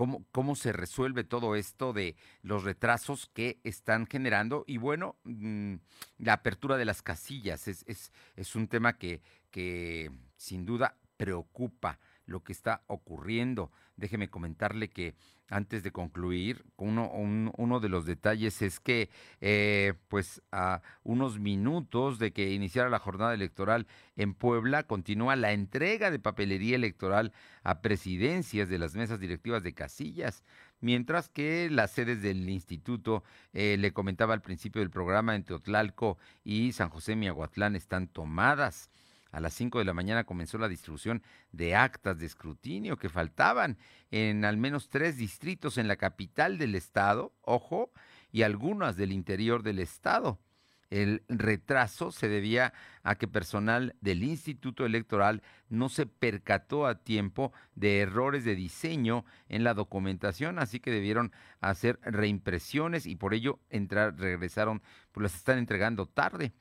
cómo, 0.00 0.24
cómo 0.32 0.56
se 0.56 0.72
resuelve 0.72 1.24
todo 1.24 1.56
esto 1.56 1.92
de 1.92 2.16
los 2.40 2.64
retrasos 2.64 3.28
que 3.34 3.60
están 3.64 4.06
generando. 4.06 4.64
Y 4.66 4.78
bueno, 4.78 5.16
mm, 5.24 5.74
la 6.16 6.32
apertura 6.32 6.78
de 6.78 6.86
las 6.86 7.02
casillas 7.02 7.68
es, 7.68 7.84
es, 7.86 8.10
es 8.34 8.56
un 8.56 8.66
tema 8.66 8.96
que, 8.96 9.20
que 9.50 10.10
sin 10.38 10.64
duda 10.64 10.96
preocupa 11.18 11.98
lo 12.30 12.42
que 12.42 12.52
está 12.52 12.82
ocurriendo. 12.86 13.70
Déjeme 13.96 14.30
comentarle 14.30 14.88
que 14.88 15.14
antes 15.48 15.82
de 15.82 15.90
concluir, 15.90 16.64
uno, 16.76 17.10
un- 17.10 17.52
uno 17.58 17.80
de 17.80 17.88
los 17.88 18.06
detalles 18.06 18.62
es 18.62 18.78
que, 18.80 19.10
eh, 19.40 19.94
pues, 20.08 20.40
a 20.52 20.80
unos 21.02 21.38
minutos 21.40 22.18
de 22.20 22.32
que 22.32 22.52
iniciara 22.52 22.88
la 22.88 23.00
jornada 23.00 23.34
electoral 23.34 23.86
en 24.16 24.32
Puebla, 24.34 24.84
continúa 24.84 25.34
la 25.36 25.52
entrega 25.52 26.10
de 26.10 26.20
papelería 26.20 26.76
electoral 26.76 27.32
a 27.64 27.82
presidencias 27.82 28.68
de 28.68 28.78
las 28.78 28.94
mesas 28.94 29.18
directivas 29.18 29.62
de 29.64 29.74
casillas, 29.74 30.44
mientras 30.80 31.28
que 31.28 31.68
las 31.68 31.90
sedes 31.90 32.22
del 32.22 32.48
instituto, 32.48 33.24
eh, 33.52 33.76
le 33.78 33.92
comentaba 33.92 34.34
al 34.34 34.40
principio 34.42 34.80
del 34.80 34.90
programa, 34.90 35.34
en 35.34 35.42
Teotlalco 35.44 36.16
y 36.44 36.72
San 36.72 36.90
José 36.90 37.16
Miahuatlán 37.16 37.74
están 37.76 38.06
tomadas. 38.06 38.88
A 39.32 39.40
las 39.40 39.54
5 39.54 39.78
de 39.78 39.84
la 39.84 39.94
mañana 39.94 40.24
comenzó 40.24 40.58
la 40.58 40.68
distribución 40.68 41.22
de 41.52 41.74
actas 41.74 42.18
de 42.18 42.26
escrutinio 42.26 42.96
que 42.96 43.08
faltaban 43.08 43.78
en 44.10 44.44
al 44.44 44.56
menos 44.56 44.88
tres 44.88 45.16
distritos 45.16 45.78
en 45.78 45.88
la 45.88 45.96
capital 45.96 46.58
del 46.58 46.74
estado, 46.74 47.32
ojo, 47.42 47.92
y 48.32 48.42
algunas 48.42 48.96
del 48.96 49.12
interior 49.12 49.62
del 49.62 49.78
estado. 49.78 50.38
El 50.90 51.22
retraso 51.28 52.10
se 52.10 52.28
debía 52.28 52.72
a 53.04 53.14
que 53.14 53.28
personal 53.28 53.94
del 54.00 54.24
Instituto 54.24 54.84
Electoral 54.84 55.40
no 55.68 55.88
se 55.88 56.04
percató 56.04 56.84
a 56.84 56.96
tiempo 56.96 57.52
de 57.76 58.00
errores 58.00 58.44
de 58.44 58.56
diseño 58.56 59.24
en 59.48 59.62
la 59.62 59.74
documentación, 59.74 60.58
así 60.58 60.80
que 60.80 60.90
debieron 60.90 61.32
hacer 61.60 62.00
reimpresiones 62.02 63.06
y 63.06 63.14
por 63.14 63.34
ello 63.34 63.60
entrar, 63.70 64.18
regresaron, 64.18 64.82
pues 65.12 65.22
las 65.22 65.36
están 65.36 65.58
entregando 65.58 66.06
tarde. 66.06 66.52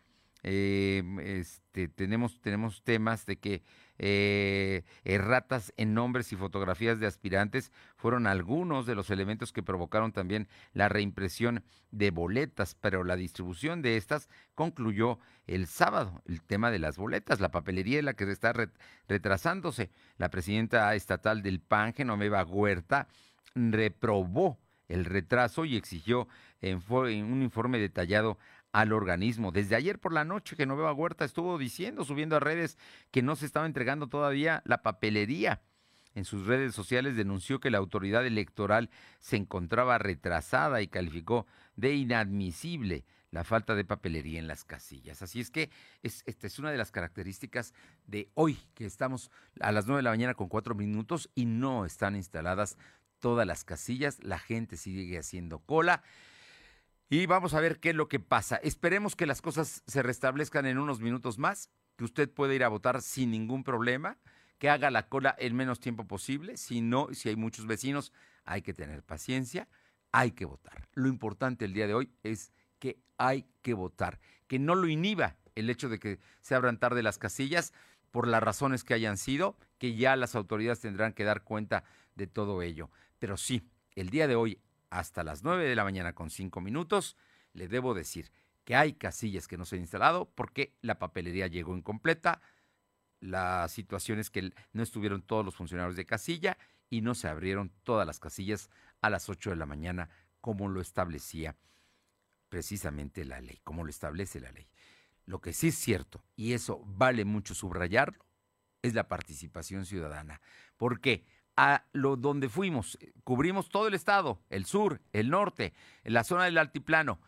Eh, 0.43 1.03
este, 1.21 1.89
tenemos, 1.89 2.39
tenemos 2.41 2.81
temas 2.83 3.25
de 3.25 3.37
que 3.39 3.61
eh, 3.97 4.83
erratas 5.03 5.73
en 5.75 5.93
nombres 5.93 6.31
y 6.31 6.37
fotografías 6.37 7.01
de 7.01 7.07
aspirantes 7.07 7.73
fueron 7.97 8.27
algunos 8.27 8.85
de 8.85 8.95
los 8.95 9.09
elementos 9.09 9.51
que 9.51 9.61
provocaron 9.63 10.13
también 10.13 10.47
la 10.71 10.87
reimpresión 10.87 11.63
de 11.91 12.11
boletas, 12.11 12.75
pero 12.75 13.03
la 13.03 13.17
distribución 13.17 13.81
de 13.81 13.97
estas 13.97 14.29
concluyó 14.55 15.19
el 15.47 15.67
sábado. 15.67 16.21
El 16.25 16.41
tema 16.41 16.71
de 16.71 16.79
las 16.79 16.97
boletas, 16.97 17.41
la 17.41 17.51
papelería 17.51 17.99
es 17.99 18.05
la 18.05 18.13
que 18.13 18.31
está 18.31 18.53
re- 18.53 18.69
retrasándose. 19.09 19.89
La 20.17 20.29
presidenta 20.29 20.95
estatal 20.95 21.41
del 21.41 21.59
PAN, 21.59 21.93
Genoveva 21.93 22.45
Huerta, 22.45 23.09
reprobó 23.55 24.57
el 24.87 25.05
retraso 25.05 25.65
y 25.65 25.75
exigió 25.75 26.27
en 26.61 26.81
un 27.25 27.41
informe 27.43 27.77
detallado 27.77 28.37
al 28.71 28.93
organismo. 28.93 29.51
Desde 29.51 29.75
ayer 29.75 29.99
por 29.99 30.13
la 30.13 30.25
noche, 30.25 30.55
Genoveva 30.55 30.93
Huerta 30.93 31.25
estuvo 31.25 31.57
diciendo, 31.57 32.05
subiendo 32.05 32.35
a 32.35 32.39
redes, 32.39 32.77
que 33.11 33.21
no 33.21 33.35
se 33.35 33.45
estaba 33.45 33.65
entregando 33.65 34.07
todavía 34.07 34.61
la 34.65 34.81
papelería. 34.81 35.61
En 36.15 36.25
sus 36.25 36.47
redes 36.47 36.73
sociales 36.73 37.15
denunció 37.15 37.59
que 37.59 37.69
la 37.69 37.77
autoridad 37.77 38.25
electoral 38.25 38.89
se 39.19 39.37
encontraba 39.37 39.97
retrasada 39.97 40.81
y 40.81 40.87
calificó 40.87 41.45
de 41.75 41.93
inadmisible 41.95 43.05
la 43.31 43.43
falta 43.43 43.75
de 43.75 43.85
papelería 43.85 44.39
en 44.39 44.47
las 44.47 44.65
casillas. 44.65 45.21
Así 45.21 45.39
es 45.39 45.51
que 45.51 45.69
es, 46.01 46.23
esta 46.25 46.47
es 46.47 46.57
una 46.57 46.71
de 46.71 46.77
las 46.77 46.91
características 46.91 47.73
de 48.07 48.29
hoy, 48.33 48.57
que 48.73 48.85
estamos 48.85 49.29
a 49.59 49.71
las 49.71 49.85
9 49.85 49.99
de 49.99 50.03
la 50.03 50.09
mañana 50.09 50.33
con 50.33 50.49
cuatro 50.49 50.73
minutos 50.73 51.29
y 51.35 51.45
no 51.45 51.85
están 51.85 52.15
instaladas 52.15 52.77
todas 53.19 53.45
las 53.45 53.63
casillas. 53.63 54.23
La 54.23 54.39
gente 54.39 54.77
sigue 54.77 55.17
haciendo 55.17 55.59
cola. 55.59 56.03
Y 57.11 57.25
vamos 57.25 57.55
a 57.55 57.59
ver 57.59 57.79
qué 57.79 57.89
es 57.89 57.95
lo 57.95 58.07
que 58.07 58.19
pasa. 58.19 58.57
Esperemos 58.57 59.15
que 59.15 59.25
las 59.25 59.41
cosas 59.41 59.81
se 59.87 60.03
restablezcan 60.03 60.67
en 60.67 60.77
unos 60.77 60.99
minutos 61.01 61.39
más, 61.39 61.71
que 61.95 62.03
usted 62.03 62.29
pueda 62.29 62.53
ir 62.53 62.63
a 62.63 62.69
votar 62.69 63.01
sin 63.01 63.31
ningún 63.31 63.63
problema, 63.63 64.19
que 64.59 64.69
haga 64.69 64.91
la 64.91 65.09
cola 65.09 65.35
el 65.39 65.55
menos 65.55 65.79
tiempo 65.79 66.05
posible. 66.05 66.55
Si 66.55 66.81
no, 66.81 67.07
si 67.13 67.29
hay 67.29 67.35
muchos 67.35 67.65
vecinos, 67.65 68.13
hay 68.45 68.61
que 68.61 68.75
tener 68.75 69.01
paciencia, 69.01 69.67
hay 70.11 70.33
que 70.33 70.45
votar. 70.45 70.87
Lo 70.93 71.07
importante 71.07 71.65
el 71.65 71.73
día 71.73 71.87
de 71.87 71.95
hoy 71.95 72.11
es 72.21 72.51
que 72.77 72.99
hay 73.17 73.47
que 73.63 73.73
votar, 73.73 74.19
que 74.47 74.59
no 74.59 74.75
lo 74.75 74.87
inhiba 74.87 75.35
el 75.55 75.71
hecho 75.71 75.89
de 75.89 75.97
que 75.97 76.19
se 76.41 76.53
abran 76.53 76.77
tarde 76.77 77.01
las 77.01 77.17
casillas 77.17 77.73
por 78.11 78.27
las 78.27 78.43
razones 78.43 78.83
que 78.83 78.93
hayan 78.93 79.17
sido, 79.17 79.57
que 79.79 79.95
ya 79.95 80.15
las 80.15 80.35
autoridades 80.35 80.81
tendrán 80.81 81.13
que 81.13 81.23
dar 81.23 81.43
cuenta 81.43 81.83
de 82.13 82.27
todo 82.27 82.61
ello. 82.61 82.91
Pero 83.17 83.35
sí, 83.35 83.67
el 83.95 84.11
día 84.11 84.27
de 84.27 84.35
hoy 84.35 84.61
hasta 84.89 85.23
las 85.23 85.43
9 85.43 85.67
de 85.67 85.75
la 85.75 85.83
mañana 85.83 86.13
con 86.13 86.29
5 86.29 86.61
minutos, 86.61 87.17
le 87.53 87.67
debo 87.67 87.93
decir 87.93 88.31
que 88.63 88.75
hay 88.75 88.93
casillas 88.93 89.47
que 89.47 89.57
no 89.57 89.65
se 89.65 89.75
han 89.75 89.81
instalado 89.81 90.29
porque 90.35 90.75
la 90.81 90.99
papelería 90.99 91.47
llegó 91.47 91.75
incompleta. 91.75 92.41
La 93.19 93.67
situación 93.67 94.19
es 94.19 94.29
que 94.29 94.53
no 94.73 94.83
estuvieron 94.83 95.21
todos 95.21 95.43
los 95.43 95.55
funcionarios 95.55 95.95
de 95.95 96.05
casilla 96.05 96.57
y 96.89 97.01
no 97.01 97.15
se 97.15 97.27
abrieron 97.27 97.71
todas 97.83 98.05
las 98.05 98.19
casillas 98.19 98.69
a 99.01 99.09
las 99.09 99.29
8 99.29 99.51
de 99.51 99.55
la 99.55 99.65
mañana 99.65 100.09
como 100.41 100.69
lo 100.69 100.81
establecía 100.81 101.55
precisamente 102.49 103.25
la 103.25 103.41
ley, 103.41 103.59
como 103.63 103.83
lo 103.83 103.89
establece 103.89 104.39
la 104.39 104.51
ley. 104.51 104.67
Lo 105.25 105.41
que 105.41 105.53
sí 105.53 105.67
es 105.67 105.75
cierto, 105.75 106.23
y 106.35 106.53
eso 106.53 106.81
vale 106.85 107.23
mucho 107.25 107.53
subrayarlo, 107.53 108.25
es 108.81 108.93
la 108.93 109.07
participación 109.07 109.85
ciudadana. 109.85 110.41
Porque 110.77 111.25
a 111.61 111.83
lo 111.91 112.15
donde 112.15 112.47
fuimos, 112.47 112.97
cubrimos 113.25 113.67
todo 113.67 113.89
el 113.89 113.93
estado, 113.93 114.39
el 114.49 114.63
sur, 114.63 115.01
el 115.11 115.29
norte, 115.29 115.73
la 116.05 116.23
zona 116.23 116.45
del 116.45 116.57
altiplano, 116.57 117.19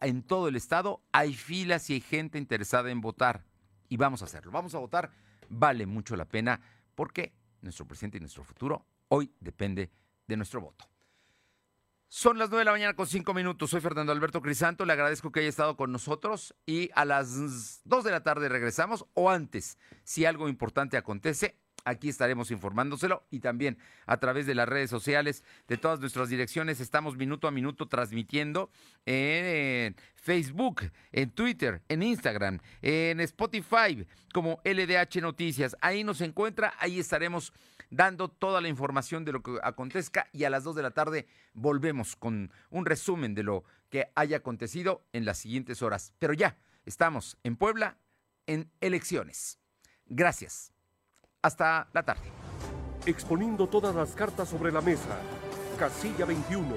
en 0.00 0.22
todo 0.22 0.46
el 0.46 0.54
estado 0.54 1.02
hay 1.10 1.34
filas 1.34 1.90
y 1.90 1.94
hay 1.94 2.00
gente 2.00 2.38
interesada 2.38 2.92
en 2.92 3.00
votar. 3.00 3.44
Y 3.88 3.96
vamos 3.96 4.22
a 4.22 4.26
hacerlo. 4.26 4.52
Vamos 4.52 4.76
a 4.76 4.78
votar. 4.78 5.10
Vale 5.48 5.86
mucho 5.86 6.14
la 6.14 6.26
pena 6.26 6.60
porque 6.94 7.34
nuestro 7.60 7.84
presente 7.84 8.18
y 8.18 8.20
nuestro 8.20 8.44
futuro 8.44 8.86
hoy 9.08 9.32
depende 9.40 9.90
de 10.28 10.36
nuestro 10.36 10.60
voto. 10.60 10.84
Son 12.06 12.38
las 12.38 12.50
9 12.50 12.60
de 12.60 12.64
la 12.66 12.72
mañana 12.72 12.94
con 12.94 13.08
5 13.08 13.34
minutos. 13.34 13.70
Soy 13.70 13.80
Fernando 13.80 14.12
Alberto 14.12 14.42
Crisanto. 14.42 14.84
Le 14.84 14.92
agradezco 14.92 15.32
que 15.32 15.40
haya 15.40 15.48
estado 15.48 15.76
con 15.76 15.90
nosotros 15.90 16.54
y 16.66 16.90
a 16.94 17.04
las 17.04 17.82
2 17.84 18.04
de 18.04 18.10
la 18.12 18.22
tarde 18.22 18.48
regresamos 18.48 19.06
o 19.14 19.28
antes, 19.28 19.76
si 20.04 20.24
algo 20.24 20.48
importante 20.48 20.96
acontece, 20.96 21.58
Aquí 21.84 22.08
estaremos 22.08 22.50
informándoselo 22.50 23.24
y 23.30 23.40
también 23.40 23.78
a 24.06 24.18
través 24.18 24.46
de 24.46 24.54
las 24.54 24.68
redes 24.68 24.90
sociales 24.90 25.44
de 25.68 25.76
todas 25.76 26.00
nuestras 26.00 26.28
direcciones. 26.28 26.80
Estamos 26.80 27.16
minuto 27.16 27.48
a 27.48 27.50
minuto 27.50 27.88
transmitiendo 27.88 28.70
en, 29.04 29.96
Facebook, 30.14 30.82
en 31.10 31.30
Twitter, 31.30 31.82
en 31.88 32.02
Instagram, 32.02 32.60
en 32.80 33.20
Spotify 33.20 34.06
como 34.32 34.60
LDH 34.64 35.20
Noticias. 35.20 35.76
Ahí 35.80 36.04
nos 36.04 36.20
encuentra, 36.20 36.74
ahí 36.78 37.00
estaremos 37.00 37.52
dando 37.90 38.28
toda 38.28 38.60
la 38.60 38.68
información 38.68 39.24
de 39.24 39.32
lo 39.32 39.42
que 39.42 39.58
acontezca 39.62 40.28
y 40.32 40.44
a 40.44 40.50
las 40.50 40.64
2 40.64 40.76
de 40.76 40.82
la 40.82 40.92
tarde 40.92 41.26
volvemos 41.52 42.16
con 42.16 42.50
un 42.70 42.86
resumen 42.86 43.34
de 43.34 43.42
lo 43.42 43.64
que 43.90 44.10
haya 44.14 44.38
acontecido 44.38 45.04
en 45.12 45.24
las 45.24 45.38
siguientes 45.38 45.82
horas. 45.82 46.14
Pero 46.18 46.32
ya, 46.32 46.56
estamos 46.86 47.36
en 47.42 47.56
Puebla 47.56 47.98
en 48.46 48.70
elecciones. 48.80 49.58
Gracias. 50.06 50.71
Hasta 51.42 51.88
la 51.92 52.04
tarde. 52.04 52.22
Exponiendo 53.04 53.66
todas 53.66 53.92
las 53.96 54.10
cartas 54.10 54.48
sobre 54.48 54.70
la 54.70 54.80
mesa. 54.80 55.18
Casilla 55.76 56.24
21. 56.24 56.76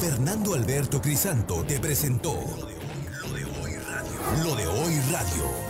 Fernando 0.00 0.54
Alberto 0.54 1.00
Crisanto 1.00 1.62
te 1.64 1.78
presentó 1.78 2.34
Lo 2.34 3.32
de 3.32 3.44
hoy 3.44 3.76
radio. 3.76 4.44
Lo 4.44 4.56
de 4.56 4.66
hoy 4.66 5.00
radio. 5.12 5.69